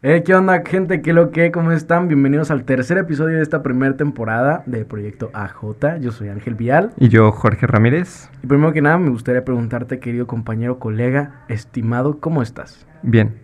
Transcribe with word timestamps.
Eh, 0.00 0.22
¿Qué 0.24 0.34
onda, 0.34 0.62
gente? 0.64 1.02
¿Qué 1.02 1.12
lo 1.12 1.32
que? 1.32 1.50
¿Cómo 1.50 1.70
están? 1.72 2.08
Bienvenidos 2.08 2.50
al 2.50 2.64
tercer 2.64 2.96
episodio 2.98 3.36
de 3.36 3.42
esta 3.42 3.62
primera 3.62 3.96
temporada 3.96 4.62
del 4.64 4.86
proyecto 4.86 5.28
AJ. 5.34 5.98
Yo 6.00 6.12
soy 6.12 6.28
Ángel 6.28 6.54
Vial. 6.54 6.92
Y 6.96 7.08
yo, 7.08 7.30
Jorge 7.30 7.66
Ramírez. 7.66 8.30
Y 8.42 8.46
primero 8.46 8.72
que 8.72 8.80
nada, 8.80 8.96
me 8.96 9.10
gustaría 9.10 9.44
preguntarte, 9.44 9.98
querido 9.98 10.26
compañero, 10.26 10.78
colega, 10.78 11.44
estimado, 11.48 12.20
¿cómo 12.20 12.42
estás? 12.42 12.86
Bien. 13.02 13.34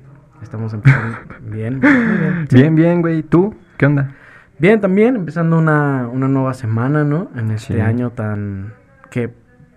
Estamos 0.43 0.73
empezando 0.73 1.19
bien. 1.43 1.81
Bien, 1.81 2.47
sí. 2.49 2.57
bien, 2.57 2.75
bien, 2.77 3.03
güey. 3.03 3.23
¿Tú? 3.23 3.55
¿Qué 3.77 3.87
onda? 3.87 4.15
Bien, 4.59 4.81
también, 4.81 5.17
empezando 5.17 5.59
una, 5.59 6.09
una 6.09 6.29
nueva 6.29 6.55
semana, 6.55 7.05
¿no? 7.05 7.31
En 7.35 7.51
este 7.51 7.75
sí. 7.75 7.81
año 7.81 8.11
tan... 8.11 8.75
que 9.11 9.31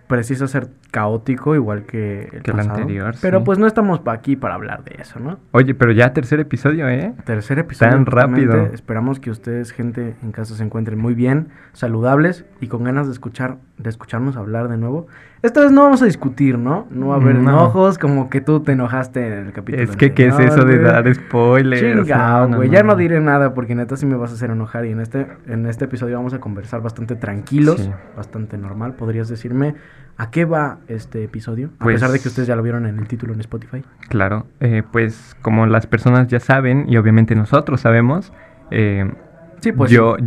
precisa 0.07 0.47
ser 0.47 0.67
caótico, 0.91 1.55
igual 1.55 1.83
que 1.83 2.29
el, 2.31 2.41
que 2.41 2.51
el 2.51 2.59
anterior. 2.59 3.15
Pero 3.21 3.39
sí. 3.39 3.45
pues 3.45 3.59
no 3.59 3.67
estamos 3.67 4.01
aquí 4.05 4.35
para 4.35 4.55
hablar 4.55 4.83
de 4.83 4.95
eso, 5.01 5.19
¿no? 5.19 5.39
Oye, 5.51 5.73
pero 5.73 5.91
ya 5.91 6.13
tercer 6.13 6.39
episodio, 6.39 6.87
¿eh? 6.87 7.13
Tercer 7.25 7.59
episodio. 7.59 7.91
Tan 7.91 8.05
rápido. 8.05 8.67
Esperamos 8.73 9.19
que 9.19 9.29
ustedes, 9.29 9.71
gente 9.71 10.15
en 10.23 10.31
casa, 10.31 10.55
se 10.55 10.63
encuentren 10.63 10.99
muy 10.99 11.13
bien, 11.13 11.49
saludables 11.73 12.45
y 12.61 12.67
con 12.67 12.83
ganas 12.83 13.07
de 13.07 13.13
escuchar, 13.13 13.57
de 13.77 13.89
escucharnos 13.89 14.37
hablar 14.37 14.69
de 14.69 14.77
nuevo. 14.77 15.07
Esta 15.43 15.61
vez 15.61 15.71
no 15.71 15.83
vamos 15.83 16.01
a 16.01 16.05
discutir, 16.05 16.57
¿no? 16.57 16.87
No 16.89 17.09
va 17.09 17.15
a 17.15 17.17
haber 17.17 17.35
no. 17.35 17.51
enojos, 17.51 17.99
como 17.99 18.29
que 18.29 18.41
tú 18.41 18.61
te 18.61 18.71
enojaste 18.71 19.27
en 19.27 19.47
el 19.47 19.53
capítulo. 19.53 19.83
Es 19.83 19.95
que, 19.95 20.07
anterior, 20.07 20.35
¿qué 20.37 20.45
es 20.45 20.51
eso 20.51 20.65
de 20.65 20.79
dar 20.79 21.13
spoilers? 21.13 21.81
Chingao, 21.81 22.47
güey. 22.47 22.69
No, 22.69 22.73
ya 22.73 22.81
no 22.81 22.95
diré 22.95 23.21
nada 23.21 23.53
porque 23.53 23.75
neta 23.75 23.95
sí 23.97 24.07
me 24.07 24.15
vas 24.15 24.31
a 24.31 24.33
hacer 24.33 24.49
enojar. 24.49 24.85
Y 24.85 24.91
en 24.91 24.99
este, 24.99 25.27
en 25.47 25.67
este 25.67 25.85
episodio 25.85 26.15
vamos 26.17 26.33
a 26.33 26.39
conversar 26.39 26.81
bastante 26.81 27.15
tranquilos, 27.15 27.81
sí. 27.81 27.91
bastante 28.15 28.57
normal. 28.57 28.93
¿Podrías 28.93 29.29
decirme 29.29 29.75
a 30.17 30.31
qué 30.31 30.45
va 30.45 30.79
este 30.87 31.23
episodio? 31.23 31.69
Pues, 31.79 31.95
a 31.95 32.07
pesar 32.07 32.11
de 32.11 32.19
que 32.19 32.27
ustedes 32.27 32.47
ya 32.47 32.55
lo 32.55 32.63
vieron 32.63 32.85
en 32.85 32.97
el 32.97 33.07
título 33.07 33.33
en 33.33 33.39
Spotify. 33.39 33.83
Claro, 34.09 34.47
eh, 34.59 34.83
pues 34.91 35.35
como 35.41 35.65
las 35.67 35.85
personas 35.87 36.27
ya 36.27 36.39
saben, 36.39 36.85
y 36.87 36.97
obviamente 36.97 37.35
nosotros 37.35 37.81
sabemos, 37.81 38.33
eh, 38.71 39.11
sí, 39.59 39.71
pues 39.71 39.91
yo, 39.91 40.17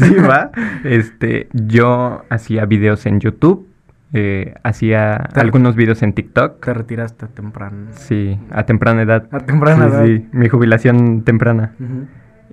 sí, 0.00 0.14
va, 0.28 0.50
este, 0.84 1.48
yo 1.52 2.24
hacía 2.28 2.64
videos 2.66 3.06
en 3.06 3.20
YouTube. 3.20 3.68
Eh, 4.12 4.54
hacía 4.62 5.28
te, 5.34 5.40
algunos 5.40 5.76
videos 5.76 6.02
en 6.02 6.12
TikTok. 6.12 6.64
Te 6.64 6.72
retiraste 6.72 7.26
temprano. 7.26 7.88
Sí, 7.90 8.38
a 8.50 8.64
temprana 8.64 9.02
edad. 9.02 9.28
A 9.30 9.40
temprana 9.40 9.84
sí, 9.84 9.90
edad. 9.90 10.04
Sí, 10.06 10.28
mi 10.32 10.48
jubilación 10.48 11.22
temprana. 11.22 11.74
Uh 11.78 11.82
-huh. 11.82 12.06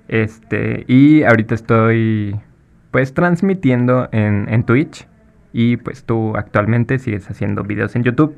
Este, 0.08 0.84
y 0.88 1.22
ahorita 1.22 1.54
estoy 1.54 2.38
pues 2.90 3.14
transmitiendo 3.14 4.08
en, 4.12 4.46
en 4.48 4.64
Twitch. 4.64 5.08
Y 5.54 5.76
pues 5.76 6.02
tú 6.02 6.36
actualmente 6.36 6.98
sigues 6.98 7.30
haciendo 7.30 7.62
videos 7.62 7.94
en 7.94 8.02
YouTube. 8.02 8.34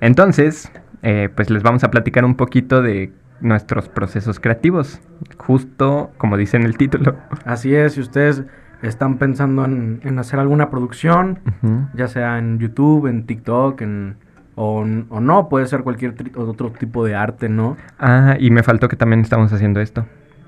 Entonces, 0.00 0.72
eh, 1.02 1.28
pues 1.34 1.50
les 1.50 1.62
vamos 1.62 1.84
a 1.84 1.90
platicar 1.92 2.24
un 2.24 2.34
poquito 2.34 2.82
de 2.82 3.12
nuestros 3.40 3.88
procesos 3.88 4.40
creativos. 4.40 5.00
Justo 5.38 6.10
como 6.18 6.36
dice 6.36 6.56
en 6.56 6.64
el 6.64 6.76
título. 6.76 7.14
Así 7.44 7.72
es, 7.76 7.92
si 7.92 8.00
ustedes 8.00 8.42
están 8.82 9.18
pensando 9.18 9.64
en, 9.64 10.00
en 10.02 10.18
hacer 10.18 10.40
alguna 10.40 10.68
producción, 10.68 11.38
uh 11.46 11.66
-huh. 11.66 11.88
ya 11.94 12.08
sea 12.08 12.38
en 12.38 12.58
YouTube, 12.58 13.06
en 13.06 13.24
TikTok, 13.24 13.80
en, 13.82 14.16
o, 14.56 14.84
o, 15.08 15.20
no, 15.20 15.48
puede 15.48 15.66
ser 15.66 15.82
cualquier 15.82 16.14
otro 16.36 16.72
tipo 16.72 17.04
de 17.04 17.14
arte, 17.14 17.48
¿no? 17.48 17.76
Ah, 18.00 18.36
y 18.38 18.50
me 18.50 18.64
faltó 18.64 18.88
que 18.88 18.96
también 18.96 19.20
estamos 19.20 19.52
haciendo 19.52 19.80
esto. 19.80 20.06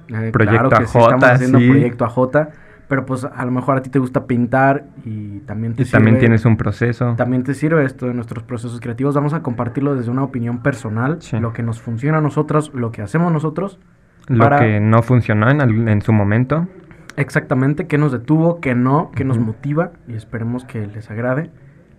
Eh, 0.08 0.30
proyecto 0.32 0.68
claro 0.68 0.84
AJ, 0.84 0.88
sí, 0.88 0.98
estamos 0.98 1.24
haciendo 1.24 1.58
sí. 1.58 1.68
Proyecto 1.68 2.04
AJ, 2.04 2.48
pero 2.94 3.06
pues 3.06 3.24
a 3.24 3.44
lo 3.44 3.50
mejor 3.50 3.76
a 3.76 3.82
ti 3.82 3.90
te 3.90 3.98
gusta 3.98 4.28
pintar 4.28 4.84
y 5.04 5.40
también 5.40 5.74
te 5.74 5.82
y 5.82 5.84
sirve, 5.84 5.98
también 5.98 6.18
tienes 6.20 6.44
un 6.44 6.56
proceso. 6.56 7.14
También 7.16 7.42
te 7.42 7.52
sirve 7.52 7.84
esto 7.84 8.06
de 8.06 8.14
nuestros 8.14 8.44
procesos 8.44 8.78
creativos. 8.78 9.16
Vamos 9.16 9.34
a 9.34 9.42
compartirlo 9.42 9.96
desde 9.96 10.12
una 10.12 10.22
opinión 10.22 10.62
personal, 10.62 11.16
sí. 11.18 11.40
lo 11.40 11.52
que 11.52 11.64
nos 11.64 11.80
funciona 11.80 12.18
a 12.18 12.20
nosotros, 12.20 12.70
lo 12.72 12.92
que 12.92 13.02
hacemos 13.02 13.32
nosotros. 13.32 13.80
Lo 14.28 14.44
para... 14.44 14.60
que 14.60 14.78
no 14.78 15.02
funcionó 15.02 15.50
en, 15.50 15.88
en 15.88 16.02
su 16.02 16.12
momento. 16.12 16.68
Exactamente, 17.16 17.88
qué 17.88 17.98
nos 17.98 18.12
detuvo, 18.12 18.60
qué 18.60 18.76
no, 18.76 19.10
qué 19.16 19.24
uh 19.24 19.26
-huh. 19.26 19.28
nos 19.30 19.38
motiva 19.40 19.90
y 20.06 20.14
esperemos 20.14 20.64
que 20.64 20.86
les 20.86 21.10
agrade. 21.10 21.50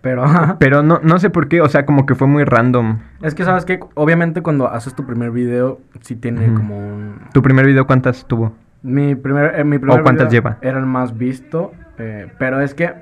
Pero, 0.00 0.24
pero 0.58 0.82
no, 0.82 1.00
no 1.02 1.18
sé 1.18 1.28
por 1.28 1.48
qué, 1.48 1.60
o 1.60 1.68
sea, 1.68 1.84
como 1.84 2.06
que 2.06 2.14
fue 2.14 2.26
muy 2.26 2.44
random. 2.44 3.00
Es 3.20 3.34
que, 3.34 3.44
¿sabes 3.44 3.66
que 3.66 3.80
Obviamente 3.94 4.40
cuando 4.40 4.68
haces 4.68 4.94
tu 4.94 5.04
primer 5.04 5.30
video, 5.30 5.80
sí 6.00 6.16
tiene 6.16 6.54
como 6.54 6.78
un... 6.78 7.20
¿Tu 7.34 7.42
primer 7.42 7.66
video 7.66 7.86
cuántas 7.86 8.26
tuvo? 8.26 8.54
Mi 8.82 9.14
primer, 9.14 9.58
eh, 9.58 9.64
mi 9.64 9.78
primer 9.78 10.00
¿O 10.00 10.02
cuántas 10.02 10.32
lleva? 10.32 10.58
Era 10.62 10.78
el 10.78 10.86
más 10.86 11.16
visto, 11.16 11.72
eh, 11.98 12.28
pero 12.38 12.60
es 12.60 12.74
que 12.74 12.92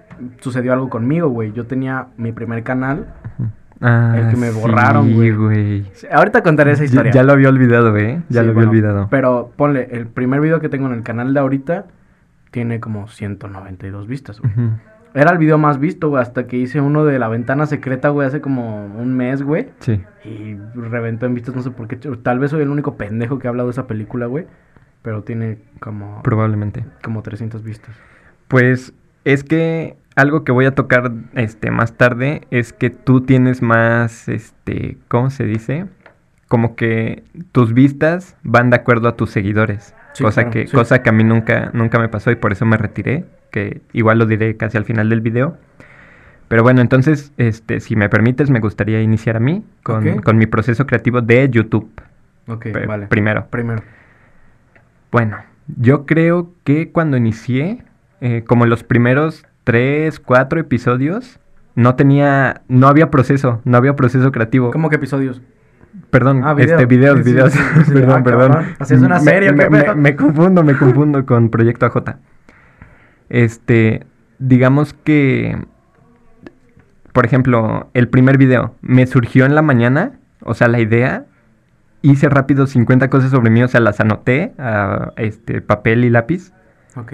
sucedió 0.40 0.72
algo 0.72 0.88
conmigo, 0.88 1.28
güey. 1.28 1.52
Yo 1.52 1.66
tenía 1.66 2.08
mi 2.16 2.32
primer 2.32 2.64
canal, 2.64 3.14
ah, 3.80 4.16
el 4.18 4.28
que 4.28 4.36
me 4.36 4.50
borraron, 4.50 5.14
güey. 5.14 5.30
güey. 5.30 5.92
Ahorita 6.10 6.42
contaré 6.42 6.72
esa 6.72 6.84
historia. 6.84 7.12
Ya, 7.12 7.20
ya 7.20 7.22
lo 7.22 7.32
había 7.32 7.48
olvidado, 7.48 7.96
eh. 7.96 8.22
Ya 8.28 8.40
sí, 8.40 8.46
lo 8.46 8.50
había 8.50 8.52
bueno, 8.54 8.70
olvidado. 8.70 9.08
Pero 9.10 9.52
ponle, 9.54 9.88
el 9.92 10.08
primer 10.08 10.40
video 10.40 10.60
que 10.60 10.68
tengo 10.68 10.86
en 10.88 10.94
el 10.94 11.02
canal 11.02 11.32
de 11.32 11.40
ahorita 11.40 11.86
tiene 12.50 12.80
como 12.80 13.06
192 13.06 14.08
vistas, 14.08 14.40
güey. 14.40 14.52
Uh 14.56 14.60
-huh. 14.60 14.70
Era 15.14 15.32
el 15.32 15.38
video 15.38 15.58
más 15.58 15.78
visto, 15.78 16.10
güey, 16.10 16.20
hasta 16.20 16.46
que 16.46 16.56
hice 16.56 16.80
uno 16.80 17.04
de 17.04 17.18
la 17.18 17.28
ventana 17.28 17.66
secreta, 17.66 18.10
güey, 18.10 18.26
hace 18.26 18.40
como 18.40 18.84
un 18.86 19.16
mes, 19.16 19.42
güey. 19.42 19.68
Sí. 19.80 20.02
Y 20.24 20.56
reventó 20.74 21.26
en 21.26 21.34
vistas, 21.34 21.54
no 21.56 21.62
sé 21.62 21.70
por 21.70 21.88
qué. 21.88 21.96
Tal 21.96 22.38
vez 22.38 22.50
soy 22.50 22.62
el 22.62 22.68
único 22.68 22.96
pendejo 22.96 23.38
que 23.38 23.46
ha 23.46 23.50
hablado 23.50 23.68
de 23.68 23.72
esa 23.72 23.86
película, 23.86 24.26
güey 24.26 24.46
pero 25.02 25.22
tiene 25.22 25.58
como... 25.80 26.22
Probablemente. 26.22 26.84
Como 27.02 27.22
300 27.22 27.62
vistas. 27.62 27.96
Pues 28.48 28.92
es 29.24 29.44
que 29.44 29.96
algo 30.16 30.42
que 30.42 30.52
voy 30.52 30.64
a 30.64 30.74
tocar 30.74 31.12
este 31.34 31.70
más 31.70 31.96
tarde 31.96 32.42
es 32.50 32.72
que 32.72 32.90
tú 32.90 33.20
tienes 33.20 33.62
más, 33.62 34.28
este, 34.28 34.98
¿cómo 35.08 35.30
se 35.30 35.44
dice? 35.44 35.86
Como 36.48 36.74
que 36.74 37.22
tus 37.52 37.72
vistas 37.72 38.36
van 38.42 38.70
de 38.70 38.76
acuerdo 38.76 39.08
a 39.08 39.16
tus 39.16 39.30
seguidores. 39.30 39.94
Sí, 40.14 40.24
cosa, 40.24 40.42
claro, 40.42 40.50
que, 40.50 40.66
sí. 40.66 40.74
cosa 40.74 41.02
que 41.02 41.10
a 41.10 41.12
mí 41.12 41.22
nunca, 41.22 41.70
nunca 41.72 41.98
me 41.98 42.08
pasó 42.08 42.30
y 42.30 42.36
por 42.36 42.52
eso 42.52 42.66
me 42.66 42.76
retiré, 42.76 43.26
que 43.52 43.82
igual 43.92 44.18
lo 44.18 44.26
diré 44.26 44.56
casi 44.56 44.76
al 44.76 44.84
final 44.84 45.08
del 45.08 45.20
video. 45.20 45.56
Pero 46.48 46.62
bueno, 46.62 46.80
entonces, 46.80 47.32
este, 47.36 47.78
si 47.78 47.94
me 47.94 48.08
permites, 48.08 48.50
me 48.50 48.58
gustaría 48.58 49.02
iniciar 49.02 49.36
a 49.36 49.40
mí 49.40 49.62
con, 49.82 49.98
okay. 49.98 50.16
con 50.16 50.38
mi 50.38 50.46
proceso 50.46 50.86
creativo 50.86 51.20
de 51.20 51.48
YouTube. 51.50 51.90
Ok, 52.48 52.66
vale. 52.86 53.06
Primero. 53.06 53.46
Primero. 53.50 53.82
Bueno, 55.10 55.38
yo 55.76 56.06
creo 56.06 56.52
que 56.64 56.90
cuando 56.90 57.16
inicié, 57.16 57.84
eh, 58.20 58.44
como 58.46 58.66
los 58.66 58.84
primeros 58.84 59.44
tres, 59.64 60.20
cuatro 60.20 60.60
episodios, 60.60 61.40
no 61.74 61.94
tenía, 61.94 62.62
no 62.68 62.88
había 62.88 63.10
proceso, 63.10 63.60
no 63.64 63.76
había 63.76 63.94
proceso 63.94 64.32
creativo. 64.32 64.70
¿Cómo 64.70 64.88
que 64.90 64.96
episodios? 64.96 65.40
Perdón, 66.10 66.42
ah, 66.44 66.54
video. 66.54 66.76
este, 66.76 66.86
videos, 66.86 67.24
videos. 67.24 67.52
Sí, 67.52 67.60
sí, 67.86 67.90
perdón, 67.92 68.22
perdón. 68.22 68.74
Hacías 68.78 69.00
una 69.00 69.20
serie, 69.20 69.52
me, 69.52 69.68
me, 69.70 69.94
me, 69.94 70.16
confundo, 70.16 70.62
me 70.64 70.76
confundo 70.76 71.24
con 71.24 71.50
Proyecto 71.50 71.86
AJ. 71.86 72.16
Este, 73.28 74.06
digamos 74.38 74.94
que, 74.94 75.56
por 77.12 77.26
ejemplo, 77.26 77.90
el 77.94 78.08
primer 78.08 78.38
video 78.38 78.74
me 78.80 79.06
surgió 79.06 79.44
en 79.44 79.54
la 79.54 79.62
mañana, 79.62 80.12
o 80.42 80.54
sea, 80.54 80.68
la 80.68 80.80
idea, 80.80 81.26
hice 82.02 82.28
rápido 82.28 82.66
50 82.66 83.08
cosas 83.10 83.30
sobre 83.30 83.50
mí, 83.50 83.62
o 83.62 83.68
sea, 83.68 83.80
las 83.80 84.00
anoté 84.00 84.52
a 84.58 85.12
este 85.16 85.60
papel 85.60 86.04
y 86.04 86.10
lápiz. 86.10 86.52
Ok. 86.96 87.12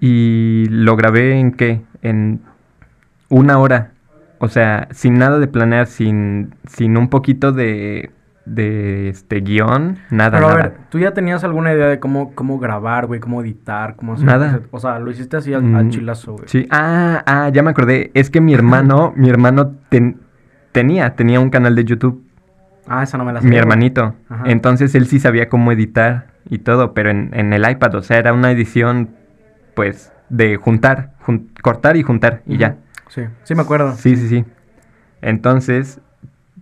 y 0.00 0.66
lo 0.70 0.96
grabé 0.96 1.38
en 1.38 1.52
qué? 1.52 1.82
En 2.02 2.40
una 3.28 3.58
hora. 3.58 3.92
O 4.38 4.48
sea, 4.48 4.88
sin 4.92 5.18
nada 5.18 5.38
de 5.38 5.46
planear, 5.46 5.86
sin, 5.86 6.54
sin 6.66 6.96
un 6.96 7.08
poquito 7.10 7.52
de, 7.52 8.10
de 8.46 9.10
este 9.10 9.40
guion, 9.40 9.98
nada, 10.10 10.30
Pero 10.38 10.46
a 10.46 10.50
nada. 10.54 10.62
ver, 10.62 10.76
¿tú 10.88 10.98
ya 10.98 11.12
tenías 11.12 11.44
alguna 11.44 11.74
idea 11.74 11.88
de 11.88 12.00
cómo, 12.00 12.34
cómo 12.34 12.58
grabar, 12.58 13.06
güey? 13.06 13.20
¿Cómo 13.20 13.42
editar? 13.42 13.96
¿Cómo 13.96 14.14
hacer? 14.14 14.24
Nada. 14.24 14.60
O 14.70 14.80
sea, 14.80 14.98
lo 14.98 15.10
hiciste 15.10 15.36
así 15.36 15.52
al, 15.52 15.74
al 15.74 15.84
Mm, 15.86 15.90
chilazo, 15.90 16.32
güey. 16.32 16.44
Sí, 16.46 16.66
ah, 16.70 17.22
ah, 17.26 17.50
ya 17.52 17.62
me 17.62 17.70
acordé. 17.70 18.10
Es 18.14 18.30
que 18.30 18.40
mi 18.40 18.54
hermano, 18.54 19.12
mi 19.14 19.28
hermano 19.28 19.72
ten- 19.90 20.20
tenía, 20.72 21.14
tenía 21.16 21.38
un 21.38 21.50
canal 21.50 21.74
de 21.74 21.84
YouTube, 21.84 22.24
Ah, 22.86 23.02
esa 23.02 23.18
no 23.18 23.24
me 23.24 23.32
la 23.32 23.40
mi 23.40 23.46
sabía, 23.46 23.60
hermanito. 23.60 24.14
Ajá. 24.28 24.44
Entonces 24.46 24.94
él 24.94 25.06
sí 25.06 25.20
sabía 25.20 25.48
cómo 25.48 25.70
editar 25.72 26.28
y 26.48 26.58
todo, 26.58 26.92
pero 26.94 27.10
en, 27.10 27.30
en 27.34 27.52
el 27.52 27.68
iPad, 27.70 27.94
o 27.96 28.02
sea, 28.02 28.18
era 28.18 28.32
una 28.32 28.50
edición, 28.50 29.10
pues, 29.74 30.12
de 30.28 30.56
juntar, 30.56 31.12
jun- 31.26 31.48
cortar 31.62 31.96
y 31.96 32.02
juntar 32.02 32.42
y 32.46 32.56
ya. 32.56 32.76
Sí, 33.08 33.22
sí 33.44 33.54
me 33.54 33.62
acuerdo. 33.62 33.94
Sí, 33.94 34.16
sí, 34.16 34.28
sí. 34.28 34.44
Entonces, 35.22 36.00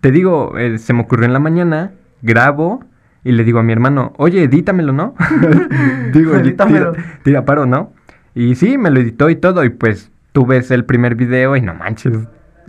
te 0.00 0.10
digo, 0.10 0.56
eh, 0.58 0.78
se 0.78 0.92
me 0.92 1.02
ocurrió 1.02 1.26
en 1.26 1.32
la 1.32 1.38
mañana, 1.38 1.92
grabo 2.22 2.84
y 3.24 3.32
le 3.32 3.44
digo 3.44 3.58
a 3.58 3.62
mi 3.62 3.72
hermano, 3.72 4.12
oye, 4.16 4.42
edítamelo, 4.44 4.92
¿no? 4.92 5.14
digo, 6.12 6.32
"Oye, 6.32 6.40
Edítamelo. 6.40 6.92
Tira, 6.92 7.04
tira 7.22 7.44
paro, 7.44 7.66
¿no? 7.66 7.92
Y 8.34 8.54
sí, 8.54 8.78
me 8.78 8.90
lo 8.90 9.00
editó 9.00 9.30
y 9.30 9.36
todo, 9.36 9.64
y 9.64 9.70
pues 9.70 10.10
tú 10.32 10.46
ves 10.46 10.70
el 10.70 10.84
primer 10.84 11.14
video 11.14 11.56
y 11.56 11.60
no 11.60 11.74
manches. 11.74 12.16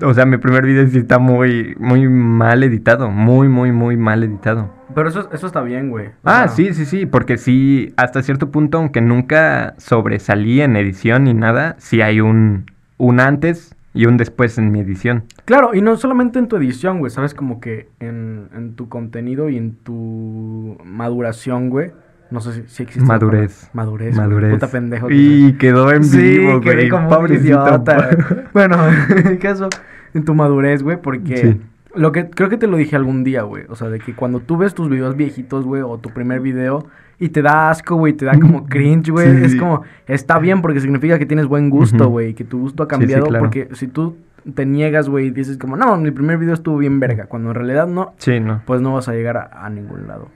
O 0.01 0.13
sea, 0.13 0.25
mi 0.25 0.37
primer 0.37 0.65
video 0.65 0.87
sí 0.87 0.99
está 0.99 1.19
muy, 1.19 1.75
muy 1.79 2.07
mal 2.07 2.63
editado, 2.63 3.09
muy, 3.09 3.47
muy, 3.47 3.71
muy 3.71 3.97
mal 3.97 4.23
editado. 4.23 4.69
Pero 4.95 5.09
eso, 5.09 5.29
eso 5.31 5.47
está 5.47 5.61
bien, 5.61 5.89
güey. 5.89 6.09
Ah, 6.23 6.47
sea, 6.47 6.49
sí, 6.49 6.73
sí, 6.73 6.85
sí, 6.85 7.05
porque 7.05 7.37
sí, 7.37 7.93
hasta 7.97 8.23
cierto 8.23 8.51
punto, 8.51 8.77
aunque 8.77 9.01
nunca 9.01 9.75
sobresalí 9.77 10.61
en 10.61 10.75
edición 10.75 11.25
ni 11.25 11.33
nada, 11.33 11.75
sí 11.79 12.01
hay 12.01 12.21
un, 12.21 12.65
un 12.97 13.19
antes 13.19 13.75
y 13.93 14.05
un 14.05 14.17
después 14.17 14.57
en 14.57 14.71
mi 14.71 14.79
edición. 14.79 15.23
Claro, 15.45 15.73
y 15.73 15.81
no 15.81 15.97
solamente 15.97 16.39
en 16.39 16.47
tu 16.47 16.55
edición, 16.55 16.99
güey, 16.99 17.11
sabes, 17.11 17.33
como 17.33 17.59
que 17.59 17.89
en, 17.99 18.49
en 18.55 18.75
tu 18.75 18.87
contenido 18.89 19.49
y 19.49 19.57
en 19.57 19.75
tu 19.75 20.77
maduración, 20.83 21.69
güey. 21.69 21.91
No 22.31 22.39
sé 22.41 22.53
si, 22.53 22.63
si 22.67 22.83
existe. 22.83 23.07
Madurez. 23.07 23.69
Madurez. 23.73 24.15
Madurez. 24.15 24.53
Puta 24.53 24.67
pendejo. 24.67 25.07
que. 25.07 25.15
Y 25.15 25.53
quedó 25.53 25.91
en 25.91 26.03
Sí, 26.03 26.37
vivo, 26.39 26.61
güey. 26.61 26.89
como 26.89 27.03
un 27.03 27.09
Pobrecito. 27.09 27.43
idiota. 27.47 28.09
bueno, 28.53 28.75
en 29.17 29.27
el 29.27 29.39
caso, 29.39 29.69
en 30.13 30.25
tu 30.25 30.33
madurez, 30.35 30.83
güey, 30.83 30.97
porque 31.01 31.37
Sí. 31.37 31.61
lo 31.95 32.11
que 32.11 32.29
creo 32.29 32.49
que 32.49 32.57
te 32.57 32.67
lo 32.67 32.77
dije 32.77 32.95
algún 32.95 33.23
día, 33.23 33.41
güey. 33.43 33.63
O 33.69 33.75
sea, 33.75 33.89
de 33.89 33.99
que 33.99 34.13
cuando 34.13 34.39
tú 34.41 34.57
ves 34.57 34.73
tus 34.75 34.89
videos 34.89 35.15
viejitos, 35.15 35.65
güey, 35.65 35.81
o 35.81 35.97
tu 35.97 36.09
primer 36.11 36.39
video 36.39 36.85
y 37.17 37.29
te 37.29 37.41
da 37.41 37.69
asco, 37.71 37.95
güey, 37.95 38.13
te 38.13 38.25
da 38.25 38.39
como 38.39 38.65
cringe, 38.69 39.09
güey, 39.11 39.35
Sí. 39.39 39.43
es 39.45 39.55
como 39.55 39.81
está 40.07 40.37
bien 40.39 40.61
porque 40.61 40.79
significa 40.81 41.17
que 41.17 41.25
tienes 41.25 41.47
buen 41.47 41.69
gusto, 41.69 42.09
güey, 42.09 42.33
que 42.35 42.43
tu 42.43 42.59
gusto 42.59 42.83
ha 42.83 42.85
Sí, 42.85 42.89
sí, 42.95 42.99
cambiado 42.99 43.25
claro. 43.25 43.43
porque 43.45 43.69
si 43.73 43.87
tú 43.87 44.17
te 44.53 44.65
niegas, 44.65 45.09
güey, 45.09 45.27
y 45.27 45.31
dices 45.31 45.57
como, 45.57 45.75
"No, 45.75 45.97
mi 45.97 46.11
primer 46.11 46.37
video 46.37 46.53
estuvo 46.53 46.77
bien 46.77 46.99
verga", 46.99 47.25
cuando 47.25 47.49
en 47.49 47.55
realidad 47.55 47.87
no, 47.87 48.13
Sí, 48.19 48.39
no. 48.39 48.61
pues 48.65 48.81
no 48.81 48.93
vas 48.93 49.09
a 49.09 49.13
llegar 49.13 49.35
a, 49.37 49.65
a 49.65 49.69
ningún 49.69 50.07
lado. 50.07 50.29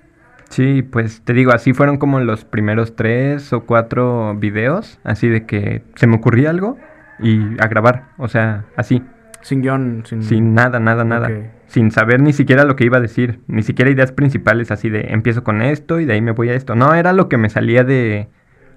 Sí, 0.54 0.84
pues 0.84 1.24
te 1.24 1.34
digo, 1.34 1.52
así 1.52 1.74
fueron 1.74 1.98
como 1.98 2.20
los 2.20 2.46
primeros 2.46 2.96
tres 2.96 3.52
o 3.54 3.62
cuatro 3.66 4.36
videos, 4.36 5.00
así 5.04 5.28
de 5.28 5.48
que 5.48 5.82
se 5.96 6.06
me 6.06 6.18
ocurría 6.18 6.52
algo 6.52 6.78
y 7.18 7.60
a 7.60 7.68
grabar, 7.68 8.10
o 8.20 8.28
sea, 8.28 8.66
así, 8.76 9.02
Sin 9.42 9.64
guion, 9.64 10.04
sin 10.06 10.22
sin 10.22 10.54
nada, 10.54 10.80
nada, 10.80 11.04
nada, 11.04 11.28
sin 11.66 11.90
saber 11.90 12.22
ni 12.22 12.34
siquiera 12.34 12.66
lo 12.66 12.76
que 12.76 12.86
iba 12.86 12.98
a 12.98 13.02
decir, 13.02 13.40
ni 13.48 13.64
siquiera 13.64 13.90
ideas 13.90 14.12
principales 14.12 14.70
así 14.70 14.92
de 14.92 15.12
empiezo 15.12 15.44
con 15.44 15.64
esto 15.64 16.00
y 16.00 16.06
de 16.06 16.14
ahí 16.14 16.22
me 16.22 16.34
voy 16.34 16.50
a 16.50 16.54
esto, 16.54 16.76
no, 16.76 16.94
era 16.94 17.14
lo 17.14 17.30
que 17.30 17.38
me 17.38 17.50
salía 17.50 17.84
de, 17.84 18.30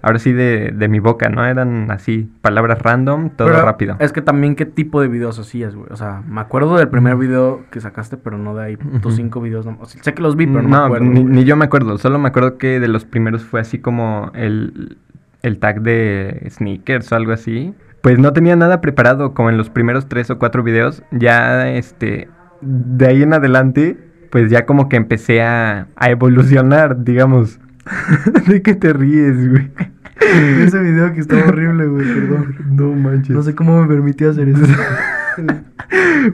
ahora 0.02 0.18
sí, 0.18 0.32
de, 0.32 0.72
de 0.74 0.88
mi 0.88 0.98
boca, 0.98 1.28
no 1.28 1.44
eran 1.44 1.90
así 1.90 2.30
palabras 2.40 2.80
random, 2.80 3.30
todo 3.30 3.48
Pero 3.48 3.62
rápido. 3.62 3.96
Es 3.98 4.12
que 4.12 4.22
también 4.22 4.54
qué 4.54 4.66
tipo 4.66 5.00
de 5.00 5.08
videos 5.08 5.38
hacías, 5.38 5.74
güey. 5.74 5.88
O 5.90 5.96
sea, 5.96 6.22
me 6.26 6.40
acuerdo 6.40 6.76
del 6.76 6.88
primer 6.88 7.16
video 7.16 7.64
que 7.70 7.80
sacaste, 7.80 8.16
pero 8.16 8.38
no 8.38 8.54
de 8.54 8.64
ahí 8.64 8.76
tus 9.02 9.16
cinco 9.16 9.40
videos. 9.40 9.66
No, 9.66 9.76
o 9.80 9.86
sea, 9.86 10.02
sé 10.02 10.14
que 10.14 10.22
los 10.22 10.36
vi, 10.36 10.46
pero 10.46 10.62
no, 10.62 10.68
me 10.68 10.76
acuerdo. 10.76 11.06
ni, 11.06 11.24
ni 11.24 11.44
yo 11.44 11.56
me 11.56 11.64
acuerdo, 11.64 11.98
solo 11.98 12.18
me 12.18 12.28
acuerdo 12.28 12.58
que 12.58 12.80
de 12.80 12.88
los 12.88 13.04
primeros 13.04 13.44
fue 13.44 13.60
así 13.60 13.78
como 13.78 14.30
el, 14.34 14.98
el 15.42 15.58
tag 15.58 15.82
de 15.82 16.46
sneakers 16.50 17.10
o 17.12 17.16
algo 17.16 17.32
así. 17.32 17.74
Pues 18.02 18.18
no 18.20 18.32
tenía 18.32 18.54
nada 18.54 18.80
preparado, 18.80 19.34
como 19.34 19.50
en 19.50 19.56
los 19.56 19.68
primeros 19.68 20.06
tres 20.06 20.30
o 20.30 20.38
cuatro 20.38 20.62
videos. 20.62 21.02
Ya, 21.10 21.70
este, 21.70 22.28
de 22.60 23.06
ahí 23.06 23.22
en 23.22 23.34
adelante, 23.34 23.98
pues 24.30 24.48
ya 24.48 24.64
como 24.64 24.88
que 24.88 24.96
empecé 24.96 25.42
a, 25.42 25.88
a 25.96 26.10
evolucionar, 26.10 27.02
digamos. 27.02 27.58
¿De 28.46 28.62
qué 28.62 28.74
te 28.74 28.92
ríes, 28.92 29.50
güey? 29.50 29.70
Ese 30.64 30.78
video 30.80 31.12
que 31.12 31.20
estaba 31.20 31.46
horrible, 31.46 31.86
güey, 31.86 32.06
perdón. 32.06 32.56
No 32.70 32.92
manches. 32.92 33.36
No 33.36 33.42
sé 33.42 33.54
cómo 33.54 33.82
me 33.82 33.88
permitió 33.88 34.30
hacer 34.30 34.48
eso. 34.48 34.64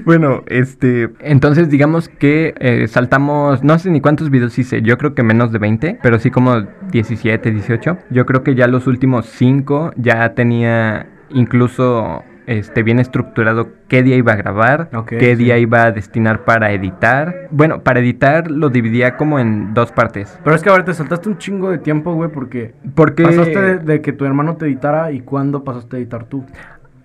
Bueno, 0.07 0.45
este, 0.47 1.11
entonces 1.21 1.69
digamos 1.69 2.09
que 2.09 2.55
eh, 2.59 2.87
saltamos, 2.89 3.63
no 3.63 3.79
sé 3.79 3.91
ni 3.91 4.01
cuántos 4.01 4.31
videos 4.31 4.59
hice, 4.59 4.81
yo 4.81 4.97
creo 4.97 5.15
que 5.15 5.23
menos 5.23 5.53
de 5.53 5.59
20, 5.59 5.99
pero 6.03 6.19
sí 6.19 6.31
como 6.31 6.63
17, 6.91 7.51
18. 7.51 7.99
Yo 8.11 8.25
creo 8.25 8.43
que 8.43 8.55
ya 8.55 8.67
los 8.69 8.87
últimos 8.87 9.27
5 9.27 9.93
ya 9.97 10.33
tenía 10.35 11.07
incluso 11.31 12.25
este 12.47 12.83
bien 12.83 12.99
estructurado 12.99 13.69
qué 13.89 14.03
día 14.03 14.17
iba 14.17 14.33
a 14.33 14.37
grabar, 14.37 14.91
qué 15.07 15.37
sí. 15.37 15.45
día 15.45 15.59
iba 15.59 15.85
a 15.85 15.93
destinar 15.93 16.45
para 16.45 16.73
editar. 16.73 17.49
Bueno, 17.51 17.83
para 17.83 18.01
editar 18.01 18.51
lo 18.51 18.69
dividía 18.69 19.17
como 19.17 19.39
en 19.39 19.75
dos 19.75 19.93
partes. 19.93 20.39
Pero 20.43 20.57
es 20.57 20.63
que 20.63 20.71
a 20.71 20.73
ver, 20.73 20.85
te 20.85 20.95
saltaste 20.95 21.29
un 21.29 21.39
chingo 21.39 21.71
de 21.71 21.79
tiempo, 21.79 22.15
güey, 22.15 22.31
porque 22.31 22.75
Porque 22.95 23.23
pasaste 23.23 23.61
de, 23.61 23.79
de 23.79 24.01
que 24.01 24.13
tu 24.13 24.25
hermano 24.25 24.57
te 24.57 24.67
editara 24.67 25.13
y 25.13 25.21
cuándo 25.21 25.65
pasaste 25.65 25.97
a 25.97 25.99
editar 26.01 26.25
tú. 26.25 26.45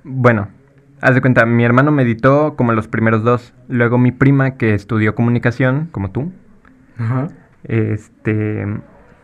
Bueno, 0.04 0.48
haz 1.02 1.16
de 1.16 1.22
cuenta, 1.22 1.46
mi 1.46 1.64
hermano 1.64 1.92
me 1.92 2.04
editó 2.04 2.56
como 2.56 2.74
los 2.74 2.88
primeros 2.88 3.24
dos. 3.24 3.54
Luego 3.68 3.98
mi 3.98 4.12
prima, 4.12 4.52
que 4.52 4.74
estudió 4.74 5.16
comunicación, 5.16 5.90
como 5.92 6.12
tú, 6.12 6.32
Ajá. 6.98 7.28
este, 7.64 8.66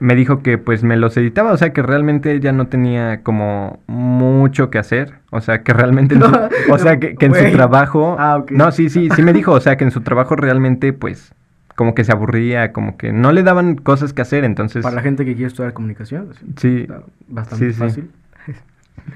me 0.04 0.16
dijo 0.16 0.44
que 0.44 0.58
pues 0.58 0.84
me 0.84 0.98
los 0.98 1.16
editaba. 1.18 1.52
O 1.54 1.58
sea, 1.58 1.72
que 1.74 1.82
realmente 1.82 2.34
ella 2.34 2.52
no 2.52 2.68
tenía 2.68 3.22
como 3.24 3.80
mucho 3.88 4.70
que 4.70 4.78
hacer. 4.78 5.14
O 5.32 5.40
sea, 5.42 5.64
que 5.64 5.74
realmente... 5.74 6.16
en 6.16 6.22
su- 6.22 6.50
o 6.74 6.78
sea, 6.78 7.00
que, 7.00 7.16
que 7.16 7.26
en 7.28 7.34
su 7.36 7.52
trabajo... 7.52 8.16
Ah, 8.20 8.38
ok. 8.38 8.52
No, 8.52 8.72
sí, 8.72 8.90
sí, 8.90 9.10
sí 9.16 9.22
me 9.24 9.34
dijo. 9.34 9.52
O 9.54 9.60
sea, 9.62 9.78
que 9.78 9.84
en 9.86 9.92
su 9.92 10.02
trabajo 10.02 10.36
realmente 10.36 10.92
pues 10.94 11.34
como 11.76 11.96
que 11.96 12.04
se 12.04 12.12
aburría, 12.12 12.72
como 12.74 12.98
que 12.98 13.12
no 13.14 13.32
le 13.32 13.44
daban 13.44 13.76
cosas 13.76 14.14
que 14.14 14.22
hacer. 14.22 14.44
Entonces... 14.44 14.84
Para 14.84 14.96
la 14.96 15.02
gente 15.02 15.24
que 15.26 15.34
quiere 15.36 15.48
estudiar 15.48 15.74
comunicación, 15.74 16.30
Sí, 16.58 16.82
está 16.82 17.02
bastante 17.30 17.66
sí, 17.68 17.74
sí. 17.74 17.80
fácil. 17.80 18.12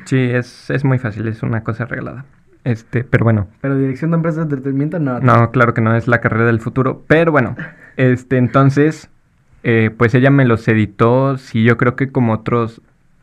sí, 0.06 0.18
es, 0.20 0.70
es 0.70 0.84
muy 0.86 0.98
fácil, 1.00 1.28
es 1.28 1.44
una 1.44 1.64
cosa 1.64 1.86
regalada. 1.86 2.26
Este, 2.64 3.04
pero 3.04 3.24
bueno. 3.24 3.48
Pero 3.62 3.78
dirección 3.78 4.12
de 4.12 4.16
empresas 4.18 4.38
de 4.50 4.56
entretenimiento, 4.56 5.00
no. 5.00 5.20
No, 5.20 5.52
claro 5.52 5.74
que 5.74 5.82
no 5.82 5.96
es 5.96 6.08
la 6.08 6.20
carrera 6.20 6.46
del 6.46 6.60
futuro. 6.60 7.04
Pero 7.08 7.32
bueno, 7.32 7.56
este, 7.96 8.38
entonces, 8.38 9.10
eh, 9.70 9.90
pues 9.90 10.16
ella 10.16 10.30
me 10.30 10.46
los 10.46 10.66
editó, 10.70 11.38
sí, 11.38 11.62
yo 11.62 11.76
creo 11.76 11.98
que 11.98 12.10
como 12.10 12.32
otros 12.32 12.82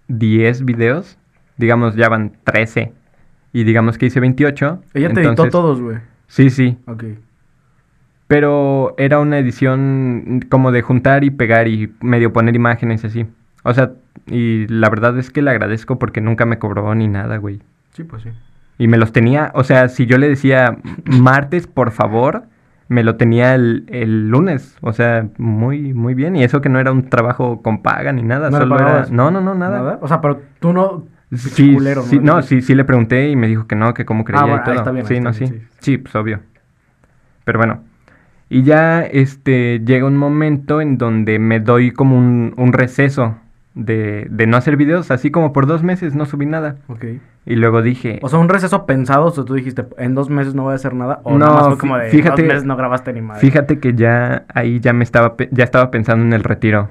10 0.09 0.67
videos. 0.67 1.17
Digamos, 1.57 1.97
ya 1.97 2.11
van 2.11 2.33
13. 2.45 2.93
Y 3.55 3.65
digamos 3.65 3.97
que 3.97 4.05
hice 4.05 4.21
28. 4.21 4.83
Ella 4.93 5.11
te 5.15 5.23
editó 5.23 5.49
todos, 5.49 5.81
güey. 5.81 6.01
Sí, 6.27 6.51
sí. 6.51 6.77
Ok. 6.87 7.05
Pero 8.27 8.95
era 8.99 9.21
una 9.21 9.39
edición 9.39 10.45
como 10.51 10.71
de 10.71 10.83
juntar 10.83 11.25
y 11.25 11.31
pegar 11.31 11.67
y 11.67 11.91
medio 12.03 12.35
poner 12.35 12.55
imágenes 12.55 13.05
y 13.05 13.07
así. 13.07 13.27
O 13.63 13.73
sea, 13.73 13.93
y 14.27 14.67
la 14.67 14.91
verdad 14.91 15.19
es 15.19 15.31
que 15.31 15.41
le 15.41 15.51
agradezco 15.51 15.99
porque 15.99 16.21
nunca 16.21 16.45
me 16.45 16.59
cobró 16.59 16.95
ni 16.95 17.09
nada, 17.09 17.39
güey. 17.39 17.63
Sí, 17.95 18.05
pues 18.05 18.23
sí. 18.23 18.29
Y 18.77 18.89
me 18.89 18.99
los 18.99 19.13
tenía, 19.13 19.51
o 19.55 19.65
sea, 19.65 19.89
si 19.89 20.05
yo 20.05 20.19
le 20.19 20.29
decía 20.29 20.77
martes, 21.07 21.67
por 21.67 21.91
favor, 21.91 22.45
me 22.95 23.03
lo 23.03 23.17
tenía 23.17 23.55
el, 23.55 23.85
el 23.89 24.29
lunes. 24.29 24.77
O 24.81 24.93
sea, 24.93 25.29
muy, 25.37 25.93
muy 25.93 26.15
bien. 26.15 26.37
Y 26.37 26.45
eso 26.45 26.61
que 26.61 26.69
no 26.69 26.79
era 26.79 26.93
un 26.93 27.11
trabajo 27.11 27.61
con 27.63 27.83
paga 27.83 28.13
ni 28.13 28.23
nada. 28.23 28.49
¿No 28.51 28.59
le 28.59 28.63
solo 28.65 28.79
era. 28.79 29.07
No, 29.11 29.31
no, 29.31 29.41
no, 29.41 29.55
nada. 29.55 29.99
O 30.01 30.09
sea, 30.09 30.21
pero 30.21 30.41
tú 30.61 30.73
no. 30.73 31.05
Sí, 31.33 31.75
culero, 31.75 32.03
sí, 32.03 32.21
¿no? 32.21 32.37
no, 32.37 32.43
sí, 32.43 32.63
sí 32.63 32.77
le 32.77 32.85
pregunté 32.85 33.29
y 33.29 33.35
me 33.35 33.49
dijo 33.49 33.67
que 33.67 33.75
no, 33.75 33.93
que 33.93 34.05
cómo 34.05 34.25
creía 34.25 34.43
Ah, 34.43 34.45
bueno, 34.47 34.63
y 34.63 34.65
todo. 34.65 34.75
está 34.77 34.91
bien, 34.93 35.05
sí, 35.07 35.15
está 35.15 35.31
no, 35.31 35.37
bien, 35.37 35.49
sí. 35.53 35.59
sí. 35.59 35.67
Sí, 35.81 35.99
pues 35.99 36.15
obvio. 36.15 36.41
Pero 37.45 37.59
bueno. 37.59 37.81
Y 38.49 38.63
ya 38.63 39.03
este 39.03 39.81
llega 39.85 40.07
un 40.07 40.17
momento 40.17 40.81
en 40.81 40.97
donde 40.97 41.39
me 41.41 41.59
doy 41.59 41.91
como 41.91 42.17
un, 42.17 42.55
un 42.57 42.73
receso 42.73 43.37
de, 43.75 44.27
de 44.31 44.47
no 44.47 44.57
hacer 44.57 44.77
videos, 44.77 45.11
así 45.11 45.31
como 45.31 45.53
por 45.53 45.67
dos 45.67 45.83
meses 45.83 46.15
no 46.15 46.27
subí 46.27 46.47
nada. 46.47 46.77
Ok. 46.89 47.05
Y 47.47 47.57
luego 47.57 47.83
dije, 47.83 48.21
O 48.23 48.29
sea, 48.29 48.39
un 48.39 48.49
receso 48.49 48.87
pensado, 48.87 49.27
o 49.27 49.31
sea, 49.31 49.45
tú 49.45 49.55
dijiste, 49.55 49.85
en 49.99 50.15
dos 50.15 50.31
meses 50.31 50.55
no 50.55 50.63
voy 50.63 50.73
a 50.73 50.77
hacer 50.77 50.95
nada. 50.95 51.21
O 51.25 51.37
No, 51.37 51.67
fue 51.71 51.79
como 51.79 51.97
de, 51.99 52.09
fíjate- 52.11 52.43
dos 52.43 52.49
meses 52.49 52.65
no 52.65 52.77
grabaste 52.77 53.13
ni 53.13 53.21
madre. 53.21 53.41
Fíjate 53.41 53.79
que 53.81 53.95
ya 53.95 54.45
ahí 54.55 54.81
ya 54.81 54.93
me 54.93 55.05
estaba 55.05 55.35
ya 55.51 55.65
estaba 55.65 55.91
pensando 55.91 56.25
en 56.25 56.33
el 56.33 56.45
retiro. 56.45 56.89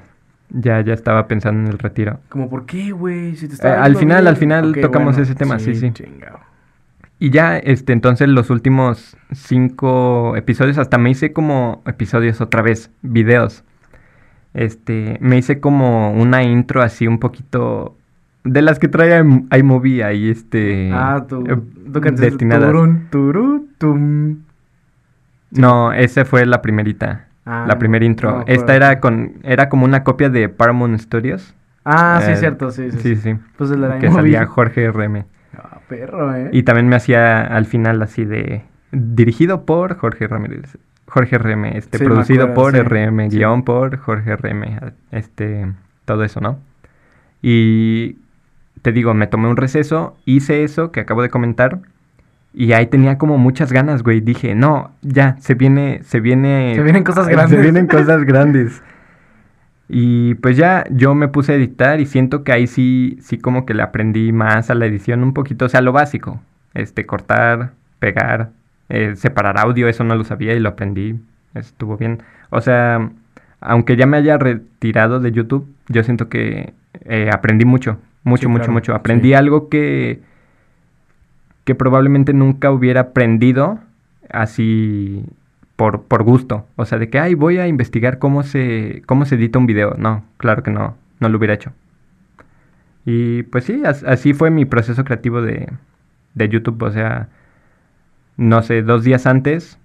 Ya 0.50 0.80
ya 0.82 0.92
estaba 0.92 1.26
pensando 1.26 1.62
en 1.62 1.68
el 1.68 1.78
retiro. 1.78 2.20
Como, 2.28 2.48
¿por 2.50 2.66
qué, 2.66 2.92
güey? 2.92 3.34
Si 3.34 3.46
Eh, 3.46 3.66
al 3.66 3.96
final- 3.96 4.22
bien. 4.22 4.28
al 4.28 4.36
final 4.36 4.76
tocamos 4.80 5.16
ese 5.18 5.34
tema, 5.34 5.58
sí, 5.58 5.74
sí. 5.74 5.90
chingado. 5.92 6.38
Y 7.18 7.30
ya 7.30 7.56
este 7.56 7.92
entonces 7.94 8.28
los 8.28 8.50
últimos 8.50 9.16
cinco 9.32 10.36
episodios 10.36 10.78
hasta 10.78 10.98
me 10.98 11.10
hice 11.10 11.32
como 11.32 11.82
episodios 11.86 12.40
otra 12.40 12.60
vez, 12.60 12.90
videos. 13.02 13.64
Este, 14.54 15.18
me 15.20 15.36
hice 15.36 15.60
como 15.60 16.12
una 16.12 16.42
intro 16.44 16.80
así 16.82 17.06
un 17.08 17.18
poquito 17.18 17.96
De 18.44 18.62
las 18.62 18.78
que 18.78 18.88
trae 18.88 19.22
im- 19.22 19.46
iMovie 19.56 20.04
ahí, 20.04 20.30
este... 20.30 20.90
Ah, 20.92 21.24
tu, 21.28 21.44
eh, 21.46 21.58
tu 21.92 22.00
canción. 22.00 22.30
destinadas. 22.30 22.68
Turun, 22.68 23.06
turu, 23.10 23.66
tum. 23.78 24.36
No, 25.50 25.92
esa 25.92 26.24
fue 26.24 26.46
la 26.46 26.60
primerita. 26.62 27.26
Ah, 27.46 27.64
la 27.68 27.78
primera 27.78 28.04
intro. 28.04 28.44
Esta 28.46 28.74
era 28.74 29.00
con... 29.00 29.34
Era 29.42 29.68
como 29.68 29.84
una 29.84 30.02
copia 30.04 30.30
de 30.30 30.48
Paramount 30.48 30.98
Studios. 31.00 31.54
Ah, 31.84 32.20
sí, 32.22 32.32
Eh, 32.32 32.36
cierto, 32.36 32.70
sí, 32.70 32.90
sí. 32.90 32.98
Sí, 33.00 33.16
sí. 33.16 33.36
Pues 33.56 33.70
de 33.70 33.76
la 33.76 33.98
que 33.98 34.06
iMovie. 34.06 34.14
salía 34.22 34.46
Jorge 34.46 34.90
RM. 34.90 35.24
Ah, 35.56 35.78
perro, 35.88 36.34
eh. 36.34 36.48
Y 36.52 36.62
también 36.62 36.88
me 36.88 36.96
hacía 36.96 37.42
al 37.44 37.66
final 37.66 38.02
así 38.02 38.24
de... 38.24 38.62
Dirigido 38.92 39.64
por 39.64 39.96
Jorge 39.96 40.26
Ramírez. 40.26 40.78
Jorge 41.06 41.38
RM, 41.38 41.64
este, 41.76 41.98
Sí, 41.98 42.04
producido 42.04 42.44
acuerdo, 42.46 42.54
por 42.54 42.72
sí, 42.72 42.80
RM, 42.82 43.30
sí. 43.30 43.36
guion 43.38 43.62
por 43.64 43.96
Jorge 43.98 44.36
RM, 44.36 44.92
este, 45.10 45.72
todo 46.04 46.24
eso, 46.24 46.40
¿no? 46.40 46.58
Y 47.42 48.16
te 48.82 48.92
digo, 48.92 49.14
me 49.14 49.26
tomé 49.26 49.48
un 49.48 49.56
receso, 49.56 50.16
hice 50.24 50.64
eso 50.64 50.92
que 50.92 51.00
acabo 51.00 51.22
de 51.22 51.28
comentar, 51.30 51.80
y 52.52 52.72
ahí 52.72 52.86
tenía 52.86 53.18
como 53.18 53.36
muchas 53.36 53.72
ganas, 53.72 54.02
güey. 54.04 54.20
Dije, 54.20 54.54
no, 54.54 54.92
ya, 55.02 55.36
se 55.40 55.54
viene, 55.54 56.02
se 56.04 56.20
viene... 56.20 56.74
Se 56.76 56.82
vienen 56.84 57.02
cosas 57.02 57.26
Se 57.26 57.32
grandes. 57.32 57.60
vienen 57.60 57.86
cosas 57.88 58.24
grandes. 58.26 58.82
Y 59.88 60.34
pues 60.36 60.56
ya 60.56 60.84
yo 60.90 61.14
me 61.14 61.28
puse 61.28 61.52
a 61.52 61.56
editar 61.56 62.00
y 62.00 62.06
siento 62.06 62.42
que 62.42 62.52
ahí 62.52 62.66
sí, 62.66 63.18
sí 63.20 63.38
como 63.38 63.66
que 63.66 63.74
le 63.74 63.82
aprendí 63.82 64.32
más 64.32 64.70
a 64.70 64.74
la 64.74 64.86
edición 64.86 65.22
un 65.22 65.34
poquito, 65.34 65.66
o 65.66 65.68
sea, 65.68 65.82
lo 65.82 65.92
básico, 65.92 66.40
este, 66.72 67.04
cortar, 67.06 67.72
pegar, 67.98 68.50
eh, 68.88 69.14
separar 69.16 69.58
audio, 69.58 69.88
eso 69.88 70.04
no 70.04 70.14
lo 70.16 70.24
sabía 70.24 70.54
y 70.54 70.60
lo 70.60 70.70
aprendí, 70.70 71.18
estuvo 71.54 71.96
bien. 71.96 72.22
O 72.50 72.60
sea, 72.60 73.10
aunque 73.60 73.96
ya 73.96 74.06
me 74.06 74.16
haya 74.18 74.38
retirado 74.38 75.20
de 75.20 75.32
YouTube, 75.32 75.66
yo 75.88 76.02
siento 76.04 76.28
que 76.28 76.74
eh, 77.04 77.30
aprendí 77.32 77.64
mucho, 77.64 77.98
mucho, 78.24 78.48
Sí, 78.48 78.48
mucho, 78.48 78.72
claro, 78.72 78.72
mucho. 78.72 78.94
Aprendí 78.94 79.28
sí. 79.28 79.34
algo 79.34 79.68
que, 79.68 80.20
que 81.64 81.74
probablemente 81.74 82.32
nunca 82.32 82.70
hubiera 82.70 83.00
aprendido 83.00 83.78
así 84.30 85.24
por, 85.76 86.02
por 86.02 86.22
gusto. 86.22 86.66
O 86.76 86.84
sea, 86.84 86.98
de 86.98 87.08
que, 87.10 87.18
ay, 87.18 87.34
voy 87.34 87.58
a 87.58 87.66
investigar 87.68 88.18
cómo 88.18 88.42
se, 88.42 89.02
cómo 89.06 89.24
se 89.24 89.36
edita 89.36 89.58
un 89.58 89.66
video. 89.66 89.94
No, 89.98 90.24
claro 90.36 90.62
que 90.62 90.70
no, 90.70 90.96
no 91.20 91.28
lo 91.28 91.38
hubiera 91.38 91.54
hecho. 91.54 91.72
Y 93.06 93.42
pues 93.44 93.64
sí, 93.64 93.82
as- 93.84 94.04
así 94.04 94.32
fue 94.34 94.50
mi 94.50 94.64
proceso 94.64 95.04
creativo 95.04 95.42
de, 95.42 95.68
de 96.34 96.48
YouTube. 96.48 96.82
O 96.82 96.90
sea, 96.90 97.28
no 98.36 98.62
sé, 98.62 98.82
dos 98.82 99.04
días 99.04 99.26
antes 99.26 99.78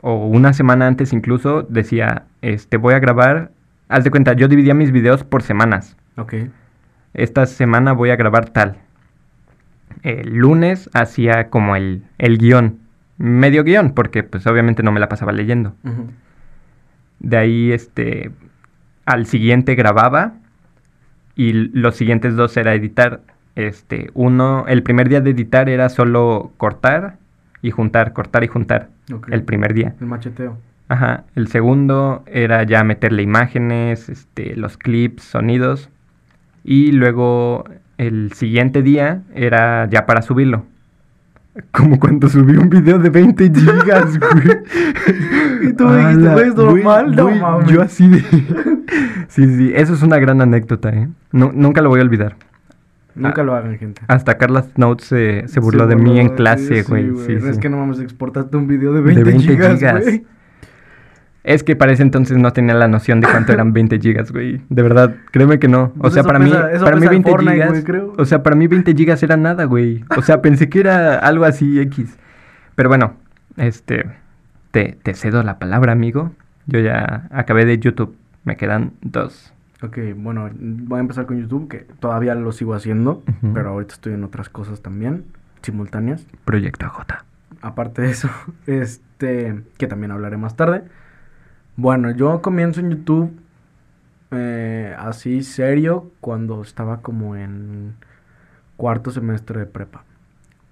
o 0.00 0.26
una 0.26 0.52
semana 0.52 0.86
antes 0.86 1.12
incluso 1.12 1.62
decía, 1.62 2.24
este, 2.42 2.76
voy 2.76 2.94
a 2.94 2.98
grabar. 2.98 3.50
Haz 3.88 4.04
de 4.04 4.10
cuenta, 4.10 4.34
yo 4.34 4.48
dividía 4.48 4.74
mis 4.74 4.92
videos 4.92 5.24
por 5.24 5.42
semanas. 5.42 5.96
Ok. 6.16 6.34
Esta 7.14 7.46
semana 7.46 7.92
voy 7.92 8.10
a 8.10 8.16
grabar 8.16 8.50
tal. 8.50 8.76
El 10.02 10.36
lunes 10.36 10.88
hacía 10.92 11.48
como 11.48 11.74
el, 11.74 12.04
el 12.18 12.38
guion, 12.38 12.78
medio 13.16 13.64
guion, 13.64 13.92
porque 13.92 14.22
pues 14.22 14.46
obviamente 14.46 14.82
no 14.82 14.92
me 14.92 15.00
la 15.00 15.08
pasaba 15.08 15.32
leyendo. 15.32 15.74
De 17.18 17.36
ahí, 17.36 17.72
este, 17.72 18.30
al 19.06 19.26
siguiente 19.26 19.74
grababa 19.74 20.34
y 21.34 21.52
los 21.52 21.96
siguientes 21.96 22.36
dos 22.36 22.56
era 22.56 22.74
editar. 22.74 23.22
Este, 23.56 24.10
uno, 24.14 24.66
el 24.68 24.84
primer 24.84 25.08
día 25.08 25.20
de 25.20 25.30
editar 25.30 25.68
era 25.68 25.88
solo 25.88 26.52
cortar 26.58 27.16
y 27.62 27.70
juntar, 27.70 28.12
cortar 28.12 28.44
y 28.44 28.48
juntar. 28.48 28.88
Ok. 29.12 29.28
El 29.30 29.42
primer 29.42 29.74
día. 29.74 29.94
El 30.00 30.06
macheteo. 30.06 30.56
Ajá. 30.88 31.24
El 31.34 31.48
segundo 31.48 32.22
era 32.26 32.62
ya 32.62 32.82
meterle 32.84 33.22
imágenes, 33.22 34.08
este, 34.08 34.56
los 34.56 34.76
clips, 34.78 35.22
sonidos. 35.22 35.90
Y 36.64 36.92
luego 36.92 37.64
el 37.98 38.32
siguiente 38.32 38.82
día 38.82 39.22
era 39.34 39.86
ya 39.90 40.06
para 40.06 40.22
subirlo. 40.22 40.64
Como 41.72 41.98
cuando 41.98 42.28
subí 42.28 42.56
un 42.56 42.70
video 42.70 42.98
de 42.98 43.10
20 43.10 43.50
gigas, 43.52 44.18
güey. 44.20 44.58
Y 45.68 45.72
tú 45.72 45.90
dijiste, 45.92 46.28
Ala, 46.28 46.32
güey, 46.34 46.48
¿es 46.48 46.54
normal? 46.54 47.16
No 47.16 47.30
mames. 47.30 47.70
Yo 47.70 47.82
así 47.82 48.08
de... 48.08 48.20
sí, 49.28 49.46
sí, 49.56 49.72
eso 49.74 49.94
es 49.94 50.02
una 50.02 50.18
gran 50.18 50.40
anécdota, 50.40 50.90
¿eh? 50.90 51.08
Nu- 51.32 51.52
nunca 51.52 51.82
lo 51.82 51.88
voy 51.88 52.00
a 52.00 52.04
olvidar. 52.04 52.36
Nunca 53.18 53.42
Ah. 53.42 53.44
lo 53.44 53.54
hagan, 53.54 53.76
gente. 53.78 54.00
Hasta 54.08 54.38
Carla 54.38 54.62
Snout 54.62 55.00
se, 55.00 55.46
se 55.48 55.60
burló 55.60 55.86
de 55.86 55.96
mí 55.96 56.18
en 56.18 56.30
clase, 56.30 56.82
sí, 56.82 56.88
güey. 56.88 57.10
güey. 57.10 57.26
Sí, 57.26 57.32
Es 57.34 57.54
sí. 57.56 57.60
que 57.60 57.68
no 57.68 57.76
mames, 57.78 58.00
exportaste 58.00 58.56
un 58.56 58.66
video 58.68 58.92
de 58.92 59.00
De 59.02 59.06
20, 59.06 59.24
20 59.24 59.44
gigas. 59.46 60.06
Es 61.44 61.62
que 61.62 61.76
para 61.76 61.92
ese 61.92 62.02
entonces 62.02 62.36
no 62.36 62.52
tenía 62.52 62.74
la 62.74 62.88
noción 62.88 63.20
de 63.20 63.28
cuánto 63.28 63.52
eran 63.52 63.72
20 63.72 63.98
gigas, 64.00 64.32
güey. 64.32 64.60
De 64.68 64.82
verdad, 64.82 65.14
créeme 65.30 65.58
que 65.58 65.68
no. 65.68 65.84
O 65.96 66.00
Pues 66.02 66.14
sea, 66.14 66.22
para 66.22 66.38
pesa- 66.40 66.68
mí, 66.72 66.78
para 66.80 66.96
mí 66.96 67.00
pesa 67.00 67.04
en 67.04 67.10
20 67.10 67.30
Fortnite, 67.30 67.52
gigas, 67.54 67.84
creo. 67.84 68.12
o 68.18 68.24
sea, 68.26 68.42
para 68.42 68.54
mí 68.56 68.66
20 68.66 68.94
gigas 68.94 69.22
era 69.22 69.36
nada, 69.36 69.64
güey. 69.64 70.04
O 70.16 70.20
sea, 70.22 70.42
pensé 70.42 70.68
que 70.68 70.80
era 70.80 71.18
algo 71.18 71.44
así 71.44 71.80
X. 71.80 72.18
Pero 72.74 72.88
bueno, 72.90 73.14
este, 73.56 74.04
te, 74.72 74.98
te 75.02 75.14
cedo 75.14 75.42
la 75.42 75.58
palabra, 75.58 75.92
amigo. 75.92 76.32
Yo 76.66 76.80
ya 76.80 77.28
acabé 77.30 77.64
de 77.64 77.78
YouTube. 77.78 78.14
Me 78.44 78.56
quedan 78.56 78.92
dos. 79.00 79.54
Ok, 79.80 79.98
bueno, 80.16 80.50
voy 80.58 80.98
a 80.98 81.00
empezar 81.00 81.26
con 81.26 81.40
YouTube, 81.40 81.68
que 81.68 81.78
todavía 82.00 82.34
lo 82.34 82.50
sigo 82.50 82.74
haciendo, 82.74 83.22
pero 83.54 83.70
ahorita 83.70 83.94
estoy 83.94 84.14
en 84.14 84.24
otras 84.24 84.48
cosas 84.48 84.82
también, 84.82 85.26
simultáneas. 85.62 86.26
Proyecto 86.44 86.88
J. 86.88 87.24
Aparte 87.62 88.02
de 88.02 88.10
eso, 88.10 88.28
este, 88.66 89.62
que 89.76 89.86
también 89.86 90.10
hablaré 90.10 90.36
más 90.36 90.56
tarde. 90.56 90.82
Bueno, 91.76 92.10
yo 92.10 92.42
comienzo 92.42 92.80
en 92.80 92.90
YouTube 92.90 93.30
eh, 94.32 94.96
así 94.98 95.42
serio 95.42 96.10
cuando 96.20 96.60
estaba 96.60 97.00
como 97.00 97.36
en 97.36 97.94
cuarto 98.76 99.12
semestre 99.12 99.60
de 99.60 99.66
prepa. 99.66 100.04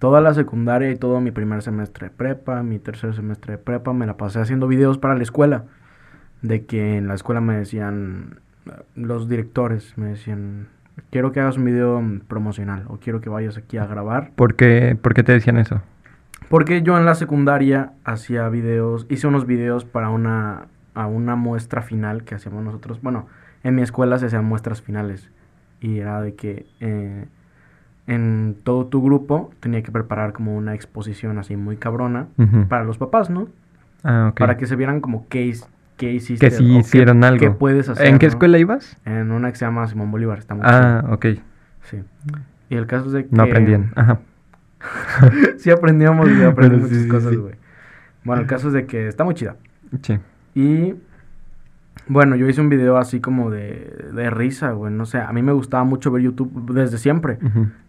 Toda 0.00 0.20
la 0.20 0.34
secundaria 0.34 0.90
y 0.90 0.96
todo 0.96 1.20
mi 1.20 1.30
primer 1.30 1.62
semestre 1.62 2.08
de 2.08 2.14
prepa, 2.14 2.62
mi 2.64 2.80
tercer 2.80 3.14
semestre 3.14 3.52
de 3.52 3.58
prepa, 3.58 3.92
me 3.92 4.06
la 4.06 4.16
pasé 4.16 4.40
haciendo 4.40 4.66
videos 4.66 4.98
para 4.98 5.14
la 5.14 5.22
escuela. 5.22 5.64
De 6.42 6.66
que 6.66 6.96
en 6.96 7.08
la 7.08 7.14
escuela 7.14 7.40
me 7.40 7.56
decían, 7.56 8.40
los 8.94 9.28
directores 9.28 9.96
me 9.96 10.08
decían, 10.08 10.68
quiero 11.10 11.32
que 11.32 11.40
hagas 11.40 11.56
un 11.56 11.64
video 11.64 12.02
promocional 12.28 12.84
o 12.88 12.98
quiero 12.98 13.20
que 13.20 13.28
vayas 13.28 13.56
aquí 13.56 13.78
a 13.78 13.86
grabar. 13.86 14.30
¿Por 14.34 14.54
qué, 14.54 14.96
¿Por 15.00 15.14
qué 15.14 15.22
te 15.22 15.32
decían 15.32 15.58
eso? 15.58 15.80
Porque 16.48 16.82
yo 16.82 16.96
en 16.96 17.04
la 17.04 17.14
secundaria 17.14 17.92
hacía 18.04 18.48
videos, 18.48 19.06
hice 19.08 19.26
unos 19.26 19.46
videos 19.46 19.84
para 19.84 20.10
una, 20.10 20.66
a 20.94 21.06
una 21.06 21.34
muestra 21.36 21.82
final 21.82 22.24
que 22.24 22.34
hacíamos 22.36 22.62
nosotros. 22.64 23.00
Bueno, 23.02 23.26
en 23.64 23.74
mi 23.74 23.82
escuela 23.82 24.18
se 24.18 24.26
hacían 24.26 24.44
muestras 24.44 24.80
finales. 24.82 25.30
Y 25.80 25.98
era 25.98 26.20
de 26.22 26.34
que 26.34 26.66
eh, 26.80 27.26
en 28.06 28.56
todo 28.62 28.86
tu 28.86 29.02
grupo 29.02 29.50
tenía 29.60 29.82
que 29.82 29.90
preparar 29.90 30.32
como 30.32 30.56
una 30.56 30.74
exposición 30.74 31.38
así 31.38 31.56
muy 31.56 31.76
cabrona 31.76 32.28
para 32.68 32.84
los 32.84 32.98
papás, 32.98 33.28
¿no? 33.28 33.48
Ah, 34.04 34.28
ok. 34.30 34.38
Para 34.38 34.56
que 34.56 34.66
se 34.66 34.76
vieran 34.76 35.00
como 35.00 35.26
his- 35.32 35.68
qué 35.96 36.12
hiciste. 36.12 36.46
Que 36.48 36.54
sí 36.54 36.64
qué- 36.64 36.78
hicieron 36.78 37.24
algo. 37.24 37.40
qué 37.40 37.50
puedes 37.50 37.88
hacer. 37.88 38.06
¿En 38.06 38.18
qué 38.18 38.26
¿no? 38.26 38.30
escuela 38.30 38.58
ibas? 38.58 38.96
En 39.04 39.30
una 39.32 39.50
que 39.50 39.56
se 39.58 39.64
llama 39.64 39.86
Simón 39.88 40.10
Bolívar. 40.10 40.38
Está 40.38 40.54
muy 40.54 40.64
Ah, 40.66 41.00
chida. 41.02 41.14
ok. 41.14 41.26
Sí. 41.82 42.02
Y 42.70 42.74
el 42.76 42.86
caso 42.86 43.06
es 43.06 43.12
de 43.12 43.24
que... 43.26 43.36
No 43.36 43.44
aprendían. 43.44 43.92
Ajá. 43.94 44.20
sí 45.58 45.70
aprendíamos 45.70 46.28
y 46.30 46.42
aprendí 46.42 46.76
muchas 46.78 46.98
sí, 46.98 47.08
cosas, 47.08 47.30
sí. 47.30 47.36
güey. 47.36 47.54
Bueno, 48.24 48.42
el 48.42 48.48
caso 48.48 48.68
es 48.68 48.74
de 48.74 48.86
que 48.86 49.06
está 49.08 49.24
muy 49.24 49.34
chida. 49.34 49.56
Sí. 50.02 50.18
Y 50.54 50.94
bueno, 52.08 52.36
yo 52.36 52.48
hice 52.48 52.60
un 52.60 52.68
video 52.68 52.96
así 52.98 53.20
como 53.20 53.50
de, 53.50 54.10
de 54.12 54.30
risa, 54.30 54.70
güey. 54.72 54.92
No 54.92 55.06
sé, 55.06 55.18
a 55.18 55.32
mí 55.32 55.42
me 55.42 55.52
gustaba 55.52 55.84
mucho 55.84 56.10
ver 56.10 56.22
YouTube 56.22 56.72
desde 56.72 56.98
siempre. 56.98 57.38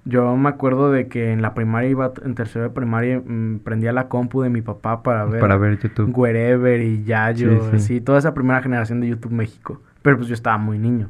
Yo 0.06 0.36
me 0.38 0.50
acuerdo 0.50 0.92
de 0.92 1.08
que 1.08 1.32
en 1.32 1.42
la 1.42 1.54
primaria 1.54 1.90
iba, 1.90 2.12
en 2.26 2.34
tercero 2.34 2.64
de 2.64 2.70
primaria, 2.72 3.22
mm, 3.24 3.60
prendía 3.64 3.92
la 3.94 4.08
compu 4.08 4.42
de 4.42 4.50
mi 4.50 4.62
papá 4.62 5.04
para 5.04 5.26
ver, 5.26 5.40
Para 5.42 5.58
ver 5.58 5.78
YouTube. 5.78 6.12
Wherever 6.18 6.82
y 6.82 7.04
Yayo, 7.04 7.52
Sí, 7.52 7.68
sí. 7.72 7.76
así, 7.76 8.02
toda 8.02 8.18
esa 8.20 8.34
primera 8.34 8.62
generación 8.62 9.02
de 9.02 9.08
YouTube 9.10 9.34
México. 9.34 9.82
Pero 10.02 10.18
pues 10.18 10.28
yo 10.28 10.34
estaba 10.34 10.58
muy 10.58 10.80
niño. 10.80 11.10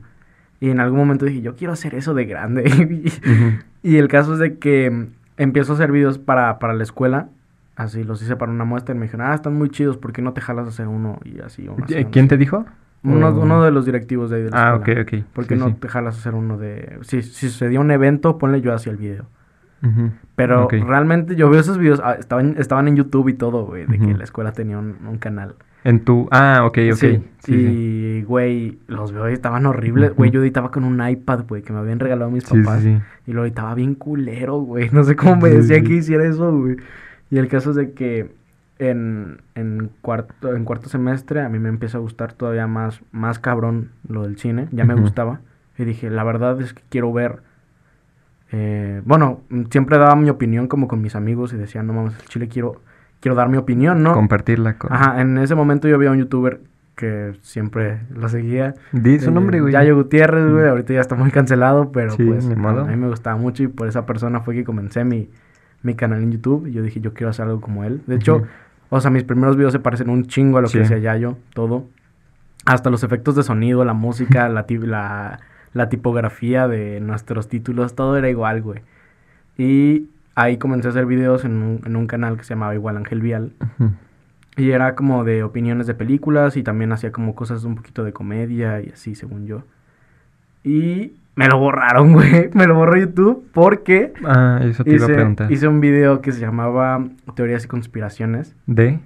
Y 0.60 0.70
en 0.72 0.80
algún 0.80 1.00
momento 1.00 1.26
dije, 1.26 1.42
yo 1.42 1.56
quiero 1.56 1.74
hacer 1.74 1.96
eso 1.96 2.14
de 2.14 2.26
grande. 2.26 2.64
Y 3.84 3.98
el 3.98 4.08
caso 4.10 4.34
es 4.34 4.40
de 4.40 4.58
que 4.58 4.90
mm, 4.92 5.06
empiezo 5.38 5.72
a 5.72 5.76
hacer 5.76 5.92
videos 5.92 6.18
para, 6.18 6.60
para 6.60 6.74
la 6.74 6.84
escuela. 6.84 7.30
Así 7.78 8.04
los 8.04 8.22
hice 8.22 8.36
para 8.36 8.52
una 8.52 8.66
muestra 8.66 8.96
y 8.96 8.98
me 8.98 9.06
dijeron, 9.06 9.28
ah, 9.28 9.36
están 9.36 9.54
muy 9.54 9.70
chidos, 9.70 9.98
¿por 9.98 10.12
qué 10.12 10.22
no 10.24 10.34
te 10.34 10.42
jalas 10.42 10.66
a 10.66 10.70
hacer 10.70 10.88
uno? 10.88 11.20
Y 11.24 11.40
así, 11.40 11.70
¿Quién 11.86 12.08
así. 12.26 12.28
te 12.28 12.38
dijo? 12.38 12.66
Uno, 13.04 13.30
O- 13.30 13.40
uno 13.42 13.64
de 13.64 13.72
los 13.72 13.86
directivos 13.86 14.30
de 14.30 14.38
ahí 14.38 14.44
de 14.44 14.50
la 14.52 14.70
Ah, 14.72 14.76
ok, 14.76 14.88
escuela. 14.90 15.02
ok. 15.02 15.34
¿Por 15.34 15.48
qué 15.48 15.56
Sí, 15.56 15.60
no 15.62 15.68
sí. 15.70 15.76
te 15.80 15.88
jalas 15.88 16.16
a 16.16 16.20
hacer 16.20 16.34
uno 16.36 16.58
de...? 16.58 16.98
Si, 17.02 17.22
si 17.22 17.50
sucedía 17.50 17.80
un 17.80 17.92
evento, 17.92 18.38
ponle 18.38 18.62
yo 18.62 18.74
hacia 18.74 18.92
el 18.92 18.98
video. 18.98 19.26
Pero 20.36 20.66
Ok. 20.66 20.74
realmente 20.86 21.36
yo 21.36 21.50
veo 21.50 21.60
esos 21.60 21.78
videos, 21.78 22.02
ah, 22.04 22.16
estaban, 22.20 22.56
estaban 22.58 22.88
en 22.88 22.96
YouTube 22.96 23.30
y 23.30 23.34
todo, 23.34 23.66
güey, 23.66 23.86
de 23.86 24.00
que 24.00 24.14
la 24.16 24.24
escuela 24.24 24.52
tenía 24.52 24.78
un, 24.78 24.96
un 25.08 25.18
canal. 25.18 25.56
En 25.84 26.04
tu... 26.04 26.28
Ah, 26.32 26.64
ok, 26.66 26.78
ok. 26.92 26.96
Sí, 26.98 27.24
Sí, 27.44 27.54
y, 27.56 28.22
güey, 28.24 28.80
los 28.88 29.12
veo 29.14 29.30
y 29.30 29.34
estaban 29.34 29.66
horribles. 29.68 30.14
Güey, 30.16 30.32
yo 30.32 30.42
editaba 30.42 30.72
con 30.72 30.84
un 30.84 31.08
iPad, 31.08 31.46
güey, 31.48 31.62
que 31.62 31.72
me 31.72 31.80
habían 31.80 32.00
regalado 32.00 32.30
mis 32.32 32.44
papás. 32.44 32.82
sí. 32.82 32.98
Y 33.28 33.34
lo 33.34 33.46
editaba 33.46 33.74
bien 33.76 33.94
culero, 33.96 34.58
güey. 34.60 34.90
No 34.94 35.04
sé 35.04 35.16
cómo 35.16 35.38
me 35.38 35.62
sí. 35.62 35.82
que 35.84 35.94
hiciera 35.94 36.26
eso, 36.26 36.52
güey. 36.58 36.78
Y 37.30 37.38
el 37.38 37.48
caso 37.48 37.70
es 37.70 37.76
de 37.78 37.92
que 37.94 38.32
en, 38.80 39.42
en, 39.56 39.90
cuarto, 40.02 40.56
en 40.56 40.64
cuarto 40.66 40.88
semestre 40.90 41.42
a 41.42 41.50
mí 41.50 41.58
me 41.60 41.70
empieza 41.70 41.98
a 41.98 42.02
gustar 42.02 42.34
todavía 42.34 42.68
más, 42.68 43.02
más 43.12 43.40
cabrón 43.40 43.92
lo 44.08 44.24
del 44.24 44.38
cine. 44.38 44.68
Ya 44.72 44.86
me 44.86 44.94
gustaba. 44.96 45.40
Y 45.78 45.86
dije, 45.86 46.10
la 46.10 46.24
verdad 46.24 46.60
es 46.62 46.74
que 46.74 46.82
quiero 46.90 47.12
ver 47.14 47.42
Eh, 48.52 49.02
bueno, 49.06 49.42
siempre 49.72 49.98
daba 49.98 50.16
mi 50.16 50.30
opinión 50.30 50.68
como 50.68 50.88
con 50.88 51.02
mis 51.02 51.16
amigos 51.16 51.52
y 51.54 51.58
decía, 51.58 51.84
no 51.84 51.92
mames, 51.94 52.14
el 52.18 52.26
chile 52.30 52.48
quiero, 52.48 52.82
quiero 53.20 53.36
dar 53.36 53.50
mi 53.50 53.58
opinión, 53.58 54.04
¿no? 54.04 54.14
Compartirla 54.14 54.78
con... 54.78 54.94
Ajá, 54.94 55.20
en 55.22 55.38
ese 55.38 55.54
momento 55.54 55.88
yo 55.90 55.98
vi 55.98 56.08
a 56.08 56.12
un 56.12 56.18
youtuber 56.20 56.62
que 56.96 57.34
siempre 57.42 58.00
lo 58.16 58.30
seguía. 58.30 58.74
Di 58.94 59.20
su 59.20 59.30
Eh, 59.30 59.34
nombre, 59.34 59.60
güey. 59.60 59.74
Yayo 59.74 59.96
Gutiérrez, 59.98 60.50
güey, 60.50 60.66
ahorita 60.68 60.94
ya 60.94 61.02
está 61.02 61.16
muy 61.16 61.30
cancelado, 61.32 61.92
pero 61.92 62.12
Sí, 62.12 62.24
pues 62.24 62.46
modo. 62.58 62.82
a 62.82 62.86
mí 62.88 62.96
me 62.96 63.10
gustaba 63.10 63.36
mucho 63.38 63.64
y 63.64 63.68
por 63.68 63.88
esa 63.90 64.06
persona 64.06 64.40
fue 64.40 64.56
que 64.56 64.64
comencé 64.64 65.04
mi, 65.04 65.30
mi 65.84 65.96
canal 65.96 66.24
en 66.24 66.32
YouTube 66.32 66.68
y 66.68 66.72
yo 66.72 66.82
dije, 66.82 67.02
yo 67.02 67.14
quiero 67.14 67.30
hacer 67.32 67.46
algo 67.48 67.60
como 67.60 67.84
él. 67.84 68.02
De 68.08 68.16
hecho. 68.16 68.44
O 68.90 69.02
sea, 69.02 69.12
mis 69.12 69.24
primeros 69.24 69.56
videos 69.58 69.74
se 69.74 69.80
parecen 69.80 70.10
un 70.10 70.26
chingo 70.28 70.58
a 70.58 70.62
lo 70.62 70.68
Sí. 70.68 70.74
que 70.74 70.80
decía 70.80 70.98
Yayo, 70.98 71.38
todo. 71.54 71.86
Hasta 72.66 72.90
los 72.90 73.04
efectos 73.04 73.36
de 73.36 73.44
sonido, 73.44 73.86
la 73.86 73.94
música, 73.94 74.50
la, 74.50 74.66
la, 74.70 75.40
la 75.74 75.90
tipografía 75.90 76.68
de 76.68 77.00
nuestros 77.00 77.48
títulos, 77.48 77.96
todo 77.96 78.18
era 78.18 78.30
igual, 78.30 78.62
güey. 78.62 78.82
Y 79.58 80.10
ahí 80.36 80.58
comencé 80.58 80.88
a 80.88 80.92
hacer 80.92 81.06
videos 81.06 81.46
en 81.46 81.62
un, 81.64 81.82
en 81.86 81.96
un 81.96 82.08
canal 82.08 82.38
que 82.38 82.44
se 82.44 82.54
llamaba 82.54 82.76
igual 82.76 82.98
Ángel 82.98 83.22
Vial. 83.22 83.52
Y 84.58 84.72
era 84.72 84.96
como 84.96 85.24
de 85.24 85.44
opiniones 85.44 85.88
de 85.88 85.94
películas 85.94 86.58
y 86.58 86.64
también 86.64 86.92
hacía 86.92 87.12
como 87.12 87.36
cosas 87.36 87.64
un 87.64 87.76
poquito 87.76 88.04
de 88.04 88.12
comedia 88.14 88.82
y 88.82 88.90
así, 88.90 89.16
según 89.16 89.46
yo. 89.48 89.64
Y 90.64 91.14
me 91.38 91.48
lo 91.48 91.58
borraron, 91.60 92.12
güey. 92.14 92.50
Me 92.54 92.68
lo 92.68 92.76
borró 92.76 92.98
YouTube 93.00 93.46
porque 93.54 94.12
Ah, 94.26 94.60
eso 94.64 94.84
te 94.84 94.90
iba 94.96 95.04
a 95.04 95.06
hice, 95.06 95.14
preguntar. 95.14 95.52
hice 95.52 95.68
un 95.70 95.80
video 95.80 96.20
que 96.22 96.34
se 96.34 96.42
llamaba 96.42 97.06
Teorías 97.36 97.64
y 97.64 97.68
Conspiraciones. 97.70 98.56
¿De? 98.66 99.00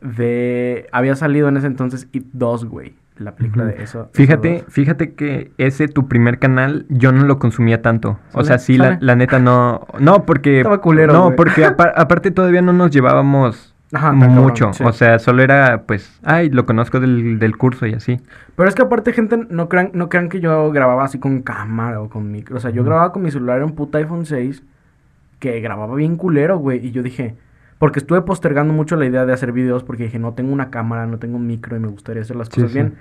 De... 0.00 0.86
Había 0.92 1.14
salido 1.16 1.48
en 1.48 1.56
ese 1.56 1.66
entonces 1.66 2.08
It 2.12 2.26
2, 2.32 2.64
güey. 2.66 2.94
La 3.18 3.34
película 3.34 3.64
de 3.64 3.82
eso. 3.82 4.10
Fíjate, 4.12 4.56
It 4.56 4.62
2. 4.64 4.72
fíjate 4.74 5.14
que 5.14 5.50
ese 5.56 5.88
tu 5.88 6.06
primer 6.06 6.38
canal 6.38 6.84
yo 6.90 7.12
no 7.12 7.24
lo 7.24 7.38
consumía 7.38 7.80
tanto. 7.80 8.18
O 8.34 8.44
sea, 8.44 8.58
sí, 8.58 8.76
la, 8.76 8.98
la 9.00 9.16
neta 9.16 9.38
no. 9.38 9.86
No, 10.00 10.26
porque. 10.26 10.58
Estaba 10.60 10.82
culero, 10.82 11.12
No, 11.14 11.24
güey. 11.24 11.36
porque 11.36 11.64
apa- 11.64 11.92
aparte 11.96 12.30
todavía 12.30 12.60
no 12.60 12.74
nos 12.74 12.90
llevábamos 12.90 13.74
Ajá, 13.96 14.10
cabrón, 14.18 14.34
mucho. 14.44 14.72
sí. 14.72 14.84
O 14.84 14.92
sea, 14.92 15.18
solo 15.18 15.42
era 15.42 15.82
pues, 15.86 16.18
ay, 16.24 16.50
lo 16.50 16.66
conozco 16.66 17.00
del, 17.00 17.38
del 17.38 17.56
curso 17.56 17.86
y 17.86 17.94
así. 17.94 18.20
Pero 18.56 18.68
es 18.68 18.74
que 18.74 18.82
aparte, 18.82 19.12
gente, 19.12 19.38
no 19.50 19.68
crean, 19.68 19.90
no 19.94 20.08
crean 20.08 20.28
que 20.28 20.40
yo 20.40 20.70
grababa 20.72 21.04
así 21.04 21.18
con 21.18 21.42
cámara 21.42 22.00
o 22.00 22.08
con 22.08 22.30
micro. 22.30 22.56
O 22.56 22.60
sea, 22.60 22.70
yo 22.70 22.84
grababa 22.84 23.12
con 23.12 23.22
mi 23.22 23.30
celular, 23.30 23.62
un 23.64 23.72
puta 23.72 23.98
iPhone 23.98 24.24
6 24.26 24.62
que 25.38 25.60
grababa 25.60 25.94
bien 25.94 26.16
culero, 26.16 26.58
güey. 26.58 26.84
Y 26.86 26.90
yo 26.92 27.02
dije, 27.02 27.34
porque 27.78 27.98
estuve 27.98 28.22
postergando 28.22 28.72
mucho 28.72 28.96
la 28.96 29.04
idea 29.06 29.26
de 29.26 29.32
hacer 29.32 29.52
videos 29.52 29.84
porque 29.84 30.04
dije, 30.04 30.18
no 30.18 30.32
tengo 30.32 30.52
una 30.52 30.70
cámara, 30.70 31.06
no 31.06 31.18
tengo 31.18 31.36
un 31.36 31.46
micro 31.46 31.76
y 31.76 31.80
me 31.80 31.88
gustaría 31.88 32.22
hacer 32.22 32.36
las 32.36 32.48
Sí, 32.48 32.54
cosas 32.62 32.70
sí. 32.72 32.78
bien. 32.78 32.94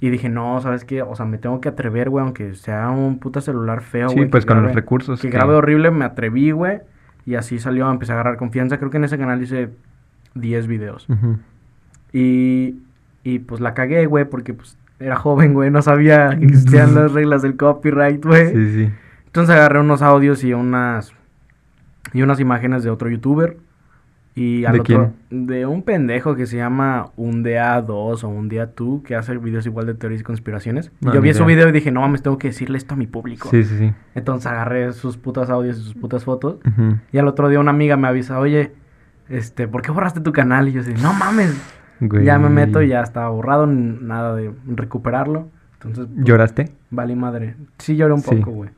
Y 0.00 0.10
dije, 0.10 0.28
no, 0.28 0.60
¿sabes 0.60 0.84
qué? 0.84 1.00
O 1.00 1.14
sea, 1.14 1.24
me 1.24 1.38
tengo 1.38 1.60
que 1.62 1.70
atrever, 1.70 2.10
güey, 2.10 2.22
aunque 2.22 2.54
sea 2.56 2.90
un 2.90 3.18
puta 3.18 3.40
celular 3.40 3.80
feo, 3.80 4.10
sí, 4.10 4.16
güey. 4.16 4.28
pues 4.28 4.44
que 4.44 4.48
con 4.48 4.58
grabe- 4.58 4.66
los 4.66 4.74
recursos. 4.74 5.20
Que 5.20 5.30
que- 5.30 5.36
grabe 5.36 5.54
horrible, 5.54 5.90
me 5.90 6.04
atreví, 6.04 6.50
güey. 6.50 6.80
Y 7.24 7.36
así 7.36 7.58
salió, 7.58 7.90
empecé 7.90 8.12
a 8.12 8.16
agarrar 8.16 8.36
confianza. 8.36 8.76
Creo 8.76 8.90
que 8.90 8.98
en 8.98 9.04
ese 9.04 9.16
canal 9.16 9.40
hice 9.40 9.70
10 10.34 10.66
videos. 10.66 11.06
Y, 12.12 12.76
y 13.22 13.38
pues 13.40 13.60
la 13.60 13.74
cagué, 13.74 14.06
güey, 14.06 14.24
porque 14.24 14.54
pues 14.54 14.76
era 15.00 15.16
joven, 15.16 15.54
güey, 15.54 15.70
no 15.70 15.82
sabía 15.82 16.36
que 16.38 16.44
existían 16.44 16.94
las 16.94 17.12
reglas 17.12 17.42
del 17.42 17.56
copyright, 17.56 18.24
güey. 18.24 18.48
Sí, 18.52 18.72
sí. 18.74 18.90
Entonces 19.26 19.54
agarré 19.54 19.80
unos 19.80 20.02
audios 20.02 20.44
y 20.44 20.52
unas 20.52 21.12
y 22.12 22.22
unas 22.22 22.38
imágenes 22.38 22.84
de 22.84 22.90
otro 22.90 23.08
youtuber 23.08 23.56
y 24.36 24.64
al 24.64 24.74
¿De 24.74 24.80
otro 24.80 25.12
de 25.30 25.66
un 25.66 25.82
pendejo 25.82 26.34
que 26.34 26.46
se 26.46 26.56
llama 26.56 27.10
Un 27.16 27.42
Día 27.42 27.80
2 27.80 28.24
o 28.24 28.28
Un 28.28 28.48
Día 28.48 28.66
2 28.76 29.02
que 29.02 29.14
hace 29.14 29.36
videos 29.38 29.66
igual 29.66 29.86
de 29.86 29.94
teorías 29.94 30.20
y 30.20 30.24
conspiraciones. 30.24 30.90
Y 31.00 31.12
yo 31.12 31.20
vi 31.20 31.32
su 31.34 31.44
video 31.44 31.68
y 31.68 31.72
dije, 31.72 31.90
"No 31.90 32.00
mames, 32.00 32.22
tengo 32.22 32.38
que 32.38 32.48
decirle 32.48 32.78
esto 32.78 32.94
a 32.94 32.96
mi 32.96 33.06
público." 33.06 33.48
Sí, 33.50 33.64
sí, 33.64 33.76
sí. 33.78 33.92
Entonces 34.14 34.46
agarré 34.46 34.92
sus 34.92 35.16
putas 35.16 35.50
audios 35.50 35.78
y 35.78 35.82
sus 35.82 35.94
putas 35.94 36.24
fotos 36.24 36.58
Ujú. 36.66 36.98
y 37.12 37.18
al 37.18 37.28
otro 37.28 37.48
día 37.48 37.60
una 37.60 37.70
amiga 37.70 37.96
me 37.96 38.08
avisa, 38.08 38.38
"Oye, 38.38 38.72
este, 39.28 39.66
¿por 39.68 39.82
qué 39.82 39.90
borraste 39.90 40.20
tu 40.20 40.32
canal?" 40.32 40.68
Y 40.68 40.72
yo 40.72 40.80
así, 40.80 40.94
"No 41.02 41.12
mames." 41.12 41.56
Ya 42.22 42.38
me 42.38 42.48
meto 42.50 42.82
y 42.82 42.88
ya 42.88 43.00
estaba 43.00 43.28
borrado, 43.30 43.66
nada 43.66 44.34
de 44.34 44.52
recuperarlo. 44.66 45.48
Entonces, 45.74 46.06
pues, 46.12 46.26
¿Lloraste? 46.26 46.72
Vale 46.90 47.14
madre. 47.16 47.56
Sí 47.78 47.96
lloré 47.96 48.12
un 48.14 48.20
Sí. 48.20 48.34
poco, 48.36 48.50
güey. 48.50 48.70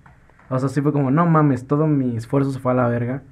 O 0.49 0.59
sea, 0.59 0.69
sí 0.69 0.81
fue 0.81 0.93
como, 0.93 1.11
no 1.11 1.27
mames, 1.27 1.67
todo 1.67 1.87
mi 1.87 2.17
esfuerzo 2.17 2.53
se 2.53 2.61
fue 2.61 2.73
a 2.73 2.75
la 2.77 2.89
verga. 2.89 3.23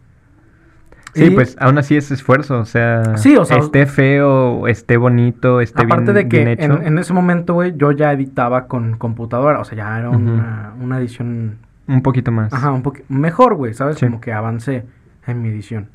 Sí, 1.15 1.27
Y, 1.27 1.31
pues 1.31 1.57
aún 1.61 1.79
así 1.79 1.97
es 1.97 2.11
esfuerzo, 2.11 2.59
o 2.59 2.65
sea, 2.65 3.17
Sí, 3.19 3.37
o 3.37 3.45
sea, 3.45 3.59
esté 3.59 3.87
feo, 3.87 4.67
esté 4.67 4.97
bonito, 4.97 5.61
esté 5.61 5.83
Aparte 5.85 6.13
bien, 6.13 6.15
de 6.17 6.29
que 6.29 6.37
bien 6.39 6.49
hecho. 6.49 6.65
en, 6.81 6.87
en 6.89 6.99
ese 6.99 7.13
momento, 7.13 7.55
güey, 7.55 7.77
yo 7.77 7.93
ya 7.93 8.13
editaba 8.13 8.67
con 8.67 8.97
computadora. 8.97 9.61
O 9.61 9.65
sea, 9.65 9.77
ya 9.79 9.97
era 9.99 10.11
una, 10.11 10.73
una 10.81 10.99
edición, 10.99 11.59
Un 11.87 12.03
poquito 12.03 12.33
más. 12.33 12.53
ajá, 12.53 12.73
un 12.73 12.83
poquito 12.83 13.05
mejor, 13.11 13.55
güey, 13.55 13.75
¿sabes? 13.75 13.99
Sí. 13.99 14.07
Como 14.07 14.21
que 14.21 14.33
avancé 14.33 14.87
en 15.29 15.41
mi 15.41 15.51
edición. 15.51 15.89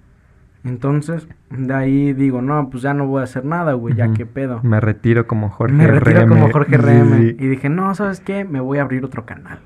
Entonces, 0.64 1.28
de 1.50 1.74
ahí 1.74 2.14
digo, 2.14 2.42
no, 2.42 2.70
pues 2.70 2.84
ya 2.84 2.94
no 2.94 3.08
voy 3.08 3.22
a 3.22 3.24
hacer 3.24 3.46
nada, 3.46 3.74
güey, 3.74 3.96
ya 3.96 4.06
Ujú. 4.06 4.14
qué 4.16 4.26
pedo. 4.26 4.60
Me 4.64 4.80
retiro 4.80 5.26
como 5.26 5.50
Jorge 5.50 5.74
Me 5.74 5.88
retiro 5.88 6.22
RM. 6.24 6.28
como 6.30 6.52
Jorge 6.52 6.76
Sí, 6.76 6.82
RM. 6.82 7.18
sí. 7.18 7.36
Y 7.40 7.48
dije, 7.48 7.70
no, 7.70 7.94
¿sabes 7.96 8.20
qué? 8.20 8.44
Me 8.44 8.60
voy 8.60 8.78
a 8.80 8.82
abrir 8.82 9.04
otro 9.06 9.26
canal. 9.26 9.60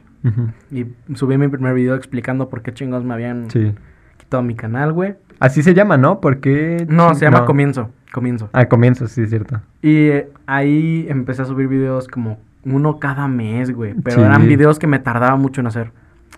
Y 0.72 0.86
subí 1.16 1.38
mi 1.38 1.50
primer 1.50 1.74
video 1.74 1.96
explicando 1.96 2.48
por 2.48 2.62
qué 2.62 2.74
chingos 2.74 3.04
me 3.04 3.14
habían 3.14 3.50
Sí. 3.50 3.74
quitado 4.18 4.42
mi 4.42 4.56
canal, 4.56 4.94
güey. 4.94 5.16
Así 5.40 5.62
se 5.64 5.74
llama, 5.74 5.98
¿no? 5.98 6.22
Porque... 6.22 6.86
No, 6.88 7.14
se 7.16 7.26
llama 7.26 7.44
Comienzo. 7.44 7.90
Comienzo. 8.14 8.50
Ah, 8.54 8.66
comienzo, 8.68 9.08
sí, 9.08 9.24
es 9.24 9.30
cierto. 9.32 9.60
Y 9.82 9.96
eh, 10.08 10.30
ahí 10.46 11.08
empecé 11.10 11.42
a 11.42 11.46
subir 11.46 11.68
videos 11.68 12.08
como 12.08 12.40
uno 12.64 13.00
cada 13.00 13.28
mes, 13.28 13.72
güey. 13.76 13.96
Pero 13.96 14.18
Sí. 14.18 14.22
eran 14.22 14.48
videos 14.48 14.80
que 14.80 14.88
me 14.88 15.00
tardaba 15.00 15.36
mucho 15.36 15.60
en 15.60 15.68
hacer. 15.68 15.92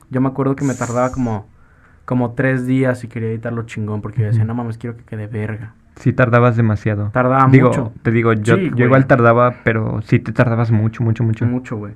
Yo 0.10 0.20
me 0.22 0.30
acuerdo 0.30 0.56
que 0.56 0.66
me 0.66 0.74
tardaba 0.74 1.12
como, 1.12 1.46
como 2.06 2.34
tres 2.34 2.66
días 2.66 3.04
y 3.04 3.08
quería 3.08 3.30
editarlo 3.30 3.64
chingón 3.64 4.02
porque 4.02 4.22
yo 4.22 4.28
decía, 4.28 4.46
no 4.46 4.54
mames, 4.54 4.78
quiero 4.78 4.96
que 4.96 5.04
quede 5.04 5.28
verga. 5.28 5.74
Sí 5.96 6.14
tardabas 6.14 6.56
demasiado. 6.58 7.10
Tardaba 7.14 7.48
digo, 7.50 7.70
mucho. 7.70 7.94
te 8.04 8.12
digo, 8.12 8.34
yo, 8.34 8.56
Sí, 8.58 8.66
yo 8.66 8.72
güey. 8.72 8.84
igual 8.86 9.08
tardaba, 9.08 9.56
pero 9.64 10.02
sí 10.02 10.20
te 10.20 10.32
tardabas 10.34 10.72
mucho, 10.72 11.04
mucho, 11.04 11.24
mucho. 11.24 11.46
Mucho, 11.46 11.78
güey. 11.78 11.94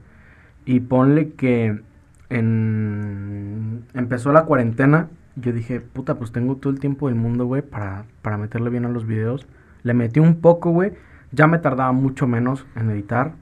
Y 0.66 0.80
ponle 0.82 1.32
que 1.34 1.82
en... 2.30 3.84
empezó 3.94 4.32
la 4.32 4.46
cuarentena. 4.46 5.08
Yo 5.36 5.52
dije, 5.54 5.80
puta, 5.82 6.16
pues 6.16 6.32
tengo 6.32 6.56
todo 6.58 6.72
el 6.74 6.80
tiempo 6.80 7.08
del 7.08 7.16
mundo, 7.16 7.46
güey, 7.46 7.62
para, 7.62 8.04
para 8.22 8.38
meterle 8.38 8.70
bien 8.70 8.86
a 8.86 8.90
los 8.90 9.06
videos. 9.06 9.48
Le 9.84 9.94
metí 9.94 10.20
un 10.20 10.36
poco, 10.42 10.72
güey. 10.72 10.94
Ya 11.32 11.48
me 11.48 11.60
tardaba 11.60 11.92
mucho 11.92 12.28
menos 12.28 12.66
en 12.76 12.90
editar. 12.90 13.34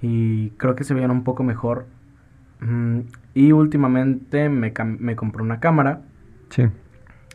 Y 0.00 0.50
creo 0.50 0.74
que 0.76 0.84
se 0.84 0.94
veían 0.94 1.10
un 1.10 1.24
poco 1.24 1.42
mejor. 1.42 1.86
Mm, 2.60 3.00
y 3.34 3.52
últimamente 3.52 4.48
me, 4.48 4.72
me 4.98 5.16
compré 5.16 5.42
una 5.42 5.60
cámara. 5.60 6.02
Sí. 6.50 6.64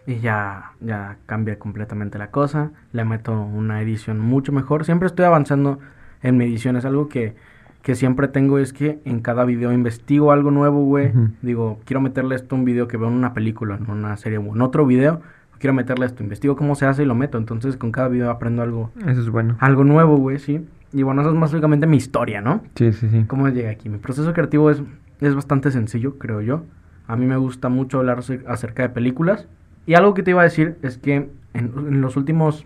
Y 0.06 0.16
ya, 0.20 0.74
ya 0.82 1.18
cambia 1.26 1.58
completamente 1.60 2.18
la 2.18 2.30
cosa. 2.32 2.72
Le 2.92 3.06
meto 3.06 3.40
una 3.42 3.82
edición 3.82 4.20
mucho 4.20 4.52
mejor. 4.52 4.84
Siempre 4.86 5.08
estoy 5.08 5.26
avanzando 5.26 5.80
en 6.22 6.38
mi 6.38 6.44
edición. 6.46 6.76
Es 6.76 6.84
algo 6.84 7.08
que, 7.08 7.36
que 7.82 7.96
siempre 7.96 8.28
tengo. 8.28 8.60
Es 8.60 8.74
que 8.74 9.00
en 9.06 9.22
cada 9.22 9.46
video 9.46 9.72
investigo 9.72 10.32
algo 10.34 10.52
nuevo, 10.52 10.84
güey. 10.84 11.14
Digo, 11.42 11.80
quiero 11.86 12.02
meterle 12.02 12.36
esto 12.36 12.56
a 12.56 12.60
un 12.60 12.66
video 12.66 12.88
que 12.90 12.98
veo 12.98 13.08
en 13.08 13.14
una 13.14 13.34
película, 13.34 13.78
en 13.78 13.90
una 13.90 14.18
serie 14.18 14.40
o 14.40 14.54
en 14.56 14.62
otro 14.62 14.86
video. 14.86 15.22
Quiero 15.58 15.74
meterle 15.74 16.06
esto. 16.06 16.22
Investigo 16.22 16.58
cómo 16.58 16.76
se 16.76 16.86
hace 16.86 17.04
y 17.04 17.06
lo 17.06 17.16
meto. 17.16 17.38
Entonces 17.38 17.78
con 17.78 17.94
cada 17.94 18.10
video 18.10 18.30
aprendo 18.30 18.62
algo, 18.62 18.92
Eso 19.08 19.22
es 19.22 19.30
bueno. 19.30 19.56
algo 19.60 19.86
nuevo, 19.86 20.18
güey, 20.18 20.38
sí. 20.38 20.66
Y 20.92 21.04
bueno, 21.04 21.22
eso 21.22 21.32
es 21.34 21.40
básicamente 21.40 21.88
mi 21.88 21.96
historia, 21.98 22.42
¿no? 22.42 22.62
Sí, 22.76 22.92
sí, 22.92 23.08
sí. 23.10 23.24
¿Cómo 23.28 23.48
llegué 23.48 23.70
aquí? 23.70 23.88
Mi 23.90 23.98
proceso 24.00 24.32
creativo 24.34 24.70
es, 24.70 24.84
es 25.26 25.36
bastante 25.36 25.72
sencillo, 25.72 26.18
creo 26.18 26.42
yo. 26.42 26.64
A 27.08 27.16
mí 27.16 27.26
me 27.26 27.38
gusta 27.38 27.70
mucho 27.70 28.00
hablar 28.00 28.20
acer- 28.20 28.44
acerca 28.48 28.84
de 28.84 28.90
películas. 28.90 29.48
Y 29.86 29.96
algo 29.96 30.14
que 30.14 30.24
te 30.24 30.32
iba 30.32 30.42
a 30.42 30.46
decir 30.46 30.78
es 30.82 30.98
que 30.98 31.30
en, 31.54 32.02
los 32.02 32.16
últimos 32.16 32.66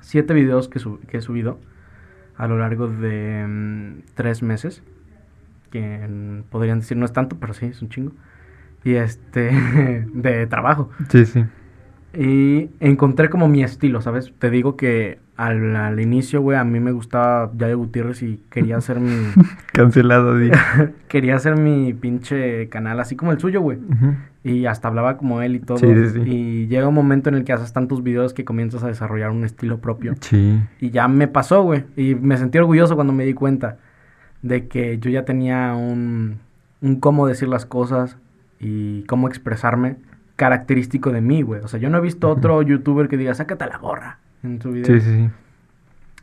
siete 0.00 0.34
videos 0.34 0.68
que, 0.68 0.80
que 1.08 1.18
he 1.18 1.20
subido 1.20 1.58
a 2.36 2.46
lo 2.46 2.58
largo 2.58 2.88
de 2.88 3.44
mm, 3.46 4.02
tres 4.14 4.42
meses, 4.42 4.82
que 5.70 6.42
podrían 6.50 6.80
decir 6.80 6.96
no 6.96 7.04
es 7.04 7.12
tanto, 7.12 7.36
pero 7.40 7.54
sí, 7.54 7.66
es 7.66 7.82
un 7.82 7.88
chingo, 7.88 8.12
y 8.84 8.94
este, 8.94 9.50
de 10.12 10.46
trabajo. 10.46 10.90
Sí, 11.08 11.26
sí. 11.26 11.44
Y 12.18 12.70
encontré 12.80 13.28
como 13.28 13.46
mi 13.48 13.62
estilo, 13.62 14.00
¿sabes? 14.00 14.32
Te 14.38 14.50
digo 14.50 14.76
que 14.76 15.18
al, 15.36 15.76
al 15.76 16.00
inicio, 16.00 16.40
güey, 16.40 16.56
a 16.56 16.64
mí 16.64 16.80
me 16.80 16.92
gustaba 16.92 17.50
Yayo 17.56 17.76
Gutiérrez 17.76 18.22
y 18.22 18.40
quería 18.50 18.78
hacer 18.78 19.00
mi... 19.00 19.32
Cancelado, 19.72 20.34
quería 21.08 21.36
hacer 21.36 21.56
mi 21.56 21.92
pinche 21.92 22.68
canal 22.70 23.00
así 23.00 23.16
como 23.16 23.32
el 23.32 23.38
suyo, 23.38 23.60
güey. 23.60 23.78
Y 24.42 24.64
hasta 24.64 24.88
hablaba 24.88 25.18
como 25.18 25.42
él 25.42 25.56
y 25.56 25.60
todo. 25.60 25.76
Sí, 25.76 25.88
sí, 25.88 26.08
sí. 26.08 26.20
Y 26.24 26.66
llega 26.68 26.88
un 26.88 26.94
momento 26.94 27.28
en 27.28 27.34
el 27.34 27.44
que 27.44 27.52
haces 27.52 27.72
tantos 27.74 28.02
videos 28.02 28.32
que 28.32 28.46
comienzas 28.46 28.82
a 28.82 28.86
desarrollar 28.88 29.30
un 29.30 29.44
estilo 29.44 29.78
propio. 29.78 30.14
Sí. 30.20 30.58
Y 30.80 30.90
ya 30.90 31.08
me 31.08 31.28
pasó, 31.28 31.62
güey. 31.62 31.84
Y 31.96 32.14
me 32.14 32.38
sentí 32.38 32.56
orgulloso 32.56 32.94
cuando 32.94 33.12
me 33.12 33.26
di 33.26 33.34
cuenta 33.34 33.76
de 34.40 34.68
que 34.68 34.98
yo 34.98 35.10
ya 35.10 35.26
tenía 35.26 35.74
un, 35.74 36.38
un 36.80 36.96
cómo 36.96 37.26
decir 37.26 37.48
las 37.48 37.66
cosas 37.66 38.16
y 38.58 39.02
cómo 39.02 39.28
expresarme 39.28 39.96
característico 40.36 41.10
de 41.12 41.20
mí, 41.20 41.42
güey. 41.42 41.60
O 41.62 41.68
sea, 41.68 41.80
yo 41.80 41.90
no 41.90 41.98
he 41.98 42.00
visto 42.00 42.28
otro 42.30 42.62
youtuber 42.62 43.08
que 43.08 43.16
diga, 43.16 43.34
sácate 43.34 43.66
la 43.66 43.78
gorra 43.78 44.18
en 44.42 44.60
su 44.60 44.70
video. 44.70 44.86
Sí, 44.86 45.00
sí, 45.00 45.10
sí. 45.14 45.30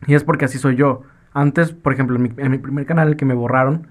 Y 0.07 0.13
es 0.15 0.23
porque 0.23 0.45
así 0.45 0.57
soy 0.57 0.75
yo. 0.75 1.03
Antes, 1.35 1.71
por 1.71 1.93
ejemplo, 1.93 2.15
en 2.17 2.21
mi, 2.23 2.31
en 2.37 2.51
mi 2.51 2.59
primer 2.59 2.85
canal, 2.85 3.15
que 3.15 3.25
me 3.25 3.33
borraron, 3.33 3.87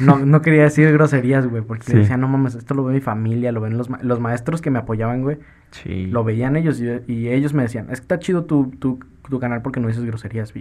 no, 0.00 0.18
no 0.20 0.40
quería 0.40 0.62
decir 0.62 0.90
groserías, 0.90 1.46
güey, 1.46 1.62
porque 1.62 1.82
Sí. 1.84 1.92
decía, 1.98 2.16
no 2.16 2.28
mames, 2.28 2.54
esto 2.54 2.72
lo 2.72 2.82
ve 2.82 2.94
mi 2.94 3.00
familia, 3.00 3.52
lo 3.52 3.60
ven 3.60 3.76
los, 3.76 3.90
ma- 3.90 3.98
los 4.00 4.20
maestros 4.20 4.62
que 4.62 4.70
me 4.70 4.78
apoyaban, 4.78 5.20
güey, 5.22 5.36
Sí. 5.70 6.06
lo 6.06 6.24
veían 6.24 6.56
ellos 6.56 6.80
y, 6.80 6.86
y 7.12 7.28
ellos 7.28 7.52
me 7.52 7.62
decían, 7.62 7.88
es 7.90 8.00
que 8.00 8.04
está 8.04 8.18
chido 8.18 8.44
tu, 8.44 8.70
tu, 8.78 9.00
tu 9.28 9.38
canal 9.38 9.60
porque 9.60 9.80
no 9.80 9.88
dices 9.88 10.02
groserías. 10.06 10.54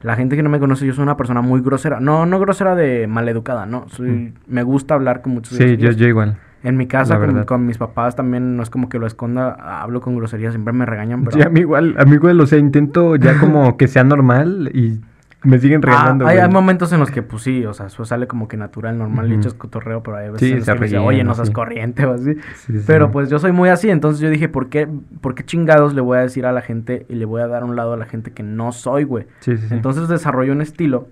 La 0.00 0.16
gente 0.16 0.34
que 0.34 0.42
no 0.42 0.48
me 0.50 0.58
conoce, 0.58 0.84
yo 0.84 0.94
soy 0.94 1.04
una 1.04 1.16
persona 1.16 1.42
muy 1.42 1.60
grosera. 1.60 2.00
No, 2.00 2.26
no 2.26 2.40
grosera 2.40 2.74
de 2.74 3.06
maleducada, 3.06 3.64
no. 3.66 3.88
Soy, 3.88 4.34
me 4.48 4.64
gusta 4.64 4.94
hablar 4.94 5.22
con 5.22 5.34
muchos 5.34 5.56
Sí, 5.58 5.76
yo, 5.76 5.92
yo 5.92 6.08
igual. 6.08 6.38
En 6.62 6.76
mi 6.76 6.86
casa, 6.86 7.20
con, 7.46 7.66
mis 7.66 7.78
papás 7.78 8.16
también, 8.16 8.56
no 8.56 8.62
es 8.62 8.70
como 8.70 8.88
que 8.88 8.98
lo 8.98 9.06
esconda, 9.06 9.52
hablo 9.82 10.00
con 10.00 10.16
groserías, 10.16 10.52
siempre 10.52 10.72
me 10.72 10.86
regañan, 10.86 11.24
pero... 11.24 11.36
Sí, 11.36 11.42
a 11.42 11.48
mí 11.48 11.60
igual, 11.60 11.94
a 11.98 12.04
mí 12.04 12.14
igual, 12.14 12.40
o 12.40 12.46
sea, 12.46 12.58
intento 12.58 13.14
ya 13.16 13.34
como 13.40 13.76
que 13.76 13.86
sea 13.86 14.02
normal 14.02 14.70
y 14.74 15.00
me 15.44 15.60
siguen 15.60 15.80
Ah, 15.84 15.86
regañando, 15.86 16.26
hay, 16.26 16.48
momentos 16.48 16.92
en 16.92 16.98
los 16.98 17.12
que, 17.12 17.22
pues 17.22 17.44
sí, 17.44 17.64
o 17.64 17.72
sea, 17.72 17.86
eso 17.86 18.04
sale 18.04 18.26
como 18.26 18.48
que 18.48 18.56
natural, 18.56 18.98
normal, 18.98 19.28
y 19.28 19.32
Ujú. 19.32 19.40
echas 19.40 19.54
cotorreo, 19.54 20.02
pero 20.02 20.16
hay 20.16 20.30
veces 20.30 20.40
Sí, 20.40 20.50
en 20.50 20.56
los 20.56 20.66
se 20.66 20.72
que 20.72 20.78
ríen, 20.80 20.98
oye, 20.98 21.22
no 21.22 21.34
seas 21.34 21.48
Sí. 21.48 21.54
corriente 21.54 22.04
o 22.04 22.14
así. 22.14 22.34
Sí, 22.54 22.78
sí. 22.78 22.84
Pero 22.86 23.12
pues 23.12 23.30
yo 23.30 23.38
soy 23.38 23.52
muy 23.52 23.68
así, 23.68 23.88
entonces 23.88 24.20
yo 24.20 24.30
dije, 24.30 24.48
¿por 24.48 24.68
qué, 24.68 24.88
¿por 25.20 25.36
qué 25.36 25.44
chingados 25.44 25.94
le 25.94 26.00
voy 26.00 26.18
a 26.18 26.22
decir 26.22 26.44
a 26.44 26.50
la 26.50 26.60
gente 26.60 27.06
y 27.08 27.14
le 27.14 27.24
voy 27.24 27.40
a 27.40 27.46
dar 27.46 27.62
un 27.62 27.76
lado 27.76 27.92
a 27.92 27.96
la 27.96 28.06
gente 28.06 28.32
que 28.32 28.42
no 28.42 28.72
soy, 28.72 29.04
güey? 29.04 29.26
Sí, 29.40 29.56
sí, 29.56 29.68
sí. 29.68 29.74
Entonces 29.74 30.08
desarrollo 30.08 30.52
un 30.52 30.60
estilo 30.60 31.06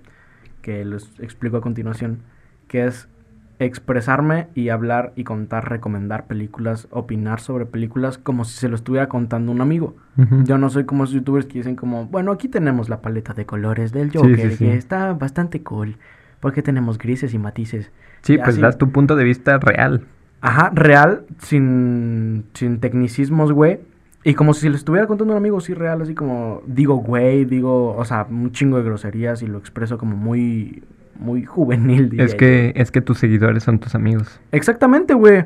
que 0.60 0.84
les 0.84 1.08
explico 1.20 1.58
a 1.58 1.60
continuación, 1.60 2.22
que 2.66 2.86
es 2.86 3.08
expresarme 3.58 4.48
y 4.54 4.68
hablar 4.68 5.12
y 5.16 5.24
contar, 5.24 5.68
recomendar 5.70 6.26
películas, 6.26 6.88
opinar 6.90 7.40
sobre 7.40 7.66
películas 7.66 8.18
como 8.18 8.44
si 8.44 8.58
se 8.58 8.68
lo 8.68 8.74
estuviera 8.76 9.08
contando 9.08 9.50
un 9.52 9.60
amigo. 9.60 9.96
Yo 10.44 10.56
no 10.58 10.70
soy 10.70 10.84
como 10.84 11.04
esos 11.04 11.14
youtubers 11.14 11.46
que 11.46 11.58
dicen 11.58 11.76
como, 11.76 12.06
bueno, 12.06 12.32
aquí 12.32 12.48
tenemos 12.48 12.88
la 12.88 13.02
paleta 13.02 13.34
de 13.34 13.46
colores 13.46 13.92
del 13.92 14.10
Sí, 14.12 14.18
Joker, 14.18 14.50
sí, 14.50 14.56
sí. 14.56 14.64
que 14.64 14.74
está 14.74 15.12
bastante 15.14 15.62
cool, 15.62 15.98
porque 16.40 16.62
tenemos 16.62 16.98
grises 16.98 17.34
y 17.34 17.38
matices. 17.38 17.92
Sí, 18.22 18.38
y 18.38 18.38
pues 18.38 18.56
así. 18.56 18.60
das 18.60 18.78
tu 18.78 18.90
punto 18.92 19.16
de 19.16 19.24
vista 19.24 19.58
real. 19.58 20.06
Ajá, 20.40 20.70
real, 20.74 21.26
sin, 21.38 22.46
sin 22.54 22.80
tecnicismos, 22.80 23.52
güey. 23.52 23.80
Y 24.24 24.34
como 24.34 24.54
si 24.54 24.68
le 24.68 24.76
estuviera 24.76 25.06
contando 25.06 25.34
a 25.34 25.36
un 25.36 25.42
amigo, 25.42 25.60
sí, 25.60 25.72
real, 25.74 26.02
así 26.02 26.14
como 26.14 26.62
digo, 26.66 26.96
güey, 26.96 27.44
digo, 27.44 27.94
o 27.96 28.04
sea, 28.04 28.26
un 28.28 28.50
chingo 28.52 28.76
de 28.78 28.84
groserías 28.84 29.42
y 29.42 29.46
lo 29.46 29.58
expreso 29.58 29.98
como 29.98 30.16
muy, 30.16 30.82
muy 31.18 31.44
juvenil, 31.44 32.10
diría 32.10 32.24
Es 32.26 32.32
yo. 32.32 32.38
que, 32.38 32.72
es 32.76 32.90
que 32.90 33.00
tus 33.00 33.18
seguidores 33.18 33.62
son 33.62 33.78
tus 33.78 33.94
amigos. 33.94 34.40
Exactamente, 34.52 35.14
güey. 35.14 35.44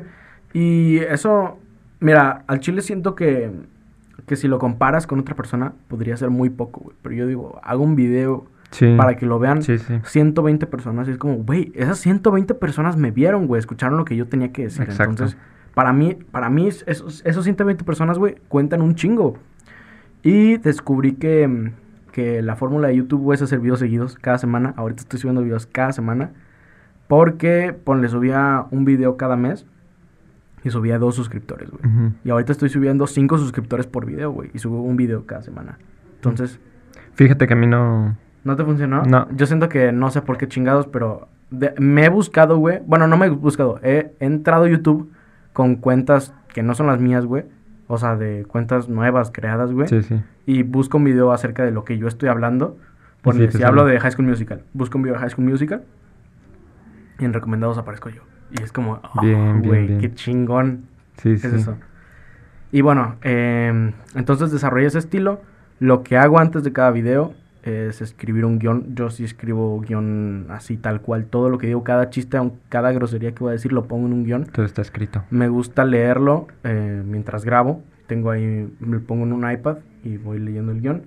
Y 0.53 0.97
eso, 0.99 1.57
mira, 1.99 2.43
al 2.47 2.59
chile 2.59 2.81
siento 2.81 3.15
que, 3.15 3.51
que 4.25 4.35
si 4.35 4.47
lo 4.47 4.59
comparas 4.59 5.07
con 5.07 5.19
otra 5.19 5.35
persona, 5.35 5.73
podría 5.87 6.15
ser 6.17 6.29
muy 6.29 6.49
poco, 6.49 6.81
güey. 6.81 6.95
Pero 7.01 7.15
yo 7.15 7.27
digo, 7.27 7.59
hago 7.63 7.83
un 7.83 7.95
video 7.95 8.45
Sí. 8.71 8.93
para 8.95 9.17
que 9.17 9.25
lo 9.25 9.37
vean 9.37 9.61
Sí, 9.63 9.77
sí. 9.79 9.95
120 10.03 10.65
personas. 10.65 11.07
Y 11.07 11.11
es 11.11 11.17
como, 11.17 11.35
güey, 11.35 11.73
esas 11.75 11.99
120 11.99 12.53
personas 12.53 12.95
me 12.95 13.11
vieron, 13.11 13.47
güey, 13.47 13.59
escucharon 13.59 13.97
lo 13.97 14.05
que 14.05 14.15
yo 14.15 14.27
tenía 14.27 14.53
que 14.53 14.63
decir. 14.63 14.83
Exacto. 14.83 15.09
Entonces, 15.11 15.37
para 15.73 15.91
mí, 15.91 16.17
para 16.31 16.49
mí, 16.49 16.67
es- 16.67 16.83
esos, 16.87 17.21
esos 17.25 17.43
120 17.43 17.83
personas, 17.83 18.17
güey, 18.17 18.35
cuentan 18.47 18.81
un 18.81 18.95
chingo. 18.95 19.37
Y 20.23 20.57
descubrí 20.57 21.13
que, 21.13 21.71
que 22.11 22.41
la 22.41 22.55
fórmula 22.55 22.89
de 22.89 22.95
YouTube, 22.97 23.31
es 23.33 23.41
hacer 23.41 23.59
videos 23.59 23.79
seguidos 23.79 24.15
cada 24.15 24.37
semana. 24.37 24.73
Ahorita 24.77 25.01
estoy 25.01 25.19
subiendo 25.19 25.41
videos 25.43 25.65
cada 25.65 25.91
semana. 25.93 26.31
Porque, 27.07 27.73
ponle, 27.83 28.07
subía 28.09 28.65
un 28.71 28.85
video 28.85 29.17
cada 29.17 29.35
mes. 29.35 29.65
Y 30.63 30.69
subía 30.69 30.99
dos 30.99 31.15
suscriptores, 31.15 31.69
güey. 31.71 31.81
Ujú. 31.85 32.13
Y 32.23 32.29
ahorita 32.29 32.51
estoy 32.51 32.69
subiendo 32.69 33.07
cinco 33.07 33.37
suscriptores 33.37 33.87
por 33.87 34.05
video, 34.05 34.31
güey. 34.31 34.51
Y 34.53 34.59
subo 34.59 34.81
un 34.81 34.95
video 34.95 35.25
cada 35.25 35.41
semana. 35.41 35.77
Entonces, 36.15 36.59
Fíjate 37.13 37.45
que 37.47 37.53
a 37.53 37.57
mí 37.57 37.67
no... 37.67 38.15
¿No 38.43 38.55
te 38.55 38.63
funcionó? 38.63 39.03
No. 39.03 39.27
Yo 39.35 39.45
siento 39.45 39.69
que 39.69 39.91
no 39.91 40.09
sé 40.11 40.21
por 40.21 40.37
qué 40.37 40.47
chingados, 40.47 40.87
pero 40.87 41.27
de- 41.49 41.73
me 41.77 42.05
he 42.05 42.09
buscado, 42.09 42.57
güey. 42.57 42.79
Bueno, 42.85 43.07
no 43.07 43.17
me 43.17 43.25
he 43.25 43.29
buscado. 43.29 43.79
He, 43.83 44.13
he 44.19 44.25
entrado 44.25 44.63
a 44.65 44.69
YouTube 44.69 45.11
con 45.53 45.75
cuentas 45.75 46.33
que 46.53 46.63
no 46.63 46.73
son 46.73 46.87
las 46.87 46.99
mías, 47.01 47.25
güey. 47.25 47.45
O 47.93 47.97
sea, 47.97 48.15
de 48.15 48.45
cuentas 48.47 48.87
nuevas 48.87 49.31
creadas, 49.31 49.73
güey. 49.73 49.87
Sí, 49.89 50.01
sí. 50.01 50.21
Y 50.45 50.63
busco 50.63 50.95
un 50.97 51.03
video 51.03 51.33
acerca 51.33 51.65
de 51.65 51.71
lo 51.71 51.83
que 51.83 51.97
yo 51.97 52.07
estoy 52.07 52.29
hablando. 52.29 52.77
Ponle, 53.21 53.51
sí 53.51 53.57
si 53.57 53.63
hablo 53.63 53.83
de 53.85 53.99
High 53.99 54.11
School 54.13 54.27
Musical, 54.27 54.63
busco 54.73 54.97
un 54.97 55.03
video 55.03 55.15
de 55.15 55.19
High 55.19 55.31
School 55.31 55.45
Musical. 55.47 55.83
Y 57.19 57.25
en 57.25 57.33
recomendados 57.33 57.77
aparezco 57.77 58.09
yo. 58.09 58.21
Y 58.51 58.63
es 58.63 58.71
como, 58.71 59.01
oh, 59.13 59.21
Bien, 59.21 59.61
güey, 59.61 59.87
bien. 59.87 59.99
qué 59.99 60.13
chingón 60.13 60.85
Sí, 61.17 61.31
es 61.33 61.41
sí. 61.41 61.47
eso. 61.53 61.75
Y 62.71 62.79
bueno, 62.79 63.17
em, 63.23 63.91
entonces 64.15 64.51
desarrollé 64.51 64.87
ese 64.87 64.99
estilo. 64.99 65.41
Lo 65.79 66.03
que 66.03 66.17
hago 66.17 66.39
antes 66.39 66.63
de 66.63 66.71
cada 66.71 66.91
video 66.91 67.33
es 67.63 68.01
escribir 68.01 68.45
un 68.45 68.59
guion. 68.59 68.95
Yo 68.95 69.09
sí 69.09 69.23
escribo 69.23 69.79
guion 69.81 70.47
así 70.49 70.77
tal 70.77 71.01
cual. 71.01 71.25
Todo 71.25 71.49
lo 71.49 71.57
que 71.57 71.67
digo, 71.67 71.83
cada 71.83 72.09
chiste, 72.09 72.37
cada 72.69 72.91
grosería 72.91 73.33
que 73.33 73.43
voy 73.43 73.49
a 73.49 73.53
decir, 73.53 73.71
lo 73.71 73.85
pongo 73.85 74.07
en 74.07 74.13
un 74.13 74.23
guion. 74.23 74.45
Todo 74.45 74.65
está 74.65 74.81
escrito. 74.81 75.23
Me 75.29 75.47
gusta 75.47 75.85
leerlo 75.85 76.47
eh, 76.63 77.03
mientras 77.05 77.45
grabo. 77.45 77.81
Tengo 78.07 78.31
ahí, 78.31 78.69
me 78.79 78.97
lo 78.97 79.03
pongo 79.03 79.23
en 79.23 79.33
un 79.33 79.49
iPad 79.49 79.77
y 80.03 80.17
voy 80.17 80.39
leyendo 80.39 80.71
el 80.71 80.81
guion. 80.81 81.03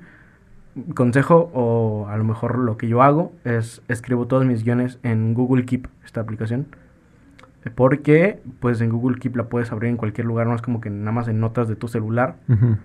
Consejo, 0.94 1.50
o 1.54 2.06
a 2.08 2.16
lo 2.16 2.24
mejor 2.24 2.58
lo 2.58 2.76
que 2.76 2.88
yo 2.88 3.02
hago, 3.02 3.32
es 3.44 3.82
escribo 3.88 4.26
todos 4.26 4.44
mis 4.44 4.64
guiones 4.64 4.98
en 5.02 5.34
Google 5.34 5.64
Keep, 5.66 5.88
esta 6.04 6.20
aplicación. 6.20 6.66
Porque, 7.74 8.40
pues 8.61 8.81
en 8.81 8.90
Google 8.90 9.18
Keep 9.18 9.37
la 9.37 9.44
puedes 9.44 9.72
abrir 9.72 9.88
en 9.90 9.96
cualquier 9.96 10.27
lugar, 10.27 10.46
no 10.46 10.55
es 10.55 10.61
como 10.62 10.81
que 10.81 10.90
nada 10.90 11.12
más 11.12 11.29
en 11.29 11.40
notas 11.40 11.66
de 11.68 11.77
tu 11.77 11.88
celular. 11.88 12.37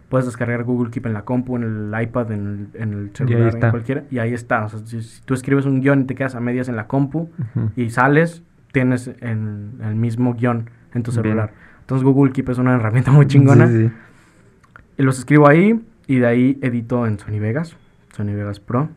Puedes 0.10 0.26
descargar 0.26 0.63
Google 0.63 0.89
Keep 0.92 1.06
en 1.08 1.13
la 1.13 1.24
compu, 1.26 1.58
en 1.58 1.63
el 1.63 2.02
iPad, 2.02 2.32
en 2.32 2.70
el, 2.74 2.82
en 2.82 2.94
el 2.94 3.00
ahí 3.06 3.12
celular, 3.13 3.56
en 3.56 3.70
cualquiera. 3.72 4.04
Y 4.10 4.20
ahí 4.20 4.34
está. 4.34 4.65
O 4.65 4.70
sea, 4.70 4.80
si, 4.86 5.02
si 5.02 5.22
tú 5.24 5.34
escribes 5.34 5.65
un 5.65 5.82
guion 5.82 6.02
y 6.02 6.04
te 6.06 6.15
quedas 6.15 6.36
a 6.36 6.39
medias 6.39 6.70
en 6.70 6.76
la 6.78 6.88
compu 6.88 7.30
y 7.76 7.89
sales, 7.89 8.42
tienes 8.72 9.12
en- 9.22 9.80
el 9.84 9.96
mismo 9.96 10.34
guion 10.34 10.70
en 10.94 11.04
tu 11.04 11.12
Bien. 11.12 11.24
celular. 11.24 11.52
Entonces 11.82 12.04
Google 12.06 12.32
Keep 12.32 12.50
es 12.50 12.58
una 12.58 12.76
herramienta 12.76 13.12
muy 13.12 13.26
chingona. 13.28 13.68
Sí, 13.68 13.88
sí. 13.88 13.94
Y 14.98 15.04
los 15.04 15.18
escribo 15.20 15.48
ahí 15.48 15.82
y 16.08 16.20
de 16.20 16.28
ahí 16.28 16.60
edito 16.62 17.06
en 17.08 17.20
Sony 17.20 17.39
Vegas, 17.39 17.76
Sony 18.13 18.34
Vegas 18.36 18.60
Pro. 18.60 18.89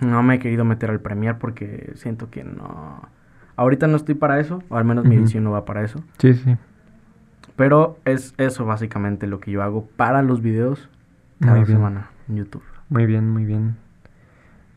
No 0.00 0.22
me 0.22 0.34
he 0.34 0.38
querido 0.38 0.64
meter 0.64 0.90
al 0.90 1.00
Premiere 1.00 1.38
porque 1.38 1.92
siento 1.94 2.28
que 2.30 2.44
no... 2.44 3.08
Ahorita 3.56 3.86
no 3.86 3.96
estoy 3.96 4.14
para 4.14 4.40
eso, 4.40 4.62
o 4.68 4.76
al 4.76 4.84
menos 4.84 5.04
mi 5.04 5.16
edición 5.16 5.44
no 5.44 5.50
va 5.50 5.64
para 5.64 5.82
eso. 5.82 6.00
Sí, 6.18 6.34
sí. 6.34 6.56
Pero 7.56 7.98
es 8.04 8.34
eso 8.38 8.64
básicamente 8.64 9.26
lo 9.26 9.40
que 9.40 9.50
yo 9.50 9.62
hago 9.62 9.86
para 9.96 10.22
los 10.22 10.40
videos 10.40 10.88
cada 11.40 11.56
Muy 11.56 11.66
semana 11.66 12.10
en 12.28 12.36
YouTube. 12.36 12.62
Muy 12.88 13.06
bien, 13.06 13.28
muy 13.28 13.44
bien. 13.44 13.76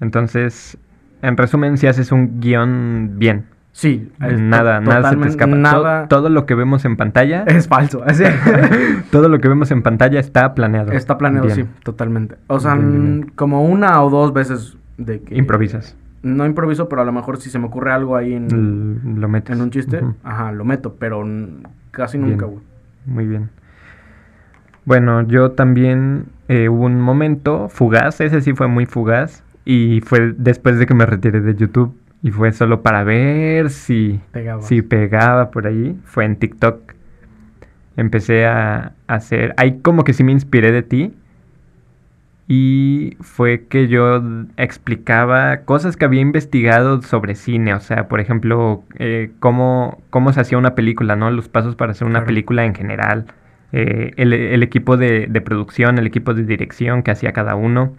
Entonces, 0.01 0.77
en 1.21 1.37
resumen, 1.37 1.77
si 1.77 1.87
haces 1.87 2.11
un 2.11 2.39
guion 2.39 3.13
bien. 3.15 3.45
Sí, 3.71 4.09
es 4.21 4.39
Nada, 4.39 4.79
nada 4.79 5.09
se 5.09 5.17
te 5.17 5.27
escapa. 5.27 5.53
Nada 5.53 6.07
Todo, 6.07 6.29
lo 6.29 6.45
que 6.45 6.55
vemos 6.55 6.85
en 6.85 6.95
pantalla, 6.95 7.43
es 7.47 7.67
falso. 7.67 8.03
todo 9.11 9.27
lo 9.27 9.39
que 9.39 9.49
vemos 9.49 9.69
en 9.71 9.81
pantalla 9.83 10.19
está 10.19 10.53
planeado. 10.53 10.91
Está 10.93 11.17
planeado, 11.17 11.47
Bien. 11.47 11.65
sí, 11.65 11.71
totalmente. 11.83 12.35
O 12.47 12.59
sea, 12.59 12.75
Bien, 12.75 13.31
como 13.35 13.65
una 13.65 14.01
o 14.01 14.09
dos 14.09 14.31
veces 14.31 14.77
de 14.97 15.21
que... 15.21 15.35
Improvisas. 15.35 15.97
No 16.25 16.43
improviso, 16.47 16.89
pero 16.89 17.03
a 17.03 17.05
lo 17.05 17.11
mejor 17.11 17.37
si 17.37 17.51
se 17.51 17.59
me 17.59 17.67
ocurre 17.67 17.91
algo 17.91 18.15
ahí 18.15 18.33
en, 18.33 19.19
lo 19.21 19.29
metes. 19.29 19.55
en 19.55 19.61
un 19.61 19.69
chiste, 19.69 20.01
ajá, 20.23 20.51
lo 20.51 20.65
meto, 20.65 20.95
pero 20.95 21.23
casi 21.91 22.17
Bien. 22.17 22.31
nunca, 22.31 22.47
güey. 22.47 22.63
Muy 23.05 23.27
bien. 23.27 23.51
Bueno, 24.85 25.21
yo 25.21 25.51
también 25.51 26.25
eh, 26.47 26.67
hubo 26.67 26.85
un 26.85 26.99
momento 26.99 27.69
fugaz, 27.69 28.21
ese 28.21 28.41
sí 28.41 28.53
fue 28.53 28.67
muy 28.67 28.87
fugaz, 28.87 29.43
y 29.65 30.01
fue 30.01 30.33
después 30.35 30.79
de 30.79 30.87
que 30.87 30.95
me 30.95 31.05
retiré 31.05 31.41
de 31.41 31.53
YouTube, 31.53 31.95
y 32.23 32.31
fue 32.31 32.51
solo 32.53 32.81
para 32.81 33.03
ver 33.03 33.69
si, 33.69 34.19
Pegaba. 34.31 34.63
si 34.63 34.81
pegaba 34.81 35.51
por 35.51 35.67
ahí, 35.67 35.95
fue 36.05 36.25
en 36.25 36.37
TikTok. 36.37 36.93
Empecé 37.97 38.47
a 38.47 38.93
hacer, 39.05 39.53
ahí 39.57 39.79
como 39.81 40.03
que 40.03 40.13
sí 40.13 40.23
me 40.23 40.31
inspiré 40.31 40.71
de 40.71 40.81
ti, 40.81 41.13
y 42.47 43.17
fue 43.21 43.65
que 43.67 43.87
yo 43.87 44.21
explicaba 44.57 45.61
cosas 45.61 45.97
que 45.97 46.05
había 46.05 46.21
investigado 46.21 47.01
sobre 47.01 47.35
cine, 47.35 47.73
o 47.73 47.79
sea, 47.79 48.07
por 48.07 48.19
ejemplo, 48.19 48.83
eh, 48.99 49.31
cómo, 49.39 50.01
cómo 50.11 50.31
se 50.31 50.41
hacía 50.41 50.57
una 50.59 50.75
película, 50.75 51.15
¿no? 51.15 51.31
Los 51.31 51.49
pasos 51.49 51.75
para 51.75 51.91
hacer 51.93 52.05
una 52.05 52.19
Claro. 52.19 52.27
película 52.27 52.65
en 52.65 52.75
general, 52.75 53.25
eh, 53.71 54.11
el, 54.17 54.33
el 54.33 54.61
equipo 54.63 54.95
de, 54.97 55.27
de 55.27 55.41
producción, 55.41 55.97
el 55.97 56.05
equipo 56.07 56.33
de 56.35 56.43
dirección 56.43 57.01
que 57.03 57.11
hacía 57.11 57.33
cada 57.33 57.55
uno. 57.55 57.95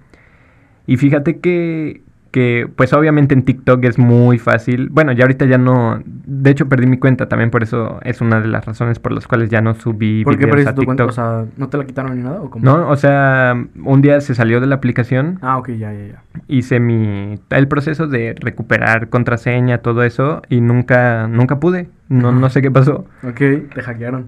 Y 0.87 0.97
fíjate 0.97 1.41
que, 1.41 2.03
que, 2.37 2.69
pues 2.77 2.93
obviamente 2.93 3.33
en 3.33 3.45
TikTok 3.45 3.83
es 3.87 3.99
muy 3.99 4.39
fácil. 4.39 4.91
Bueno, 4.91 5.13
ya 5.13 5.25
ahorita 5.25 5.47
ya 5.47 5.57
no, 5.57 6.03
de 6.05 6.51
hecho 6.51 6.69
perdí 6.69 6.87
mi 6.87 6.99
cuenta 6.99 7.31
también, 7.31 7.51
por 7.51 7.63
eso 7.63 7.99
es 8.03 8.21
una 8.21 8.43
de 8.43 8.49
las 8.49 8.67
razones 8.67 8.99
por 8.99 9.13
las 9.13 9.27
cuales 9.27 9.49
ya 9.49 9.63
no 9.63 9.73
subí 9.73 10.23
¿Por 10.23 10.37
qué 10.37 10.47
perdiste 10.47 10.75
tu 10.75 10.85
cuenta? 10.85 11.07
O 11.07 11.13
sea, 11.13 11.47
¿no 11.57 11.71
te 11.71 11.79
la 11.79 11.87
quitaron 11.87 12.15
ni 12.15 12.23
nada? 12.23 12.43
¿O 12.43 12.51
cómo? 12.51 12.63
No, 12.63 12.91
o 12.91 12.97
sea, 12.97 13.55
un 13.83 14.03
día 14.03 14.21
se 14.21 14.35
salió 14.35 14.61
de 14.61 14.67
la 14.67 14.75
aplicación, 14.75 15.39
Ah, 15.41 15.57
ok, 15.57 15.71
ya, 15.71 15.95
ya, 15.95 16.09
ya. 16.09 16.23
hice 16.47 16.79
mi 16.79 17.37
el 17.49 17.69
proceso 17.69 18.07
de 18.07 18.35
recuperar 18.39 19.09
contraseña, 19.09 19.79
todo 19.79 20.03
eso 20.03 20.43
y 20.51 20.61
nunca 20.61 21.29
nunca 21.29 21.59
pude. 21.59 21.89
No 22.11 22.33
no 22.33 22.51
sé 22.51 22.61
qué 22.61 22.71
pasó. 22.71 23.07
Ok, 23.23 23.39
te 23.75 23.83
hackearon. 23.83 24.27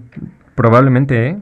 Probablemente, 0.55 1.27
¿eh? 1.27 1.37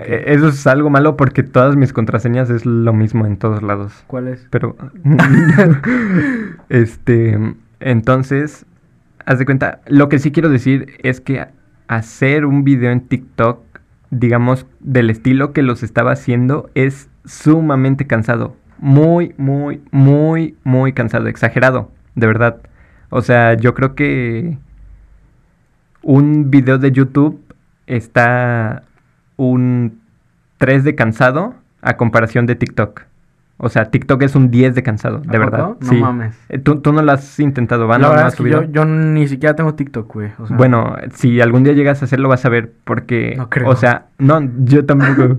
Eh, 0.00 0.24
Eso 0.26 0.48
es 0.48 0.66
algo 0.66 0.90
malo 0.90 1.16
porque 1.16 1.42
todas 1.42 1.76
mis 1.76 1.92
contraseñas 1.92 2.50
es 2.50 2.66
lo 2.66 2.92
mismo 2.92 3.26
en 3.26 3.36
todos 3.36 3.62
lados. 3.62 4.04
¿Cuál 4.06 4.28
es? 4.28 4.46
Pero, 4.50 4.76
este, 6.68 7.38
entonces, 7.80 8.66
haz 9.24 9.38
de 9.38 9.44
cuenta, 9.44 9.80
lo 9.86 10.08
que 10.08 10.18
sí 10.18 10.32
quiero 10.32 10.48
decir 10.48 10.94
es 11.02 11.20
que 11.20 11.46
hacer 11.86 12.44
un 12.44 12.64
video 12.64 12.90
en 12.90 13.02
TikTok, 13.02 13.60
digamos, 14.10 14.66
del 14.80 15.10
estilo 15.10 15.52
que 15.52 15.62
los 15.62 15.82
estaba 15.82 16.12
haciendo, 16.12 16.70
es 16.74 17.08
sumamente 17.24 18.06
cansado. 18.06 18.56
Muy, 18.78 19.34
muy, 19.38 19.80
muy, 19.90 20.56
muy 20.64 20.92
cansado, 20.92 21.28
exagerado, 21.28 21.90
de 22.14 22.26
verdad. 22.26 22.60
O 23.10 23.22
sea, 23.22 23.54
yo 23.54 23.74
creo 23.74 23.94
que 23.94 24.58
un 26.02 26.50
video 26.50 26.78
de 26.78 26.92
YouTube 26.92 27.40
está 27.86 28.82
un 29.36 30.00
3 30.58 30.84
de 30.84 30.94
cansado 30.94 31.54
a 31.82 31.96
comparación 31.96 32.46
de 32.46 32.54
TikTok. 32.54 33.02
O 33.56 33.68
sea, 33.68 33.84
TikTok 33.90 34.20
es 34.22 34.34
un 34.34 34.50
10 34.50 34.74
de 34.74 34.82
cansado, 34.82 35.18
de 35.18 35.36
¿A 35.36 35.40
verdad. 35.40 35.68
No 35.80 35.92
mames. 35.94 36.36
Eh, 36.48 36.58
¿Tú, 36.58 36.80
tú 36.80 36.92
no 36.92 37.02
lo 37.02 37.12
has 37.12 37.38
intentado, 37.38 37.86
¿va? 37.86 37.98
La 37.98 38.02
¿No- 38.02 38.04
no 38.08 38.10
verdad 38.14 38.26
has 38.26 38.32
es 38.32 38.36
que 38.36 38.42
subido? 38.42 38.62
yo, 38.64 38.70
yo 38.72 38.84
ni 38.84 39.28
siquiera 39.28 39.54
tengo 39.54 39.74
TikTok, 39.74 40.12
güey. 40.12 40.30
o 40.38 40.46
sea, 40.48 40.56
Bueno, 40.56 40.96
si 41.14 41.40
algún 41.40 41.62
día 41.62 41.72
llegas 41.72 42.02
a 42.02 42.06
hacerlo 42.06 42.28
vas 42.28 42.44
a 42.44 42.48
ver 42.48 42.72
porque... 42.84 43.34
No 43.36 43.48
creo. 43.48 43.68
O 43.68 43.76
sea, 43.76 44.06
no, 44.18 44.40
yo 44.64 44.84
tampoco. 44.84 45.36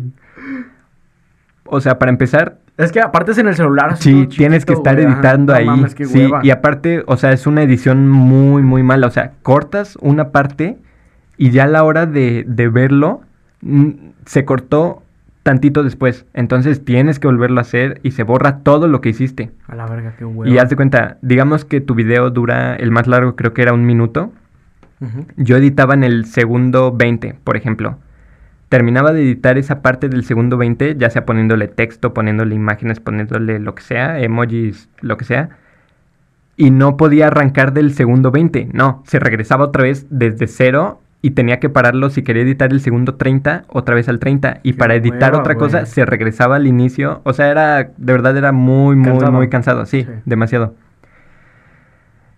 o 1.65 1.81
sea, 1.81 1.97
para 1.99 2.10
empezar, 2.12 2.58
Es 2.77 2.91
que 2.91 3.01
aparte 3.01 3.31
es 3.31 3.38
en 3.38 3.47
el 3.47 3.55
celular. 3.55 3.97
sí, 3.97 4.27
tienes 4.27 4.65
que 4.65 4.73
estar 4.73 4.95
güey, 4.95 5.05
ajá. 5.08 5.15
editando 5.15 5.53
No 5.53 5.60
ahí. 5.60 5.65
mames, 5.65 5.93
qué 5.95 6.05
sí, 6.05 6.19
hueva. 6.25 6.39
y 6.43 6.51
aparte, 6.51 7.03
o 7.08 7.17
sea, 7.17 7.31
es 7.34 7.45
una 7.47 7.63
edición 7.63 8.08
muy, 8.08 8.62
muy 8.62 8.81
mala. 8.84 9.08
O 9.08 9.12
sea, 9.12 9.31
cortas 9.43 9.97
una 10.01 10.29
parte 10.29 10.77
y 11.38 11.49
ya 11.51 11.63
a 11.65 11.67
la 11.67 11.84
hora 11.84 12.05
de, 12.05 12.45
de 12.47 12.69
verlo 12.69 13.21
se 14.25 14.45
cortó 14.45 15.01
tantito 15.45 15.84
después. 15.84 16.25
Entonces 16.34 16.84
tienes 16.84 17.19
que 17.19 17.28
volverlo 17.28 17.60
a 17.60 17.62
hacer 17.62 17.99
y 18.01 18.12
se 18.12 18.23
borra 18.23 18.60
todo 18.60 18.88
lo 18.88 18.99
que 18.99 19.10
hiciste. 19.10 19.51
A 19.67 19.75
la 19.75 19.86
verga, 19.86 20.15
qué 20.17 20.25
hueva. 20.25 20.51
Y 20.51 20.58
haz 20.58 20.71
de 20.71 20.75
cuenta, 20.75 21.17
digamos 21.21 21.65
que 21.65 21.82
tu 21.82 21.93
video 21.93 22.32
dura, 22.32 22.75
el 22.75 22.89
más 22.89 23.06
largo 23.06 23.36
creo 23.36 23.54
que 23.54 23.62
era 23.62 23.73
un 23.73 23.86
minuto. 23.86 24.32
Yo 25.36 25.58
editaba 25.58 25.93
en 25.93 26.04
el 26.04 26.25
segundo 26.25 26.91
20, 26.91 27.36
por 27.43 27.58
ejemplo. 27.58 27.99
Terminaba 28.69 29.13
de 29.13 29.21
editar 29.21 29.60
esa 29.60 29.84
parte 29.84 30.10
del 30.10 30.23
segundo 30.23 30.58
20, 30.58 30.95
ya 30.97 31.12
sea 31.12 31.25
poniéndole 31.25 31.67
texto, 31.67 32.12
poniéndole 32.13 32.56
imágenes, 32.56 32.99
poniéndole 32.99 33.60
lo 33.60 33.75
que 33.75 33.84
sea, 33.84 34.19
emojis, 34.19 34.89
lo 35.01 35.17
que 35.17 35.25
sea. 35.25 35.49
Y 36.58 36.71
no 36.71 36.97
podía 36.97 37.28
arrancar 37.28 37.71
del 37.71 37.93
segundo 37.93 38.32
20, 38.32 38.69
no, 38.73 39.04
se 39.06 39.19
regresaba 39.19 39.65
otra 39.65 39.84
vez 39.84 40.08
desde 40.10 40.47
cero 40.47 41.01
y 41.21 41.32
tenía 41.32 41.60
que 41.60 41.69
pararlo 41.69 42.10
si 42.10 42.21
quería 42.23 42.43
editar 42.43 42.71
el 42.71 42.82
segundo 42.82 43.15
30, 43.15 43.65
otra 43.67 43.95
vez 43.95 44.08
al 44.10 44.19
30. 44.19 44.60
Y 44.63 44.73
Qué 44.73 44.78
para 44.78 44.95
editar 44.95 45.34
otra 45.36 45.56
cosa, 45.56 45.86
se 45.86 46.06
regresaba 46.06 46.56
al 46.58 46.67
inicio. 46.67 47.21
O 47.23 47.34
sea, 47.34 47.49
era, 47.49 47.84
de 47.84 48.13
verdad 48.13 48.38
era 48.38 48.51
muy, 48.51 48.95
muy, 48.95 49.10
Cansado. 49.12 49.32
muy 49.32 49.49
cansado, 49.49 49.86
sí, 49.86 50.04
Sí. 50.04 50.10
demasiado. 50.25 50.75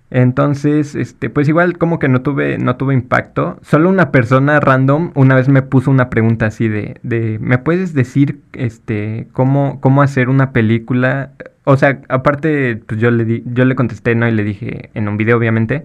Entonces, 0.09 0.95
este, 0.95 1.29
pues 1.29 1.49
igual 1.49 1.77
como 1.77 1.99
que 1.99 2.07
no 2.07 2.21
tuve, 2.21 2.57
no 2.57 2.77
tuve 2.77 2.93
impacto. 2.93 3.59
Solo 3.61 3.89
una 3.89 4.09
persona 4.11 4.61
random 4.61 5.11
una 5.15 5.35
vez 5.35 5.49
me 5.49 5.61
puso 5.63 5.91
una 5.91 6.09
pregunta 6.09 6.45
así 6.45 6.69
de, 6.69 6.95
de 7.03 7.39
¿me 7.41 7.57
puedes 7.57 7.93
decir 7.93 8.39
este 8.53 9.27
cómo, 9.33 9.81
cómo 9.81 10.01
hacer 10.01 10.29
una 10.29 10.53
película? 10.53 11.31
O 11.65 11.75
sea, 11.75 11.99
aparte, 12.07 12.77
pues 12.87 13.01
yo 13.01 13.11
le 13.11 13.25
di, 13.25 13.43
yo 13.47 13.65
le 13.65 13.75
contesté, 13.75 14.15
¿no? 14.15 14.25
Y 14.29 14.31
le 14.31 14.45
dije, 14.45 14.91
en 14.93 15.09
un 15.09 15.17
video 15.17 15.37
obviamente, 15.37 15.83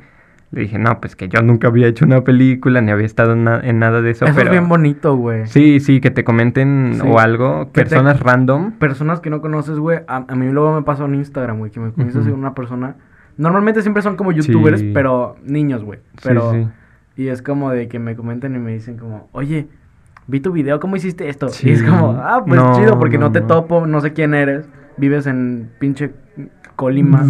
le 0.53 0.61
dije, 0.63 0.79
no, 0.79 1.01
pues 1.01 1.17
que 1.17 1.29
yo 1.29 1.41
nunca 1.43 1.69
había 1.69 1.87
hecho 1.89 2.05
una 2.05 2.23
película, 2.25 2.81
ni 2.83 2.91
había 2.93 3.07
estado 3.07 3.33
en, 3.33 3.45
na- 3.45 3.61
en 3.61 3.79
nada 3.79 4.03
de 4.03 4.11
eso. 4.11 4.27
Eso 4.27 4.35
pero 4.35 4.49
es 4.49 4.53
bien 4.53 4.69
bonito, 4.69 5.17
güey. 5.17 5.47
Sí, 5.47 5.81
sí, 5.81 6.01
que 6.01 6.11
te 6.11 6.25
comenten 6.25 6.93
Sí. 7.01 7.01
o 7.05 7.19
algo, 7.19 7.67
Que 7.73 7.83
te- 7.85 7.91
personas 7.91 8.21
random. 8.21 8.73
Personas 8.73 9.21
que 9.21 9.31
no 9.31 9.41
conoces, 9.41 9.79
güey. 9.79 10.01
A, 10.07 10.25
a 10.29 10.35
mí 10.37 10.51
luego 10.53 10.75
me 10.75 10.83
pasó 10.83 11.07
en 11.07 11.15
Instagram, 11.15 11.59
güey, 11.59 11.71
que 11.71 11.81
me 11.81 11.87
a 11.87 11.91
Ujú. 11.91 12.11
seguir 12.13 12.33
una 12.35 12.55
persona. 12.55 12.97
Normalmente 13.39 13.81
siempre 13.83 14.03
son 14.03 14.17
como 14.17 14.31
youtubers, 14.33 14.81
Sí. 14.81 14.91
pero 14.93 15.37
niños, 15.43 15.83
güey. 15.85 16.01
Sí, 16.19 16.29
Pero. 16.29 16.53
sí. 16.53 16.69
Y 17.17 17.29
es 17.29 17.41
como 17.43 17.71
de 17.71 17.89
que 17.89 17.99
me 17.99 18.15
comentan 18.15 18.55
y 18.55 18.59
me 18.59 18.73
dicen 18.73 18.99
como, 18.99 19.29
oye, 19.33 19.69
vi 20.27 20.41
tu 20.41 20.53
video, 20.53 20.81
¿cómo 20.81 20.97
hiciste 20.97 21.29
esto? 21.31 21.49
Sí. 21.49 21.71
Y 21.71 21.73
es 21.73 21.83
como, 21.83 22.13
ah, 22.23 22.43
pues 22.47 22.61
No, 22.61 22.75
chido, 22.79 22.99
porque 22.99 23.17
no, 23.19 23.27
no, 23.27 23.33
te 23.33 23.41
no. 23.41 23.47
topo, 23.47 23.87
no 23.87 24.01
sé 24.03 24.13
quién 24.13 24.35
eres, 24.35 24.69
vives 24.99 25.27
en 25.27 25.71
pinche 25.79 26.13
Colima, 26.77 27.25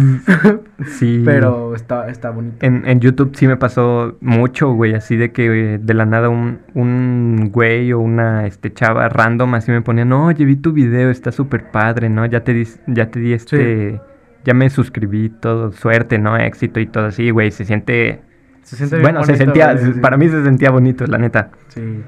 Sí. 0.85 1.21
pero 1.23 1.75
está, 1.75 2.09
está 2.09 2.29
bonito. 2.29 2.65
En, 2.65 2.87
en 2.87 2.99
YouTube 2.99 3.35
sí 3.35 3.47
me 3.47 3.57
pasó 3.57 4.17
mucho, 4.21 4.73
güey, 4.73 4.93
así 4.93 5.15
de 5.15 5.31
que 5.31 5.75
eh, 5.75 5.79
de 5.79 5.93
la 5.93 6.05
nada 6.05 6.29
un, 6.29 6.59
un 6.73 7.49
güey 7.51 7.93
o 7.93 7.99
una 7.99 8.47
este, 8.47 8.73
chava 8.73 9.09
random 9.09 9.53
así 9.55 9.71
me 9.71 9.81
ponía, 9.81 10.05
no, 10.05 10.27
oye, 10.27 10.45
vi 10.45 10.55
tu 10.55 10.71
video, 10.71 11.09
está 11.09 11.31
súper 11.31 11.71
padre, 11.71 12.09
¿no? 12.09 12.25
Ya 12.25 12.43
te 12.43 12.53
di, 12.53 12.67
ya 12.87 13.09
te 13.09 13.19
di 13.19 13.33
este, 13.33 14.01
ya 14.45 14.53
me 14.53 14.69
suscribí, 14.69 15.29
todo, 15.29 15.71
suerte, 15.71 16.17
¿no? 16.17 16.37
Éxito 16.37 16.79
y 16.79 16.87
todo 16.87 17.07
así, 17.07 17.29
güey, 17.29 17.51
se 17.51 17.65
siente... 17.65 18.21
Se 18.61 18.77
siente 18.77 18.99
bueno, 18.99 19.23
se 19.25 19.35
sentía, 19.35 19.73
güey, 19.73 19.93
sí. 19.93 19.99
para 19.99 20.15
mí 20.15 20.29
se 20.29 20.43
sentía 20.43 20.71
bonito, 20.71 21.05
la 21.05 21.17
neta. 21.17 21.51
Sí. 21.67 22.01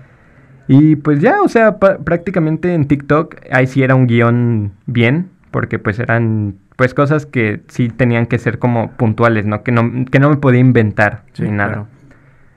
Y 0.68 0.96
pues 0.96 1.20
ya, 1.20 1.42
o 1.42 1.48
sea, 1.48 1.78
prácticamente 1.78 2.74
en 2.74 2.88
TikTok 2.88 3.36
ahí 3.52 3.68
sí 3.68 3.84
era 3.84 3.94
un 3.94 4.08
guion 4.08 4.72
bien, 4.88 5.30
porque 5.52 5.80
pues 5.80 6.00
eran 6.00 6.56
pues 6.76 6.94
cosas 6.94 7.26
que 7.26 7.62
sí 7.68 7.90
tenían 7.90 8.26
que 8.26 8.38
ser 8.38 8.60
como 8.60 8.92
puntuales, 8.92 9.46
¿no? 9.46 9.64
Que 9.64 9.72
no, 9.72 10.06
que 10.12 10.20
no 10.20 10.30
me 10.30 10.38
podía 10.38 10.60
inventar 10.60 11.24
Sí, 11.34 11.44
ni 11.44 11.52
nada. 11.52 11.70
claro. 11.74 11.88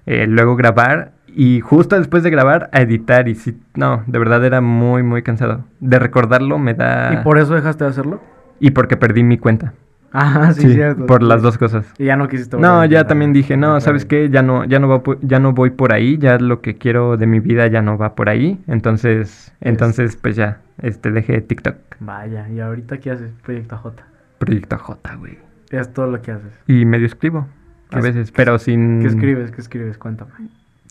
Eh, 0.07 0.27
luego 0.27 0.57
grabar 0.57 1.13
y 1.29 1.61
justo 1.61 1.97
después 1.97 2.23
de 2.23 2.31
grabar 2.31 2.71
a 2.73 2.81
editar 2.81 3.29
y 3.29 3.35
sí, 3.35 3.61
no, 3.75 4.03
de 4.07 4.19
verdad 4.19 4.45
era 4.45 4.61
muy, 4.61 5.03
muy 5.03 5.23
cansado. 5.23 5.65
De 5.81 5.99
recordarlo 5.99 6.59
me 6.59 6.75
da... 6.75 7.13
¿Y 7.13 7.17
por 7.19 7.39
eso 7.39 7.55
dejaste 7.55 7.85
de 7.85 7.91
hacerlo? 7.91 8.21
y 8.61 8.71
porque 8.73 8.97
perdí 8.97 9.23
mi 9.23 9.39
cuenta. 9.39 9.73
Ah, 10.13 10.53
sí, 10.55 10.63
Sí, 10.63 10.73
cierto. 10.75 11.05
por 11.07 11.23
las 11.23 11.43
dos 11.43 11.59
cosas. 11.59 11.87
Y 11.99 12.07
ya 12.07 12.17
no 12.17 12.29
quisiste 12.29 12.57
volver 12.57 12.71
No, 12.71 12.85
ya 12.87 13.07
también 13.07 13.33
dije, 13.35 13.57
no, 13.57 13.79
¿sabes 13.81 14.05
qué? 14.07 14.31
Ya 14.31 14.43
no, 14.43 14.65
ya 14.65 14.79
no 14.79 14.89
va 14.89 15.03
ya 15.21 15.39
no 15.39 15.53
voy 15.53 15.71
por 15.71 15.93
ahí, 15.93 16.17
ya 16.19 16.39
lo 16.39 16.61
que 16.63 16.77
quiero 16.79 17.17
de 17.19 17.27
mi 17.27 17.41
vida 17.41 17.67
ya 17.67 17.83
no 17.83 17.99
va 17.99 18.15
por 18.15 18.29
ahí. 18.31 18.59
Entonces, 18.69 19.53
entonces 19.61 20.17
pues 20.17 20.35
ya, 20.37 20.61
este 20.81 21.11
dejé 21.11 21.41
TikTok. 21.43 21.77
Vaya, 22.01 22.49
¿y 22.49 22.61
ahorita 22.61 22.99
qué 22.99 23.11
haces? 23.11 23.33
Proyecto 23.43 23.77
J. 23.77 24.03
Proyecto 24.39 24.79
J, 24.79 25.17
güey. 25.17 25.39
Es 25.71 25.93
todo 25.93 26.07
lo 26.07 26.23
que 26.23 26.33
haces. 26.33 26.53
Y 26.67 26.85
medio 26.87 27.07
escribo 27.07 27.47
a 27.91 28.01
veces, 28.01 28.33
pero 28.33 28.59
sin 28.59 29.01
¿Qué 29.01 29.09
escribes? 29.09 29.51
¿Qué 29.51 29.61
escribes? 29.61 29.99
Cuéntame. 29.99 30.31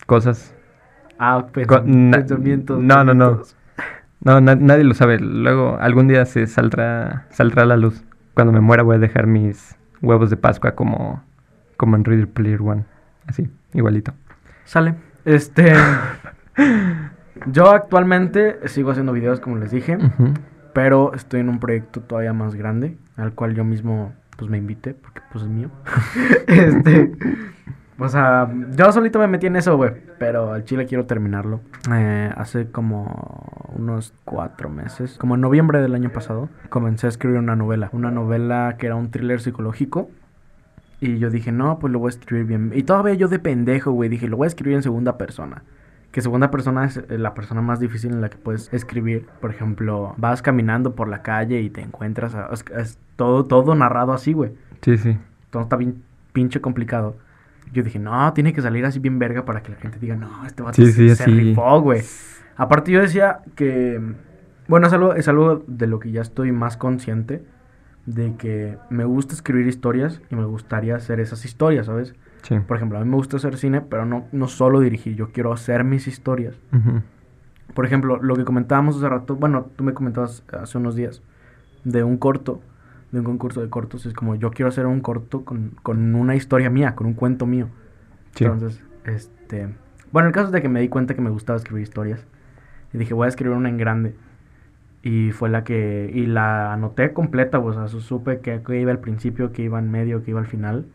cosas. 0.06 0.54
Ah, 1.18 1.44
pensamientos. 1.52 2.80
no, 2.80 3.02
no, 3.04 3.14
no. 3.14 3.42
No, 4.20 4.40
na- 4.40 4.54
nadie 4.56 4.84
lo 4.84 4.94
sabe. 4.94 5.18
Luego 5.20 5.76
algún 5.80 6.08
día 6.08 6.24
se 6.26 6.46
saldrá 6.46 7.26
saldrá 7.30 7.64
la 7.64 7.76
luz. 7.76 8.04
Cuando 8.38 8.52
me 8.52 8.60
muera 8.60 8.84
voy 8.84 8.94
a 8.94 8.98
dejar 9.00 9.26
mis 9.26 9.76
huevos 10.00 10.30
de 10.30 10.36
Pascua 10.36 10.76
como 10.76 11.24
como 11.76 11.96
en 11.96 12.04
Reader 12.04 12.28
Player 12.28 12.62
One, 12.62 12.84
así, 13.26 13.50
igualito. 13.74 14.14
Sale. 14.64 14.94
Este. 15.24 15.74
yo 17.46 17.68
actualmente 17.72 18.60
sigo 18.68 18.92
haciendo 18.92 19.12
videos, 19.12 19.40
como 19.40 19.56
les 19.56 19.72
dije. 19.72 19.98
Pero 20.72 21.14
estoy 21.14 21.40
en 21.40 21.48
un 21.48 21.58
proyecto 21.58 22.00
todavía 22.00 22.32
más 22.32 22.54
grande. 22.54 22.96
Al 23.16 23.32
cual 23.32 23.56
yo 23.56 23.64
mismo, 23.64 24.12
pues 24.36 24.48
me 24.48 24.58
invité. 24.58 24.94
Porque, 24.94 25.20
pues 25.32 25.42
es 25.42 25.50
mío. 25.50 25.72
este. 26.46 27.12
O 28.00 28.08
sea, 28.08 28.48
yo 28.76 28.92
solito 28.92 29.18
me 29.18 29.26
metí 29.26 29.46
en 29.46 29.56
eso, 29.56 29.76
güey. 29.76 29.92
Pero 30.18 30.52
al 30.52 30.64
chile 30.64 30.86
quiero 30.86 31.06
terminarlo. 31.06 31.60
Eh, 31.92 32.30
hace 32.36 32.70
como 32.70 33.72
unos 33.76 34.14
cuatro 34.24 34.68
meses, 34.68 35.16
como 35.18 35.34
en 35.34 35.40
noviembre 35.40 35.80
del 35.82 35.94
año 35.94 36.10
pasado, 36.10 36.48
comencé 36.68 37.06
a 37.06 37.10
escribir 37.10 37.38
una 37.38 37.56
novela. 37.56 37.88
Una 37.92 38.10
novela 38.10 38.76
que 38.78 38.86
era 38.86 38.94
un 38.94 39.10
thriller 39.10 39.40
psicológico. 39.40 40.10
Y 41.00 41.18
yo 41.18 41.30
dije, 41.30 41.52
no, 41.52 41.78
pues 41.78 41.92
lo 41.92 41.98
voy 41.98 42.08
a 42.08 42.10
escribir 42.10 42.44
bien. 42.46 42.72
Y 42.74 42.82
todavía 42.84 43.14
yo 43.14 43.28
de 43.28 43.38
pendejo, 43.38 43.92
güey, 43.92 44.08
dije, 44.08 44.28
lo 44.28 44.36
voy 44.36 44.46
a 44.46 44.48
escribir 44.48 44.76
en 44.76 44.82
segunda 44.82 45.16
persona. 45.18 45.62
Que 46.10 46.20
segunda 46.22 46.50
persona 46.50 46.84
es 46.86 46.96
eh, 46.96 47.18
la 47.18 47.34
persona 47.34 47.60
más 47.62 47.80
difícil 47.80 48.12
en 48.12 48.20
la 48.20 48.28
que 48.30 48.36
puedes 48.38 48.72
escribir. 48.72 49.26
Por 49.40 49.50
ejemplo, 49.50 50.14
vas 50.16 50.40
caminando 50.42 50.94
por 50.94 51.08
la 51.08 51.22
calle 51.22 51.60
y 51.60 51.70
te 51.70 51.82
encuentras. 51.82 52.34
a- 52.34 52.48
es, 52.52 52.64
es 52.76 52.98
todo, 53.16 53.44
todo 53.44 53.74
narrado 53.74 54.12
así, 54.12 54.32
güey. 54.32 54.52
Sí, 54.82 54.96
sí. 54.98 55.18
Todo 55.50 55.64
está 55.64 55.76
bien 55.76 56.02
pinche 56.32 56.60
complicado. 56.60 57.16
Yo 57.72 57.82
dije, 57.82 57.98
no, 57.98 58.32
tiene 58.32 58.52
que 58.52 58.62
salir 58.62 58.84
así 58.84 58.98
bien 58.98 59.18
verga 59.18 59.44
para 59.44 59.62
que 59.62 59.72
la 59.72 59.76
gente 59.78 59.98
diga, 59.98 60.16
no, 60.16 60.46
este 60.46 60.62
vato 60.62 60.74
Sí, 60.82 60.92
sí, 60.92 61.14
se 61.14 61.22
así. 61.22 61.30
rifó, 61.30 61.80
güey. 61.80 62.02
Aparte 62.56 62.90
yo 62.90 63.00
decía 63.00 63.40
que, 63.54 64.00
bueno, 64.66 64.86
es 64.86 64.92
algo, 64.92 65.14
es 65.14 65.28
algo 65.28 65.62
de 65.66 65.86
lo 65.86 65.98
que 66.00 66.10
ya 66.10 66.22
estoy 66.22 66.50
más 66.52 66.76
consciente, 66.76 67.44
de 68.06 68.34
que 68.36 68.78
me 68.90 69.04
gusta 69.04 69.34
escribir 69.34 69.66
historias 69.66 70.22
y 70.30 70.34
me 70.34 70.44
gustaría 70.44 70.96
hacer 70.96 71.20
esas 71.20 71.44
historias, 71.44 71.86
¿sabes? 71.86 72.14
Sí. 72.42 72.58
Por 72.60 72.76
ejemplo, 72.76 72.98
a 72.98 73.04
mí 73.04 73.08
me 73.10 73.16
gusta 73.16 73.36
hacer 73.36 73.56
cine, 73.58 73.80
pero 73.82 74.06
no, 74.06 74.26
no 74.32 74.48
solo 74.48 74.80
dirigir, 74.80 75.14
yo 75.14 75.30
quiero 75.30 75.52
hacer 75.52 75.84
mis 75.84 76.06
historias. 76.06 76.54
Por 77.74 77.84
ejemplo, 77.84 78.18
lo 78.22 78.34
que 78.34 78.44
comentábamos 78.44 78.96
hace 78.96 79.08
rato, 79.08 79.36
bueno, 79.36 79.70
tú 79.76 79.84
me 79.84 79.92
comentabas 79.92 80.42
hace 80.52 80.78
unos 80.78 80.96
días 80.96 81.22
de 81.84 82.02
un 82.02 82.16
corto, 82.16 82.60
de 83.10 83.18
un 83.20 83.24
concurso 83.24 83.60
de 83.60 83.70
cortos, 83.70 84.06
es 84.06 84.14
como 84.14 84.34
yo 84.34 84.50
quiero 84.50 84.68
hacer 84.68 84.86
un 84.86 85.00
corto 85.00 85.44
con, 85.44 85.72
con 85.82 86.14
una 86.14 86.36
historia 86.36 86.70
mía, 86.70 86.94
con 86.94 87.06
un 87.06 87.14
cuento 87.14 87.46
mío. 87.46 87.68
Sí. 88.34 88.44
Entonces, 88.44 88.82
este, 89.04 89.68
bueno, 90.12 90.28
el 90.28 90.34
caso 90.34 90.46
es 90.46 90.52
de 90.52 90.62
que 90.62 90.68
me 90.68 90.80
di 90.80 90.88
cuenta 90.88 91.14
que 91.14 91.20
me 91.20 91.30
gustaba 91.30 91.56
escribir 91.58 91.82
historias 91.82 92.26
Y 92.92 92.98
dije, 92.98 93.14
voy 93.14 93.26
a 93.26 93.28
escribir 93.28 93.56
una 93.56 93.68
en 93.68 93.76
grande. 93.76 94.14
Y 95.02 95.32
fue 95.32 95.48
la 95.48 95.64
que... 95.64 96.10
Y 96.12 96.26
la 96.26 96.72
anoté 96.72 97.12
completa, 97.12 97.58
o 97.58 97.72
sea, 97.72 97.88
supe 97.88 98.40
que, 98.40 98.62
que 98.62 98.80
iba 98.80 98.90
al 98.90 99.00
principio, 99.00 99.52
que 99.52 99.62
iba 99.62 99.78
en 99.78 99.90
medio, 99.90 100.22
que 100.22 100.30
iba 100.30 100.40
al 100.40 100.46
final. 100.46 100.86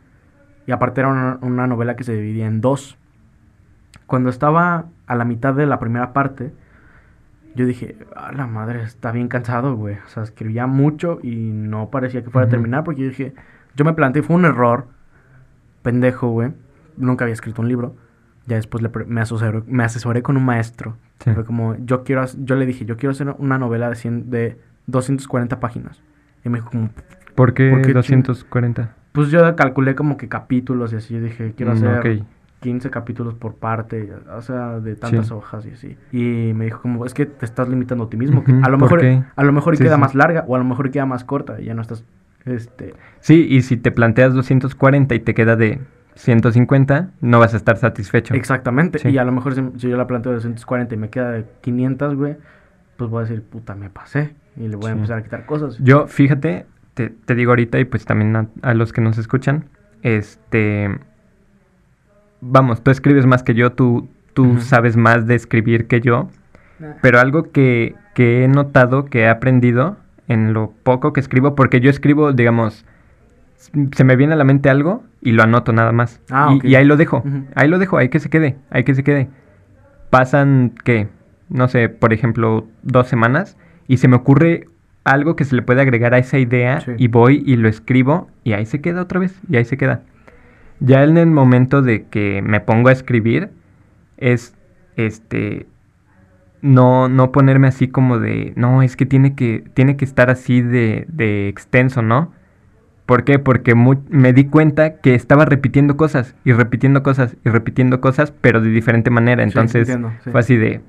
Y 0.65 0.71
aparte 0.71 1.01
era 1.01 1.09
una, 1.09 1.39
una 1.41 1.67
novela 1.67 1.95
que 1.95 2.03
se 2.03 2.13
dividía 2.13 2.47
en 2.47 2.61
dos. 2.61 2.97
Cuando 4.07 4.29
estaba 4.29 4.85
a 5.07 5.15
la 5.15 5.25
mitad 5.25 5.53
de 5.53 5.65
la 5.65 5.79
primera 5.79 6.13
parte, 6.13 6.53
yo 7.55 7.65
dije, 7.65 7.97
a 8.15 8.31
la 8.31 8.47
madre, 8.47 8.83
está 8.83 9.11
bien 9.11 9.27
cansado, 9.27 9.75
güey. 9.75 9.95
O 10.05 10.09
sea, 10.09 10.23
escribía 10.23 10.67
mucho 10.67 11.19
y 11.21 11.35
no 11.35 11.89
parecía 11.89 12.23
que 12.23 12.29
fuera 12.29 12.47
a 12.47 12.49
terminar 12.49 12.83
porque 12.83 13.01
yo 13.01 13.07
dije, 13.09 13.33
yo 13.75 13.85
me 13.85 13.93
planteé, 13.93 14.23
fue 14.23 14.35
un 14.35 14.45
error, 14.45 14.87
pendejo, 15.81 16.29
güey. 16.29 16.51
Nunca 16.97 17.25
había 17.25 17.33
escrito 17.33 17.61
un 17.61 17.67
libro. 17.67 17.95
Ya 18.45 18.57
después 18.57 18.81
le 18.83 18.89
me, 19.05 19.21
asesoré, 19.21 19.63
me 19.67 19.83
asesoré 19.83 20.21
con 20.21 20.35
un 20.37 20.45
maestro. 20.45 20.97
Sí. 21.23 21.31
Fue 21.31 21.45
como, 21.45 21.75
yo 21.85 22.03
quiero, 22.03 22.25
yo 22.43 22.55
le 22.55 22.65
dije, 22.65 22.85
yo 22.85 22.97
quiero 22.97 23.11
hacer 23.11 23.33
una 23.37 23.57
novela 23.57 23.89
de, 23.89 23.95
100 23.95 24.29
de 24.29 24.59
240 24.87 25.59
páginas. 25.59 26.01
Y 26.43 26.49
me 26.49 26.57
dijo 26.59 26.69
como, 26.71 26.89
¿Por 27.35 27.53
qué 27.53 27.69
¿Por 27.71 27.81
qué 27.81 27.93
240? 27.93 28.95
pues 29.11 29.29
yo 29.29 29.55
calculé 29.55 29.95
como 29.95 30.17
que 30.17 30.27
capítulos 30.27 30.91
y 30.93 30.97
así. 30.97 31.13
Yo 31.13 31.21
dije, 31.21 31.53
quiero 31.55 31.73
Mm, 31.73 31.75
hacer 31.75 31.99
ok. 31.99 32.25
15 32.63 32.89
capítulos 32.89 33.33
por 33.35 33.55
parte, 33.55 34.09
o 34.35 34.41
sea, 34.41 34.79
de 34.79 34.95
tantas 34.95 35.27
Sí. 35.27 35.33
hojas 35.33 35.65
y 35.65 35.71
así. 35.71 35.97
Y 36.13 36.53
me 36.53 36.65
dijo 36.65 36.81
como, 36.81 37.05
es 37.05 37.13
que 37.13 37.25
te 37.25 37.45
estás 37.45 37.67
limitando 37.67 38.05
a 38.05 38.09
ti 38.09 38.15
mismo. 38.17 38.43
que 38.43 38.53
Ujú, 38.53 38.61
a 38.65 38.69
lo 38.69 38.77
¿por 38.77 38.83
mejor, 38.87 38.99
qué? 39.01 39.23
a 39.35 39.43
lo 39.43 39.51
mejor 39.51 39.73
y 39.73 39.77
Sí, 39.77 39.83
queda 39.83 39.95
sí. 39.95 40.01
más 40.01 40.15
larga 40.15 40.45
o 40.47 40.55
a 40.55 40.59
lo 40.59 40.63
mejor 40.63 40.87
y 40.87 40.91
queda 40.91 41.05
más 41.05 41.23
corta 41.25 41.59
y 41.59 41.65
ya 41.65 41.73
no 41.73 41.81
estás, 41.81 42.05
este... 42.45 42.93
Sí, 43.19 43.45
y 43.49 43.61
si 43.63 43.75
te 43.77 43.91
planteas 43.91 44.33
240 44.33 45.13
y 45.13 45.19
te 45.19 45.33
queda 45.33 45.55
de 45.57 45.81
150, 46.15 47.09
no 47.21 47.39
vas 47.39 47.53
a 47.53 47.57
estar 47.57 47.75
satisfecho. 47.77 48.33
Exactamente. 48.33 49.09
Y 49.09 49.17
a 49.17 49.23
lo 49.25 49.31
mejor 49.33 49.55
si, 49.55 49.61
si 49.77 49.89
yo 49.89 49.97
la 49.97 50.07
planteo 50.07 50.31
de 50.31 50.37
240 50.37 50.95
y 50.95 50.97
me 50.97 51.09
queda 51.09 51.31
de 51.31 51.45
500, 51.61 52.15
güey, 52.15 52.37
pues 52.97 53.09
voy 53.09 53.19
a 53.23 53.27
decir, 53.27 53.43
puta, 53.43 53.75
me 53.75 53.89
pasé. 53.89 54.33
Y 54.55 54.67
le 54.67 54.75
voy 54.75 54.89
a 54.89 54.93
empezar 54.93 55.17
a 55.17 55.23
quitar 55.23 55.45
cosas. 55.45 55.77
Yo, 55.79 56.07
fíjate, 56.07 56.65
te, 56.93 57.09
te 57.09 57.35
digo 57.35 57.51
ahorita 57.51 57.79
y 57.79 57.85
pues 57.85 58.05
también 58.05 58.35
a, 58.35 58.47
a 58.61 58.73
los 58.73 58.93
que 58.93 59.01
nos 59.01 59.17
escuchan, 59.17 59.65
este, 60.03 60.89
vamos, 62.51 62.83
tú 62.83 62.91
escribes 62.91 63.25
más 63.25 63.43
que 63.43 63.53
yo, 63.53 63.71
tú, 63.71 64.07
tú 64.33 64.59
sabes 64.61 64.97
más 64.97 65.27
de 65.27 65.35
escribir 65.35 65.87
que 65.87 66.01
yo, 66.01 66.29
Nah. 66.79 66.93
pero 67.01 67.19
algo 67.19 67.51
que, 67.51 67.95
que 68.15 68.43
he 68.43 68.47
notado, 68.47 69.05
que 69.05 69.21
he 69.21 69.27
aprendido 69.29 69.97
en 70.27 70.53
lo 70.53 70.73
poco 70.83 71.13
que 71.13 71.19
escribo, 71.19 71.55
porque 71.55 71.79
yo 71.81 71.89
escribo, 71.89 72.33
digamos, 72.33 72.85
se 73.55 74.03
me 74.03 74.15
viene 74.15 74.33
a 74.33 74.35
la 74.37 74.43
mente 74.43 74.69
algo 74.69 75.03
y 75.21 75.31
lo 75.33 75.43
anoto 75.43 75.71
nada 75.71 75.91
más. 75.91 76.19
Ah, 76.31 76.57
y, 76.63 76.69
y 76.71 76.75
ahí 76.75 76.83
lo 76.85 76.97
dejo, 76.97 77.23
ahí 77.55 77.67
lo 77.67 77.77
dejo, 77.79 77.97
ahí 77.97 78.09
que 78.09 78.19
se 78.19 78.29
quede, 78.29 78.57
ahí 78.71 78.83
que 78.83 78.95
se 78.95 79.03
quede. 79.03 79.29
Pasan, 80.09 80.73
¿qué? 80.83 81.07
No 81.49 81.67
sé, 81.67 81.89
por 81.89 82.13
ejemplo, 82.13 82.67
dos 82.83 83.07
semanas 83.07 83.57
y 83.87 83.97
se 83.97 84.07
me 84.07 84.15
ocurre 84.15 84.65
algo 85.03 85.35
que 85.35 85.43
se 85.45 85.55
le 85.55 85.61
puede 85.61 85.81
agregar 85.81 86.13
a 86.13 86.17
esa 86.17 86.37
idea 86.39 86.79
Sí. 86.81 86.91
y 86.97 87.07
voy 87.07 87.43
y 87.45 87.55
lo 87.57 87.67
escribo 87.67 88.29
y 88.43 88.53
ahí 88.53 88.65
se 88.65 88.81
queda 88.81 89.01
otra 89.01 89.19
vez 89.19 89.39
y 89.49 89.57
ahí 89.57 89.65
se 89.65 89.77
queda. 89.77 90.01
Ya 90.85 91.03
en 91.03 91.17
el 91.17 91.27
momento 91.27 91.81
de 91.81 92.05
que 92.07 92.41
me 92.41 92.59
pongo 92.59 92.89
a 92.89 92.91
escribir 92.91 93.49
es 94.17 94.55
este 94.97 95.65
no 96.61 97.09
no 97.09 97.31
ponerme 97.31 97.67
así 97.67 97.87
como 97.87 98.19
de 98.19 98.53
no 98.55 98.81
es 98.81 98.95
que 98.95 99.05
tiene 99.05 99.35
que 99.35 99.63
tiene 99.73 99.97
que 99.97 100.05
estar 100.05 100.29
así 100.29 100.61
de, 100.61 101.05
de 101.07 101.47
extenso, 101.49 102.01
¿no? 102.01 102.33
¿Por 103.05 103.25
qué? 103.25 103.37
Porque 103.39 103.75
me 103.75 104.33
di 104.33 104.45
cuenta 104.45 104.97
que 105.01 105.13
estaba 105.15 105.45
repitiendo 105.45 105.97
cosas 105.97 106.35
y 106.45 106.53
repitiendo 106.53 107.03
cosas 107.03 107.35
y 107.43 107.49
repitiendo 107.49 107.99
cosas, 107.99 108.31
pero 108.31 108.61
de 108.61 108.69
diferente 108.69 109.09
manera. 109.09 109.43
Sí, 109.43 109.49
Entonces 109.49 109.89
entiendo, 109.89 110.13
sí. 110.23 110.31
fue 110.31 110.39
así 110.39 110.55
de, 110.55 110.81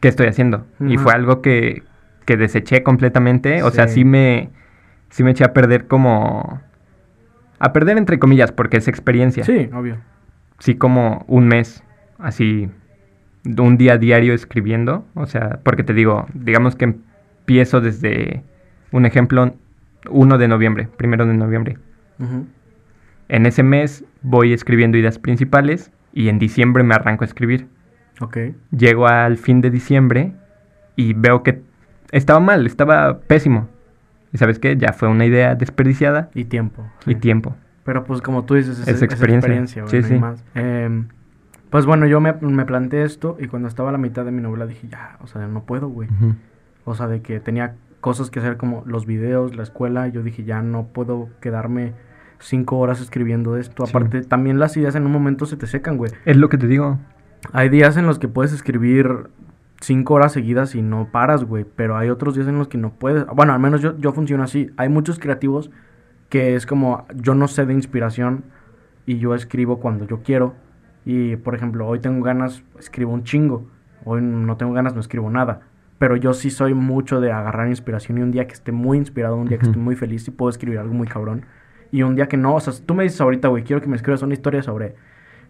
¿qué 0.00 0.08
estoy 0.08 0.26
haciendo? 0.26 0.66
Y 0.80 0.98
fue 0.98 1.12
algo 1.14 1.40
que, 1.40 1.82
que 2.26 2.36
deseché 2.36 2.82
completamente. 2.82 3.62
O 3.62 3.70
sea, 3.70 3.88
sí 3.88 4.04
me, 4.04 4.50
sí 5.10 5.24
me 5.24 5.30
eché 5.30 5.44
a 5.44 5.52
perder 5.54 5.86
como... 5.86 6.60
A 7.64 7.72
perder 7.72 7.96
entre 7.96 8.18
comillas, 8.18 8.52
porque 8.52 8.76
es 8.76 8.88
experiencia. 8.88 9.42
Sí, 9.42 9.70
obvio. 9.72 9.96
Sí, 10.58 10.74
como 10.74 11.24
un 11.28 11.48
mes, 11.48 11.82
así, 12.18 12.68
un 13.46 13.78
día 13.78 13.96
diario 13.96 14.34
escribiendo. 14.34 15.06
O 15.14 15.24
sea, 15.24 15.60
porque 15.62 15.82
te 15.82 15.94
digo, 15.94 16.26
digamos 16.34 16.76
que 16.76 16.84
empiezo 16.84 17.80
desde, 17.80 18.42
un 18.92 19.06
ejemplo, 19.06 19.54
1 20.10 20.36
de 20.36 20.46
noviembre, 20.46 20.88
primero 20.98 21.24
de 21.24 21.32
noviembre. 21.32 21.78
En 23.28 23.46
ese 23.46 23.62
mes 23.62 24.04
voy 24.20 24.52
escribiendo 24.52 24.98
ideas 24.98 25.18
principales 25.18 25.90
y 26.12 26.28
en 26.28 26.38
diciembre 26.38 26.82
me 26.82 26.94
arranco 26.94 27.24
a 27.24 27.26
escribir. 27.26 27.66
Ok. 28.20 28.36
Llego 28.76 29.06
al 29.06 29.38
fin 29.38 29.62
de 29.62 29.70
diciembre 29.70 30.34
y 30.96 31.14
veo 31.14 31.42
que 31.42 31.62
estaba 32.12 32.40
mal, 32.40 32.66
estaba 32.66 33.20
pésimo. 33.20 33.70
¿Y 34.34 34.38
sabes 34.38 34.58
qué? 34.58 34.76
Ya 34.76 34.92
fue 34.92 35.08
una 35.08 35.24
idea 35.24 35.54
desperdiciada 35.54 36.28
Y 36.34 36.44
tiempo. 36.44 36.84
y 37.06 37.14
tiempo. 37.14 37.54
Pero 37.84 38.04
pues 38.04 38.20
como 38.20 38.44
tú 38.44 38.54
dices, 38.54 38.78
es, 38.80 38.88
Es 38.88 38.96
es 38.96 39.02
experiencia. 39.02 39.54
experiencia, 39.54 39.86
Sí, 39.86 40.02
sí. 40.02 40.18
más. 40.18 40.44
Em, 40.54 41.06
pues 41.70 41.86
bueno, 41.86 42.06
yo 42.06 42.20
me, 42.20 42.32
me 42.32 42.64
planteé 42.66 43.04
esto 43.04 43.36
y 43.40 43.46
cuando 43.46 43.68
estaba 43.68 43.88
a 43.88 43.92
la 43.92 43.98
mitad 43.98 44.24
de 44.24 44.32
mi 44.32 44.42
novela 44.42 44.66
dije, 44.66 44.88
ya, 44.88 45.16
o 45.22 45.26
sea, 45.26 45.46
no 45.46 45.62
puedo, 45.64 45.88
güey. 45.88 46.08
O 46.84 46.94
sea, 46.94 47.06
de 47.08 47.22
que 47.22 47.40
tenía 47.40 47.76
cosas 48.00 48.30
que 48.30 48.38
hacer 48.40 48.56
como 48.58 48.82
los 48.86 49.06
videos, 49.06 49.56
la 49.56 49.62
escuela. 49.62 50.08
Yo 50.08 50.22
dije, 50.22 50.44
ya 50.44 50.60
no 50.62 50.88
puedo 50.88 51.28
quedarme 51.40 51.92
cinco 52.38 52.78
horas 52.78 53.00
escribiendo 53.00 53.56
esto. 53.56 53.86
Sí. 53.86 53.90
Aparte, 53.90 54.22
también 54.22 54.58
las 54.58 54.76
ideas 54.76 54.94
en 54.96 55.06
un 55.06 55.12
momento 55.12 55.46
se 55.46 55.56
te 55.56 55.66
secan, 55.66 55.96
güey. 55.96 56.10
Es 56.24 56.36
lo 56.36 56.48
que 56.48 56.58
te 56.58 56.66
digo. 56.66 56.98
Hay 57.52 57.68
días 57.70 57.96
en 57.96 58.06
los 58.06 58.18
que 58.18 58.28
puedes 58.28 58.52
escribir 58.52 59.28
cinco 59.80 60.14
horas 60.14 60.32
seguidas 60.32 60.74
y 60.74 60.82
no 60.82 61.10
paras, 61.10 61.44
güey. 61.44 61.64
Pero 61.64 61.96
hay 61.96 62.10
otros 62.10 62.34
días 62.34 62.48
en 62.48 62.58
los 62.58 62.68
que 62.68 62.78
no 62.78 62.92
puedes. 62.92 63.26
Bueno, 63.26 63.52
al 63.52 63.60
menos 63.60 63.80
yo, 63.80 63.96
yo 63.98 64.12
funciono 64.12 64.42
así. 64.42 64.70
Hay 64.76 64.88
muchos 64.88 65.18
creativos 65.18 65.70
que 66.28 66.56
es 66.56 66.66
como, 66.66 67.06
yo 67.14 67.34
no 67.34 67.48
sé 67.48 67.66
de 67.66 67.74
inspiración 67.74 68.44
y 69.06 69.18
yo 69.18 69.34
escribo 69.34 69.80
cuando 69.80 70.06
yo 70.06 70.22
quiero. 70.22 70.54
Y, 71.04 71.36
por 71.36 71.54
ejemplo, 71.54 71.86
hoy 71.86 72.00
tengo 72.00 72.24
ganas, 72.24 72.62
escribo 72.78 73.12
un 73.12 73.24
chingo. 73.24 73.68
Hoy 74.04 74.22
no 74.22 74.56
tengo 74.56 74.72
ganas, 74.72 74.94
no 74.94 75.00
escribo 75.00 75.30
nada. 75.30 75.60
Pero 75.98 76.16
yo 76.16 76.34
sí 76.34 76.50
soy 76.50 76.74
mucho 76.74 77.20
de 77.20 77.30
agarrar 77.30 77.68
inspiración 77.68 78.18
y 78.18 78.22
un 78.22 78.30
día 78.30 78.46
que 78.46 78.54
esté 78.54 78.72
muy 78.72 78.98
inspirado, 78.98 79.36
un 79.36 79.46
día 79.46 79.58
que 79.58 79.66
esté 79.66 79.78
muy 79.78 79.96
feliz, 79.96 80.24
sí 80.24 80.30
puedo 80.30 80.50
escribir 80.50 80.78
algo 80.78 80.92
muy 80.92 81.06
cabrón. 81.06 81.46
Y 81.92 82.02
un 82.02 82.16
día 82.16 82.26
que 82.26 82.36
no, 82.36 82.56
o 82.56 82.60
sea, 82.60 82.72
tú 82.84 82.94
me 82.94 83.04
dices 83.04 83.20
ahorita, 83.20 83.48
güey, 83.48 83.62
quiero 83.62 83.80
que 83.80 83.88
me 83.88 83.96
escribas 83.96 84.22
una 84.22 84.34
historia 84.34 84.62
sobre 84.62 84.96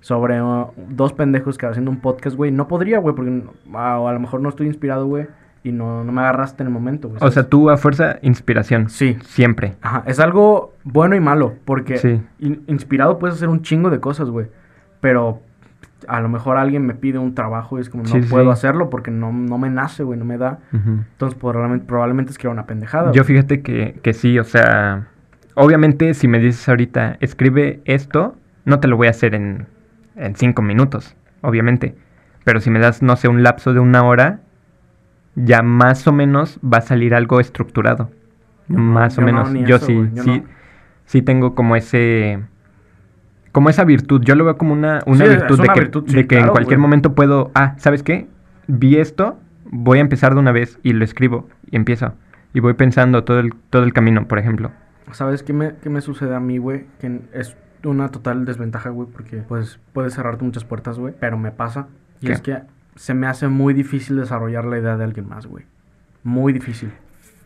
sobre 0.04 0.42
uh, 0.42 0.66
dos 0.90 1.14
pendejos 1.14 1.56
que 1.56 1.64
haciendo 1.64 1.90
un 1.90 2.00
podcast, 2.00 2.36
güey, 2.36 2.50
no 2.52 2.68
podría, 2.68 2.98
güey, 2.98 3.14
porque 3.14 3.42
o 3.72 4.08
a 4.08 4.12
lo 4.12 4.20
mejor 4.20 4.42
no 4.42 4.50
estoy 4.50 4.66
inspirado, 4.66 5.06
güey, 5.06 5.28
y 5.62 5.72
no, 5.72 6.04
no 6.04 6.12
me 6.12 6.20
agarraste 6.20 6.62
en 6.62 6.66
el 6.66 6.74
momento, 6.74 7.08
güey. 7.08 7.18
O 7.22 7.30
sea, 7.30 7.48
tú 7.48 7.70
a 7.70 7.78
fuerza, 7.78 8.18
inspiración. 8.20 8.90
Sí. 8.90 9.16
Siempre. 9.24 9.76
Ajá, 9.80 10.02
es 10.06 10.20
algo 10.20 10.74
bueno 10.84 11.16
y 11.16 11.20
malo, 11.20 11.54
porque 11.64 11.96
Sí. 11.96 12.20
in- 12.38 12.64
inspirado 12.66 13.18
puedes 13.18 13.36
hacer 13.36 13.48
un 13.48 13.62
chingo 13.62 13.88
de 13.88 13.98
cosas, 13.98 14.28
güey, 14.28 14.48
pero 15.00 15.40
a 16.06 16.20
lo 16.20 16.28
mejor 16.28 16.58
alguien 16.58 16.84
me 16.84 16.92
pide 16.92 17.16
un 17.18 17.34
trabajo 17.34 17.78
y 17.78 17.80
es 17.80 17.88
como, 17.88 18.02
no 18.02 18.10
Sí, 18.10 18.22
sí. 18.22 18.28
puedo 18.28 18.50
hacerlo 18.50 18.90
porque 18.90 19.10
no, 19.10 19.32
no 19.32 19.56
me 19.56 19.70
nace, 19.70 20.02
güey, 20.02 20.18
no 20.18 20.26
me 20.26 20.36
da. 20.36 20.58
Entonces, 20.70 21.38
probablemente, 21.38 21.86
probablemente 21.86 22.30
escriba 22.32 22.52
una 22.52 22.66
pendejada. 22.66 23.06
Yo 23.12 23.22
güey. 23.22 23.36
fíjate 23.36 23.62
que, 23.62 23.98
que 24.02 24.12
sí, 24.12 24.38
o 24.38 24.44
sea, 24.44 25.06
obviamente 25.54 26.12
si 26.12 26.28
me 26.28 26.40
dices 26.40 26.68
ahorita, 26.68 27.16
escribe 27.20 27.80
esto, 27.86 28.36
no 28.66 28.80
te 28.80 28.88
lo 28.88 28.98
voy 28.98 29.06
a 29.06 29.10
hacer 29.10 29.34
en, 29.34 29.66
en 30.16 30.34
cinco 30.36 30.62
minutos, 30.62 31.16
obviamente. 31.40 31.94
Pero 32.44 32.60
si 32.60 32.70
me 32.70 32.78
das, 32.78 33.02
no 33.02 33.16
sé, 33.16 33.28
un 33.28 33.42
lapso 33.42 33.72
de 33.72 33.80
una 33.80 34.04
hora, 34.04 34.40
ya 35.34 35.62
más 35.62 36.06
o 36.06 36.12
menos 36.12 36.58
va 36.60 36.78
a 36.78 36.82
salir 36.82 37.14
algo 37.14 37.40
estructurado. 37.40 38.10
No, 38.68 38.78
más 38.78 39.18
o 39.18 39.20
no, 39.20 39.26
menos. 39.26 39.52
yo 39.68 39.76
eso, 39.76 39.86
sí, 39.86 40.10
yo 40.12 40.22
sí, 40.22 40.40
no. 40.40 40.44
sí 41.06 41.22
tengo 41.22 41.54
como 41.54 41.76
ese... 41.76 42.40
Como 43.52 43.70
esa 43.70 43.84
virtud, 43.84 44.22
yo 44.24 44.34
lo 44.34 44.44
veo 44.44 44.58
como 44.58 44.72
una, 44.72 45.00
una 45.06 45.24
Sí, 45.24 45.30
virtud, 45.30 45.60
de, 45.60 45.68
que, 45.68 45.80
virtud, 45.80 46.04
sí, 46.08 46.16
de 46.16 46.26
que 46.26 46.38
en 46.38 46.48
cualquier 46.48 46.78
momento 46.78 47.14
puedo, 47.14 47.52
ah, 47.54 47.74
¿sabes 47.78 48.02
qué? 48.02 48.26
Vi 48.66 48.96
esto, 48.96 49.38
voy 49.66 49.98
a 49.98 50.00
empezar 50.00 50.34
de 50.34 50.40
una 50.40 50.50
vez 50.50 50.80
y 50.82 50.92
lo 50.92 51.04
escribo 51.04 51.48
y 51.70 51.76
empiezo. 51.76 52.14
Y 52.52 52.58
voy 52.58 52.74
pensando 52.74 53.22
todo 53.22 53.38
el, 53.38 53.54
todo 53.70 53.84
el 53.84 53.92
camino, 53.92 54.26
por 54.26 54.40
ejemplo. 54.40 54.72
¿Sabes 55.12 55.44
qué 55.44 55.52
me, 55.52 55.74
qué 55.82 55.88
me 55.88 56.00
sucede 56.00 56.34
a 56.34 56.40
mí, 56.40 56.58
güey? 56.58 56.86
Que 56.98 57.20
es 57.32 57.56
una 57.88 58.08
total 58.10 58.44
desventaja, 58.44 58.90
güey, 58.90 59.08
porque 59.10 59.38
pues 59.38 59.78
puedes 59.92 60.14
cerrarte 60.14 60.44
muchas 60.44 60.64
puertas, 60.64 60.98
güey, 60.98 61.14
pero 61.18 61.38
me 61.38 61.50
pasa. 61.50 61.86
Y 62.20 62.26
¿Qué? 62.26 62.32
es 62.32 62.40
que 62.40 62.58
se 62.96 63.14
me 63.14 63.26
hace 63.26 63.48
muy 63.48 63.74
difícil 63.74 64.16
desarrollar 64.16 64.64
la 64.64 64.78
idea 64.78 64.96
de 64.96 65.04
alguien 65.04 65.28
más, 65.28 65.46
güey. 65.46 65.64
Muy 66.22 66.52
difícil. 66.52 66.90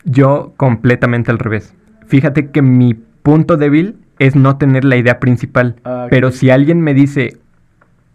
Yo 0.05 0.53
completamente 0.57 1.31
al 1.31 1.39
revés. 1.39 1.75
Fíjate 2.07 2.51
que 2.51 2.63
mi 2.63 2.95
punto 2.95 3.57
débil 3.57 3.97
es 4.19 4.37
no 4.37 4.57
tener 4.57 4.85
la 4.85 4.97
idea 4.97 5.21
principal. 5.21 5.77
Ah. 5.85 6.07
Pero 6.11 6.31
si 6.31 6.51
alguien 6.51 6.81
me 6.81 6.95
dice 6.95 7.37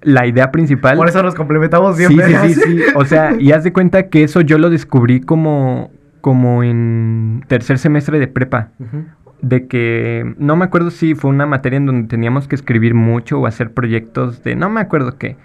la 0.01 0.25
idea 0.27 0.51
principal... 0.51 0.97
Por 0.97 1.09
eso 1.09 1.23
nos 1.23 1.35
complementamos 1.35 1.95
Sí, 1.97 2.05
siempre. 2.07 2.37
sí, 2.47 2.53
sí, 2.55 2.61
sí. 2.61 2.81
O 2.95 3.05
sea, 3.05 3.35
y 3.39 3.51
haz 3.51 3.63
de 3.63 3.71
cuenta 3.73 4.07
que 4.09 4.23
eso 4.23 4.41
yo 4.41 4.57
lo 4.57 4.69
descubrí 4.69 5.21
como, 5.21 5.91
como 6.21 6.63
en 6.63 7.43
tercer 7.47 7.77
semestre 7.79 8.19
de 8.19 8.27
prepa. 8.27 8.69
Ujú. 8.79 9.05
De 9.43 9.67
que 9.67 10.33
no 10.39 10.55
me 10.55 10.63
acuerdo 10.65 10.89
si 10.89 11.13
fue 11.15 11.29
una 11.29 11.45
materia 11.45 11.77
en 11.77 11.85
donde 11.85 12.07
teníamos 12.07 12.47
que 12.47 12.55
escribir 12.55 12.93
mucho 12.95 13.39
o 13.39 13.45
hacer 13.45 13.73
proyectos 13.73 14.41
de 14.41 14.55
no 14.55 14.69
me 14.69 14.79
acuerdo 14.81 15.17
qué. 15.17 15.35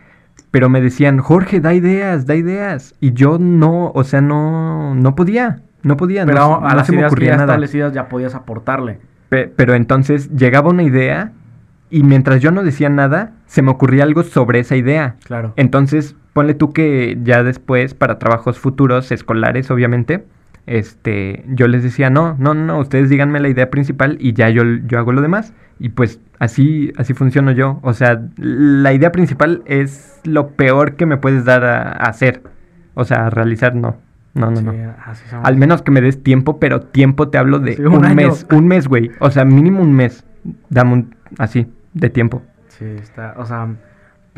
pero 0.52 0.68
me 0.68 0.80
decían, 0.80 1.18
Jorge, 1.18 1.60
da 1.60 1.74
ideas, 1.74 2.24
da 2.24 2.36
ideas. 2.36 2.94
Y 3.00 3.12
yo 3.12 3.38
no, 3.38 3.90
o 3.94 4.04
sea, 4.04 4.20
no, 4.20 4.94
no 4.94 5.14
podía, 5.16 5.62
no 5.82 5.96
podía. 5.96 6.24
Pero 6.24 6.38
no, 6.38 6.56
a 6.66 6.70
no 6.70 6.76
las 6.76 6.86
se 6.86 6.92
me 6.92 6.98
ideas 6.98 7.10
ocurría 7.12 7.30
ya 7.32 7.36
nada. 7.38 7.52
establecidas 7.52 7.92
ya 7.92 8.08
podías 8.08 8.34
aportarle. 8.36 9.00
Pe- 9.30 9.52
pero 9.54 9.74
entonces 9.74 10.30
llegaba 10.34 10.70
una 10.70 10.84
idea 10.84 11.32
y 11.90 12.02
mientras 12.04 12.40
yo 12.40 12.50
no 12.52 12.62
decía 12.62 12.88
nada, 12.88 13.32
se 13.46 13.62
me 13.62 13.70
ocurría 13.72 14.04
algo 14.04 14.22
sobre 14.22 14.60
esa 14.60 14.76
idea. 14.76 15.16
Claro. 15.24 15.52
Entonces, 15.56 16.14
ponle 16.34 16.54
tú 16.54 16.72
que 16.72 17.18
ya 17.24 17.42
después, 17.42 17.94
para 17.94 18.18
trabajos 18.20 18.58
futuros, 18.60 19.10
escolares, 19.10 19.70
obviamente, 19.72 20.24
este, 20.68 21.44
yo 21.48 21.66
les 21.66 21.82
decía, 21.82 22.10
no, 22.10 22.36
no, 22.38 22.54
no, 22.54 22.78
ustedes 22.78 23.08
díganme 23.08 23.40
la 23.40 23.48
idea 23.48 23.70
principal 23.70 24.16
y 24.20 24.34
ya 24.34 24.50
yo, 24.50 24.62
yo 24.86 24.98
hago 24.98 25.12
lo 25.12 25.22
demás. 25.22 25.54
Y 25.78 25.90
pues 25.90 26.20
así, 26.38 26.92
así 26.96 27.14
funciono 27.14 27.52
yo. 27.52 27.80
O 27.82 27.92
sea, 27.92 28.22
la 28.36 28.92
idea 28.92 29.12
principal 29.12 29.62
es 29.64 30.20
lo 30.24 30.50
peor 30.50 30.96
que 30.96 31.06
me 31.06 31.16
puedes 31.16 31.44
dar 31.44 31.64
a, 31.64 31.82
a 31.82 32.08
hacer. 32.08 32.42
O 32.94 33.04
sea, 33.04 33.26
a 33.26 33.30
realizar, 33.30 33.74
no. 33.74 33.96
No, 34.34 34.50
no, 34.50 34.72
Sí, 34.72 34.78
no. 35.32 35.42
Al 35.42 35.56
menos 35.56 35.82
que 35.82 35.90
me 35.90 36.00
des 36.00 36.22
tiempo, 36.22 36.60
pero 36.60 36.80
tiempo 36.80 37.28
te 37.28 37.38
hablo 37.38 37.58
de 37.58 37.74
Sí, 37.76 37.82
un 37.82 38.14
mes. 38.14 38.46
Un 38.50 38.68
mes, 38.68 38.86
güey. 38.86 39.10
O 39.20 39.30
sea, 39.30 39.44
mínimo 39.44 39.82
un 39.82 39.94
mes. 39.94 40.24
Dame 40.68 40.92
un, 40.92 41.14
así, 41.38 41.66
de 41.94 42.10
tiempo. 42.10 42.42
Sí, 42.68 42.84
está, 42.84 43.34
o 43.36 43.44
sea, 43.46 43.68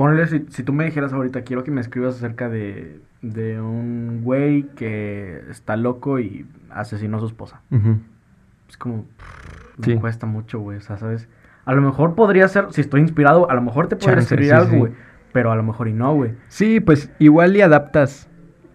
ponle, 0.00 0.26
si, 0.28 0.46
si 0.48 0.62
tú 0.62 0.72
me 0.72 0.84
dijeras 0.86 1.12
ahorita, 1.12 1.42
quiero 1.42 1.62
que 1.62 1.70
me 1.70 1.82
escribas 1.82 2.14
acerca 2.16 2.48
de, 2.48 3.00
de 3.20 3.60
un 3.60 4.22
güey 4.22 4.62
que 4.74 5.42
está 5.50 5.76
loco 5.76 6.18
y 6.20 6.46
asesinó 6.70 7.18
a 7.18 7.20
su 7.20 7.26
esposa. 7.26 7.60
Es 8.66 8.78
como, 8.78 9.04
pff, 9.04 9.86
me 9.86 10.00
cuesta 10.00 10.24
mucho, 10.24 10.58
güey, 10.60 10.78
o 10.78 10.80
sea, 10.80 10.96
¿sabes? 10.96 11.28
A 11.66 11.74
lo 11.74 11.82
mejor 11.82 12.14
podría 12.14 12.48
ser, 12.48 12.68
si 12.70 12.80
estoy 12.80 13.02
inspirado, 13.02 13.50
a 13.50 13.54
lo 13.54 13.60
mejor 13.60 13.88
te 13.88 13.96
podría 13.96 14.20
escribir 14.20 14.46
sí, 14.46 14.50
algo, 14.52 14.70
sí. 14.70 14.78
güey, 14.78 14.92
pero 15.32 15.52
a 15.52 15.56
lo 15.56 15.62
mejor 15.62 15.86
y 15.88 15.92
no, 15.92 16.14
güey. 16.14 16.32
Sí, 16.48 16.80
pues 16.80 17.10
igual 17.18 17.54
y 17.54 17.60
adaptas. 17.60 18.26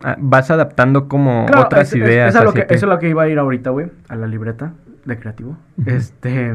ah, 0.03 0.17
Vas 0.19 0.51
adaptando 0.51 1.07
como 1.07 1.47
Claro, 1.47 1.63
otras 1.63 1.89
es- 1.91 1.95
ideas. 1.95 2.35
es 2.35 2.39
a 2.39 2.43
lo 2.43 2.53
que, 2.53 2.61
eso 2.69 2.73
es 2.73 2.83
lo 2.83 2.99
que 2.99 3.09
iba 3.09 3.23
a 3.23 3.27
ir 3.29 3.39
ahorita, 3.39 3.71
güey, 3.71 3.87
a 4.09 4.15
la 4.15 4.27
libreta 4.27 4.73
de 5.05 5.17
creativo. 5.17 5.57
Este, 5.87 6.53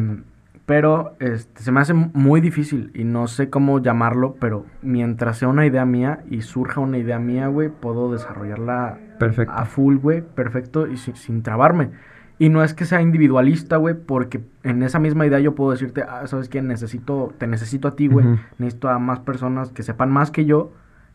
pero 0.71 1.17
este, 1.19 1.63
se 1.65 1.73
me 1.73 1.81
hace 1.81 1.95
muy 1.95 2.41
difícil 2.41 2.93
y 2.95 3.03
no 3.03 3.27
sé 3.27 3.51
cómo 3.51 3.81
llamarlo, 3.81 4.37
pero 4.41 4.67
mientras 4.83 5.37
sea 5.39 5.49
una 5.49 5.67
idea 5.67 5.85
mía 5.85 6.21
y 6.31 6.43
surja 6.43 6.81
una 6.81 6.97
idea 6.97 7.19
mía, 7.19 7.49
güey, 7.49 7.71
puedo 7.71 8.13
desarrollarla 8.13 8.97
Perfecto. 9.19 9.53
a 9.53 9.65
full, 9.65 9.97
güey, 9.97 10.21
perfecto 10.23 10.87
y 10.87 10.97
sin, 10.97 11.17
sin 11.17 11.43
trabarme. 11.43 11.91
Y 12.39 12.51
no 12.51 12.63
es 12.63 12.73
que 12.73 12.85
sea 12.85 13.03
individualista, 13.03 13.79
güey, 13.79 13.97
porque 13.97 14.43
en 14.63 14.85
esa 14.85 15.01
misma 15.01 15.27
idea 15.27 15.41
yo 15.41 15.57
puedo 15.57 15.73
decirte, 15.73 16.05
ah, 16.09 16.25
¿sabes 16.29 16.49
qué? 16.49 16.63
Necesito, 16.63 17.35
te 17.37 17.49
necesito 17.49 17.89
a 17.89 17.97
ti, 17.97 18.07
güey. 18.07 18.25
Ujú. 18.29 18.39
Necesito 18.59 18.91
a 18.91 19.01
más 19.01 19.19
personas 19.19 19.73
que 19.73 19.83
sepan 19.83 20.13
más 20.13 20.31
que 20.31 20.45
yo, 20.45 20.73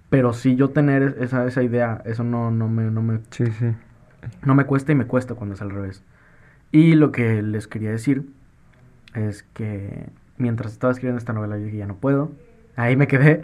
pero 0.10 0.34
sí 0.34 0.58
yo 0.58 0.72
tener 0.72 1.01
es- 1.01 1.16
esa, 1.18 1.45
esa 1.47 1.64
idea, 1.64 2.01
eso 2.03 2.26
no, 2.26 2.51
no, 2.51 2.68
me, 2.68 2.91
no, 2.91 3.01
me, 3.01 3.20
Sí, 3.30 3.45
sí. 3.45 3.68
no 4.45 4.53
me 4.53 4.66
cuesta 4.66 4.91
y 4.91 4.95
me 4.95 5.06
cuesta 5.06 5.34
cuando 5.34 5.56
es 5.56 5.62
al 5.62 5.70
revés. 5.72 6.03
Y 6.74 6.95
lo 6.95 7.14
que 7.14 7.41
les 7.41 7.70
quería 7.70 7.91
decir 7.91 8.26
es 9.16 9.43
que 9.53 10.09
mientras 10.38 10.74
estaba 10.74 10.91
escribiendo 10.91 11.18
esta 11.20 11.34
novela 11.34 11.57
yo 11.57 11.66
dije, 11.66 11.78
ya 11.78 11.88
no 11.88 11.95
puedo. 11.95 12.32
Ahí 12.78 12.95
me 12.97 13.07
quedé. 13.07 13.43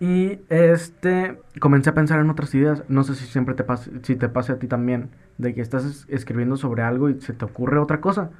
Y 0.00 0.40
este 0.48 1.38
comencé 1.60 1.90
a 1.90 1.94
pensar 1.94 2.18
en 2.20 2.28
otras 2.30 2.52
ideas. 2.54 2.82
No 2.88 3.04
sé 3.04 3.14
si 3.14 3.26
siempre 3.26 3.54
te 3.54 3.62
pase, 3.62 3.90
si 4.02 4.16
te 4.16 4.28
pase 4.28 4.52
a 4.52 4.58
ti 4.58 4.66
también, 4.66 5.10
de 5.38 5.54
que 5.54 5.60
estás 5.60 5.84
es- 5.84 6.06
escribiendo 6.08 6.56
sobre 6.56 6.82
algo 6.82 7.08
y 7.08 7.20
se 7.20 7.32
te 7.32 7.44
ocurre 7.44 7.78
otra 7.78 8.00
cosa. 8.00 8.30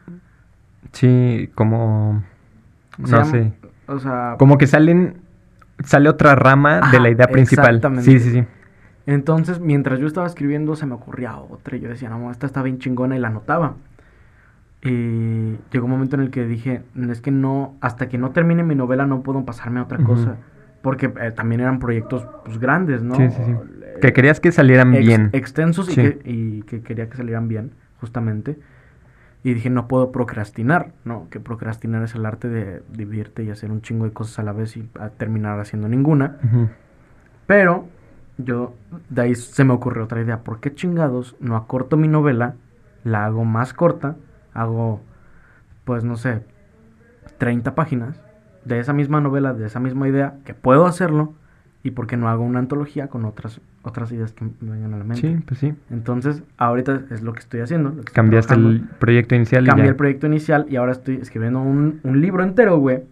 Sí, 0.93 1.51
como. 1.55 2.23
Se 2.97 3.03
No 3.03 3.09
llama- 3.09 3.25
sé. 3.31 3.53
O 3.87 3.99
sea, 3.99 4.35
Como 4.39 4.59
que 4.59 4.67
salen. 4.67 5.19
Sale 5.85 6.09
otra 6.09 6.35
rama 6.35 6.91
de 6.93 7.01
la 7.01 7.11
idea 7.11 7.27
principal. 7.29 7.77
exactamente. 7.77 8.05
Sí, 8.11 8.19
sí, 8.21 8.31
sí. 8.33 8.45
entonces 9.07 9.59
mientras 9.59 9.99
yo 9.99 10.07
estaba 10.07 10.29
escribiendo 10.29 10.77
se 10.77 10.87
me 10.87 10.95
ocurría 10.95 11.37
otra 11.37 11.77
y 11.77 11.81
yo 11.81 11.89
decía, 11.89 12.09
no, 12.09 12.31
esta 12.31 12.47
está 12.47 12.63
bien 12.63 12.79
chingona 12.79 13.17
y 13.17 13.19
la 13.21 13.29
anotaba. 13.29 13.75
Y 14.85 15.57
llegó 15.71 15.85
un 15.85 15.91
momento 15.93 16.17
en 16.17 16.23
el 16.23 16.31
que 16.31 16.45
dije, 16.45 16.83
es 17.09 17.21
que 17.21 17.31
no, 17.31 17.77
hasta 17.81 18.09
que 18.09 18.19
no 18.19 18.31
termine 18.31 18.63
mi 18.65 18.75
novela 18.75 19.07
no 19.07 19.23
puedo 19.23 19.45
pasarme 19.45 19.81
a 19.81 19.85
otra 19.85 19.99
cosa. 19.99 20.37
Porque 20.83 21.13
eh, 21.21 21.31
también 21.31 21.61
eran 21.61 21.79
proyectos 21.79 22.27
pues, 22.45 22.59
grandes, 22.59 23.03
¿no? 23.05 23.15
Sí, 23.15 23.31
sí, 23.31 23.43
sí. 23.45 23.53
Eh, 23.53 23.99
Que 24.01 24.13
querías 24.13 24.41
que 24.41 24.51
salieran 24.51 24.93
ex- 24.95 25.07
bien. 25.07 25.31
extensos 25.33 25.89
y, 25.91 25.95
que, 25.95 26.19
y 26.25 26.63
que 26.63 26.83
quería 26.83 27.09
que 27.09 27.17
salieran 27.17 27.47
bien, 27.47 27.71
justamente. 28.01 28.59
Y 29.45 29.55
dije, 29.55 29.71
no 29.71 29.87
puedo 29.87 30.11
procrastinar, 30.11 30.93
¿no? 31.05 31.29
Que 31.31 31.39
procrastinar 31.39 32.03
es 32.03 32.17
el 32.17 32.27
arte 32.27 32.49
de 32.49 32.83
dividirte 32.93 33.45
y 33.45 33.51
hacer 33.51 33.71
un 33.71 33.83
chingo 33.83 34.05
de 34.05 34.13
cosas 34.13 34.41
a 34.41 34.43
la 34.43 34.53
vez 34.53 34.77
y 34.77 34.89
a 34.99 35.11
terminar 35.11 35.61
haciendo 35.61 35.89
ninguna. 35.89 36.39
Pero 37.47 37.87
yo, 38.39 38.75
de 39.11 39.23
ahí 39.23 39.35
se 39.37 39.63
me 39.65 39.73
ocurrió 39.75 40.05
otra 40.05 40.21
idea. 40.21 40.39
¿Por 40.41 40.59
qué 40.61 40.75
chingados 40.75 41.37
no 41.41 41.57
acorto 41.57 41.97
mi 41.97 42.09
novela, 42.09 42.55
la 43.05 43.25
hago 43.27 43.45
más 43.45 43.75
corta, 43.75 44.17
hago, 44.55 45.01
pues 45.85 46.05
no 46.05 46.17
sé, 46.17 46.43
30 47.39 47.75
páginas 47.75 48.21
de 48.65 48.79
esa 48.79 48.93
misma 48.93 49.21
novela, 49.21 49.53
de 49.55 49.67
esa 49.67 49.81
misma 49.81 50.09
idea, 50.09 50.35
que 50.45 50.55
puedo 50.55 50.87
hacerlo, 50.87 51.35
y 51.85 51.91
por 51.91 52.07
qué 52.07 52.17
no 52.17 52.29
hago 52.29 52.45
una 52.45 52.61
antología 52.61 53.09
con 53.09 53.25
otras, 53.25 53.61
otras 53.83 54.13
ideas 54.13 54.33
que 54.33 54.45
me 54.61 54.71
vengan 54.71 54.95
a 54.95 54.99
la 54.99 55.05
mente? 55.05 55.21
Sí, 55.21 55.43
pues 55.45 55.59
sí. 55.59 55.75
Entonces, 55.91 56.43
ahorita 56.57 57.03
es 57.11 57.23
lo 57.23 57.33
que 57.33 57.41
estoy 57.41 57.61
haciendo. 57.61 57.91
que 57.93 57.99
estoy 58.01 58.15
Cambiaste 58.15 58.55
el 58.55 58.89
proyecto 59.01 59.35
inicial 59.35 59.65
y 59.65 59.67
Cambié 59.67 59.87
ya. 59.87 59.91
el 59.91 59.97
proyecto 59.97 60.27
inicial 60.29 60.67
y 60.69 60.77
ahora 60.77 60.93
estoy 60.93 61.17
escribiendo 61.17 61.61
un, 61.61 61.99
un 62.05 62.21
libro 62.21 62.45
entero, 62.45 62.79
güey. 62.79 63.03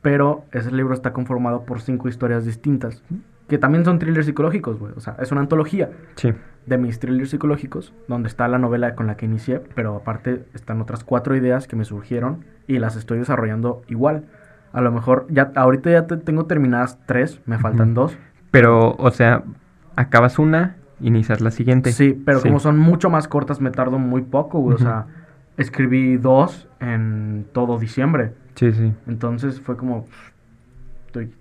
Pero 0.00 0.44
ese 0.52 0.70
libro 0.72 0.94
está 0.94 1.12
conformado 1.12 1.64
por 1.64 1.82
cinco 1.82 2.08
historias 2.08 2.46
distintas. 2.46 3.02
Que 3.46 3.58
también 3.58 3.84
son 3.84 3.98
thrillers 3.98 4.24
psicológicos, 4.24 4.78
güey. 4.78 4.92
O 4.96 5.00
sea, 5.00 5.16
es 5.20 5.30
una 5.32 5.42
antología 5.42 5.90
Sí. 6.14 6.32
De 6.68 6.78
mis 6.78 6.98
thrillers 7.00 7.30
psicológicos, 7.30 7.92
donde 8.08 8.28
está 8.28 8.46
la 8.48 8.58
novela 8.58 8.94
con 8.94 9.06
la 9.06 9.16
que 9.16 9.26
inicié, 9.26 9.60
pero 9.74 9.96
aparte 9.96 10.44
están 10.54 10.80
otras 10.80 11.04
cuatro 11.04 11.34
ideas 11.36 11.66
que 11.66 11.76
me 11.76 11.84
surgieron 11.84 12.44
y 12.66 12.78
las 12.78 12.96
estoy 12.96 13.18
desarrollando 13.18 13.82
igual. 13.88 14.24
A 14.72 14.80
lo 14.80 14.92
mejor 14.92 15.26
ya 15.30 15.50
ahorita 15.54 15.90
ya 15.90 16.06
te- 16.06 16.16
tengo 16.18 16.44
terminadas 16.46 16.98
tres, 17.06 17.40
me 17.46 17.58
faltan 17.58 17.94
dos. 17.94 18.16
Pero, 18.50 18.94
o 18.98 19.10
sea, 19.10 19.42
acabas 19.96 20.38
una, 20.38 20.76
inicias 21.00 21.40
la 21.40 21.50
siguiente. 21.50 21.92
Sí, 21.92 22.20
pero 22.24 22.40
Sí. 22.40 22.48
como 22.48 22.60
son 22.60 22.78
mucho 22.78 23.08
más 23.10 23.28
cortas, 23.28 23.60
me 23.60 23.70
tardo 23.70 23.98
muy 23.98 24.22
poco, 24.22 24.58
güey. 24.60 24.74
O 24.74 24.78
sea, 24.78 25.06
escribí 25.56 26.16
dos 26.18 26.68
en 26.80 27.46
todo 27.52 27.78
diciembre. 27.78 28.32
Sí, 28.56 28.72
sí. 28.72 28.92
Entonces 29.06 29.60
fue 29.60 29.76
como. 29.76 30.06
Estoy. 31.06 31.32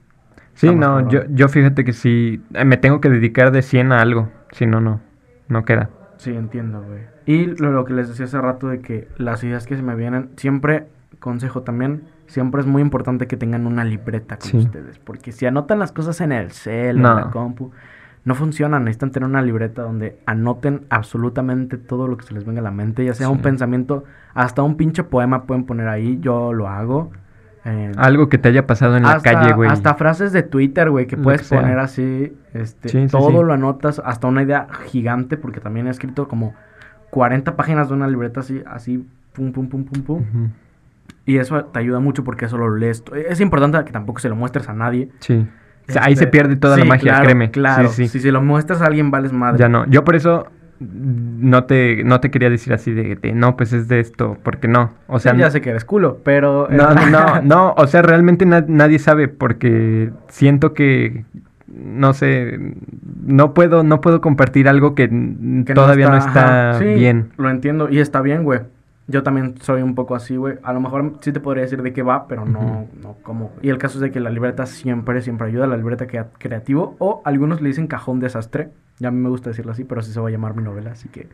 Sí, 0.53 0.73
no, 0.73 1.07
yo, 1.09 1.21
yo 1.29 1.49
fíjate 1.49 1.83
que 1.83 1.93
sí, 1.93 2.41
eh, 2.53 2.65
me 2.65 2.77
tengo 2.77 2.99
que 3.01 3.09
dedicar 3.09 3.51
de 3.51 3.61
100 3.61 3.91
a 3.91 4.01
algo, 4.01 4.29
si 4.51 4.65
no, 4.65 4.81
no, 4.81 5.01
no 5.49 5.65
queda. 5.65 5.89
Sí, 6.17 6.31
entiendo, 6.33 6.81
güey. 6.83 7.01
Y 7.25 7.45
lo, 7.45 7.71
lo 7.71 7.85
que 7.85 7.93
les 7.93 8.07
decía 8.09 8.25
hace 8.25 8.39
rato 8.41 8.67
de 8.67 8.79
que 8.81 9.07
las 9.17 9.43
ideas 9.43 9.67
que 9.67 9.75
se 9.75 9.83
me 9.83 9.95
vienen, 9.95 10.29
siempre, 10.35 10.87
consejo 11.19 11.61
también, 11.61 12.03
siempre 12.25 12.61
es 12.61 12.67
muy 12.67 12.81
importante 12.81 13.27
que 13.27 13.37
tengan 13.37 13.67
una 13.67 13.83
libreta 13.83 14.37
con 14.37 14.49
Sí. 14.49 14.57
ustedes. 14.57 14.97
Porque 14.99 15.31
si 15.31 15.45
anotan 15.45 15.77
las 15.79 15.91
cosas 15.91 16.19
en 16.21 16.31
el 16.31 16.51
cel, 16.51 17.01
No. 17.01 17.09
en 17.11 17.15
la 17.25 17.31
compu, 17.31 17.71
no 18.25 18.33
funcionan. 18.35 18.83
Necesitan 18.85 19.11
tener 19.11 19.29
una 19.29 19.41
libreta 19.41 19.83
donde 19.83 20.19
anoten 20.25 20.85
absolutamente 20.89 21.77
todo 21.77 22.07
lo 22.07 22.17
que 22.17 22.25
se 22.25 22.33
les 22.33 22.45
venga 22.45 22.59
a 22.61 22.63
la 22.63 22.71
mente, 22.71 23.05
ya 23.05 23.13
sea 23.13 23.29
un 23.29 23.41
pensamiento, 23.41 24.03
hasta 24.33 24.63
un 24.63 24.75
pinche 24.75 25.03
poema 25.03 25.43
pueden 25.43 25.65
poner 25.65 25.87
ahí, 25.87 26.19
yo 26.19 26.51
lo 26.51 26.67
hago. 26.67 27.11
Eh, 27.69 27.91
Algo 27.97 28.29
que 28.29 28.37
te 28.37 28.47
haya 28.47 28.65
pasado 28.65 28.95
en 28.95 29.03
la 29.03 29.19
calle, 29.19 29.51
güey. 29.53 29.69
Hasta 29.69 29.93
frases 29.95 30.31
de 30.31 30.41
Twitter, 30.43 30.89
güey, 30.89 31.05
que 31.05 31.17
Lo 31.17 31.23
puedes 31.23 31.47
que 31.49 31.55
poner 31.55 31.77
así, 31.79 32.33
este, 32.53 32.87
Sí, 32.89 33.07
todo 33.11 33.29
sí. 33.29 33.33
lo 33.45 33.51
anotas, 33.53 34.01
hasta 34.05 34.27
una 34.27 34.41
idea 34.43 34.67
gigante, 34.85 35.35
porque 35.35 35.59
también 35.59 35.87
he 35.87 35.89
escrito 35.89 36.27
como 36.29 36.53
40 37.09 37.55
páginas 37.57 37.89
de 37.89 37.95
una 37.95 38.07
libreta 38.07 38.39
así, 38.39 38.61
así, 38.65 39.05
pum, 39.33 39.51
pum, 39.51 39.67
pum, 39.67 39.83
pum, 39.83 40.01
pum. 40.03 40.23
Y 41.25 41.37
eso 41.37 41.65
te 41.65 41.79
ayuda 41.79 41.99
mucho 41.99 42.23
porque 42.23 42.45
eso 42.45 42.57
lo 42.57 42.73
lees. 42.75 43.03
Es 43.27 43.41
importante 43.41 43.83
que 43.83 43.91
tampoco 43.91 44.19
se 44.19 44.29
lo 44.29 44.35
muestres 44.37 44.69
a 44.69 44.73
nadie. 44.73 45.09
Sí. 45.19 45.45
O 45.89 45.91
sea, 45.91 46.03
ahí 46.05 46.13
Este, 46.13 46.25
se 46.25 46.31
pierde 46.31 46.55
toda 46.55 46.77
la 46.77 46.85
magia, 46.85 47.11
claro, 47.11 47.25
créeme. 47.25 47.51
Claro, 47.51 47.89
Sí, 47.89 48.03
sí. 48.03 48.07
si 48.07 48.19
se 48.21 48.31
lo 48.31 48.41
muestras 48.41 48.81
a 48.81 48.85
alguien, 48.85 49.11
vales 49.11 49.33
madre. 49.33 49.59
Ya 49.59 49.67
no. 49.69 49.85
Yo 49.87 50.03
por 50.05 50.15
eso 50.15 50.47
no 50.79 51.63
te, 51.65 52.03
no 52.03 52.19
te 52.19 52.29
quería 52.31 52.49
decir 52.49 52.73
así 52.73 52.91
de, 52.93 53.15
de, 53.15 53.31
no, 53.33 53.55
pues 53.57 53.73
es 53.73 53.87
de 53.87 53.99
esto, 53.99 54.37
porque 54.43 54.67
no. 54.67 54.91
O 55.07 55.19
sea, 55.19 55.33
Sí, 55.33 55.39
ya 55.39 55.49
sé 55.51 55.61
que 55.61 55.69
eres 55.71 55.85
culo, 55.85 56.19
pero... 56.23 56.67
No, 56.69 56.93
no, 56.93 57.05
no, 57.09 57.41
no, 57.43 57.73
o 57.77 57.87
sea, 57.87 58.01
realmente 58.01 58.45
na- 58.45 58.65
nadie 58.67 58.99
sabe 58.99 59.27
porque 59.27 60.11
siento 60.27 60.73
que, 60.73 61.25
no 61.67 62.13
sé, 62.13 62.59
no 63.25 63.53
puedo, 63.53 63.83
no 63.83 64.01
puedo 64.01 64.21
compartir 64.21 64.67
algo 64.69 64.93
que, 64.95 65.09
que 65.65 65.73
todavía 65.73 66.09
no 66.09 66.17
está. 66.17 66.75
Sí, 66.79 66.85
bien. 66.85 67.29
Lo 67.37 67.49
entiendo 67.49 67.89
y 67.89 67.99
está 67.99 68.21
bien, 68.21 68.43
güey. 68.43 68.59
Yo 69.09 69.23
también 69.23 69.55
soy 69.61 69.81
un 69.83 69.95
poco 69.95 70.15
así, 70.15 70.35
güey. 70.35 70.55
A 70.63 70.73
lo 70.73 70.81
mejor 70.81 71.13
sí 71.21 71.31
te 71.31 71.39
podría 71.39 71.63
decir 71.63 71.81
de 71.81 71.93
qué 71.93 72.03
va, 72.03 72.27
pero 72.27 72.45
no, 72.45 72.87
no 73.01 73.15
cómo. 73.23 73.51
Y 73.61 73.69
el 73.69 73.77
caso 73.77 73.97
es 73.99 74.01
de 74.01 74.11
que 74.11 74.19
la 74.19 74.29
libreta 74.29 74.65
siempre, 74.65 75.21
siempre 75.21 75.47
ayuda. 75.47 75.65
La 75.65 75.77
libreta 75.77 76.07
crea- 76.07 76.27
creativo 76.37 76.95
o 76.99 77.21
algunos 77.23 77.61
le 77.61 77.69
dicen 77.69 77.87
cajón 77.87 78.19
desastre. 78.19 78.69
Ya 78.99 79.09
a 79.09 79.11
mí 79.11 79.19
me 79.19 79.29
gusta 79.29 79.49
decirlo 79.49 79.71
así, 79.71 79.83
pero 79.83 80.01
así 80.01 80.11
se 80.11 80.19
va 80.19 80.27
a 80.27 80.31
llamar 80.31 80.55
mi 80.55 80.63
novela, 80.63 80.91
así 80.91 81.07
que 81.09 81.27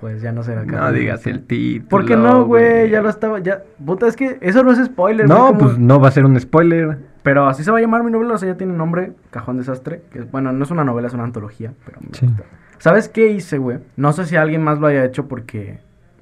pues 0.00 0.20
ya 0.20 0.32
no 0.32 0.42
será 0.42 0.64
No 0.64 0.90
digas 0.92 1.26
el 1.28 1.44
título. 1.44 1.88
¿Por 1.88 2.04
qué 2.06 2.16
no, 2.16 2.44
güey? 2.44 2.90
Ya 2.90 3.02
lo 3.02 3.08
estaba, 3.08 3.38
ya... 3.38 3.62
Puta, 3.84 4.08
es 4.08 4.16
que 4.16 4.36
eso 4.40 4.64
no 4.64 4.72
es 4.72 4.84
spoiler, 4.84 5.26
güey, 5.28 5.38
No, 5.38 5.56
pues 5.56 5.78
no 5.78 6.00
va 6.00 6.08
a 6.08 6.10
ser 6.10 6.24
un 6.24 6.38
spoiler. 6.40 6.98
Pero 7.22 7.46
así 7.46 7.62
se 7.62 7.70
va 7.70 7.78
a 7.78 7.80
llamar 7.80 8.02
mi 8.02 8.10
novela, 8.10 8.34
o 8.34 8.38
sea, 8.38 8.48
ya 8.48 8.56
tiene 8.56 8.72
nombre, 8.72 9.12
Cajón 9.30 9.58
Desastre. 9.58 10.02
Que, 10.10 10.22
bueno, 10.22 10.50
no 10.52 10.64
es 10.64 10.72
una 10.72 10.82
novela, 10.82 11.06
es 11.06 11.14
una 11.14 11.22
antología, 11.22 11.72
pero 11.86 12.00
me 12.00 12.08
Sí. 12.14 12.26
gusta. 12.26 12.42
¿Sabes 12.78 13.08
qué 13.08 13.30
hice, 13.30 13.58
güey? 13.58 13.78
No 13.96 14.12
sé 14.12 14.26
si 14.26 14.34
alguien 14.34 14.62
más 14.64 14.80
lo 14.80 14.88
haya 14.88 15.04
hecho 15.04 15.28
porque, 15.28 15.78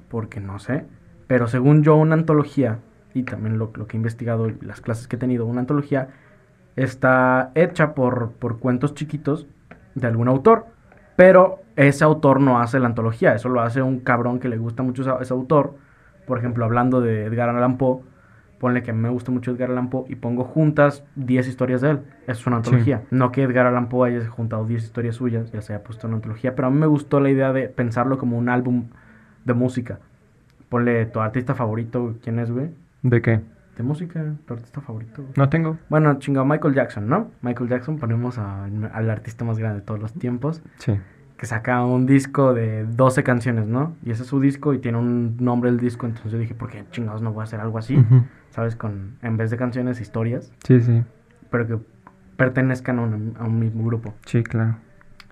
porque 0.09 0.39
no 0.39 0.59
sé. 0.59 0.85
Pero 1.25 1.47
según 1.47 1.81
yo, 1.81 1.95
una 1.95 2.13
antología, 2.13 2.77
y 3.15 3.23
también 3.23 3.57
lo, 3.57 3.71
lo 3.73 3.87
que 3.87 3.97
he 3.97 3.99
investigado 3.99 4.47
y 4.47 4.55
las 4.61 4.79
clases 4.79 5.07
que 5.07 5.15
he 5.15 5.19
tenido, 5.19 5.47
una 5.47 5.61
antología 5.61 6.09
está 6.75 7.51
hecha 7.55 7.95
por, 7.95 8.31
por 8.33 8.59
cuentos 8.59 8.93
chiquitos 8.93 9.47
de 9.95 10.07
algún 10.07 10.27
autor. 10.27 10.65
Pero 11.15 11.59
ese 11.75 12.03
autor 12.03 12.39
no 12.39 12.59
hace 12.59 12.79
la 12.79 12.87
antología, 12.87 13.33
eso 13.35 13.49
lo 13.49 13.61
hace 13.61 13.81
un 13.81 13.99
cabrón 13.99 14.39
que 14.39 14.49
le 14.49 14.57
gusta 14.57 14.83
mucho 14.83 15.01
esa- 15.03 15.17
ese 15.21 15.33
autor. 15.33 15.75
Por 16.25 16.37
ejemplo, 16.37 16.65
hablando 16.65 17.01
de 17.01 17.25
Edgar 17.25 17.49
Allan 17.49 17.77
Poe, 17.77 17.99
ponle 18.59 18.83
que 18.83 18.93
me 18.93 19.09
gusta 19.09 19.31
mucho 19.31 19.51
Edgar 19.51 19.71
Allan 19.71 19.89
Poe 19.89 20.05
y 20.07 20.15
pongo 20.15 20.43
juntas 20.43 21.03
10 21.15 21.47
historias 21.47 21.81
de 21.81 21.91
él. 21.91 21.99
Eso 22.27 22.41
es 22.41 22.47
una 22.47 22.57
antología. 22.57 23.01
No 23.11 23.31
que 23.31 23.43
Edgar 23.43 23.65
Allan 23.65 23.89
Poe 23.89 24.09
haya 24.15 24.27
juntado 24.29 24.65
10 24.65 24.83
historias 24.83 25.15
suyas, 25.15 25.51
ya 25.51 25.61
se 25.61 25.73
haya 25.73 25.83
puesto 25.83 26.07
una 26.07 26.17
antología, 26.17 26.55
pero 26.55 26.67
a 26.67 26.71
mí 26.71 26.77
me 26.77 26.87
gustó 26.87 27.19
la 27.19 27.29
idea 27.29 27.51
de 27.53 27.67
pensarlo 27.69 28.17
como 28.17 28.37
un 28.37 28.49
álbum 28.49 28.85
de 29.45 29.53
música. 29.53 29.99
Ponle 30.69 31.05
tu 31.07 31.19
artista 31.19 31.53
favorito, 31.55 32.15
¿quién 32.23 32.39
es, 32.39 32.49
güey? 32.51 32.69
¿De 33.01 33.21
qué? 33.21 33.41
De 33.77 33.83
música, 33.83 34.23
tu 34.45 34.53
artista 34.53 34.81
favorito. 34.81 35.23
No 35.37 35.49
tengo. 35.49 35.77
Bueno, 35.89 36.19
chingado, 36.19 36.45
Michael 36.45 36.73
Jackson, 36.73 37.07
¿no? 37.07 37.31
Michael 37.41 37.69
Jackson 37.69 37.97
ponemos 37.97 38.37
a- 38.37 38.65
al 38.65 39.09
artista 39.09 39.45
más 39.45 39.57
grande 39.57 39.79
de 39.79 39.85
todos 39.85 39.99
los 39.99 40.13
tiempos 40.13 40.61
Sí. 40.77 40.93
que 41.37 41.45
saca 41.45 41.83
un 41.85 42.05
disco 42.05 42.53
de 42.53 42.85
12 42.85 43.23
canciones, 43.23 43.65
¿no? 43.67 43.95
Y 44.05 44.11
ese 44.11 44.23
es 44.23 44.27
su 44.29 44.39
disco 44.39 44.73
y 44.73 44.79
tiene 44.79 44.97
un 44.99 45.37
nombre 45.39 45.69
el 45.69 45.77
disco, 45.79 46.05
entonces 46.05 46.31
yo 46.33 46.37
dije, 46.37 46.53
¿por 46.53 46.69
qué 46.69 46.83
chingados 46.91 47.21
no 47.21 47.31
voy 47.31 47.41
a 47.41 47.43
hacer 47.45 47.59
algo 47.61 47.77
así? 47.77 48.03
¿Sabes? 48.51 48.75
Con, 48.75 49.15
en 49.21 49.37
vez 49.37 49.49
de 49.49 49.57
canciones, 49.57 50.01
historias, 50.01 50.51
Sí, 50.65 50.81
sí. 50.81 51.03
pero 51.49 51.65
que 51.65 51.77
pertenezcan 52.35 52.99
a 52.99 53.03
un, 53.03 53.33
a 53.39 53.45
un 53.45 53.59
mismo 53.59 53.83
grupo. 53.85 54.13
Sí, 54.25 54.43
claro. 54.43 54.75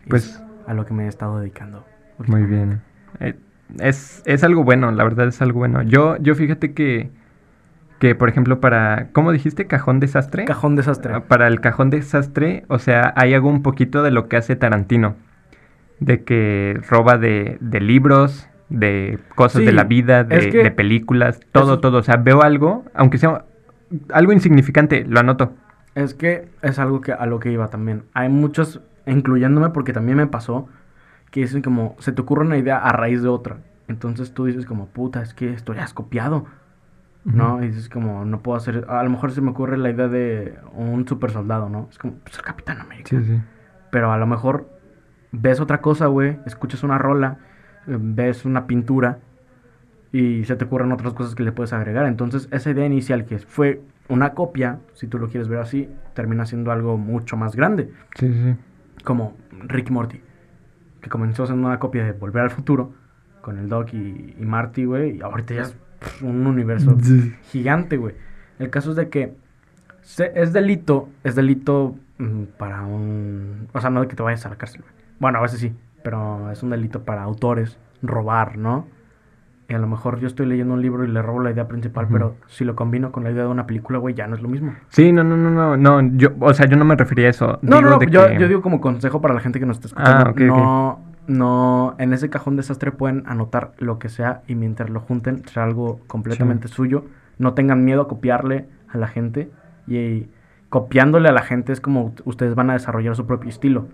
Y 0.05 0.09
Pues- 0.09 0.25
es 0.25 0.43
a 0.67 0.73
lo 0.73 0.85
que 0.85 0.93
me 0.93 1.05
he 1.05 1.07
estado 1.07 1.39
dedicando. 1.39 1.85
Muy 2.27 2.43
bien. 2.43 2.81
Eh, 3.19 3.35
es, 3.79 4.21
es 4.25 4.43
algo 4.43 4.63
bueno, 4.63 4.91
la 4.91 5.03
verdad 5.03 5.27
es 5.27 5.41
algo 5.41 5.59
bueno. 5.59 5.81
Yo, 5.83 6.17
yo 6.17 6.35
fíjate 6.35 6.73
que, 6.73 7.09
que, 7.99 8.15
por 8.15 8.29
ejemplo, 8.29 8.59
para, 8.59 9.09
¿cómo 9.11 9.31
dijiste? 9.31 9.67
¿Cajón 9.67 9.99
desastre? 9.99 10.45
Cajón 10.45 10.75
desastre. 10.75 11.13
Ah, 11.13 11.23
Para 11.27 11.47
el 11.47 11.61
cajón 11.61 11.89
desastre, 11.89 12.63
o 12.67 12.79
sea, 12.79 13.13
ahí 13.15 13.33
hago 13.33 13.49
un 13.49 13.61
poquito 13.61 14.03
de 14.03 14.11
lo 14.11 14.27
que 14.27 14.37
hace 14.37 14.55
Tarantino. 14.55 15.15
De 15.99 16.23
que 16.23 16.79
roba 16.89 17.17
de, 17.17 17.57
de 17.59 17.81
libros, 17.81 18.47
de 18.69 19.19
cosas 19.35 19.65
de 19.65 19.73
la 19.73 19.83
vida, 19.83 20.23
de, 20.23 20.37
es 20.37 20.47
que 20.47 20.63
de 20.63 20.71
películas, 20.71 21.41
todo, 21.51 21.79
todo. 21.79 21.97
O 21.97 22.03
sea, 22.03 22.15
veo 22.15 22.41
algo, 22.41 22.85
aunque 22.93 23.17
sea 23.17 23.43
algo 24.13 24.31
insignificante, 24.31 25.05
lo 25.05 25.19
anoto. 25.19 25.53
Es 25.95 26.13
que 26.13 26.47
es 26.61 26.79
algo 26.79 27.01
que 27.01 27.11
a 27.11 27.25
lo 27.25 27.39
que 27.39 27.51
iba 27.51 27.67
también. 27.67 28.03
Hay 28.13 28.29
muchos, 28.29 28.81
incluyéndome, 29.05 29.69
porque 29.69 29.91
también 29.91 30.17
me 30.17 30.27
pasó, 30.27 30.69
que 31.31 31.41
dicen 31.41 31.61
como, 31.61 31.95
se 31.99 32.11
te 32.11 32.21
ocurre 32.21 32.45
una 32.45 32.57
idea 32.57 32.77
a 32.77 32.91
raíz 32.93 33.21
de 33.21 33.27
otra. 33.27 33.57
Entonces 33.87 34.33
tú 34.33 34.45
dices 34.45 34.65
como, 34.65 34.85
puta, 34.85 35.21
es 35.21 35.33
que 35.33 35.51
esto 35.51 35.73
ya 35.73 35.83
has 35.83 35.93
copiado. 35.93 36.45
¿No? 37.25 37.63
Y 37.63 37.67
dices 37.67 37.89
como, 37.89 38.25
no 38.25 38.41
puedo 38.41 38.57
hacer, 38.57 38.85
a 38.87 39.03
lo 39.03 39.09
mejor 39.09 39.31
se 39.31 39.41
me 39.41 39.51
ocurre 39.51 39.77
la 39.77 39.89
idea 39.89 40.07
de 40.07 40.57
un 40.73 41.07
super 41.07 41.31
soldado, 41.31 41.69
¿no? 41.69 41.87
Es 41.91 41.97
como, 41.97 42.13
pues 42.15 42.37
el 42.37 42.43
Capitán 42.43 42.79
América. 42.79 43.09
Sí, 43.09 43.23
sí. 43.23 43.39
Pero 43.91 44.11
a 44.11 44.17
lo 44.17 44.27
mejor 44.27 44.69
ves 45.31 45.59
otra 45.59 45.81
cosa, 45.81 46.07
güey, 46.07 46.39
escuchas 46.45 46.83
una 46.83 46.97
rola, 46.97 47.39
eh, 47.87 47.97
ves 47.99 48.45
una 48.45 48.67
pintura 48.67 49.19
y 50.11 50.43
se 50.45 50.55
te 50.55 50.65
ocurren 50.65 50.91
otras 50.91 51.13
cosas 51.13 51.35
que 51.35 51.43
le 51.43 51.51
puedes 51.51 51.73
agregar. 51.73 52.05
Entonces 52.05 52.47
esa 52.51 52.71
idea 52.71 52.85
inicial 52.85 53.25
que 53.25 53.39
fue 53.39 53.81
una 54.07 54.33
copia, 54.33 54.79
si 54.93 55.07
tú 55.07 55.19
lo 55.19 55.27
quieres 55.27 55.47
ver 55.47 55.59
así, 55.59 55.89
termina 56.13 56.45
siendo 56.45 56.71
algo 56.71 56.97
mucho 56.97 57.37
más 57.37 57.55
grande. 57.55 57.91
Sí, 58.15 58.33
sí. 58.33 58.55
Como 59.03 59.37
Rick 59.51 59.89
y 59.89 59.93
Morty, 59.93 60.21
que 61.01 61.09
comenzó 61.09 61.45
siendo 61.45 61.67
una 61.67 61.79
copia 61.79 62.03
de 62.03 62.11
Volver 62.11 62.43
al 62.43 62.49
Futuro 62.49 62.93
con 63.41 63.57
el 63.57 63.69
Doc 63.69 63.93
y, 63.93 64.35
y 64.37 64.45
Marty, 64.45 64.85
güey, 64.85 65.17
y 65.17 65.21
ahorita 65.21 65.53
ya 65.53 65.61
es 65.61 65.77
un 66.21 66.45
universo 66.47 66.95
Sí. 67.01 67.33
gigante, 67.51 67.97
güey. 67.97 68.15
El 68.59 68.69
caso 68.69 68.91
es 68.91 68.95
de 68.97 69.09
que 69.09 69.33
se- 70.01 70.31
es 70.35 70.53
delito, 70.53 71.09
es 71.23 71.35
delito 71.35 71.95
mm, 72.17 72.43
para 72.57 72.81
un... 72.83 73.67
O 73.73 73.79
sea, 73.81 73.89
no 73.89 74.01
de 74.01 74.07
que 74.07 74.15
te 74.15 74.23
vayas 74.23 74.45
a 74.45 74.49
la 74.49 74.55
cárcel, 74.57 74.81
güey. 74.81 74.93
Bueno, 75.19 75.39
a 75.39 75.41
veces 75.41 75.59
sí, 75.59 75.73
pero 76.03 76.51
es 76.51 76.61
un 76.63 76.69
delito 76.71 77.03
para 77.03 77.23
autores 77.23 77.77
robar, 78.01 78.57
¿no? 78.57 78.87
Y 79.69 79.73
a 79.75 79.77
lo 79.77 79.85
mejor 79.87 80.19
yo 80.19 80.25
estoy 80.27 80.47
leyendo 80.47 80.73
un 80.73 80.81
libro 80.81 81.03
y 81.03 81.07
le 81.07 81.21
robo 81.21 81.41
la 81.41 81.51
idea 81.51 81.67
principal, 81.67 82.07
pero 82.11 82.35
si 82.47 82.65
lo 82.65 82.75
combino 82.75 83.11
con 83.11 83.23
la 83.23 83.29
idea 83.31 83.43
de 83.43 83.49
una 83.49 83.67
película, 83.67 83.99
güey, 83.99 84.15
ya 84.15 84.25
no 84.25 84.35
es 84.35 84.41
lo 84.41 84.49
mismo. 84.49 84.73
Sí, 84.87 85.11
no, 85.11 85.23
no, 85.23 85.37
no, 85.37 85.51
no, 85.51 85.77
no, 86.01 86.17
yo, 86.17 86.29
o 86.39 86.53
sea, 86.55 86.65
yo 86.65 86.75
no 86.75 86.85
me 86.85 86.95
refería 86.95 87.27
a 87.27 87.29
eso. 87.29 87.59
No, 87.61 87.77
Digo 87.77 87.89
no, 87.91 87.97
no, 87.99 88.03
yo, 88.05 88.27
que- 88.29 88.39
yo 88.39 88.47
digo 88.47 88.61
como 88.63 88.81
consejo 88.81 89.21
para 89.21 89.35
la 89.35 89.41
gente 89.41 89.59
que 89.59 89.67
nos 89.67 89.77
está 89.77 89.87
escuchando. 89.89 90.25
Ah, 90.25 90.29
ok, 90.31 90.41
ok. 90.49 90.57
no, 90.57 90.99
no, 91.29 91.95
en 91.99 92.11
ese 92.11 92.29
cajón 92.29 92.55
desastre 92.55 92.91
pueden 92.91 93.23
anotar 93.27 93.73
lo 93.77 93.99
que 93.99 94.09
sea 94.09 94.41
y 94.47 94.55
mientras 94.55 94.89
lo 94.89 94.99
junten 94.99 95.47
será 95.47 95.63
algo 95.63 95.99
completamente 96.07 96.67
suyo. 96.67 97.05
No 97.37 97.53
tengan 97.53 97.85
miedo 97.85 98.01
a 98.01 98.07
copiarle 98.07 98.67
a 98.89 98.97
la 98.97 99.07
gente 99.07 99.49
y, 99.87 100.27
copiándole 100.69 101.29
a 101.29 101.31
la 101.31 101.41
gente 101.41 101.73
es 101.73 101.81
como 101.81 102.13
ustedes 102.25 102.55
van 102.55 102.69
a 102.69 102.73
desarrollar 102.73 103.15
su 103.15 103.25
propio 103.25 103.49
estilo. 103.49 103.87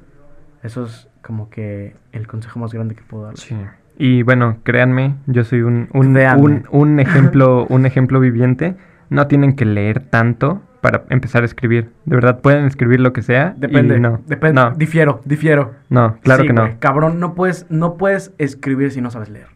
Eso 0.63 0.85
es 0.85 1.09
como 1.21 1.49
que 1.49 1.95
el 2.11 2.27
consejo 2.27 2.59
más 2.59 2.73
grande 2.73 2.95
que 2.95 3.03
puedo 3.03 3.25
dar. 3.25 3.37
Sí. 3.37 3.55
Y 3.97 4.23
bueno, 4.23 4.57
créanme, 4.63 5.15
yo 5.25 5.43
soy 5.43 5.61
un, 5.61 5.89
un, 5.93 6.65
un 6.69 6.99
ejemplo, 6.99 7.65
un 7.69 7.85
ejemplo 7.85 8.19
viviente. 8.19 8.75
No 9.09 9.27
tienen 9.27 9.55
que 9.55 9.65
leer 9.65 10.01
tanto 10.01 10.61
para 10.85 11.03
empezar 11.09 11.41
a 11.41 11.45
escribir. 11.45 11.89
De 12.05 12.15
verdad, 12.15 12.41
pueden 12.41 12.65
escribir 12.65 12.99
lo 12.99 13.11
que 13.11 13.23
sea. 13.23 13.53
y 13.57 13.59
Depende, 13.61 13.99
no, 13.99 14.21
depende, 14.27 14.61
no, 14.61 14.71
difiero, 14.75 15.19
difiero. 15.25 15.73
no, 15.89 16.17
claro 16.21 16.41
Sí, 16.43 16.47
que 16.47 16.53
no. 16.53 16.69
Cabrón, 16.79 17.19
no 17.19 17.33
puedes, 17.33 17.65
no 17.69 17.95
puedes 17.97 18.31
escribir 18.37 18.91
si 18.91 19.01
no 19.01 19.09
sabes 19.09 19.29
leer. 19.29 19.47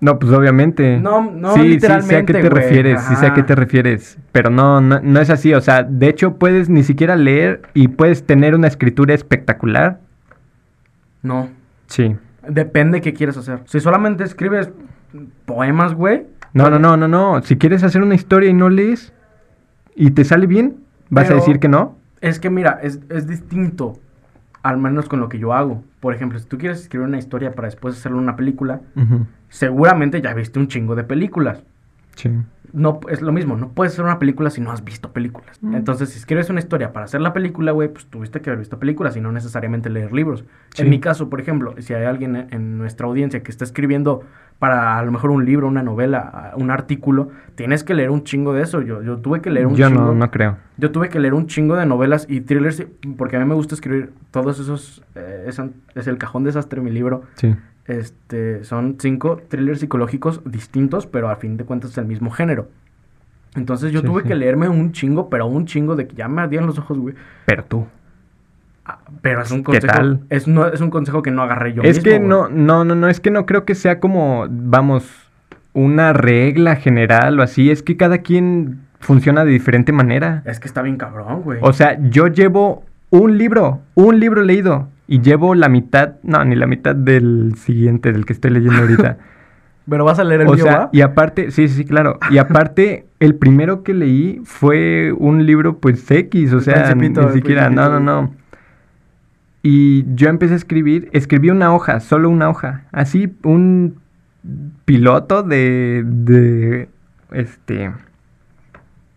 No, 0.00 0.18
pues 0.18 0.32
obviamente. 0.32 0.98
No, 0.98 1.30
no 1.30 1.52
sí, 1.54 1.60
Sí, 1.60 1.80
sé 1.80 1.86
a 1.88 1.98
literalmente, 1.98 2.32
qué 2.32 2.40
te 2.40 2.48
refieres, 2.48 3.02
sí 3.02 3.16
sé 3.16 3.26
a 3.26 3.34
qué 3.34 3.40
ajá. 3.40 3.46
te 3.48 3.54
refieres. 3.56 4.18
Pero 4.32 4.48
no, 4.48 4.80
no, 4.80 5.00
no 5.02 5.20
es 5.20 5.28
así. 5.28 5.52
O 5.52 5.60
sea, 5.60 5.82
de 5.82 6.08
hecho, 6.08 6.36
puedes 6.36 6.70
ni 6.70 6.84
siquiera 6.84 7.16
leer 7.16 7.62
y 7.74 7.88
puedes 7.88 8.24
tener 8.24 8.54
una 8.54 8.68
escritura 8.68 9.12
espectacular. 9.14 10.00
No, 11.22 11.50
Sí. 11.88 12.16
Depende 12.48 13.00
qué 13.02 13.12
quieres 13.12 13.36
hacer. 13.36 13.60
Si 13.66 13.80
solamente 13.80 14.24
escribes 14.24 14.70
poemas, 15.44 15.92
güey. 15.94 16.26
No, 16.54 16.70
no, 16.70 16.78
no, 16.78 16.96
no, 16.96 17.08
no. 17.08 17.42
Si 17.42 17.56
quieres 17.58 17.82
hacer 17.82 18.02
una 18.02 18.14
historia 18.14 18.48
y 18.48 18.54
no 18.54 18.68
lees 18.70 19.12
y 19.98 20.10
te 20.12 20.24
sale 20.24 20.46
bien, 20.46 20.76
¿vas 21.10 21.24
Pero- 21.26 21.36
a 21.36 21.40
decir 21.40 21.58
que 21.60 21.68
no? 21.68 21.96
Es 22.20 22.40
que 22.40 22.50
mira, 22.50 22.80
es, 22.82 23.00
es 23.10 23.26
distinto. 23.26 23.98
Al 24.62 24.76
menos 24.78 25.08
con 25.08 25.20
lo 25.20 25.28
que 25.28 25.38
yo 25.38 25.52
hago. 25.52 25.84
Por 26.00 26.14
ejemplo, 26.14 26.38
si 26.38 26.46
tú 26.46 26.58
quieres 26.58 26.80
escribir 26.80 27.06
una 27.06 27.18
historia 27.18 27.54
para 27.54 27.68
después 27.68 27.96
hacerle 27.96 28.18
una 28.18 28.34
película, 28.36 28.80
seguramente 29.48 30.20
ya 30.20 30.34
viste 30.34 30.58
un 30.58 30.66
chingo 30.68 30.94
de 30.96 31.04
películas. 31.04 31.62
Sí. 32.16 32.30
No, 32.72 33.00
es 33.08 33.22
lo 33.22 33.32
mismo, 33.32 33.56
no 33.56 33.70
puedes 33.70 33.92
hacer 33.92 34.04
una 34.04 34.18
película 34.18 34.50
si 34.50 34.60
no 34.60 34.70
has 34.70 34.84
visto 34.84 35.12
películas. 35.12 35.58
Mm. 35.62 35.74
Entonces, 35.74 36.10
si 36.10 36.18
escribes 36.18 36.50
una 36.50 36.60
historia 36.60 36.92
para 36.92 37.04
hacer 37.04 37.20
la 37.20 37.32
película, 37.32 37.72
güey, 37.72 37.88
pues 37.88 38.06
tuviste 38.06 38.40
que 38.40 38.50
haber 38.50 38.58
visto 38.58 38.78
películas 38.78 39.16
y 39.16 39.20
no 39.20 39.32
necesariamente 39.32 39.90
leer 39.90 40.12
libros. 40.12 40.44
Sí. 40.74 40.82
En 40.82 40.90
mi 40.90 41.00
caso, 41.00 41.30
por 41.30 41.40
ejemplo, 41.40 41.74
si 41.78 41.94
hay 41.94 42.04
alguien 42.04 42.48
en, 42.50 42.78
nuestra 42.78 43.06
audiencia 43.06 43.42
que 43.42 43.50
está 43.50 43.64
escribiendo 43.64 44.22
para 44.58 44.98
a 44.98 45.02
lo 45.02 45.12
mejor 45.12 45.30
un 45.30 45.44
libro, 45.44 45.68
una 45.68 45.82
novela, 45.82 46.52
un 46.56 46.70
artículo, 46.70 47.30
tienes 47.54 47.84
que 47.84 47.94
leer 47.94 48.10
un 48.10 48.24
chingo 48.24 48.52
de 48.52 48.62
eso. 48.62 48.82
Yo, 48.82 49.02
yo 49.02 49.18
tuve 49.18 49.40
que 49.40 49.50
leer 49.50 49.66
un 49.66 49.74
Yo 49.74 49.88
chingo. 49.88 50.00
no, 50.00 50.14
no 50.14 50.30
creo. 50.30 50.56
Yo 50.76 50.90
tuve 50.90 51.08
que 51.08 51.20
leer 51.20 51.34
un 51.34 51.46
chingo 51.46 51.76
de 51.76 51.86
novelas 51.86 52.26
y 52.28 52.40
thrillers 52.40 52.84
porque 53.16 53.36
a 53.36 53.40
mí 53.40 53.46
me 53.46 53.54
gusta 53.54 53.74
escribir 53.74 54.12
todos 54.30 54.58
esos. 54.60 55.02
eh, 55.14 55.44
es, 55.46 55.60
es 55.94 56.06
el 56.06 56.18
cajón 56.18 56.44
desastre 56.44 56.80
mi 56.80 56.90
libro. 56.90 57.22
Sí. 57.34 57.54
Este, 57.88 58.62
son 58.64 58.96
cinco 59.00 59.40
thrillers 59.48 59.80
psicológicos 59.80 60.40
distintos, 60.44 61.06
pero 61.06 61.28
al 61.30 61.36
fin 61.38 61.56
de 61.56 61.64
cuentas 61.64 61.90
es 61.92 61.98
el 61.98 62.04
mismo 62.06 62.30
género. 62.30 62.68
Entonces 63.56 63.90
yo 63.92 64.00
Sí, 64.00 64.06
tuve 64.06 64.22
sí. 64.22 64.28
que 64.28 64.34
leerme 64.34 64.68
un 64.68 64.92
chingo, 64.92 65.28
pero 65.30 65.46
un 65.46 65.64
chingo 65.66 65.96
de 65.96 66.06
que 66.06 66.14
ya 66.14 66.28
me 66.28 66.42
ardían 66.42 66.66
los 66.66 66.78
ojos, 66.78 66.98
güey. 66.98 67.14
Pero 67.46 67.64
tú. 67.64 67.86
Ah, 68.84 68.98
Pero 69.22 69.40
es 69.42 69.50
un 69.50 69.58
¿Qué 69.60 69.64
consejo. 69.64 69.86
tal? 69.86 70.20
Es, 70.28 70.46
no, 70.46 70.66
es 70.66 70.80
un 70.80 70.90
consejo 70.90 71.22
que 71.22 71.30
no 71.30 71.42
agarré 71.42 71.72
yo 71.72 71.82
es 71.82 71.96
mismo, 71.96 72.02
que 72.04 72.16
güey. 72.18 72.28
no, 72.28 72.48
no, 72.48 72.84
no, 72.84 72.94
no, 72.94 73.08
es 73.08 73.20
que 73.20 73.30
no 73.30 73.46
creo 73.46 73.64
que 73.64 73.74
sea 73.74 74.00
como, 74.00 74.46
vamos, 74.50 75.10
una 75.72 76.12
regla 76.12 76.76
general 76.76 77.40
o 77.40 77.42
así. 77.42 77.70
Es 77.70 77.82
que 77.82 77.96
cada 77.96 78.18
quien 78.18 78.80
funciona 79.00 79.44
de 79.46 79.50
diferente 79.52 79.92
manera. 79.92 80.42
Es 80.44 80.60
que 80.60 80.68
está 80.68 80.82
bien 80.82 80.96
cabrón, 80.98 81.40
güey. 81.42 81.58
O 81.62 81.72
sea, 81.72 81.98
yo 82.10 82.26
llevo 82.28 82.84
un 83.10 83.38
libro, 83.38 83.80
un 83.94 84.20
libro 84.20 84.42
leído. 84.42 84.88
Y 85.08 85.20
llevo 85.20 85.54
la 85.54 85.68
mitad, 85.68 86.16
no, 86.22 86.44
ni 86.44 86.54
la 86.54 86.66
mitad 86.66 86.94
del 86.94 87.54
siguiente, 87.56 88.12
del 88.12 88.26
que 88.26 88.34
estoy 88.34 88.50
leyendo 88.50 88.80
ahorita. 88.80 89.18
pero 89.88 90.04
vas 90.04 90.18
a 90.18 90.24
leer 90.24 90.42
el 90.42 90.48
o 90.48 90.52
mío, 90.52 90.64
sea, 90.64 90.78
¿va? 90.78 90.90
y 90.92 91.00
aparte, 91.00 91.50
sí, 91.50 91.66
sí, 91.68 91.84
claro. 91.84 92.18
Y 92.30 92.38
aparte, 92.38 93.06
el 93.20 93.34
primero 93.34 93.82
que 93.82 93.94
leí 93.94 94.40
fue 94.44 95.12
un 95.16 95.46
libro, 95.46 95.78
pues, 95.78 96.08
X, 96.10 96.52
o 96.52 96.60
sea, 96.60 96.94
ni, 96.94 97.08
ni 97.08 97.32
siquiera, 97.32 97.70
no, 97.70 97.88
no, 97.88 97.98
no. 97.98 98.34
Y 99.62 100.04
yo 100.14 100.28
empecé 100.28 100.52
a 100.52 100.56
escribir, 100.56 101.08
escribí 101.12 101.50
una 101.50 101.74
hoja, 101.74 102.00
solo 102.00 102.30
una 102.30 102.48
hoja, 102.48 102.84
así 102.92 103.34
un 103.42 103.96
piloto 104.84 105.42
de, 105.42 106.04
de, 106.06 106.88
este, 107.32 107.92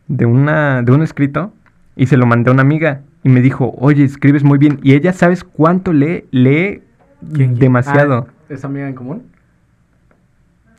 de 0.08 0.26
una, 0.26 0.82
de 0.82 0.92
un 0.92 1.04
escrito 1.04 1.54
y 1.96 2.08
se 2.08 2.18
lo 2.18 2.26
mandé 2.26 2.50
a 2.50 2.54
una 2.54 2.64
amiga 2.64 3.02
y 3.24 3.30
me 3.30 3.42
dijo, 3.42 3.74
oye, 3.78 4.04
escribes 4.04 4.44
muy 4.44 4.58
bien. 4.58 4.80
Y 4.84 4.94
ella, 4.94 5.14
¿sabes 5.14 5.44
cuánto 5.44 5.94
lee? 5.94 6.26
Lee 6.32 6.82
demasiado. 7.22 8.28
Ah, 8.30 8.34
¿Es 8.50 8.66
amiga 8.66 8.88
en 8.88 8.96
común? 8.96 9.24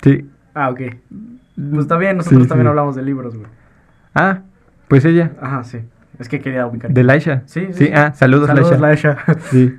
Sí. 0.03 0.29
Ah, 0.55 0.71
ok. 0.71 0.81
Pues 1.55 1.81
está 1.81 1.97
bien, 1.97 2.17
nosotros 2.17 2.43
Sí, 2.43 2.49
también 2.49 2.67
sí. 2.67 2.71
hablamos 2.71 2.97
de 2.97 3.03
libros, 3.03 3.37
güey. 3.37 3.47
Ah, 4.15 4.41
pues 4.89 5.05
ella, 5.05 5.33
Ajá, 5.41 5.65
sí. 5.65 5.79
Es 6.19 6.29
que 6.29 6.41
quería 6.41 6.67
ubicar. 6.67 6.91
de 6.93 7.03
Laisha. 7.03 7.43
Sí, 7.47 7.69
sí, 7.73 7.87
sí. 7.87 7.91
ah, 7.95 8.13
saludos, 8.15 8.49
Saludos, 8.49 8.79
Laisha. 8.81 9.17
Laisha. 9.27 9.39
Sí. 9.51 9.79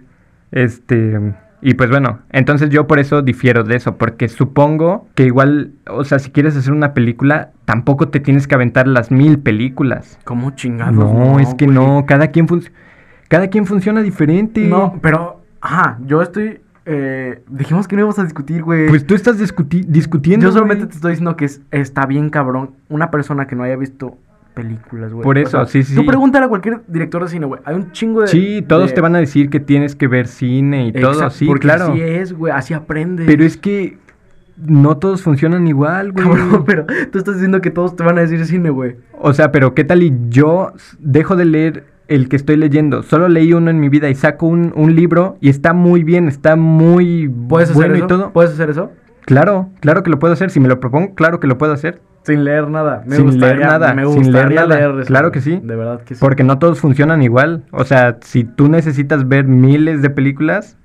Este, 0.52 1.34
y 1.64 1.74
pues 1.76 1.90
bueno, 1.90 2.20
entonces 2.32 2.70
yo 2.70 2.88
por 2.88 3.00
eso 3.00 3.22
difiero 3.22 3.64
de 3.64 3.76
eso, 3.76 3.98
porque 3.98 4.28
supongo 4.30 5.08
que 5.16 5.24
igual, 5.26 5.72
o 5.88 6.04
sea, 6.04 6.20
si 6.20 6.30
quieres 6.32 6.56
hacer 6.58 6.74
una 6.74 6.94
película, 6.94 7.52
tampoco 7.66 8.10
te 8.10 8.20
tienes 8.20 8.48
que 8.48 8.56
aventar 8.56 8.88
las 8.88 9.12
mil 9.12 9.40
películas. 9.40 10.20
¿Cómo 10.26 10.52
chingados? 10.52 10.96
No, 10.96 11.40
es 11.40 11.54
que 11.56 11.66
güey. 11.66 11.76
no, 11.78 12.06
cada 12.06 12.28
quien, 12.28 12.48
cada 13.30 13.48
quien 13.48 13.66
funciona 13.66 14.02
diferente. 14.02 14.68
No, 14.68 15.00
pero, 15.02 15.42
ajá, 15.62 15.98
yo 16.06 16.22
estoy. 16.22 16.60
Eh, 16.86 17.42
dijimos 17.50 17.88
que 17.88 17.96
no 17.96 18.02
íbamos 18.02 18.20
a 18.20 18.24
discutir, 18.24 18.62
güey. 18.62 18.90
Pues 18.90 19.08
tú 19.08 19.16
estás 19.16 19.40
discuti- 19.40 19.86
discutiendo. 19.88 20.46
yo 20.46 20.52
solamente 20.52 20.82
güey. 20.84 20.90
te 20.90 20.96
estoy 20.96 21.12
diciendo 21.12 21.38
que 21.38 21.46
es- 21.46 21.62
está 21.72 22.06
bien 22.06 22.30
cabrón 22.30 22.72
una 22.90 23.10
persona 23.10 23.48
que 23.48 23.56
no 23.56 23.64
haya 23.64 23.78
visto 23.78 24.18
películas, 24.54 25.12
güey. 25.14 25.24
Por 25.24 25.38
O 25.38 25.42
eso, 25.42 25.50
sea, 25.52 25.66
sí, 25.66 25.84
sí, 25.84 25.96
Tú 25.96 26.06
pregúntale 26.06 26.46
a 26.46 26.50
cualquier 26.50 26.82
director 26.88 27.24
de 27.24 27.30
cine, 27.30 27.46
güey. 27.46 27.62
Hay 27.66 27.76
un 27.76 27.92
chingo 27.92 28.22
de. 28.22 28.28
Sí, 28.28 28.64
todos 28.68 28.90
de- 28.90 28.96
te 28.96 29.02
van 29.02 29.16
a 29.16 29.20
decir 29.20 29.50
que 29.50 29.60
tienes 29.60 29.96
que 29.96 30.08
ver 30.08 30.28
cine 30.28 30.88
y 30.88 30.94
todo, 30.94 31.12
Exacto, 31.14 31.32
sí, 31.36 31.46
porque 31.46 31.68
claro. 31.68 31.86
Así 31.92 32.02
es, 32.02 32.34
güey, 32.34 32.54
así 32.54 32.74
aprende. 32.74 33.26
Pero 33.26 33.44
es 33.44 33.58
que 33.58 33.98
no 34.58 34.98
todos 34.98 35.24
funcionan 35.24 35.68
igual, 35.68 36.12
güey. 36.12 36.26
Cabrón, 36.26 36.64
pero 36.66 36.86
tú 37.12 37.18
estás 37.18 37.36
diciendo 37.36 37.60
que 37.62 37.72
todos 37.72 37.96
te 37.96 38.04
van 38.04 38.18
a 38.18 38.22
decir 38.22 38.46
cine, 38.46 38.70
güey. 38.70 38.96
O 39.20 39.34
sea, 39.34 39.52
pero 39.52 39.74
¿qué 39.74 39.84
tal 39.84 40.04
y 40.04 40.14
yo 40.30 40.72
dejo 41.00 41.36
de 41.36 41.46
leer 41.46 41.86
el 42.08 42.30
que 42.30 42.36
estoy 42.36 42.58
leyendo? 42.58 43.02
Solo 43.02 43.28
leí 43.30 43.54
uno 43.54 43.72
en 43.72 43.80
mi 43.80 43.90
vida 43.90 44.10
y 44.10 44.16
saco 44.16 44.46
un, 44.46 44.72
un 44.76 44.96
libro 44.96 45.38
y 45.42 45.50
está 45.50 45.74
muy 45.74 46.04
bien, 46.04 46.28
está 46.28 46.56
muy 46.56 47.28
¿Puedes 47.50 47.70
hacer 47.72 47.82
bueno 47.82 47.96
eso? 47.96 48.06
y 48.06 48.08
todo. 48.08 48.32
¿Puedes 48.32 48.52
hacer 48.52 48.70
eso? 48.70 48.92
Claro, 49.26 49.70
claro 49.80 50.04
que 50.04 50.10
lo 50.12 50.20
puedo 50.20 50.34
hacer. 50.34 50.50
Si 50.52 50.60
me 50.60 50.68
lo 50.68 50.80
propongo, 50.80 51.16
claro 51.16 51.40
que 51.40 51.48
lo 51.48 51.58
puedo 51.58 51.74
hacer. 51.74 52.02
Sin 52.24 52.44
leer 52.44 52.70
nada. 52.70 53.04
Me 53.06 53.16
Sin 53.18 53.26
gustaría, 53.26 53.56
leer 53.56 53.68
nada, 53.70 53.94
Me 53.94 54.04
sin 54.06 54.12
leer 54.14 54.24
gustaría 54.26 54.62
nada. 54.62 54.76
leer 54.76 55.00
eso, 55.00 55.08
Claro 55.08 55.32
que 55.32 55.42
sí. 55.42 55.60
De 55.62 55.76
verdad 55.76 56.02
que 56.04 56.16
sí. 56.16 56.20
Porque 56.22 56.44
no 56.44 56.58
todos 56.60 56.80
funcionan 56.80 57.22
igual. 57.22 57.64
O 57.72 57.84
sea, 57.84 58.18
si 58.22 58.44
tú 58.46 58.70
necesitas 58.70 59.28
ver 59.28 59.46
miles 59.46 60.02
de 60.02 60.10
películas. 60.10 60.78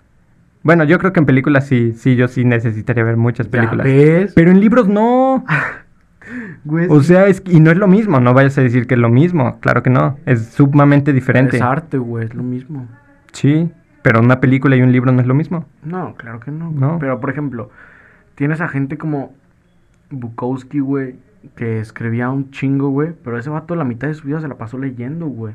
Bueno, 0.64 0.84
yo 0.84 0.98
creo 0.98 1.12
que 1.12 1.20
en 1.20 1.26
películas 1.26 1.66
sí, 1.66 1.92
sí, 1.92 2.16
yo 2.16 2.26
sí 2.28 2.44
necesitaría 2.44 3.04
ver 3.04 3.16
muchas 3.16 3.46
¿Ya 3.46 3.50
películas. 3.52 3.84
ves? 3.84 4.32
Pero 4.34 4.50
en 4.50 4.60
libros 4.60 4.88
no. 4.88 5.44
Güey, 6.64 6.88
O 6.90 7.00
sea, 7.02 7.26
es, 7.26 7.42
y 7.46 7.58
no 7.60 7.70
es 7.70 7.78
lo 7.78 7.86
mismo, 7.86 8.20
no 8.20 8.34
vayas 8.34 8.58
a 8.58 8.60
decir 8.60 8.86
que 8.86 8.94
es 8.94 9.00
lo 9.00 9.08
mismo, 9.08 9.58
claro 9.60 9.82
que 9.82 9.88
no, 9.88 10.18
es 10.26 10.44
sumamente 10.48 11.14
diferente. 11.14 11.56
Es 11.56 11.62
arte, 11.62 11.96
güey, 11.96 12.26
es 12.26 12.34
lo 12.34 12.42
mismo. 12.42 12.86
Sí, 13.32 13.70
pero 14.02 14.20
una 14.20 14.38
película 14.38 14.76
y 14.76 14.82
un 14.82 14.92
libro 14.92 15.10
no 15.10 15.22
es 15.22 15.26
lo 15.26 15.32
mismo. 15.34 15.64
No, 15.82 16.14
claro 16.16 16.40
que 16.40 16.50
no. 16.50 16.70
No. 16.70 16.98
Pero, 17.00 17.18
por 17.20 17.30
ejemplo, 17.30 17.70
tienes 18.34 18.60
a 18.60 18.68
gente 18.68 18.98
como 18.98 19.32
Bukowski, 20.10 20.80
güey, 20.80 21.14
que 21.54 21.80
escribía 21.80 22.28
un 22.30 22.50
chingo, 22.50 22.90
güey, 22.90 23.12
pero 23.24 23.38
ese 23.38 23.50
vato 23.50 23.74
la 23.74 23.84
mitad 23.84 24.08
de 24.08 24.14
su 24.14 24.26
vida 24.26 24.40
se 24.40 24.48
la 24.48 24.56
pasó 24.56 24.78
leyendo, 24.78 25.26
güey. 25.26 25.54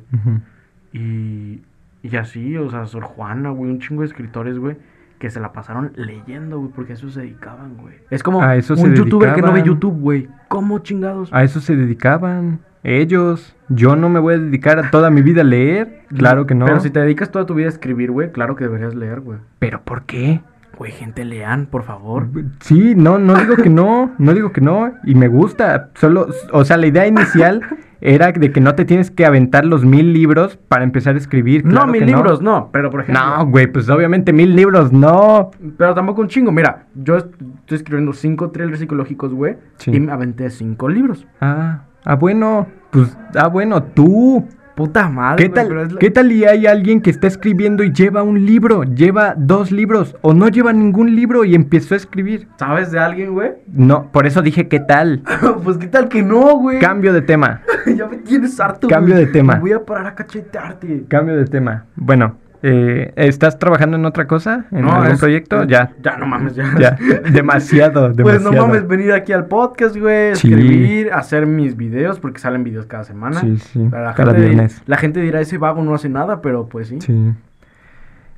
Y, 0.94 1.62
y 2.02 2.16
así, 2.18 2.58
o 2.58 2.70
sea, 2.70 2.86
Sor 2.86 3.04
Juana, 3.04 3.50
güey, 3.50 3.72
un 3.72 3.80
chingo 3.80 4.02
de 4.02 4.08
escritores, 4.08 4.58
güey, 4.58 4.78
que 5.20 5.30
se 5.30 5.40
la 5.40 5.54
pasaron 5.54 5.92
leyendo, 5.96 6.60
güey, 6.60 6.72
porque 6.74 6.94
a 6.94 6.96
eso 6.96 7.10
se 7.10 7.22
dedicaban, 7.22 7.78
güey. 7.78 7.96
Es 8.10 8.24
como 8.24 8.42
A 8.42 8.56
eso 8.56 8.74
un 8.74 8.80
se 8.80 8.96
youtuber 8.96 9.34
que 9.34 9.42
no 9.42 9.54
ve. 9.54 9.64
YouTube, 9.64 10.00
güey. 10.00 10.30
¿Cómo 10.48 10.80
chingados? 10.80 11.30
A 11.34 11.44
eso 11.44 11.60
se 11.62 11.76
dedicaban 11.76 12.60
ellos. 12.84 13.56
Yo 13.70 13.96
no 13.96 14.10
me 14.10 14.20
voy 14.20 14.36
a 14.36 14.40
dedicar 14.40 14.78
a 14.78 14.92
toda 14.92 15.10
mi 15.10 15.22
vida 15.22 15.42
a 15.42 15.46
leer, 15.46 16.02
claro 16.10 16.46
que 16.46 16.54
no. 16.54 16.66
Pero 16.66 16.80
si 16.80 16.90
te 16.90 17.00
dedicas 17.00 17.32
toda 17.32 17.46
tu 17.46 17.56
vida 17.56 17.68
a 17.68 17.70
escribir, 17.70 18.12
güey, 18.12 18.32
claro 18.32 18.56
que 18.56 18.66
deberías 18.66 18.94
leer, 18.94 19.22
güey. 19.22 19.40
¿Pero 19.60 19.82
por 19.82 20.04
qué? 20.04 20.42
Güey, 20.78 20.92
gente, 20.92 21.24
lean, 21.24 21.68
por 21.68 21.84
favor. 21.84 22.28
Sí, 22.62 22.94
no, 22.96 23.20
no 23.20 23.36
digo 23.36 23.56
que 23.56 23.70
no, 23.70 24.12
no 24.18 24.34
digo 24.34 24.52
que 24.52 24.62
no, 24.62 24.92
y 25.04 25.14
me 25.16 25.28
gusta, 25.28 25.92
solo, 25.96 26.28
o 26.52 26.66
sea, 26.66 26.78
la 26.78 26.88
idea 26.88 27.06
inicial 27.06 27.62
era 28.02 28.32
de 28.32 28.52
que 28.52 28.60
no 28.60 28.74
te 28.76 28.84
tienes 28.84 29.12
que 29.12 29.26
aventar 29.26 29.66
los 29.66 29.86
mil 29.86 30.12
libros 30.12 30.58
para 30.68 30.84
empezar 30.84 31.16
a 31.16 31.20
escribir. 31.20 31.64
no, 31.64 31.86
mil 31.88 32.02
que 32.02 32.08
libros, 32.08 32.42
no, 32.42 32.70
pero 32.74 32.90
por 32.90 33.02
ejemplo... 33.02 33.24
No, 33.24 33.46
güey, 33.46 33.68
pues 33.68 33.88
obviamente 33.90 34.34
mil 34.34 34.56
libros, 34.56 34.92
no. 34.92 35.52
Pero 35.78 35.94
tampoco 35.94 36.22
un 36.22 36.28
chingo. 36.28 36.52
Mira, 36.52 36.88
yo 36.96 37.18
est- 37.18 37.34
estoy 37.60 37.78
escribiendo 37.78 38.12
cinco 38.12 38.50
thrillers 38.52 38.80
psicológicos, 38.80 39.34
güey. 39.34 39.56
Sí. 39.78 39.92
Y 39.92 40.00
me 40.02 40.12
aventé 40.12 40.50
cinco 40.50 40.90
libros. 40.90 41.26
Ah, 41.40 41.84
ah, 42.04 42.16
bueno, 42.16 42.68
pues, 42.92 43.16
ah, 43.36 43.48
bueno, 43.48 43.84
tú. 43.84 44.46
Puta 44.76 45.08
madre. 45.10 45.44
¿Qué 45.44 45.50
güey, 45.50 45.68
pero 45.68 45.82
es 45.82 45.88
tal, 45.88 45.96
la- 45.96 46.00
¿Qué 46.00 46.10
tal 46.12 46.32
y 46.32 46.46
hay 46.46 46.66
alguien 46.66 47.02
que 47.02 47.10
está 47.12 47.28
escribiendo 47.28 47.84
y 47.84 47.92
lleva 47.94 48.24
un 48.24 48.46
libro, 48.46 48.84
lleva 48.84 49.36
dos 49.38 49.72
libros, 49.72 50.16
o 50.22 50.34
no 50.34 50.48
lleva 50.48 50.74
ningún 50.74 51.16
libro 51.16 51.46
y 51.46 51.54
empezó 51.56 51.94
a 51.94 51.98
escribir? 51.98 52.48
¿Sabes 52.58 52.92
de 52.92 53.00
alguien, 53.00 53.34
güey? 53.34 53.52
No, 53.68 54.12
por 54.12 54.26
eso 54.26 54.42
dije 54.42 54.68
qué 54.68 54.80
tal. 54.80 55.22
pues 55.64 55.78
qué 55.78 55.88
tal 55.88 56.08
que 56.10 56.24
no, 56.24 56.58
güey. 56.58 56.80
Cambio 56.80 57.14
de 57.14 57.22
tema, 57.22 57.62
ya 57.96 58.08
me 58.08 58.18
tienes 58.18 58.60
harto, 58.60 58.88
Cambio 58.88 59.16
de 59.16 59.28
tema. 59.28 59.56
Me 59.56 59.60
Voy 59.60 59.72
a 59.74 59.86
parar 59.86 60.08
a 60.08 60.16
cachetearte. 60.16 61.06
cambio 61.08 61.36
de 61.38 61.46
tema. 61.46 61.86
Bueno, 61.96 62.38
eh, 62.64 63.12
¿estás 63.18 63.60
trabajando 63.60 63.98
en 63.98 64.06
otra 64.06 64.26
cosa? 64.26 64.66
¿En 64.72 64.86
algún 64.88 65.12
es- 65.12 65.20
proyecto? 65.20 65.62
es- 65.64 65.68
Ya. 65.68 65.92
Ya, 66.02 66.18
no 66.18 66.26
mames, 66.26 66.56
ya. 66.56 66.74
Ya, 66.80 66.98
demasiado, 67.30 68.10
demasiado. 68.10 68.14
Pues 68.24 68.42
no 68.42 68.52
mames, 68.54 68.88
venir 68.88 69.12
aquí 69.12 69.34
al 69.34 69.46
podcast, 69.48 69.96
güey, 69.98 70.36
Sí. 70.36 70.48
escribir, 70.52 71.12
hacer 71.14 71.46
mis 71.46 71.76
videos, 71.78 72.20
porque 72.20 72.40
salen 72.40 72.64
videos 72.64 72.86
cada 72.86 73.04
semana. 73.04 73.40
Sí, 73.42 73.58
sí, 73.58 73.80
La 73.92 74.14
cada 74.14 74.32
gente, 74.32 74.48
viernes. 74.48 74.82
La 74.88 74.98
gente 74.98 75.20
dirá, 75.20 75.42
ese 75.42 75.58
vago 75.58 75.84
no 75.84 75.94
hace 75.94 76.10
nada, 76.10 76.42
pero 76.42 76.68
pues 76.68 76.88
sí. 76.88 77.00
Sí. 77.02 77.34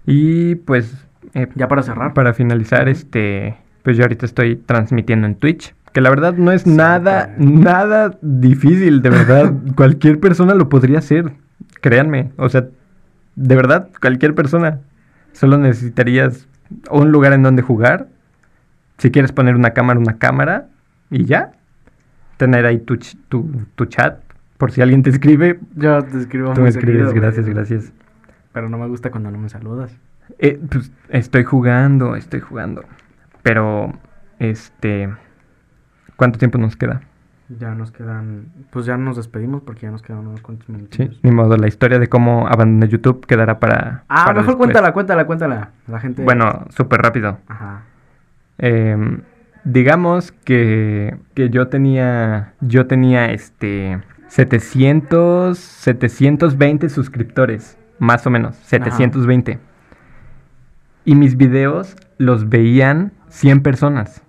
Y 0.05 0.55
pues, 0.55 1.05
eh, 1.33 1.47
Ya 1.55 1.67
para 1.67 1.83
cerrar. 1.83 2.13
para 2.13 2.33
finalizar, 2.33 2.89
este, 2.89 3.57
pues 3.83 3.97
yo 3.97 4.03
ahorita 4.03 4.25
estoy 4.25 4.55
transmitiendo 4.55 5.27
en 5.27 5.35
Twitch. 5.35 5.73
Que 5.93 6.01
la 6.01 6.09
verdad 6.09 6.33
no 6.33 6.51
es 6.51 6.67
nada, 6.67 7.33
nada 7.37 8.17
difícil, 8.21 9.01
de 9.01 9.09
verdad. 9.11 9.53
cualquier 9.75 10.19
persona 10.19 10.53
lo 10.53 10.67
podría 10.67 10.97
hacer. 10.99 11.31
Créanme. 11.79 12.31
O 12.37 12.49
sea, 12.49 12.65
de 13.35 13.55
verdad, 13.55 13.89
cualquier 14.01 14.35
persona. 14.35 14.79
Solo 15.33 15.57
necesitarías 15.57 16.47
un 16.89 17.11
lugar 17.11 17.33
en 17.33 17.43
donde 17.43 17.61
jugar. 17.61 18.07
Si 18.97 19.11
quieres 19.11 19.31
poner 19.31 19.55
una 19.55 19.71
cámara, 19.71 19.99
una 19.99 20.17
cámara. 20.17 20.67
Y 21.09 21.25
ya. 21.25 21.51
Tener 22.37 22.65
ahí 22.65 22.79
tu, 22.79 22.97
tu, 23.29 23.49
tu 23.75 23.85
chat. 23.85 24.19
Por 24.57 24.71
si 24.71 24.81
alguien 24.81 25.03
te 25.03 25.09
escribe, 25.09 25.59
Yo 25.75 26.01
te 26.03 26.17
escribo 26.17 26.53
tú 26.53 26.61
muy 26.61 26.63
me 26.63 26.69
escribes. 26.69 26.93
seguido, 26.93 27.09
güey. 27.11 27.21
gracias, 27.21 27.47
gracias. 27.47 27.91
Pero 28.53 28.69
no 28.69 28.77
me 28.77 28.87
gusta 28.87 29.11
cuando 29.11 29.29
no 29.31 29.37
me 29.37 29.49
saludas. 29.49 29.95
Eh, 30.39 30.59
pues 30.71 30.91
estoy 31.09 31.43
jugando, 31.43 32.15
estoy 32.15 32.39
jugando. 32.39 32.83
Pero, 33.43 33.91
este. 34.39 35.09
¿Cuánto 36.15 36.39
tiempo 36.39 36.57
nos 36.57 36.75
queda? 36.77 37.01
Ya 37.49 37.75
nos 37.75 37.91
quedan, 37.91 38.47
pues 38.71 38.87
ya 38.87 38.97
nos 38.97 39.17
despedimos 39.17 39.61
porque 39.61 39.83
ya 39.83 39.91
nos 39.91 40.01
quedan 40.01 40.25
unos 40.25 40.41
cuantos 40.41 40.67
minutos. 40.67 40.97
Sí, 40.97 41.19
ni 41.21 41.29
modo, 41.29 41.57
la 41.57 41.67
historia 41.67 41.99
de 41.99 42.07
cómo 42.07 42.47
abandoné 42.47 42.87
YouTube 42.87 43.23
quedará 43.27 43.59
para. 43.59 44.03
Ah, 44.09 44.25
para 44.25 44.41
mejor 44.41 44.45
después. 44.45 44.57
cuéntala, 44.57 44.93
cuéntala, 44.93 45.25
cuéntala. 45.27 45.69
La 45.87 45.99
gente. 45.99 46.23
Bueno, 46.23 46.65
súper 46.69 47.01
rápido. 47.01 47.37
Ajá. 47.47 47.83
Em, 48.57 49.21
digamos 49.63 50.31
que, 50.31 51.17
que 51.35 51.51
yo 51.51 51.67
tenía. 51.67 52.53
Yo 52.61 52.87
tenía 52.87 53.31
este. 53.31 54.01
700. 54.27 55.55
720 55.55 56.89
suscriptores. 56.89 57.77
Más 57.99 58.25
o 58.25 58.31
menos. 58.31 58.55
720. 58.55 59.59
Y 61.05 61.13
mis 61.13 61.37
videos 61.37 61.95
los 62.17 62.49
veían 62.49 63.11
100 63.29 63.61
personas. 63.61 64.23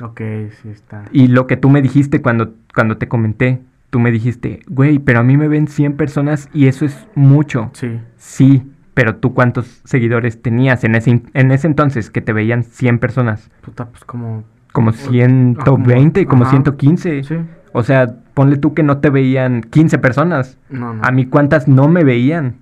Ok, 0.00 0.20
sí 0.62 0.68
está. 0.70 1.04
Y 1.12 1.28
lo 1.28 1.46
que 1.46 1.56
tú 1.56 1.70
me 1.70 1.80
dijiste 1.82 2.20
cuando, 2.20 2.54
cuando 2.74 2.96
te 2.96 3.08
comenté, 3.08 3.60
tú 3.90 4.00
me 4.00 4.10
dijiste, 4.10 4.60
güey, 4.68 4.98
pero 4.98 5.20
a 5.20 5.22
mí 5.22 5.36
me 5.36 5.46
ven 5.48 5.68
100 5.68 5.96
personas 5.96 6.48
y 6.52 6.66
eso 6.66 6.84
es 6.84 7.06
mucho. 7.14 7.70
Sí. 7.74 8.00
Sí, 8.16 8.62
pero 8.92 9.16
tú 9.16 9.34
cuántos 9.34 9.80
seguidores 9.84 10.42
tenías 10.42 10.82
en 10.84 10.94
ese, 10.96 11.22
en 11.32 11.50
ese 11.52 11.66
entonces 11.68 12.10
que 12.10 12.20
te 12.20 12.32
veían 12.32 12.64
100 12.64 12.98
personas? 12.98 13.50
Puta, 13.60 13.86
pues 13.86 14.04
como. 14.04 14.44
Como 14.72 14.90
120, 14.90 16.26
como 16.26 16.42
ajá. 16.42 16.50
115. 16.50 17.22
Sí. 17.22 17.36
O 17.72 17.84
sea, 17.84 18.16
ponle 18.34 18.56
tú 18.56 18.74
que 18.74 18.82
no 18.82 18.98
te 18.98 19.10
veían 19.10 19.60
15 19.62 19.98
personas. 19.98 20.58
No, 20.68 20.94
no. 20.94 21.04
A 21.04 21.12
mí 21.12 21.26
cuántas 21.26 21.68
no 21.68 21.86
me 21.88 22.02
veían. 22.02 22.56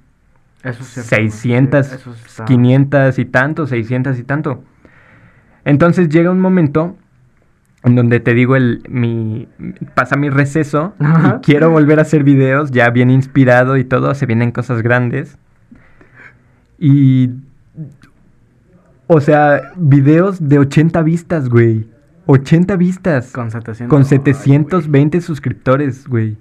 Eso 0.62 0.82
es 0.82 0.88
cierto. 0.88 1.08
güey. 1.16 1.30
600, 1.30 1.86
Sí, 1.86 1.94
eso 1.96 2.12
está- 2.12 2.44
500 2.44 3.18
y 3.18 3.24
tanto, 3.24 3.66
600 3.66 4.18
y 4.18 4.24
tanto. 4.24 4.62
Entonces 5.64 6.08
llega 6.10 6.30
un 6.30 6.40
momento 6.40 6.96
en 7.84 7.96
donde 7.96 8.20
te 8.20 8.34
digo 8.34 8.56
el 8.56 8.82
mi 8.88 9.48
pasa 9.94 10.16
mi 10.16 10.30
receso 10.30 10.94
Ajá. 10.98 11.38
y 11.38 11.44
quiero 11.44 11.70
volver 11.70 11.98
a 11.98 12.02
hacer 12.02 12.22
videos 12.22 12.70
ya 12.70 12.90
bien 12.90 13.10
inspirado 13.10 13.76
y 13.76 13.84
todo, 13.84 14.14
se 14.14 14.26
vienen 14.26 14.52
cosas 14.52 14.82
grandes. 14.82 15.38
Y... 16.78 17.30
O 19.06 19.20
sea, 19.20 19.72
videos 19.76 20.48
de 20.48 20.58
80 20.58 21.02
vistas, 21.02 21.48
güey. 21.48 21.86
80 22.26 22.76
vistas. 22.76 23.32
Con 23.32 23.50
700. 23.50 23.90
Con 23.90 24.02
Ay, 24.02 24.08
720 24.08 25.20
suscriptores, 25.20 26.06
güey. 26.08 26.38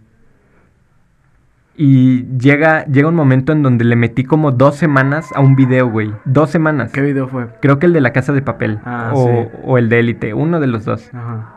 Y 1.76 2.26
llega, 2.38 2.86
llega 2.86 3.08
un 3.08 3.16
momento 3.16 3.54
en 3.54 3.64
donde 3.64 3.86
le 3.86 3.96
metí 3.96 4.24
como 4.24 4.52
dos 4.52 4.76
semanas 4.76 5.30
a 5.34 5.40
un 5.40 5.56
video, 5.56 5.90
güey. 5.90 6.12
Dos 6.26 6.50
semanas. 6.50 6.92
¿Qué 6.92 7.02
video 7.02 7.28
fue? 7.28 7.48
Creo 7.62 7.80
que 7.80 7.86
el 7.86 7.94
de 7.94 8.02
la 8.02 8.12
casa 8.12 8.34
de 8.34 8.42
papel. 8.42 8.80
Ah, 8.84 9.12
o, 9.14 9.26
sí. 9.26 9.50
o 9.64 9.78
el 9.78 9.90
de 9.90 10.00
élite, 10.00 10.34
uno 10.34 10.60
de 10.60 10.68
los 10.68 10.86
dos. 10.86 11.10
Ajá. 11.14 11.56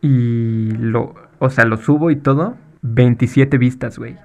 Y 0.00 0.70
lo, 0.72 1.14
o 1.38 1.50
sea, 1.50 1.64
lo 1.64 1.76
subo 1.76 2.10
y 2.10 2.16
todo. 2.16 2.56
27 2.82 3.58
vistas, 3.58 3.98
güey. 3.98 4.16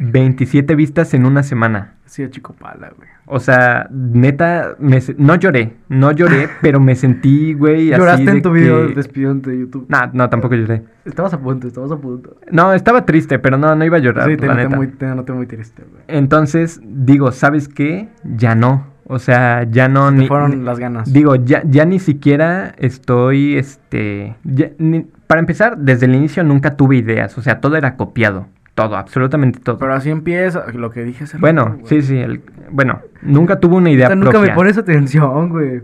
27 0.00 0.74
vistas 0.74 1.14
en 1.14 1.26
una 1.26 1.42
semana. 1.42 1.94
Sí, 2.06 2.24
chico 2.30 2.54
pala, 2.58 2.92
güey. 2.96 3.08
O 3.28 3.40
sea, 3.40 3.88
neta, 3.90 4.76
me 4.78 5.00
se- 5.00 5.16
no 5.18 5.34
lloré, 5.34 5.72
no 5.88 6.12
lloré, 6.12 6.48
pero 6.62 6.78
me 6.78 6.94
sentí, 6.94 7.52
güey, 7.54 7.92
así 7.92 8.00
¿Lloraste 8.00 8.24
de 8.24 8.30
en 8.30 8.42
tu 8.42 8.52
video 8.52 8.86
que- 8.86 8.94
despidiente 8.94 9.50
de 9.50 9.58
YouTube? 9.60 9.86
No, 9.88 9.98
no, 10.12 10.30
tampoco 10.30 10.54
lloré. 10.54 10.84
Estabas 11.04 11.34
a 11.34 11.40
punto, 11.40 11.66
estabas 11.66 11.90
a 11.90 11.96
punto. 11.96 12.36
No, 12.52 12.72
estaba 12.72 13.04
triste, 13.04 13.38
pero 13.40 13.58
no, 13.58 13.74
no 13.74 13.84
iba 13.84 13.96
a 13.96 14.00
llorar, 14.00 14.28
sí, 14.30 14.36
te 14.36 14.46
la 14.46 14.52
noté 14.54 14.64
neta. 14.64 14.76
muy, 14.76 14.86
te 14.88 15.06
noté 15.06 15.32
muy 15.32 15.46
triste, 15.46 15.82
güey. 15.90 16.02
Entonces, 16.06 16.80
digo, 16.84 17.32
¿sabes 17.32 17.68
qué? 17.68 18.08
Ya 18.22 18.54
no. 18.54 18.86
O 19.08 19.18
sea, 19.20 19.64
ya 19.70 19.88
no 19.88 20.08
Te 20.10 20.16
ni... 20.16 20.26
fueron 20.28 20.64
las 20.64 20.78
ganas. 20.80 21.12
Digo, 21.12 21.36
ya, 21.36 21.62
ya 21.64 21.84
ni 21.84 21.98
siquiera 22.00 22.72
estoy, 22.78 23.56
este... 23.56 24.36
ya 24.44 24.70
ni- 24.78 25.06
para 25.26 25.40
empezar, 25.40 25.78
desde 25.78 26.06
el 26.06 26.14
inicio 26.14 26.42
nunca 26.44 26.76
tuve 26.76 26.96
ideas. 26.96 27.36
O 27.38 27.42
sea, 27.42 27.60
todo 27.60 27.76
era 27.76 27.96
copiado. 27.96 28.46
Todo, 28.76 28.96
absolutamente 28.96 29.58
todo. 29.58 29.78
Pero 29.78 29.94
así 29.94 30.10
empieza, 30.10 30.70
lo 30.72 30.90
que 30.92 31.02
dije 31.02 31.24
hace 31.24 31.38
bueno, 31.38 31.64
rato, 31.64 31.86
sí, 31.86 32.02
sí. 32.02 32.18
el- 32.18 32.42
bueno, 32.70 33.00
nunca 33.22 33.58
tuve 33.58 33.74
una 33.76 33.90
idea 33.90 34.08
Neta, 34.10 34.14
Nunca 34.16 34.30
propia. 34.32 34.50
me 34.50 34.54
pones 34.54 34.78
atención, 34.78 35.48
güey. 35.48 35.82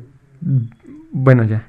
Bueno, 1.10 1.42
ya. 1.42 1.66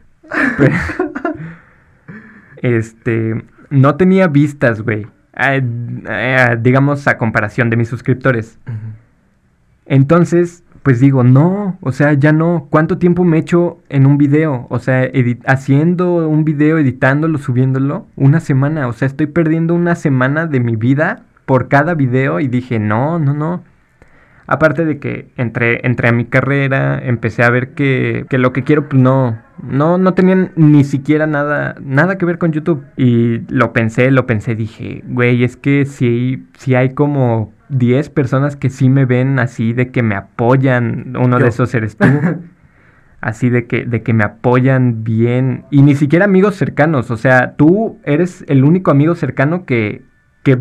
Pero- 0.57 0.75
este, 2.57 3.43
no 3.69 3.95
tenía 3.95 4.27
vistas, 4.27 4.81
güey. 4.81 5.07
Eh, 5.35 6.57
digamos 6.61 7.07
a 7.07 7.17
comparación 7.17 7.69
de 7.69 7.77
mis 7.77 7.87
suscriptores. 7.87 8.59
Entonces, 9.85 10.63
pues 10.83 10.99
digo, 10.99 11.23
no, 11.23 11.77
o 11.81 11.91
sea, 11.93 12.13
ya 12.13 12.33
no. 12.33 12.67
¿Cuánto 12.69 12.97
tiempo 12.97 13.23
me 13.23 13.37
echo 13.37 13.79
en 13.87 14.05
un 14.05 14.17
video? 14.17 14.67
O 14.69 14.79
sea, 14.79 15.09
haciendo 15.45 16.27
un 16.27 16.43
video, 16.43 16.77
editándolo, 16.77 17.37
subiéndolo, 17.37 18.05
una 18.17 18.41
semana. 18.41 18.87
O 18.89 18.93
sea, 18.93 19.07
estoy 19.07 19.27
perdiendo 19.27 19.73
una 19.75 19.95
semana 19.95 20.45
de 20.45 20.59
mi 20.59 20.75
vida 20.75 21.23
por 21.45 21.69
cada 21.69 21.93
video 21.93 22.41
y 22.41 22.49
dije, 22.49 22.79
no, 22.79 23.17
no, 23.17 23.33
no. 23.33 23.63
Aparte 24.45 24.83
de 24.83 24.99
que 24.99 25.31
entré, 25.37 25.87
entré 25.87 26.09
a 26.09 26.11
mi 26.11 26.25
carrera, 26.25 26.99
empecé 27.01 27.43
a 27.43 27.49
ver 27.49 27.69
que, 27.75 28.25
que 28.29 28.37
lo 28.37 28.51
que 28.51 28.63
quiero, 28.63 28.89
pues 28.89 29.01
no, 29.01 29.37
no, 29.61 29.97
no 29.97 30.13
tenían 30.13 30.51
ni 30.55 30.83
siquiera 30.83 31.27
nada, 31.27 31.75
nada 31.81 32.17
que 32.17 32.25
ver 32.25 32.37
con 32.37 32.51
YouTube. 32.51 32.83
Y 32.97 33.39
lo 33.53 33.73
pensé, 33.73 34.11
lo 34.11 34.25
pensé, 34.25 34.55
dije, 34.55 35.03
güey, 35.07 35.43
es 35.43 35.57
que 35.57 35.85
si, 35.85 36.45
si 36.57 36.75
hay 36.75 36.93
como 36.93 37.53
10 37.69 38.09
personas 38.09 38.55
que 38.55 38.69
sí 38.69 38.89
me 38.89 39.05
ven 39.05 39.39
así, 39.39 39.73
de 39.73 39.91
que 39.91 40.03
me 40.03 40.15
apoyan, 40.15 41.15
uno 41.17 41.37
Yo. 41.37 41.43
de 41.43 41.49
esos 41.49 41.73
eres 41.73 41.97
tú. 41.97 42.07
así 43.23 43.49
de 43.49 43.67
que, 43.67 43.85
de 43.85 44.03
que 44.03 44.13
me 44.13 44.25
apoyan 44.25 45.03
bien. 45.03 45.63
Y 45.71 45.81
ni 45.81 45.95
siquiera 45.95 46.25
amigos 46.25 46.55
cercanos, 46.55 47.09
o 47.09 47.17
sea, 47.17 47.55
tú 47.55 47.99
eres 48.03 48.43
el 48.47 48.65
único 48.65 48.91
amigo 48.91 49.15
cercano 49.15 49.65
que, 49.65 50.03
que 50.43 50.57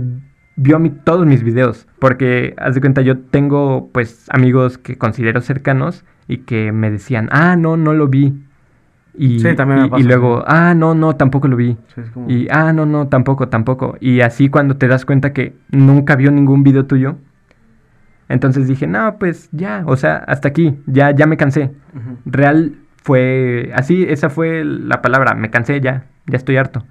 vio 0.56 0.78
mi, 0.78 0.90
todos 0.90 1.26
mis 1.26 1.42
videos. 1.42 1.88
Porque, 1.98 2.54
haz 2.58 2.74
de 2.74 2.80
cuenta, 2.80 3.02
yo 3.02 3.18
tengo 3.18 3.90
pues 3.92 4.26
amigos 4.30 4.78
que 4.78 4.96
considero 4.96 5.40
cercanos 5.40 6.04
y 6.28 6.38
que 6.38 6.70
me 6.70 6.90
decían, 6.90 7.28
ah, 7.32 7.56
no, 7.56 7.76
no 7.76 7.94
lo 7.94 8.06
vi. 8.06 8.34
Y, 9.14 9.40
Sí, 9.40 9.54
también 9.54 9.80
me 9.80 9.84
y- 9.84 9.86
y 9.86 9.90
pasa, 9.90 10.04
luego, 10.04 10.42
ah, 10.46 10.74
no, 10.74 10.94
no, 10.94 11.16
tampoco 11.16 11.46
lo 11.48 11.56
vi. 11.56 11.76
Sí, 11.94 12.00
es 12.00 12.10
como... 12.10 12.30
Y, 12.30 12.48
ah, 12.50 12.72
no, 12.72 12.86
no, 12.86 13.08
tampoco, 13.08 13.48
tampoco. 13.48 13.96
Y 14.00 14.20
así 14.22 14.48
cuando 14.48 14.76
te 14.76 14.88
das 14.88 15.04
cuenta 15.04 15.32
que 15.32 15.54
nunca 15.70 16.16
vio 16.16 16.30
ningún 16.30 16.62
video 16.62 16.86
tuyo, 16.86 17.16
entonces 18.28 18.66
dije, 18.66 18.86
no, 18.86 19.16
pues 19.18 19.48
ya, 19.52 19.82
o 19.86 19.96
sea, 19.96 20.16
hasta 20.16 20.48
aquí, 20.48 20.78
ya, 20.86 21.10
ya 21.10 21.26
me 21.26 21.36
cansé. 21.36 21.72
Real 22.24 22.76
fue, 23.02 23.70
así, 23.74 24.04
esa 24.08 24.30
fue 24.30 24.64
la 24.64 25.02
palabra, 25.02 25.34
me 25.34 25.50
cansé 25.50 25.80
ya, 25.80 26.06
ya 26.26 26.36
estoy 26.38 26.56
harto. 26.56 26.84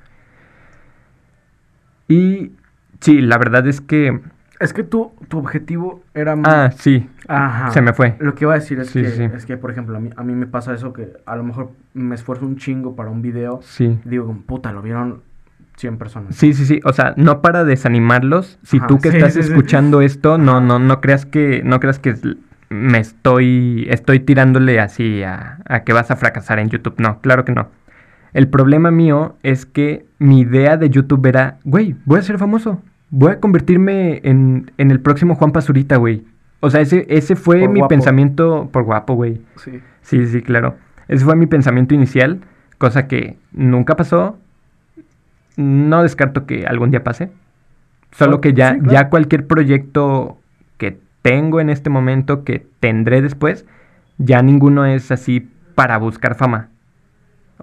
Y 2.07 2.51
sí, 2.99 3.22
la 3.22 3.38
verdad 3.38 3.67
es 3.67 3.82
que, 3.82 4.19
Es 4.62 4.74
que 4.74 4.84
tu, 4.84 5.12
tu 5.28 5.39
objetivo 5.39 6.03
era... 6.14 6.38
ah, 6.43 6.70
sí, 6.72 7.09
Ajá. 7.28 7.72
se 7.72 7.82
me 7.82 7.93
fue. 7.93 8.16
Lo 8.20 8.36
que 8.36 8.45
iba 8.45 8.53
a 8.53 8.59
decir 8.59 8.80
es, 8.80 8.89
Sí, 8.91 9.01
que, 9.01 9.09
sí, 9.09 9.24
es 9.24 9.45
que, 9.47 9.57
por 9.57 9.72
ejemplo, 9.72 9.97
a 9.97 9.99
mí, 9.99 10.12
a 10.16 10.24
mí 10.24 10.34
me 10.36 10.45
pasa 10.45 10.74
eso 10.74 10.93
que 10.93 11.14
a 11.26 11.36
lo 11.36 11.43
mejor 11.43 11.72
me 11.95 12.14
esfuerzo 12.14 12.45
un 12.45 12.57
chingo 12.57 12.95
para 12.95 13.09
un 13.09 13.24
video. 13.24 13.59
Sí. 13.64 13.99
Digo, 14.05 14.38
puta, 14.45 14.72
lo 14.72 14.84
vieron 14.84 15.22
100 15.78 15.97
personas. 15.97 16.36
Sí, 16.36 16.53
sí, 16.53 16.66
sí, 16.66 16.80
o 16.84 16.93
sea, 16.93 17.16
no 17.18 17.41
para 17.41 17.64
desanimarlos. 17.64 18.59
Si 18.62 18.78
Ajá, 18.78 18.88
tú 18.88 18.99
que 18.99 19.09
sí, 19.09 19.18
estás 19.18 19.36
escuchando 19.36 20.01
esto, 20.01 20.38
no, 20.38 20.62
no, 20.62 20.78
no 20.78 21.01
creas 21.01 21.26
que, 21.26 21.64
no 21.66 21.80
creas 21.80 21.97
que 21.97 22.16
me 22.70 22.99
estoy, 22.99 23.88
estoy 23.89 24.20
tirándole 24.20 24.80
así 24.80 25.24
a, 25.24 25.57
a 25.66 25.84
que 25.84 25.91
vas 25.91 26.12
a 26.12 26.16
fracasar 26.18 26.59
en 26.59 26.70
YouTube. 26.70 26.95
No, 26.99 27.20
claro 27.20 27.45
que 27.45 27.51
no. 27.51 27.70
El 28.34 28.47
problema 28.47 28.91
mío 28.91 29.36
es 29.43 29.66
que 29.66 30.05
mi 30.20 30.41
idea 30.41 30.78
de 30.78 30.89
YouTube 30.89 31.26
era, 31.26 31.57
güey, 31.64 31.95
voy 32.05 32.20
a 32.20 32.22
ser 32.22 32.38
famoso. 32.38 32.82
Voy 33.12 33.34
a 33.34 33.39
convertirme 33.39 34.22
en, 34.24 34.72
en 34.78 34.89
el 34.91 34.99
próximo 34.99 35.36
Juan 35.36 35.51
Pazurita, 35.51 35.97
güey. 35.97 36.24
O 36.62 36.70
sea, 36.70 36.82
ese, 36.82 37.05
ese 37.09 37.36
fue 37.36 37.59
Por 37.62 37.70
mi 37.70 37.80
guapo. 37.80 37.89
pensamiento 37.89 38.70
por 38.72 38.84
guapo, 38.84 39.14
güey. 39.16 39.41
Sí. 39.57 39.80
Sí, 40.01 40.26
sí, 40.28 40.41
claro. 40.41 40.78
Ese 41.07 41.26
fue 41.26 41.36
mi 41.36 41.45
pensamiento 41.45 41.93
inicial, 41.93 42.41
cosa 42.78 43.07
que 43.07 43.38
nunca 43.51 43.95
pasó. 43.95 44.38
No 45.57 46.03
descarto 46.03 46.45
que 46.45 46.66
algún 46.66 46.91
día 46.91 47.03
pase. 47.03 47.30
Solo 48.12 48.38
Oh, 48.38 48.41
que 48.41 48.53
ya, 48.53 48.74
sí, 48.74 48.80
claro. 48.80 48.91
ya 48.93 49.09
cualquier 49.09 49.47
proyecto 49.47 50.38
que 50.78 50.97
tengo 51.22 51.59
en 51.59 51.70
este 51.70 51.89
momento, 51.89 52.43
que 52.43 52.66
tendré 52.80 53.22
después, 53.22 53.66
ya 54.18 54.41
ninguno 54.41 54.86
es 54.86 55.12
así 55.12 55.49
para 55.76 55.97
buscar 55.97 56.36
fama. 56.36 56.70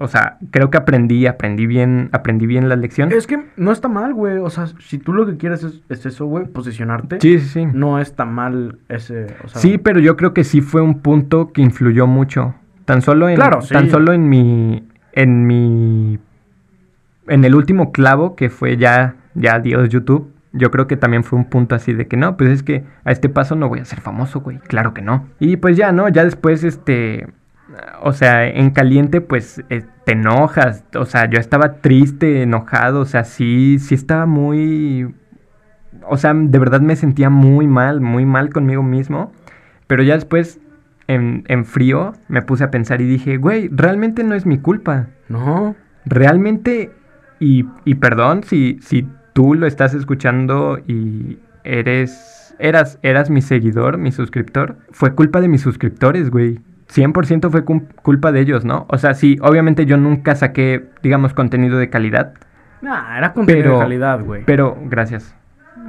O 0.00 0.06
sea, 0.06 0.38
creo 0.50 0.70
que 0.70 0.78
aprendí, 0.78 1.26
aprendí 1.26 1.66
bien, 1.66 2.08
aprendí 2.12 2.46
bien 2.46 2.68
la 2.68 2.76
lección. 2.76 3.10
Es 3.12 3.26
que 3.26 3.44
no 3.56 3.72
está 3.72 3.88
mal, 3.88 4.14
güey. 4.14 4.38
O 4.38 4.48
sea, 4.48 4.66
si 4.78 4.98
tú 4.98 5.12
lo 5.12 5.26
que 5.26 5.36
quieres 5.36 5.64
es, 5.64 5.82
es 5.88 6.06
eso, 6.06 6.26
güey, 6.26 6.46
posicionarte. 6.46 7.18
Sí, 7.20 7.40
sí, 7.40 7.48
sí. 7.48 7.66
No 7.72 7.98
está 7.98 8.24
mal 8.24 8.78
ese... 8.88 9.26
O 9.44 9.48
sea, 9.48 9.60
Sí, 9.60 9.76
pero 9.78 9.98
yo 9.98 10.16
creo 10.16 10.32
que 10.34 10.44
sí 10.44 10.60
fue 10.60 10.82
un 10.82 11.00
punto 11.00 11.52
que 11.52 11.62
influyó 11.62 12.06
mucho. 12.06 12.54
Tan 12.84 13.02
solo 13.02 13.28
en, 13.28 13.34
Claro, 13.34 13.60
sí. 13.60 13.74
tan 13.74 13.90
solo 13.90 14.12
en 14.12 14.28
mi, 14.28 14.86
en 15.12 15.46
mi, 15.46 16.18
en 17.26 17.44
el 17.44 17.54
último 17.54 17.90
clavo 17.90 18.36
que 18.36 18.50
fue 18.50 18.76
ya, 18.76 19.16
ya 19.34 19.54
adiós 19.56 19.88
YouTube. 19.88 20.32
Yo 20.52 20.70
creo 20.70 20.86
que 20.86 20.96
también 20.96 21.24
fue 21.24 21.38
un 21.38 21.44
punto 21.44 21.74
así 21.74 21.92
de 21.92 22.06
que 22.06 22.16
no, 22.16 22.36
pues 22.36 22.50
es 22.50 22.62
que 22.62 22.84
a 23.04 23.10
este 23.12 23.28
paso 23.28 23.54
no 23.56 23.68
voy 23.68 23.80
a 23.80 23.84
ser 23.84 24.00
famoso, 24.00 24.40
güey. 24.40 24.58
Claro 24.58 24.94
que 24.94 25.02
no. 25.02 25.26
Y 25.40 25.56
pues 25.56 25.76
ya, 25.76 25.92
¿no? 25.92 26.08
Ya 26.08 26.24
después, 26.24 26.64
este, 26.64 27.26
o 28.02 28.12
sea, 28.12 28.46
en 28.46 28.70
caliente, 28.70 29.20
pues 29.20 29.62
eh, 29.70 29.84
te 30.04 30.12
enojas. 30.12 30.84
O 30.94 31.04
sea, 31.04 31.28
yo 31.28 31.38
estaba 31.38 31.74
triste, 31.74 32.42
enojado. 32.42 33.00
O 33.00 33.04
sea, 33.04 33.24
sí, 33.24 33.78
sí 33.78 33.94
estaba 33.94 34.26
muy, 34.26 35.14
o 36.08 36.16
sea, 36.16 36.34
de 36.34 36.58
verdad 36.58 36.80
me 36.80 36.96
sentía 36.96 37.30
muy 37.30 37.66
mal, 37.66 38.00
muy 38.00 38.24
mal 38.24 38.50
conmigo 38.50 38.82
mismo. 38.82 39.32
Pero 39.86 40.02
ya 40.02 40.14
después, 40.14 40.60
en, 41.06 41.44
en 41.48 41.64
frío, 41.64 42.12
me 42.28 42.42
puse 42.42 42.64
a 42.64 42.70
pensar 42.70 43.00
y 43.00 43.06
dije, 43.06 43.36
güey, 43.36 43.68
realmente 43.72 44.22
no 44.24 44.34
es 44.34 44.46
mi 44.46 44.58
culpa. 44.58 45.08
No. 45.28 45.74
Realmente, 46.04 46.92
y, 47.40 47.66
y 47.84 47.94
perdón 47.96 48.42
si, 48.44 48.78
si 48.82 49.06
tú 49.32 49.54
lo 49.54 49.66
estás 49.66 49.94
escuchando 49.94 50.78
y 50.86 51.38
eres, 51.64 52.54
eras, 52.58 52.98
eras 53.02 53.30
mi 53.30 53.42
seguidor, 53.42 53.98
mi 53.98 54.12
suscriptor, 54.12 54.76
fue 54.90 55.14
culpa 55.14 55.40
de 55.40 55.48
mis 55.48 55.62
suscriptores, 55.62 56.30
güey. 56.30 56.60
100% 56.88 57.50
fue 57.50 57.64
culpa 57.64 58.32
de 58.32 58.40
ellos, 58.40 58.64
¿no? 58.64 58.86
O 58.88 58.98
sea, 58.98 59.14
sí, 59.14 59.36
obviamente 59.42 59.86
yo 59.86 59.96
nunca 59.96 60.34
saqué, 60.34 60.86
digamos, 61.02 61.34
contenido 61.34 61.78
de 61.78 61.90
calidad, 61.90 62.34
Nah, 62.80 63.18
era 63.18 63.32
contenido 63.32 63.64
Pero- 63.64 63.74
de 63.78 63.82
calidad, 63.84 64.24
güey. 64.24 64.42
pero 64.44 64.76
gracias. 64.86 65.34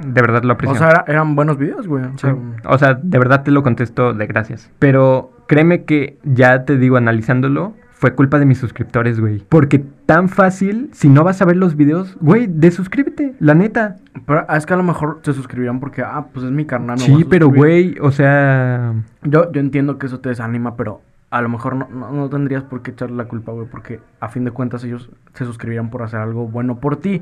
De 0.04 0.20
verdad 0.20 0.42
lo 0.42 0.54
aprecio. 0.54 0.74
O 0.74 0.78
sea, 0.78 0.88
era- 0.90 1.04
eran 1.06 1.36
buenos 1.36 1.56
videos, 1.58 1.86
güey. 1.86 2.04
O 2.04 2.10
Sí. 2.12 2.18
sea, 2.18 2.36
O 2.64 2.78
sea, 2.78 2.94
de 2.94 3.18
verdad 3.18 3.42
te 3.44 3.50
lo 3.50 3.62
contesto 3.62 4.12
de 4.12 4.26
gracias. 4.26 4.70
Pero 4.78 5.32
créeme 5.46 5.84
que 5.84 6.18
ya 6.24 6.64
te 6.64 6.76
digo, 6.78 6.96
analizándolo, 6.96 7.74
fue 8.00 8.14
culpa 8.14 8.38
de 8.38 8.46
mis 8.46 8.56
suscriptores, 8.56 9.20
güey. 9.20 9.44
Porque 9.46 9.78
tan 9.78 10.30
fácil, 10.30 10.88
si 10.94 11.10
no 11.10 11.22
vas 11.22 11.42
a 11.42 11.44
ver 11.44 11.58
los 11.58 11.76
videos, 11.76 12.16
güey, 12.22 12.46
desuscríbete, 12.46 13.34
la 13.40 13.54
neta. 13.54 13.98
pero 14.26 14.46
es 14.48 14.64
que 14.64 14.72
a 14.72 14.78
lo 14.78 14.82
mejor 14.82 15.20
se 15.22 15.34
suscribirán 15.34 15.80
porque, 15.80 16.00
ah, 16.00 16.28
pues 16.32 16.46
es 16.46 16.50
mi 16.50 16.64
carnal. 16.64 16.98
sí, 16.98 17.26
pero 17.28 17.50
güey, 17.50 17.98
o 18.00 18.10
sea... 18.10 18.94
Yo, 19.22 19.52
yo 19.52 19.60
entiendo 19.60 19.98
que 19.98 20.06
eso 20.06 20.18
te 20.18 20.30
desanima, 20.30 20.76
pero 20.76 21.02
a 21.28 21.42
lo 21.42 21.50
mejor 21.50 21.76
no, 21.76 21.88
no, 21.90 22.10
no 22.10 22.30
tendrías 22.30 22.62
por 22.62 22.80
qué 22.80 22.92
echarle 22.92 23.16
la 23.16 23.26
culpa, 23.26 23.52
güey, 23.52 23.66
porque 23.66 24.00
a 24.18 24.30
fin 24.30 24.46
de 24.46 24.50
cuentas 24.50 24.82
ellos 24.82 25.10
se 25.34 25.44
suscribirán 25.44 25.90
por 25.90 26.02
hacer 26.02 26.20
algo 26.20 26.48
bueno 26.48 26.80
por 26.80 26.96
ti. 26.96 27.20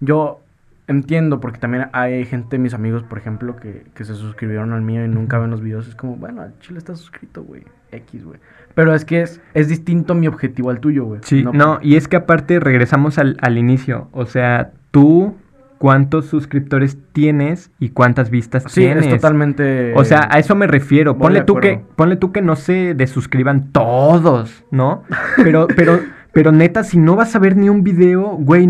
Yo 0.00 0.40
entiendo, 0.88 1.40
porque 1.40 1.58
también 1.58 1.86
hay 1.92 2.24
gente, 2.24 2.58
mis 2.58 2.74
amigos, 2.74 3.02
por 3.02 3.18
ejemplo, 3.18 3.56
que, 3.56 3.84
que 3.94 4.04
se 4.04 4.14
suscribieron 4.14 4.72
al 4.72 4.82
mío 4.82 5.04
y 5.04 5.08
nunca 5.08 5.38
ven 5.38 5.50
los 5.50 5.60
videos. 5.60 5.88
Es 5.88 5.94
como, 5.94 6.16
bueno, 6.16 6.42
al 6.42 6.58
chile 6.60 6.78
está 6.78 6.94
suscrito, 6.94 7.42
güey. 7.42 7.64
X, 7.92 8.24
güey. 8.24 8.38
Pero 8.74 8.94
es 8.94 9.04
que 9.04 9.22
es, 9.22 9.40
es 9.54 9.68
distinto 9.68 10.14
mi 10.14 10.26
objetivo 10.26 10.70
al 10.70 10.80
tuyo, 10.80 11.04
güey. 11.04 11.20
Sí, 11.24 11.44
no, 11.52 11.78
y 11.82 11.96
es 11.96 12.08
que 12.08 12.16
aparte 12.16 12.60
regresamos 12.60 13.18
al, 13.18 13.36
al 13.40 13.58
inicio. 13.58 14.08
O 14.12 14.26
sea, 14.26 14.72
tú 14.90 15.34
cuántos 15.78 16.26
suscriptores 16.26 16.98
tienes 17.12 17.70
y 17.78 17.90
cuántas 17.90 18.30
vistas 18.30 18.64
Sí, 18.68 18.82
tienes. 18.82 19.06
es 19.06 19.14
totalmente... 19.14 19.92
O 19.94 20.04
sea, 20.04 20.28
a 20.30 20.38
eso 20.38 20.54
me 20.54 20.66
refiero. 20.66 21.16
Ponle 21.16 21.42
tú 21.42 21.56
que, 21.56 21.80
ponle 21.96 22.16
tú 22.16 22.32
que 22.32 22.42
no 22.42 22.56
se 22.56 22.94
desuscriban 22.94 23.72
todos, 23.72 24.64
¿no? 24.70 25.02
Pero, 25.36 25.66
pero, 25.74 26.00
pero 26.32 26.52
neta, 26.52 26.84
si 26.84 26.98
no 26.98 27.16
vas 27.16 27.34
a 27.36 27.38
ver 27.38 27.56
ni 27.56 27.68
un 27.68 27.82
video, 27.82 28.36
güey, 28.36 28.68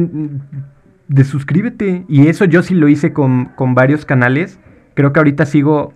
n- 1.08 1.14
desuscríbete. 1.16 2.04
Y 2.08 2.28
eso 2.28 2.44
yo 2.44 2.62
sí 2.62 2.74
lo 2.74 2.88
hice 2.88 3.12
con, 3.12 3.46
con 3.56 3.74
varios 3.74 4.04
canales. 4.04 4.58
Creo 4.94 5.12
que 5.12 5.20
ahorita 5.20 5.46
sigo, 5.46 5.94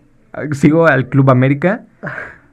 sigo 0.52 0.86
al 0.86 1.08
Club 1.08 1.30
América, 1.30 1.82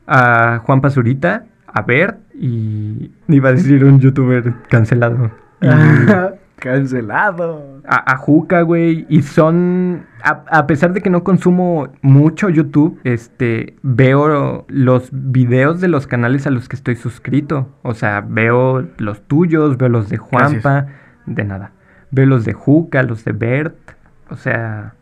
a 0.08 0.60
Juan 0.66 0.82
Pazurita, 0.82 1.46
a 1.68 1.82
Bert 1.82 2.20
y 2.34 3.12
iba 3.28 3.50
a 3.50 3.52
decir 3.54 3.84
un 3.84 4.00
youtuber 4.00 4.54
cancelado. 4.70 5.32
Y- 5.62 5.68
Cancelado. 6.60 7.82
a, 7.88 8.14
a 8.14 8.18
Juca, 8.18 8.64
güey. 8.64 9.06
Y 9.10 9.22
son. 9.22 10.08
A, 10.24 10.44
a 10.50 10.66
pesar 10.66 10.92
de 10.92 11.02
que 11.02 11.10
no 11.12 11.24
consumo 11.24 11.90
mucho 12.02 12.50
YouTube, 12.50 13.00
este. 13.04 13.76
Veo 13.84 14.66
los 14.68 15.10
videos 15.12 15.82
de 15.82 15.88
los 15.88 16.08
canales 16.08 16.48
a 16.48 16.50
los 16.50 16.68
que 16.68 16.76
estoy 16.76 16.96
suscrito. 16.96 17.70
O 17.84 17.94
sea, 17.94 18.22
veo 18.28 18.88
los 18.98 19.22
tuyos, 19.28 19.78
veo 19.78 19.90
los 19.90 20.10
de 20.10 20.18
Juanpa. 20.18 20.88
De 21.28 21.44
nada. 21.44 21.74
Veo 22.12 22.26
los 22.26 22.46
de 22.46 22.54
Juca, 22.54 23.04
los 23.04 23.24
de 23.26 23.32
Bert. 23.32 23.76
O 24.30 24.36
sea. 24.36 24.94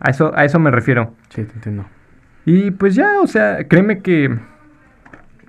A 0.00 0.10
eso, 0.10 0.32
a 0.36 0.44
eso 0.44 0.58
me 0.58 0.70
refiero. 0.70 1.14
Sí, 1.30 1.44
te 1.44 1.54
entiendo. 1.54 1.86
Y 2.44 2.70
pues 2.72 2.94
ya, 2.94 3.20
o 3.20 3.26
sea, 3.26 3.66
créeme 3.68 4.00
que. 4.00 4.38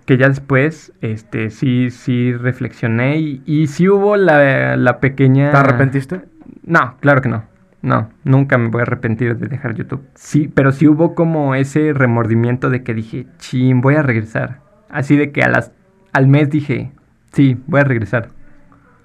Que 0.06 0.18
ya 0.18 0.30
después, 0.30 0.94
este, 1.02 1.50
sí, 1.50 1.90
sí 1.90 2.32
reflexioné 2.34 3.18
y, 3.18 3.42
y 3.48 3.66
sí 3.66 3.90
hubo 3.90 4.18
la, 4.18 4.78
la 4.78 5.00
pequeña... 5.00 5.50
¿Te 5.50 5.58
arrepentiste? 5.58 6.22
No, 6.64 6.96
claro 7.00 7.24
que 7.24 7.30
no. 7.30 7.44
No, 7.82 8.10
nunca 8.24 8.58
me 8.58 8.70
voy 8.70 8.80
a 8.80 8.84
arrepentir 8.84 9.38
de 9.38 9.48
dejar 9.48 9.76
YouTube. 9.76 10.04
Sí, 10.16 10.52
pero 10.54 10.72
sí 10.72 10.88
hubo 10.88 11.14
como 11.14 11.54
ese 11.54 11.94
remordimiento 11.94 12.72
de 12.72 12.84
que 12.84 12.96
dije, 12.96 13.28
chin, 13.38 13.82
voy 13.82 13.94
a 13.94 14.02
regresar. 14.02 14.60
Así 14.90 15.16
de 15.16 15.32
que 15.32 15.44
a 15.44 15.50
las, 15.50 15.72
al 16.12 16.28
mes 16.28 16.50
dije, 16.50 16.92
sí, 17.32 17.62
voy 17.68 17.82
a 17.82 17.84
regresar. 17.84 18.30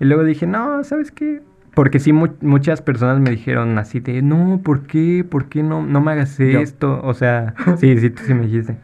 Y 0.01 0.07
luego 0.07 0.24
dije, 0.24 0.47
no, 0.47 0.82
¿sabes 0.84 1.11
qué? 1.11 1.43
Porque 1.75 2.01
sí, 2.01 2.12
mu- 2.12 2.35
muchas 2.41 2.83
personas 2.83 3.21
me 3.21 3.31
dijeron 3.31 3.79
así 3.79 4.01
de, 4.01 4.23
no, 4.23 4.61
¿por 4.62 4.87
qué? 4.87 5.25
¿Por 5.29 5.49
qué 5.49 5.62
no, 5.62 5.85
no 5.87 6.01
me 6.01 6.12
hagas 6.12 6.37
Yo. 6.39 6.61
esto? 6.61 7.01
O 7.03 7.14
sea, 7.14 7.55
sí, 7.79 7.97
sí, 7.99 8.11
tú 8.11 8.23
sí 8.25 8.35
me 8.35 8.47
dijiste. 8.47 8.77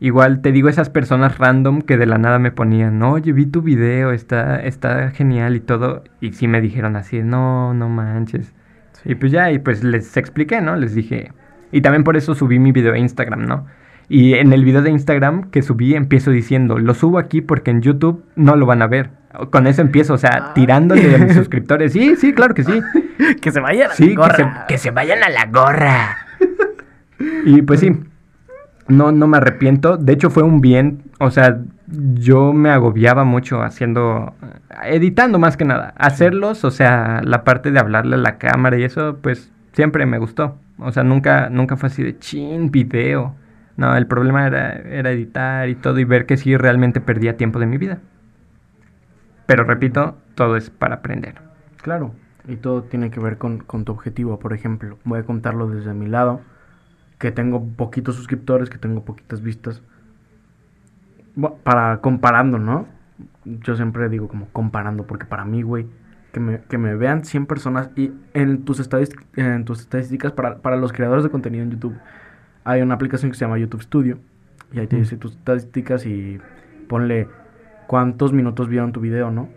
Igual 0.00 0.40
te 0.40 0.50
digo 0.50 0.68
esas 0.70 0.88
personas 0.88 1.36
random 1.36 1.82
que 1.82 1.98
de 1.98 2.06
la 2.06 2.16
nada 2.16 2.38
me 2.38 2.50
ponían, 2.50 3.02
oye, 3.02 3.32
vi 3.32 3.44
tu 3.44 3.60
video, 3.60 4.12
está, 4.12 4.58
está 4.60 5.10
genial 5.10 5.56
y 5.56 5.60
todo. 5.60 6.04
Y 6.22 6.32
sí 6.32 6.48
me 6.48 6.62
dijeron 6.62 6.96
así, 6.96 7.22
no, 7.22 7.74
no 7.74 7.88
manches. 7.90 8.54
Y 9.04 9.14
pues 9.14 9.30
ya, 9.30 9.50
y 9.52 9.58
pues 9.58 9.84
les 9.84 10.16
expliqué, 10.16 10.62
¿no? 10.62 10.74
Les 10.76 10.94
dije. 10.94 11.32
Y 11.70 11.82
también 11.82 12.02
por 12.02 12.16
eso 12.16 12.34
subí 12.34 12.58
mi 12.58 12.72
video 12.72 12.94
a 12.94 12.98
Instagram, 12.98 13.46
¿no? 13.46 13.66
Y 14.12 14.34
en 14.34 14.52
el 14.52 14.64
video 14.64 14.82
de 14.82 14.90
Instagram 14.90 15.50
que 15.52 15.62
subí 15.62 15.94
empiezo 15.94 16.32
diciendo, 16.32 16.78
lo 16.78 16.94
subo 16.94 17.18
aquí 17.20 17.40
porque 17.42 17.70
en 17.70 17.80
YouTube 17.80 18.24
no 18.34 18.56
lo 18.56 18.66
van 18.66 18.82
a 18.82 18.88
ver. 18.88 19.10
Con 19.50 19.68
eso 19.68 19.82
empiezo, 19.82 20.14
o 20.14 20.18
sea, 20.18 20.46
Ay. 20.48 20.50
tirándole 20.56 21.14
a 21.14 21.18
mis 21.18 21.34
suscriptores. 21.36 21.92
Sí, 21.92 22.16
sí, 22.16 22.32
claro 22.32 22.52
que 22.52 22.64
sí. 22.64 22.80
que 23.40 23.52
se 23.52 23.60
vayan 23.60 23.92
a 23.92 23.94
Sí, 23.94 24.16
la 24.16 24.28
que 24.28 24.34
se, 24.36 24.42
gorra. 24.42 24.66
que 24.66 24.78
se 24.78 24.90
vayan 24.90 25.22
a 25.22 25.28
la 25.28 25.46
gorra. 25.46 26.16
y 27.44 27.62
pues 27.62 27.78
sí, 27.78 27.92
no, 28.88 29.12
no 29.12 29.28
me 29.28 29.36
arrepiento. 29.36 29.96
De 29.96 30.12
hecho, 30.12 30.28
fue 30.30 30.42
un 30.42 30.60
bien. 30.60 31.02
O 31.20 31.30
sea, 31.30 31.60
yo 32.14 32.52
me 32.52 32.70
agobiaba 32.70 33.22
mucho 33.22 33.62
haciendo, 33.62 34.34
editando 34.84 35.38
más 35.38 35.56
que 35.56 35.64
nada. 35.64 35.94
Hacerlos, 35.96 36.64
o 36.64 36.72
sea, 36.72 37.20
la 37.22 37.44
parte 37.44 37.70
de 37.70 37.78
hablarle 37.78 38.16
a 38.16 38.18
la 38.18 38.38
cámara 38.38 38.76
y 38.76 38.82
eso, 38.82 39.18
pues 39.22 39.52
siempre 39.72 40.04
me 40.04 40.18
gustó. 40.18 40.58
O 40.78 40.90
sea, 40.90 41.04
nunca, 41.04 41.48
nunca 41.48 41.76
fue 41.76 41.86
así 41.88 42.02
de 42.02 42.18
chin, 42.18 42.72
video. 42.72 43.36
No, 43.80 43.96
el 43.96 44.06
problema 44.06 44.46
era, 44.46 44.72
era 44.72 45.10
editar 45.10 45.66
y 45.70 45.74
todo 45.74 45.98
y 45.98 46.04
ver 46.04 46.26
que 46.26 46.36
sí 46.36 46.54
realmente 46.54 47.00
perdía 47.00 47.38
tiempo 47.38 47.58
de 47.58 47.64
mi 47.64 47.78
vida. 47.78 47.98
Pero 49.46 49.64
repito, 49.64 50.18
todo 50.34 50.58
es 50.58 50.68
para 50.68 50.96
aprender. 50.96 51.36
Claro, 51.80 52.14
y 52.46 52.56
todo 52.56 52.82
tiene 52.82 53.10
que 53.10 53.20
ver 53.20 53.38
con, 53.38 53.60
con 53.60 53.86
tu 53.86 53.92
objetivo. 53.92 54.38
Por 54.38 54.52
ejemplo, 54.52 54.98
voy 55.04 55.20
a 55.20 55.22
contarlo 55.22 55.66
desde 55.66 55.94
mi 55.94 56.08
lado, 56.08 56.42
que 57.18 57.32
tengo 57.32 57.66
poquitos 57.68 58.16
suscriptores, 58.16 58.68
que 58.68 58.76
tengo 58.76 59.02
poquitas 59.02 59.40
vistas. 59.40 59.80
Para 61.64 62.02
comparando, 62.02 62.58
¿no? 62.58 62.86
Yo 63.46 63.76
siempre 63.76 64.10
digo 64.10 64.28
como 64.28 64.50
comparando, 64.50 65.06
porque 65.06 65.24
para 65.24 65.46
mí, 65.46 65.62
güey, 65.62 65.86
que 66.34 66.40
me, 66.40 66.60
que 66.64 66.76
me 66.76 66.96
vean 66.96 67.24
100 67.24 67.46
personas 67.46 67.90
y 67.96 68.12
en 68.34 68.62
tus, 68.62 68.86
en 69.36 69.64
tus 69.64 69.80
estadísticas, 69.80 70.32
para, 70.32 70.58
para 70.58 70.76
los 70.76 70.92
creadores 70.92 71.24
de 71.24 71.30
contenido 71.30 71.64
en 71.64 71.70
YouTube, 71.70 71.96
hay 72.64 72.82
una 72.82 72.94
aplicación 72.94 73.30
que 73.30 73.36
se 73.36 73.44
llama 73.44 73.58
YouTube 73.58 73.82
Studio, 73.82 74.18
y 74.72 74.78
ahí 74.78 74.86
te 74.86 74.96
dice 74.96 75.16
tus 75.16 75.32
estadísticas 75.32 76.06
y 76.06 76.38
ponle 76.88 77.28
cuántos 77.86 78.32
minutos 78.32 78.68
vieron 78.68 78.92
tu 78.92 79.00
video, 79.00 79.30
¿no? 79.30 79.48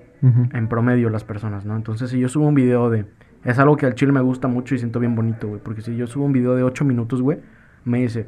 En 0.53 0.69
promedio 0.69 1.09
las 1.09 1.25
personas, 1.25 1.65
¿no? 1.65 1.75
Entonces, 1.75 2.09
si 2.09 2.17
yo 2.17 2.29
subo 2.29 2.47
un 2.47 2.55
video 2.55 2.89
de... 2.89 3.05
Es 3.43 3.59
algo 3.59 3.75
que 3.75 3.85
al 3.85 3.93
chile 3.93 4.13
me 4.13 4.21
gusta 4.21 4.47
mucho 4.47 4.73
y 4.73 4.77
siento 4.77 5.01
bien 5.01 5.15
bonito, 5.15 5.49
güey. 5.49 5.59
Porque 5.61 5.81
si 5.81 5.97
yo 5.97 6.07
subo 6.07 6.23
un 6.23 6.31
video 6.31 6.55
de 6.55 6.63
8 6.63 6.85
minutos, 6.85 7.21
güey, 7.21 7.39
me 7.83 7.99
dice... 7.99 8.27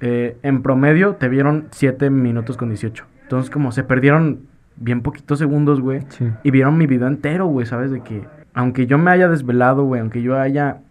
eh, 0.00 0.36
en 0.44 0.62
promedio 0.62 1.16
te 1.16 1.28
vieron 1.28 1.66
7 1.72 2.10
minutos 2.10 2.56
con 2.56 2.68
18. 2.68 3.04
Entonces, 3.22 3.50
como 3.50 3.72
se 3.72 3.82
perdieron 3.82 4.42
bien 4.76 5.02
poquitos 5.02 5.40
segundos, 5.40 5.80
güey. 5.80 6.02
Sí. 6.10 6.28
Y 6.44 6.52
vieron 6.52 6.78
mi 6.78 6.86
video 6.86 7.08
entero, 7.08 7.46
güey, 7.46 7.66
¿sabes? 7.66 7.90
De 7.90 8.02
que... 8.02 8.24
Aunque 8.54 8.86
yo 8.86 8.96
me 8.98 9.10
haya 9.10 9.28
desvelado, 9.28 9.82
güey. 9.82 10.00
Aunque 10.00 10.22
yo 10.22 10.38
haya 10.38 10.82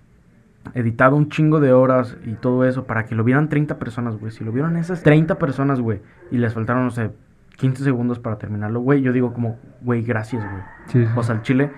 editado 0.73 1.15
un 1.15 1.29
chingo 1.29 1.59
de 1.59 1.73
horas 1.73 2.17
y 2.25 2.33
todo 2.33 2.65
eso 2.65 2.85
para 2.85 3.05
que 3.05 3.15
lo 3.15 3.23
vieran 3.23 3.49
30 3.49 3.79
personas, 3.79 4.17
güey. 4.17 4.31
Si 4.31 4.43
lo 4.43 4.51
vieron 4.51 4.77
esas 4.77 5.03
30 5.03 5.37
personas, 5.37 5.79
güey, 5.79 6.01
y 6.31 6.37
les 6.37 6.53
faltaron, 6.53 6.85
no 6.85 6.91
sé, 6.91 7.11
15 7.57 7.83
segundos 7.83 8.19
para 8.19 8.37
terminarlo, 8.37 8.79
güey, 8.79 9.01
yo 9.01 9.13
digo 9.13 9.33
como, 9.33 9.57
güey, 9.81 10.01
gracias, 10.03 10.43
güey. 10.43 10.63
Sí, 10.87 11.05
sí. 11.05 11.11
O 11.15 11.23
sea, 11.23 11.35
al 11.35 11.41
chile, 11.41 11.71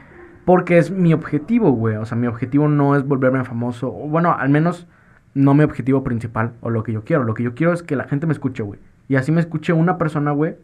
porque 0.46 0.78
es 0.78 0.92
mi 0.92 1.14
objetivo, 1.14 1.72
güey. 1.72 1.96
O 1.96 2.06
sea, 2.06 2.18
mi 2.18 2.28
objetivo 2.28 2.68
no 2.68 2.96
es 2.96 3.06
volverme 3.06 3.44
famoso, 3.44 3.88
o 3.88 4.08
bueno, 4.08 4.36
al 4.38 4.50
menos 4.50 4.88
no 5.34 5.54
mi 5.54 5.64
objetivo 5.64 6.04
principal 6.04 6.54
o 6.62 6.70
lo 6.70 6.84
que 6.84 6.94
yo 6.94 7.04
quiero. 7.04 7.24
Lo 7.24 7.34
que 7.34 7.44
yo 7.44 7.56
quiero 7.56 7.74
es 7.74 7.84
que 7.84 7.96
la 7.96 8.06
gente 8.06 8.28
me 8.28 8.34
escuche, 8.34 8.64
güey. 8.64 8.80
Y 9.08 9.16
así 9.16 9.32
me 9.32 9.42
escuche 9.42 9.74
una 9.74 9.98
persona, 9.98 10.32
güey, 10.32 10.56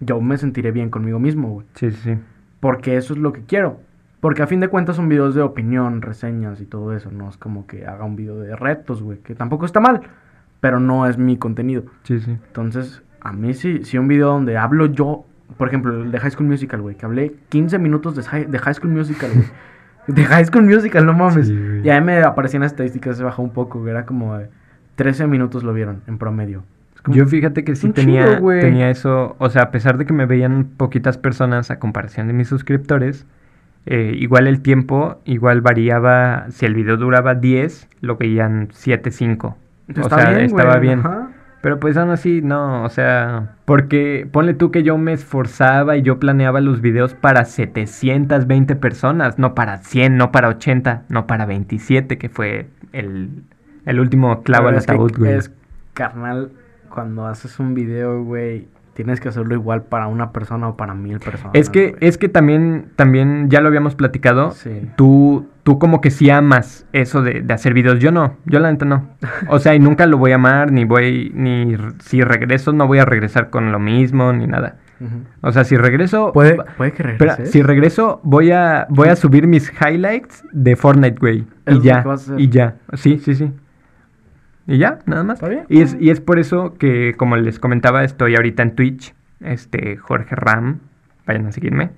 yo 0.00 0.20
me 0.20 0.38
sentiré 0.38 0.70
bien 0.72 0.90
conmigo 0.90 1.18
mismo, 1.18 1.50
güey. 1.50 1.66
sí, 1.74 1.90
sí, 1.90 1.98
sí. 2.02 2.18
Porque 2.60 2.96
eso 2.96 3.12
es 3.12 3.18
lo 3.18 3.32
que 3.32 3.42
quiero. 3.42 3.80
Porque 4.24 4.42
a 4.42 4.46
fin 4.46 4.58
de 4.60 4.68
cuentas 4.68 4.96
son 4.96 5.10
videos 5.10 5.34
de 5.34 5.42
opinión, 5.42 6.00
reseñas 6.00 6.58
y 6.62 6.64
todo 6.64 6.96
eso. 6.96 7.10
No 7.10 7.28
es 7.28 7.36
como 7.36 7.66
que 7.66 7.84
haga 7.86 8.06
un 8.06 8.16
video 8.16 8.38
de 8.40 8.56
retos, 8.56 9.02
güey. 9.02 9.18
Que 9.18 9.34
tampoco 9.34 9.66
está 9.66 9.80
mal. 9.80 10.00
Pero 10.62 10.80
no 10.80 11.06
es 11.06 11.18
mi 11.18 11.36
contenido. 11.36 11.82
Sí, 12.04 12.20
sí. 12.20 12.30
Entonces, 12.46 13.02
a 13.20 13.34
mí 13.34 13.52
sí, 13.52 13.80
sí 13.84 13.98
un 13.98 14.08
video 14.08 14.28
donde 14.28 14.56
hablo 14.56 14.86
yo. 14.86 15.26
Por 15.58 15.68
ejemplo, 15.68 16.02
el 16.04 16.10
de 16.10 16.18
High 16.20 16.30
School 16.30 16.48
Musical, 16.48 16.80
güey. 16.80 16.96
Que 16.96 17.04
hablé 17.04 17.34
15 17.50 17.78
minutos 17.78 18.16
de, 18.16 18.22
High- 18.22 18.46
de 18.46 18.58
High 18.58 18.74
School 18.76 18.92
Musical, 18.92 19.30
güey. 19.34 19.46
de 20.06 20.24
High 20.24 20.46
School 20.46 20.64
Musical, 20.64 21.04
no 21.04 21.12
mames. 21.12 21.46
Sí, 21.48 21.80
y 21.84 21.90
ahí 21.90 22.00
me 22.00 22.22
aparecían 22.22 22.62
las 22.62 22.72
estadísticas, 22.72 23.18
se 23.18 23.24
bajó 23.24 23.42
un 23.42 23.50
poco. 23.50 23.80
güey, 23.80 23.90
Era 23.90 24.06
como 24.06 24.38
de 24.38 24.48
13 24.96 25.26
minutos 25.26 25.64
lo 25.64 25.74
vieron 25.74 26.00
en 26.06 26.16
promedio. 26.16 26.62
Yo 27.08 27.26
fíjate 27.26 27.62
que 27.62 27.76
sí 27.76 27.90
tenía, 27.90 28.40
tenía 28.40 28.88
eso, 28.88 29.36
o 29.38 29.50
sea, 29.50 29.64
a 29.64 29.70
pesar 29.70 29.98
de 29.98 30.06
que 30.06 30.14
me 30.14 30.24
veían 30.24 30.64
poquitas 30.78 31.18
personas 31.18 31.70
a 31.70 31.78
comparación 31.78 32.26
de 32.28 32.32
mis 32.32 32.48
suscriptores, 32.48 33.26
eh, 33.86 34.12
igual 34.16 34.46
el 34.46 34.60
tiempo, 34.60 35.20
igual 35.24 35.60
variaba, 35.60 36.46
si 36.50 36.66
el 36.66 36.74
video 36.74 36.96
duraba 36.96 37.34
10, 37.34 37.88
lo 38.00 38.16
veían 38.16 38.68
7, 38.72 39.10
5. 39.10 39.56
O 40.02 40.08
sea, 40.08 40.30
bien, 40.30 40.40
estaba 40.46 40.76
güey, 40.76 40.80
bien. 40.80 41.00
ajá. 41.00 41.30
Pero 41.64 41.80
pues 41.80 41.96
aún 41.96 42.10
así, 42.10 42.42
no, 42.42 42.84
o 42.84 42.90
sea, 42.90 43.56
porque 43.64 44.28
ponle 44.30 44.52
tú 44.52 44.70
que 44.70 44.82
yo 44.82 44.98
me 44.98 45.14
esforzaba 45.14 45.96
y 45.96 46.02
yo 46.02 46.20
planeaba 46.20 46.60
los 46.60 46.82
videos 46.82 47.14
para 47.14 47.46
720 47.46 48.76
personas, 48.76 49.38
no 49.38 49.54
para 49.54 49.78
100, 49.78 50.18
no 50.18 50.30
para 50.30 50.48
80, 50.48 51.04
no 51.08 51.26
para 51.26 51.46
27, 51.46 52.18
que 52.18 52.28
fue 52.28 52.68
el, 52.92 53.44
el 53.86 53.98
último 53.98 54.42
clavo 54.42 54.68
al 54.68 54.76
ataúd, 54.76 55.12
güey. 55.16 55.32
Es 55.32 55.54
carnal, 55.94 56.52
cuando 56.90 57.26
haces 57.26 57.58
un 57.58 57.72
video, 57.72 58.22
güey, 58.22 58.68
tienes 58.94 59.20
que 59.20 59.28
hacerlo 59.28 59.54
igual 59.54 59.82
para 59.82 60.06
una 60.06 60.32
persona 60.32 60.68
o 60.68 60.76
para 60.76 60.94
mil 60.94 61.18
personas. 61.20 61.52
Es 61.54 61.68
que, 61.68 61.90
güey. 61.90 61.96
es 62.00 62.18
que 62.18 62.28
también, 62.28 62.86
también 62.96 63.50
ya 63.50 63.60
lo 63.60 63.68
habíamos 63.68 63.94
platicado. 63.94 64.52
Sí. 64.52 64.88
Tú, 64.96 65.46
tú 65.62 65.78
como 65.78 66.00
que 66.00 66.10
sí 66.10 66.30
amas 66.30 66.86
eso 66.92 67.22
de, 67.22 67.42
de 67.42 67.54
hacer 67.54 67.74
videos. 67.74 67.98
Yo 67.98 68.12
no, 68.12 68.36
yo 68.46 68.60
la 68.60 68.70
neta 68.70 68.84
no. 68.84 69.08
O 69.48 69.58
sea, 69.58 69.74
y 69.74 69.80
nunca 69.80 70.06
lo 70.06 70.16
voy 70.18 70.32
a 70.32 70.36
amar, 70.36 70.72
ni 70.72 70.84
voy, 70.84 71.32
ni 71.34 71.76
si 72.00 72.22
regreso, 72.22 72.72
no 72.72 72.86
voy 72.86 72.98
a 72.98 73.04
regresar 73.04 73.50
con 73.50 73.72
lo 73.72 73.78
mismo, 73.78 74.32
ni 74.32 74.46
nada. 74.46 74.76
O 75.42 75.52
sea, 75.52 75.64
si 75.64 75.76
regreso... 75.76 76.32
Puede, 76.32 76.56
puede 76.78 76.92
que 76.92 77.02
Espera, 77.02 77.32
regreses. 77.32 77.50
si 77.50 77.62
regreso, 77.62 78.20
voy 78.22 78.52
a, 78.52 78.86
voy 78.88 79.08
a 79.08 79.16
subir 79.16 79.46
mis 79.46 79.70
highlights 79.82 80.42
de 80.52 80.76
Fortnite, 80.76 81.18
güey. 81.18 81.44
Y 81.66 81.80
ya, 81.80 82.04
y 82.38 82.48
ya. 82.48 82.76
Sí, 82.94 83.18
sí, 83.18 83.34
sí. 83.34 83.52
Y 84.66 84.78
ya, 84.78 84.98
nada 85.06 85.24
más. 85.24 85.40
Bien. 85.40 85.64
Y 85.68 85.82
es, 85.82 85.96
y 86.00 86.10
es 86.10 86.20
por 86.20 86.38
eso 86.38 86.74
que, 86.74 87.14
como 87.16 87.36
les 87.36 87.58
comentaba, 87.58 88.04
estoy 88.04 88.36
ahorita 88.36 88.62
en 88.62 88.74
Twitch. 88.74 89.14
Este, 89.40 89.96
Jorge 89.96 90.34
Ram. 90.34 90.80
Vayan 91.26 91.46
a 91.46 91.52
seguirme. 91.52 91.90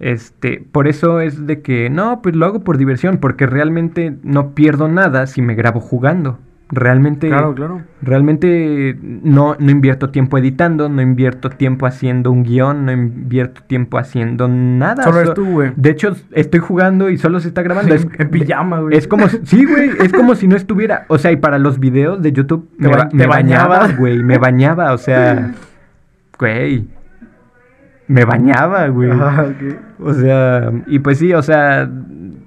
Este, 0.00 0.64
por 0.70 0.86
eso 0.86 1.20
es 1.20 1.46
de 1.46 1.60
que, 1.60 1.90
no, 1.90 2.22
pues 2.22 2.36
lo 2.36 2.46
hago 2.46 2.62
por 2.62 2.78
diversión, 2.78 3.18
porque 3.18 3.46
realmente 3.46 4.16
no 4.22 4.54
pierdo 4.54 4.88
nada 4.88 5.26
si 5.26 5.42
me 5.42 5.54
grabo 5.54 5.80
jugando. 5.80 6.38
Realmente, 6.70 7.28
Claro, 7.28 7.54
claro. 7.54 7.80
realmente 8.02 8.94
no, 9.02 9.56
no 9.58 9.70
invierto 9.70 10.10
tiempo 10.10 10.36
editando, 10.36 10.90
no 10.90 11.00
invierto 11.00 11.48
tiempo 11.48 11.86
haciendo 11.86 12.30
un 12.30 12.42
guion, 12.42 12.84
no 12.84 12.92
invierto 12.92 13.62
tiempo 13.66 13.96
haciendo 13.96 14.48
nada. 14.48 15.02
Solo 15.02 15.14
So- 15.14 15.20
eres 15.22 15.34
tú, 15.34 15.46
güey. 15.46 15.72
De 15.76 15.88
hecho, 15.90 16.14
estoy 16.32 16.60
jugando 16.60 17.08
y 17.08 17.16
solo 17.16 17.40
se 17.40 17.48
está 17.48 17.62
grabando. 17.62 17.94
Es, 17.94 18.06
En 18.18 18.28
pijama, 18.28 18.80
güey. 18.80 18.98
es 18.98 19.08
como, 19.08 19.28
si- 19.28 19.38
sí, 19.44 19.64
güey, 19.64 19.92
es 19.98 20.12
como 20.12 20.34
si 20.34 20.46
no 20.46 20.56
estuviera. 20.56 21.06
O 21.08 21.16
sea, 21.16 21.32
y 21.32 21.36
para 21.36 21.58
los 21.58 21.78
videos 21.78 22.20
de 22.20 22.32
YouTube 22.32 22.68
Te 22.78 22.88
me, 22.88 22.94
ba- 22.94 23.08
bañaba, 23.28 23.88
güey, 23.96 24.22
me 24.22 24.36
bañaba, 24.38 24.92
o 24.92 24.98
sea, 24.98 25.54
güey, 26.38 26.86
me 28.08 28.24
bañaba, 28.26 28.86
güey. 28.88 29.10
Ah, 29.10 29.46
ok. 29.48 29.76
O 30.00 30.12
sea, 30.12 30.70
y 30.86 30.98
pues 30.98 31.18
sí, 31.18 31.32
o 31.32 31.42
sea, 31.42 31.88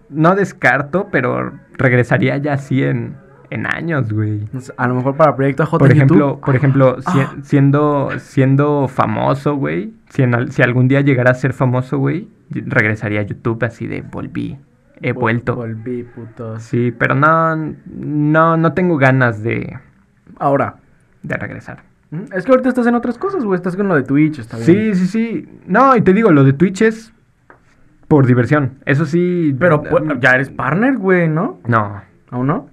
no 0.09 0.35
descarto, 0.35 1.07
pero 1.11 1.53
regresaría 1.77 2.37
ya 2.37 2.53
así 2.53 2.83
en, 2.83 3.15
en 3.51 3.67
años, 3.67 4.11
güey. 4.11 4.47
A 4.77 4.87
lo 4.87 4.95
mejor 4.95 5.15
para 5.17 5.35
Proyecto 5.35 5.65
J 5.65 5.77
Por 5.77 5.91
ejemplo, 5.91 6.17
YouTube. 6.29 6.41
por 6.45 6.55
ejemplo, 6.55 7.01
si- 7.01 7.19
Ah. 7.19 7.35
siendo, 7.43 8.09
siendo 8.17 8.87
famoso, 8.87 9.55
güey, 9.55 9.93
si, 10.09 10.23
en 10.23 10.51
si 10.51 10.61
algún 10.63 10.87
día 10.87 11.01
llegara 11.01 11.31
a 11.31 11.33
ser 11.35 11.53
famoso, 11.53 11.99
güey, 11.99 12.27
regresaría 12.49 13.19
a 13.19 13.23
YouTube 13.23 13.63
así 13.63 13.85
de 13.87 14.01
volví, 14.01 14.57
he 15.01 15.13
Vol- 15.13 15.19
vuelto. 15.19 15.55
Volví, 15.55 16.03
putos. 16.03 16.63
Sí, 16.63 16.91
pero 16.97 17.13
no, 17.13 17.55
no, 17.85 18.57
no 18.57 18.73
tengo 18.73 18.97
ganas 18.97 19.43
de, 19.43 19.77
Ahora, 20.39 20.77
de 21.21 21.35
regresar. 21.37 21.83
es 22.33 22.45
que 22.45 22.51
ahorita 22.51 22.69
estás 22.69 22.87
en 22.87 22.95
otras 22.95 23.17
cosas, 23.17 23.43
güey. 23.43 23.55
Estás 23.57 23.75
con 23.75 23.87
lo 23.87 23.95
de 23.95 24.03
Twitch, 24.03 24.39
está 24.39 24.57
bien. 24.57 24.65
Sí, 24.65 24.95
sí, 24.95 25.07
sí. 25.07 25.49
No, 25.67 25.95
y 25.95 26.01
te 26.01 26.13
digo, 26.13 26.31
lo 26.31 26.43
de 26.43 26.53
Twitch 26.53 26.81
es 26.81 27.13
por 28.07 28.25
diversión. 28.25 28.75
Eso 28.85 29.05
sí. 29.05 29.55
Pero 29.59 29.83
pues, 29.83 30.03
ya 30.19 30.31
eres 30.35 30.49
partner, 30.49 30.97
güey, 30.97 31.27
¿no? 31.29 31.59
No, 31.67 32.01
¿Aún 32.31 32.47
no? 32.47 32.70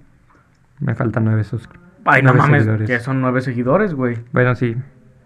Me 0.79 0.95
faltan 0.95 1.25
nueve 1.25 1.43
suscriptores. 1.43 1.89
Ay, 2.05 2.21
no 2.23 2.33
mames, 2.33 2.63
seguidores. 2.63 2.89
que 2.89 2.99
son 2.99 3.21
nueve 3.21 3.41
seguidores, 3.41 3.93
güey. 3.93 4.17
Bueno, 4.31 4.55
sí. 4.55 4.75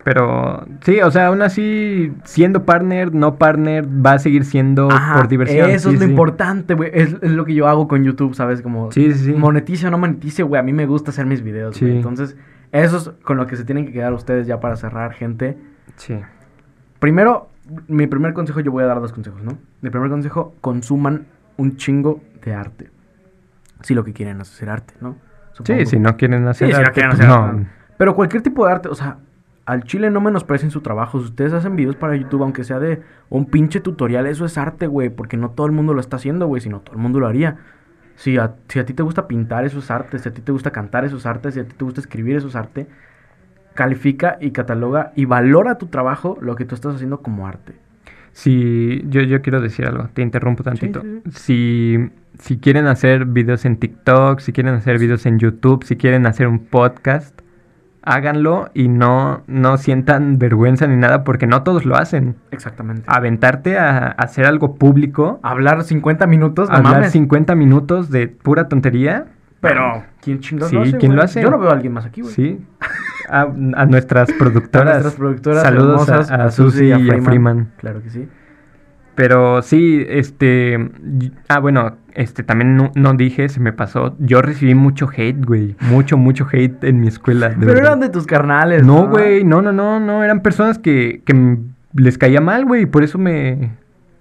Pero 0.03 0.65
sí, 0.81 0.99
o 0.99 1.09
sea, 1.11 1.27
aún 1.27 1.41
así, 1.41 2.11
siendo 2.25 2.65
partner, 2.65 3.13
no 3.13 3.35
partner, 3.37 3.85
va 3.87 4.13
a 4.13 4.19
seguir 4.19 4.43
siendo 4.43 4.91
Ajá, 4.91 5.15
por 5.15 5.29
diversión. 5.29 5.69
Eso 5.69 5.89
sí, 5.89 5.95
es 5.95 6.01
lo 6.01 6.05
sí. 6.07 6.11
importante, 6.11 6.73
güey. 6.73 6.91
Es, 6.93 7.15
es 7.21 7.31
lo 7.31 7.45
que 7.45 7.53
yo 7.53 7.69
hago 7.69 7.87
con 7.87 8.03
YouTube, 8.03 8.35
¿sabes? 8.35 8.61
Como 8.61 8.91
Sí, 8.91 9.13
sí, 9.13 9.25
sí. 9.25 9.33
monetice 9.33 9.87
o 9.87 9.91
no 9.91 9.97
monetice, 9.97 10.43
güey. 10.43 10.59
A 10.59 10.63
mí 10.63 10.73
me 10.73 10.85
gusta 10.87 11.11
hacer 11.11 11.25
mis 11.25 11.41
videos, 11.41 11.79
güey. 11.79 11.95
Entonces, 11.95 12.35
eso 12.73 12.97
es 12.97 13.11
con 13.23 13.37
lo 13.37 13.47
que 13.47 13.55
se 13.55 13.63
tienen 13.63 13.85
que 13.85 13.93
quedar 13.93 14.11
ustedes 14.11 14.45
ya 14.45 14.59
para 14.59 14.75
cerrar, 14.75 15.13
gente. 15.13 15.57
Sí. 15.95 16.19
Primero, 16.99 17.49
mi 17.87 18.07
primer 18.07 18.33
consejo, 18.33 18.59
yo 18.59 18.71
voy 18.73 18.83
a 18.83 18.87
dar 18.87 18.99
dos 18.99 19.13
consejos, 19.13 19.41
¿no? 19.41 19.57
Mi 19.81 19.89
primer 19.89 20.09
consejo, 20.09 20.53
consuman 20.59 21.27
un 21.55 21.77
chingo 21.77 22.21
de 22.43 22.53
arte. 22.53 22.89
Si 23.83 23.93
lo 23.93 24.03
que 24.03 24.11
quieren 24.11 24.41
es 24.41 24.51
hacer 24.51 24.69
arte, 24.69 24.95
¿no? 24.99 25.15
Supongo. 25.53 25.79
Sí, 25.79 25.85
si 25.85 25.99
no 25.99 26.17
quieren 26.17 26.47
hacer. 26.47 26.67
Sí, 26.67 26.73
si 26.73 26.79
no 26.79 26.87
arte, 26.87 26.93
quieren 26.93 27.17
pues 27.17 27.27
no. 27.27 27.33
arte. 27.35 27.67
Pero 27.97 28.15
cualquier 28.15 28.41
tipo 28.41 28.65
de 28.65 28.71
arte, 28.71 28.89
o 28.89 28.95
sea, 28.95 29.17
al 29.65 29.83
chile 29.83 30.09
no 30.09 30.19
menosprecien 30.19 30.71
su 30.71 30.81
trabajo. 30.81 31.19
Si 31.19 31.25
ustedes 31.25 31.53
hacen 31.53 31.75
videos 31.75 31.95
para 31.95 32.15
YouTube, 32.15 32.43
aunque 32.43 32.63
sea 32.63 32.79
de 32.79 33.01
un 33.29 33.45
pinche 33.45 33.79
tutorial, 33.79 34.27
eso 34.27 34.45
es 34.45 34.57
arte, 34.57 34.87
güey. 34.87 35.09
Porque 35.09 35.37
no 35.37 35.51
todo 35.51 35.67
el 35.67 35.71
mundo 35.71 35.93
lo 35.93 36.01
está 36.01 36.17
haciendo, 36.17 36.47
güey. 36.47 36.61
Sino 36.61 36.81
todo 36.81 36.95
el 36.95 37.01
mundo 37.01 37.19
lo 37.19 37.27
haría. 37.27 37.57
Si 38.15 38.37
a, 38.37 38.55
si 38.67 38.79
a 38.79 38.85
ti 38.85 38.93
te 38.93 39.03
gusta 39.03 39.27
pintar, 39.27 39.63
eso 39.63 39.79
es 39.79 39.89
arte. 39.89 40.19
Si 40.19 40.27
a 40.27 40.33
ti 40.33 40.41
te 40.41 40.51
gusta 40.51 40.71
cantar, 40.71 41.05
eso 41.05 41.17
es 41.17 41.25
arte. 41.25 41.51
Si 41.51 41.59
a 41.59 41.65
ti 41.65 41.75
te 41.75 41.85
gusta 41.85 42.01
escribir, 42.01 42.35
eso 42.35 42.47
es 42.47 42.55
arte. 42.55 42.87
Califica 43.73 44.37
y 44.39 44.51
cataloga 44.51 45.13
y 45.15 45.25
valora 45.25 45.77
tu 45.77 45.87
trabajo, 45.87 46.37
lo 46.41 46.55
que 46.55 46.65
tú 46.65 46.75
estás 46.75 46.95
haciendo 46.95 47.21
como 47.21 47.47
arte. 47.47 47.73
Si 48.33 49.03
yo, 49.07 49.21
yo 49.21 49.41
quiero 49.41 49.61
decir 49.61 49.85
algo, 49.85 50.09
te 50.13 50.21
interrumpo 50.21 50.63
tantito. 50.63 51.01
sí, 51.31 51.31
Si, 51.31 52.09
si 52.39 52.57
quieren 52.57 52.87
hacer 52.87 53.25
videos 53.25 53.63
en 53.65 53.77
TikTok, 53.77 54.39
si 54.39 54.51
quieren 54.51 54.73
hacer 54.75 54.97
videos 54.99 55.25
en 55.25 55.39
YouTube, 55.39 55.83
si 55.85 55.95
quieren 55.95 56.25
hacer 56.25 56.47
un 56.47 56.59
podcast, 56.59 57.39
háganlo 58.01 58.69
y 58.73 58.89
no, 58.89 59.43
no 59.47 59.77
sientan 59.77 60.37
vergüenza 60.39 60.87
ni 60.87 60.97
nada 60.97 61.23
porque 61.23 61.47
no 61.47 61.63
todos 61.63 61.85
lo 61.85 61.95
hacen. 61.95 62.35
Exactamente. 62.51 63.03
Aventarte 63.07 63.77
a, 63.77 64.07
a 64.07 64.09
hacer 64.09 64.45
algo 64.45 64.75
público, 64.75 65.39
Hablar 65.43 65.83
50 65.83 66.25
minutos, 66.27 66.69
no 66.69 66.75
hablar 66.75 66.93
mames. 66.95 67.11
50 67.11 67.55
minutos 67.55 68.09
de 68.09 68.27
pura 68.27 68.67
tontería. 68.67 69.27
Pero, 69.61 70.03
¿quién 70.23 70.39
chingados 70.39 70.69
Sí, 70.69 70.75
lo 70.75 70.81
hace? 70.83 70.97
¿quién 70.97 71.15
lo 71.15 71.21
hace? 71.23 71.41
Yo 71.41 71.49
no 71.51 71.59
veo 71.59 71.69
a 71.69 71.73
alguien 71.73 71.93
más 71.93 72.05
aquí, 72.05 72.21
güey. 72.21 72.33
Sí. 72.33 72.59
A, 73.29 73.41
a 73.41 73.85
nuestras 73.85 74.31
productoras. 74.39 74.87
A 74.87 74.91
nuestras 74.93 75.15
productoras 75.15 75.61
Saludos 75.63 76.09
a- 76.09 76.13
hermosas, 76.13 76.31
a, 76.31 76.51
Susi 76.51 76.85
y 76.85 76.91
a 76.91 77.21
Freeman. 77.21 77.71
Claro 77.77 78.01
que 78.01 78.09
sí. 78.09 78.27
Pero 79.15 79.61
sí, 79.61 80.03
este. 80.09 80.89
Ah, 81.47 81.59
bueno, 81.59 81.97
este 82.15 82.41
también 82.41 82.75
no, 82.75 82.91
no 82.95 83.13
dije, 83.13 83.47
se 83.47 83.59
me 83.59 83.71
pasó. 83.71 84.15
Yo 84.17 84.41
recibí 84.41 84.73
mucho 84.73 85.07
hate, 85.15 85.45
güey. 85.45 85.75
Mucho, 85.81 86.17
mucho 86.17 86.47
hate 86.51 86.83
en 86.83 86.99
mi 86.99 87.07
escuela. 87.09 87.49
de 87.49 87.55
Pero 87.59 87.67
verdad. 87.73 87.83
eran 87.85 87.99
de 87.99 88.09
tus 88.09 88.25
carnales. 88.25 88.83
No, 88.83 89.07
güey, 89.07 89.43
no, 89.43 89.61
no, 89.61 89.71
no, 89.71 89.99
no. 89.99 90.23
Eran 90.23 90.41
personas 90.41 90.79
que, 90.79 91.21
que 91.25 91.57
les 91.93 92.17
caía 92.17 92.41
mal, 92.41 92.65
güey. 92.65 92.87
Por 92.87 93.03
eso 93.03 93.19
me, 93.19 93.69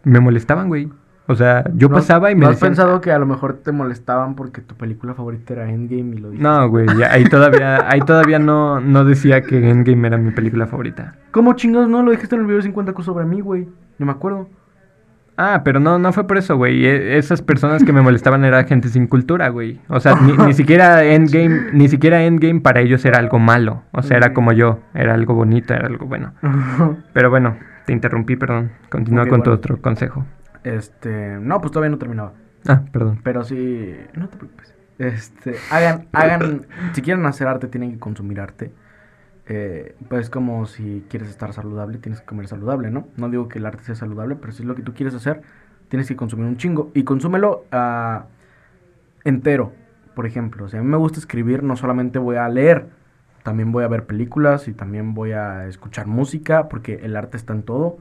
me 0.05 0.21
molestaban, 0.21 0.69
güey. 0.69 0.91
O 1.33 1.37
sea, 1.37 1.65
yo 1.75 1.89
¿No- 1.89 1.95
pasaba 1.97 2.31
y 2.31 2.35
me 2.35 2.43
¿no 2.43 2.47
has 2.49 2.53
decían. 2.57 2.71
pensado 2.71 3.01
que 3.01 3.11
a 3.13 3.19
lo 3.19 3.27
mejor 3.27 3.55
te 3.63 3.73
molestaban 3.73 4.35
porque 4.37 4.61
tu 4.61 4.75
película 4.77 5.15
favorita 5.15 5.55
era 5.55 5.69
Endgame 5.71 6.15
y 6.17 6.19
lo 6.19 6.31
dijiste? 6.31 6.49
No, 6.49 6.69
güey, 6.69 6.87
ahí 7.11 7.25
todavía, 7.25 7.89
ahí 7.91 8.01
todavía 8.01 8.39
no, 8.39 8.81
no 8.81 9.05
decía 9.05 9.43
que 9.43 9.69
Endgame 9.71 10.07
era 10.09 10.17
mi 10.19 10.31
película 10.31 10.67
favorita. 10.67 11.17
¿Cómo 11.33 11.55
chingados 11.55 11.89
no? 11.89 12.03
Lo 12.03 12.11
dijiste 12.13 12.35
en 12.37 12.43
el 12.43 12.47
video 12.47 12.59
de 12.59 12.63
50 12.65 12.93
cosas 12.93 13.07
sobre 13.07 13.25
mí, 13.25 13.41
güey. 13.41 13.67
Yo 13.99 14.07
me 14.07 14.13
acuerdo. 14.13 14.49
Ah, 15.39 15.63
pero 15.65 15.81
no, 15.81 15.99
no 15.99 16.13
fue 16.13 16.27
por 16.27 16.37
eso, 16.37 16.57
güey. 16.57 16.85
E- 16.85 17.17
Esas 17.17 17.41
personas 17.41 17.83
que 17.85 17.93
me 17.93 18.03
molestaban 18.03 18.45
era 18.45 18.63
gente 18.65 18.89
sin 18.89 19.07
cultura, 19.07 19.49
güey. 19.49 19.81
O 19.89 19.99
sea, 19.99 20.15
ni, 20.15 20.33
ni 20.37 20.53
siquiera 20.53 21.03
Endgame, 21.05 21.73
ni 21.73 21.89
siquiera 21.89 22.23
Endgame 22.23 22.61
para 22.61 22.81
ellos 22.81 23.03
era 23.07 23.19
algo 23.19 23.39
malo. 23.39 23.83
O 23.93 24.03
sea, 24.03 24.19
era 24.19 24.35
como 24.35 24.53
yo, 24.53 24.81
era 24.95 25.15
algo 25.15 25.35
bonito, 25.35 25.73
era 25.73 25.87
algo 25.87 26.05
bueno. 26.07 26.35
Pero 27.15 27.31
bueno, 27.31 27.57
te 27.87 27.95
interrumpí, 27.95 28.37
perdón. 28.37 28.73
Continúa 28.91 29.27
con 29.27 29.43
tu 29.43 29.51
otro 29.51 29.81
consejo. 29.81 30.27
Este. 30.65 31.39
No, 31.41 31.61
pues 31.61 31.73
todavía 31.73 31.91
no 31.91 31.99
terminaba. 31.99 32.33
Ah, 32.67 32.83
perdón. 32.93 33.21
Pero 33.23 33.45
sí. 33.45 33.97
No 34.15 34.29
te 34.29 34.37
preocupes. 34.37 34.75
Este. 34.99 35.57
Hagan. 35.71 36.09
hagan 36.13 36.67
si 36.95 37.03
quieren 37.03 37.27
hacer 37.27 37.47
arte, 37.49 37.69
tienen 37.69 37.93
que 37.93 37.99
consumir 37.99 38.41
arte. 38.41 38.73
Eh, 39.47 39.97
pues 40.09 40.31
como 40.31 40.67
si 40.67 41.05
quieres 41.09 41.29
estar 41.29 41.53
saludable, 41.53 41.99
tienes 41.99 42.21
que 42.21 42.27
comer 42.27 42.47
saludable, 42.47 42.91
¿no? 42.91 43.09
No 43.17 43.29
digo 43.29 43.49
que 43.49 43.59
el 43.59 43.67
arte 43.67 43.83
sea 43.83 43.95
saludable, 43.95 44.37
pero 44.37 44.53
si 44.53 44.63
es 44.63 44.69
lo 44.69 44.75
que 44.75 44.83
tú 44.83 44.95
quieres 44.95 45.15
hacer, 45.15 45.43
tienes 45.89 46.09
que 46.09 46.17
consumir 46.17 46.47
un 46.47 46.57
chingo. 46.57 46.91
Y 46.95 47.05
consúmelo 47.05 47.65
ah, 47.73 48.27
entero, 49.25 49.73
por 50.15 50.27
ejemplo. 50.27 50.69
Si 50.69 50.77
a 50.77 50.81
mí 50.81 50.87
me 50.87 50.97
gusta 50.97 51.19
escribir, 51.19 51.63
no 51.63 51.77
solamente 51.77 52.19
voy 52.19 52.37
a 52.37 52.49
leer, 52.49 52.87
también 53.43 53.73
voy 53.73 53.85
a 53.85 53.89
ver 53.89 54.07
películas 54.07 54.69
y 54.69 54.73
también 54.73 55.15
voy 55.15 55.33
a 55.33 55.67
escuchar 55.67 56.07
música, 56.07 56.69
porque 56.69 57.01
el 57.03 57.17
arte 57.17 57.37
está 57.37 57.53
en 57.53 57.65
todo. 57.65 57.99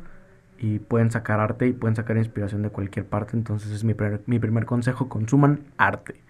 Y 0.61 0.79
pueden 0.79 1.11
sacar 1.11 1.41
arte 1.41 1.67
y 1.67 1.73
pueden 1.73 1.97
sacar 1.97 2.17
inspiración 2.17 2.63
de 2.63 2.71
cualquier 2.71 3.07
parte. 3.07 3.37
Entonces 3.37 3.71
es 3.73 3.83
mi, 3.83 3.95
primer- 3.95 4.23
mi 4.27 4.39
primer 4.39 4.65
consejo, 4.65 5.09
consuman 5.09 5.61
arte. 5.77 6.21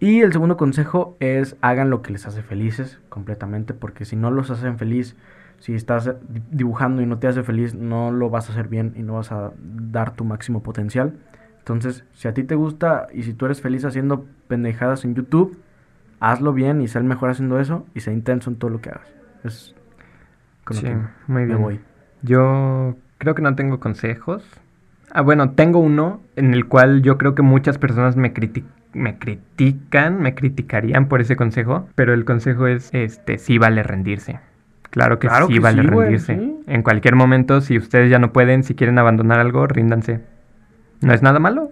Y 0.00 0.20
el 0.20 0.32
segundo 0.32 0.56
consejo 0.56 1.16
es 1.20 1.56
hagan 1.60 1.90
lo 1.90 2.02
que 2.02 2.12
les 2.12 2.26
hace 2.26 2.42
felices 2.42 3.00
completamente, 3.08 3.72
porque 3.74 4.04
si 4.04 4.16
no 4.16 4.30
los 4.30 4.50
hacen 4.50 4.78
feliz, 4.78 5.16
si 5.60 5.74
estás 5.74 6.06
di- 6.28 6.42
dibujando 6.50 7.02
y 7.02 7.06
no 7.06 7.18
te 7.18 7.28
hace 7.28 7.44
feliz, 7.44 7.74
no 7.74 8.10
lo 8.10 8.28
vas 8.30 8.48
a 8.48 8.52
hacer 8.52 8.68
bien 8.68 8.94
y 8.96 9.02
no 9.02 9.14
vas 9.14 9.30
a 9.32 9.52
dar 9.58 10.16
tu 10.16 10.24
máximo 10.24 10.62
potencial. 10.62 11.18
Entonces, 11.58 12.04
si 12.14 12.26
a 12.26 12.34
ti 12.34 12.42
te 12.42 12.56
gusta 12.56 13.06
y 13.12 13.22
si 13.22 13.34
tú 13.34 13.46
eres 13.46 13.60
feliz 13.60 13.84
haciendo 13.84 14.26
pendejadas 14.48 15.04
en 15.04 15.14
YouTube, 15.14 15.62
hazlo 16.20 16.52
bien 16.52 16.80
y 16.80 16.88
sé 16.88 16.98
el 16.98 17.04
mejor 17.04 17.30
haciendo 17.30 17.60
eso 17.60 17.86
y 17.94 18.00
sé 18.00 18.12
intenso 18.12 18.50
en 18.50 18.56
todo 18.56 18.70
lo 18.70 18.80
que 18.80 18.90
hagas. 18.90 19.14
Es 19.44 19.74
con 20.64 20.76
lo 20.76 20.82
Sí, 20.82 20.86
que 20.86 20.98
muy 21.26 21.44
me 21.46 21.56
bien. 21.56 21.56
voy. 21.56 21.80
Yo 22.22 22.96
creo 23.22 23.36
que 23.36 23.42
no 23.42 23.54
tengo 23.54 23.78
consejos. 23.78 24.42
Ah, 25.12 25.20
bueno, 25.20 25.50
tengo 25.50 25.78
uno 25.78 26.20
en 26.34 26.52
el 26.54 26.66
cual 26.66 27.02
yo 27.02 27.18
creo 27.18 27.36
que 27.36 27.42
muchas 27.42 27.78
personas 27.78 28.16
me, 28.16 28.34
criti- 28.34 28.64
me 28.94 29.16
critican, 29.16 30.20
me 30.20 30.34
criticarían 30.34 31.06
por 31.06 31.20
ese 31.20 31.36
consejo, 31.36 31.86
pero 31.94 32.14
el 32.14 32.24
consejo 32.24 32.66
es, 32.66 32.90
este, 32.92 33.38
sí 33.38 33.58
vale 33.58 33.84
rendirse. 33.84 34.40
Claro 34.90 35.20
que 35.20 35.28
Claro 35.28 35.46
sí 35.46 35.52
que 35.54 35.60
vale 35.60 35.82
sí, 35.82 35.88
güey, 35.88 36.00
rendirse. 36.08 36.34
sí. 36.36 36.56
En 36.66 36.82
cualquier 36.82 37.14
momento, 37.14 37.60
si 37.60 37.78
ustedes 37.78 38.10
ya 38.10 38.18
no 38.18 38.32
pueden, 38.32 38.64
si 38.64 38.74
quieren 38.74 38.98
abandonar 38.98 39.38
algo, 39.38 39.68
ríndanse. 39.68 40.20
No 41.00 41.12
es 41.14 41.22
nada 41.22 41.38
malo. 41.38 41.70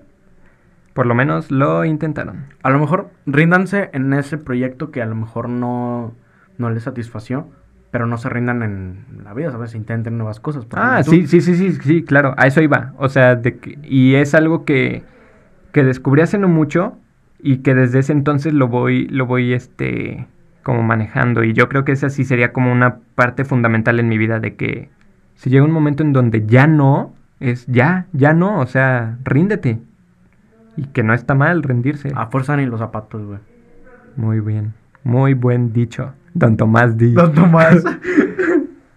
Por 0.94 1.07
lo 1.07 1.14
menos 1.16 1.51
lo 1.51 1.84
intentaron. 1.84 2.44
A 2.62 2.70
lo 2.70 2.78
mejor 2.78 3.11
ríndanse 3.26 3.90
en 3.92 4.12
ese 4.12 4.38
proyecto 4.38 4.92
que 4.92 5.03
a 5.03 5.07
lo 5.07 5.16
mejor 5.16 5.48
no, 5.48 6.12
no 6.59 6.70
les 6.70 6.84
satisfació. 6.84 7.48
Pero 7.91 8.07
no 8.07 8.18
se 8.18 8.28
rindan 8.28 8.62
en 8.62 9.05
la 9.24 9.34
vida, 9.34 9.51
¿sabes? 9.51 9.74
Intenten 9.74 10.16
nuevas 10.16 10.41
cosas. 10.41 10.66
Ah, 10.72 11.03
sí, 11.03 11.26
sí, 11.26 11.41
sí, 11.41 11.55
sí, 11.55 11.72
sí, 11.72 12.03
claro, 12.05 12.34
a 12.36 12.47
eso 12.47 12.61
iba. 12.61 12.93
O 12.99 13.09
sea, 13.09 13.34
de 13.36 13.59
que- 13.59 13.78
y 13.82 14.14
es 14.14 14.34
algo 14.34 14.64
que, 14.64 15.03
que 15.72 15.82
descubrí 15.84 16.22
hace 16.22 16.38
no 16.38 16.49
mucho 16.49 16.97
y 17.41 17.59
que 17.59 17.74
desde 17.74 18.01
ese 18.01 18.12
entonces 18.12 18.53
lo 18.53 18.68
voy, 18.68 19.07
lo 19.09 19.26
voy, 19.26 19.53
este, 19.53 20.26
como 20.62 20.82
manejando. 20.82 21.43
Y 21.43 21.53
yo 21.53 21.68
creo 21.68 21.84
que 21.84 21.93
esa 21.93 22.11
sí 22.11 22.24
sería 22.24 22.53
como 22.53 22.70
una 22.70 22.99
parte 23.14 23.45
fundamental 23.45 23.99
en 23.99 24.09
mi 24.09 24.18
vida 24.18 24.38
de 24.41 24.55
que 24.55 24.88
si 25.34 25.51
llega 25.51 25.64
un 25.64 25.72
momento 25.72 26.03
en 26.03 26.12
donde 26.12 26.47
ya 26.47 26.66
no, 26.66 27.14
es 27.41 27.66
ya, 27.66 28.07
ya 28.12 28.34
no, 28.34 28.61
o 28.61 28.66
sea, 28.66 29.18
ríndete. 29.24 29.80
Y 30.76 30.84
que 30.84 31.03
no 31.03 31.12
está 31.14 31.34
mal 31.34 31.62
rendirse. 31.62 32.12
A 32.14 32.26
fuerza 32.26 32.57
ni 32.57 32.66
los 32.66 32.78
zapatos, 32.78 33.24
güey. 33.26 33.38
Muy 34.16 34.41
bien, 34.41 34.74
muy 35.03 35.34
buen 35.34 35.72
dicho, 35.72 36.12
don 36.35 36.57
Tomás 36.57 36.97
Di. 36.97 37.12
Don 37.12 37.33
Tomás. 37.33 37.85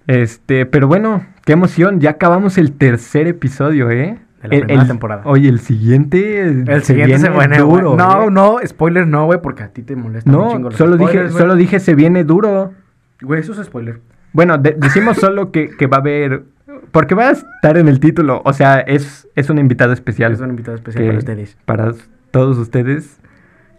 Este, 0.08 0.66
pero 0.66 0.88
bueno, 0.88 1.26
qué 1.46 1.54
emoción, 1.54 2.02
ya 2.02 2.12
acabamos 2.12 2.58
el 2.58 2.74
tercer 2.74 3.26
episodio, 3.28 3.90
¿eh? 3.90 4.20
De 4.42 4.48
la 4.50 4.56
El- 4.56 4.62
primera 4.66 4.82
el- 4.82 4.88
temporada. 4.90 5.22
Oye, 5.26 5.48
el 5.48 5.60
siguiente 5.62 6.42
El 6.46 6.84
siguiente 6.84 7.20
se 7.20 7.30
viene 7.30 7.58
duro. 7.60 7.96
No, 7.96 8.24
¿eh? 8.24 8.28
no, 8.30 8.58
spoiler 8.66 9.08
no, 9.08 9.26
güey, 9.28 9.42
porque 9.42 9.64
a 9.64 9.70
ti 9.70 9.82
te 9.82 9.96
molesta 9.96 10.30
un 10.30 10.36
chingo 10.50 10.60
No, 10.60 10.64
los 10.66 10.76
solo 10.76 10.98
dije, 10.98 11.30
solo 11.30 11.56
dije 11.56 11.80
se 11.80 11.96
viene 11.96 12.26
duro. 12.26 12.74
Güey, 13.22 13.40
eso 13.40 13.54
es 13.54 13.66
spoiler. 13.66 14.02
Bueno, 14.34 14.58
de- 14.58 14.76
decimos 14.78 15.16
solo 15.18 15.52
que, 15.52 15.70
que 15.70 15.88
va 15.88 15.98
a 15.98 16.00
haber, 16.02 16.44
porque 16.92 17.16
va 17.16 17.30
a 17.30 17.32
estar 17.32 17.78
en 17.78 17.88
el 17.88 18.02
título, 18.02 18.42
o 18.44 18.52
sea, 18.52 18.82
es, 18.82 19.30
es 19.36 19.50
un 19.50 19.58
invitado 19.58 19.94
especial. 19.94 20.34
Es 20.34 20.42
un 20.42 20.50
invitado 20.50 20.76
especial 20.76 21.06
para 21.06 21.18
ustedes. 21.20 21.58
Para 21.64 21.94
todos 22.32 22.58
ustedes, 22.58 23.22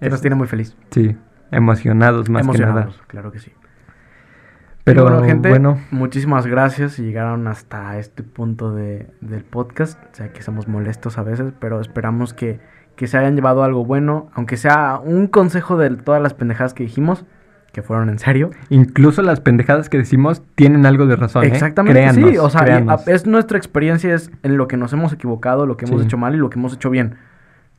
Que 0.00 0.08
nos 0.08 0.22
tiene 0.22 0.36
muy 0.36 0.46
feliz. 0.46 0.74
sí, 0.90 1.14
emocionados 1.50 2.28
más 2.30 2.42
que 2.46 2.52
nada. 2.58 2.70
Emocionados, 2.82 3.02
claro 3.06 3.32
que 3.32 3.38
sí. 3.38 3.52
Pero 4.84 5.04
bueno, 5.04 5.22
gente, 5.24 5.48
bueno, 5.48 5.80
muchísimas 5.90 6.46
gracias 6.46 6.92
si 6.92 7.02
llegaron 7.04 7.46
hasta 7.48 7.98
este 7.98 8.22
punto 8.22 8.74
de, 8.74 9.06
del 9.22 9.42
podcast. 9.42 9.98
O 10.12 10.14
sea, 10.14 10.32
que 10.32 10.42
somos 10.42 10.68
molestos 10.68 11.16
a 11.16 11.22
veces, 11.22 11.54
pero 11.58 11.80
esperamos 11.80 12.34
que, 12.34 12.60
que 12.94 13.06
se 13.06 13.16
hayan 13.16 13.34
llevado 13.34 13.64
algo 13.64 13.86
bueno, 13.86 14.28
aunque 14.34 14.58
sea 14.58 15.00
un 15.02 15.26
consejo 15.26 15.78
de 15.78 15.88
todas 15.96 16.20
las 16.20 16.34
pendejadas 16.34 16.74
que 16.74 16.82
dijimos, 16.82 17.24
que 17.72 17.82
fueron 17.82 18.10
en 18.10 18.18
serio. 18.18 18.50
incluso 18.68 19.22
las 19.22 19.40
pendejadas 19.40 19.88
que 19.88 19.96
decimos 19.96 20.42
tienen 20.54 20.84
algo 20.84 21.06
de 21.06 21.16
razón. 21.16 21.44
¿eh? 21.44 21.48
Exactamente, 21.48 21.98
Créannos, 22.00 22.30
sí. 22.30 22.36
O 22.38 22.50
sea, 22.50 22.84
es 23.06 23.26
nuestra 23.26 23.56
experiencia 23.56 24.14
es 24.14 24.30
en 24.42 24.58
lo 24.58 24.68
que 24.68 24.76
nos 24.76 24.92
hemos 24.92 25.14
equivocado, 25.14 25.64
lo 25.66 25.76
que 25.78 25.86
hemos 25.86 26.02
Sí. 26.02 26.06
hecho 26.06 26.18
mal 26.18 26.34
y 26.34 26.38
lo 26.38 26.50
que 26.50 26.58
hemos 26.58 26.74
hecho 26.74 26.90
bien. 26.90 27.16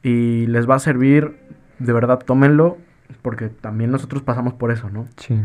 Y 0.01 0.47
les 0.47 0.68
va 0.68 0.76
a 0.76 0.80
servir, 0.80 1.38
de 1.80 1.93
verdad, 1.93 2.20
tómenlo, 2.26 2.78
porque 3.22 3.49
también 3.49 3.91
nosotros 3.91 4.24
pasamos 4.24 4.53
por 4.53 4.72
eso, 4.72 4.89
¿no? 4.89 5.08
Sí. 5.18 5.39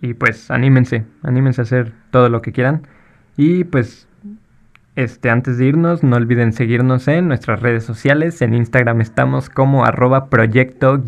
Y 0.00 0.14
pues 0.14 0.50
anímense, 0.50 1.04
anímense 1.22 1.60
a 1.60 1.64
hacer 1.64 1.92
todo 2.10 2.28
lo 2.28 2.42
que 2.42 2.52
quieran. 2.52 2.86
Y 3.36 3.64
pues, 3.64 4.08
este, 4.96 5.30
antes 5.30 5.58
de 5.58 5.66
irnos, 5.66 6.02
no 6.02 6.16
olviden 6.16 6.52
seguirnos 6.52 7.08
en 7.08 7.28
nuestras 7.28 7.60
redes 7.60 7.84
sociales. 7.84 8.42
En 8.42 8.54
Instagram 8.54 9.00
estamos 9.00 9.48
como 9.50 9.84
arroba 9.84 10.28
proyecto-aj. 10.28 10.98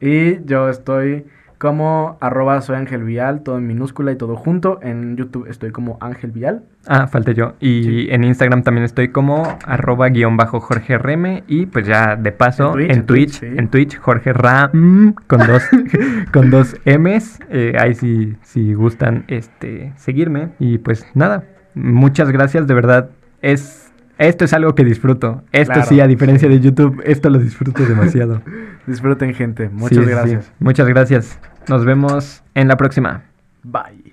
Y 0.00 0.44
yo 0.44 0.68
estoy 0.68 1.26
como 1.58 2.16
arroba 2.20 2.60
soy 2.60 2.76
Ángel 2.76 3.02
Vial, 3.02 3.42
todo 3.42 3.58
en 3.58 3.66
minúscula 3.66 4.12
y 4.12 4.16
todo 4.16 4.36
junto. 4.36 4.78
En 4.82 5.16
YouTube 5.16 5.46
estoy 5.48 5.70
como 5.72 5.98
Ángel 6.00 6.30
Vial. 6.30 6.62
Ah, 6.86 7.06
falta 7.08 7.32
yo. 7.32 7.54
Y 7.60 7.82
Sí. 7.82 8.06
en 8.10 8.24
Instagram 8.24 8.62
también 8.62 8.84
estoy 8.84 9.08
como 9.08 9.58
arroba 9.66 10.08
guion 10.08 10.36
bajo 10.36 10.60
Jorge 10.60 10.96
RM. 10.98 11.42
Y 11.48 11.66
pues 11.66 11.86
ya 11.86 12.16
de 12.16 12.32
paso, 12.32 12.78
En 12.78 12.90
en 12.90 13.06
Twitch, 13.06 13.40
sí. 13.40 13.46
en 13.46 13.68
Twitch, 13.68 13.98
Jorge 13.98 14.32
Ram 14.32 15.14
con 15.26 15.40
dos, 15.46 15.62
con 16.32 16.50
dos 16.50 16.76
M's. 16.84 17.40
Eh, 17.50 17.74
ahí 17.78 17.94
si, 17.94 18.36
si 18.42 18.72
gustan 18.74 19.24
este, 19.28 19.92
seguirme. 19.96 20.50
Y 20.58 20.78
pues 20.78 21.04
nada, 21.14 21.44
muchas 21.74 22.30
gracias, 22.30 22.66
de 22.66 22.74
verdad. 22.74 23.10
Es, 23.42 23.87
esto 24.18 24.44
es 24.44 24.52
algo 24.52 24.74
que 24.74 24.84
disfruto. 24.84 25.42
Esto 25.52 25.74
Claro, 25.74 25.88
sí, 25.88 26.00
a 26.00 26.06
diferencia 26.06 26.48
sí. 26.48 26.54
de 26.54 26.60
YouTube, 26.60 27.00
esto 27.04 27.30
lo 27.30 27.38
disfruto 27.38 27.84
demasiado. 27.84 28.42
Disfruten, 28.86 29.34
gente. 29.34 29.68
Muchas 29.68 29.98
sí, 29.98 30.04
sí. 30.04 30.10
gracias. 30.10 30.52
Muchas 30.58 30.88
gracias. 30.88 31.38
Nos 31.68 31.84
vemos 31.84 32.42
en 32.54 32.68
la 32.68 32.76
próxima. 32.76 33.22
Bye. 33.62 34.07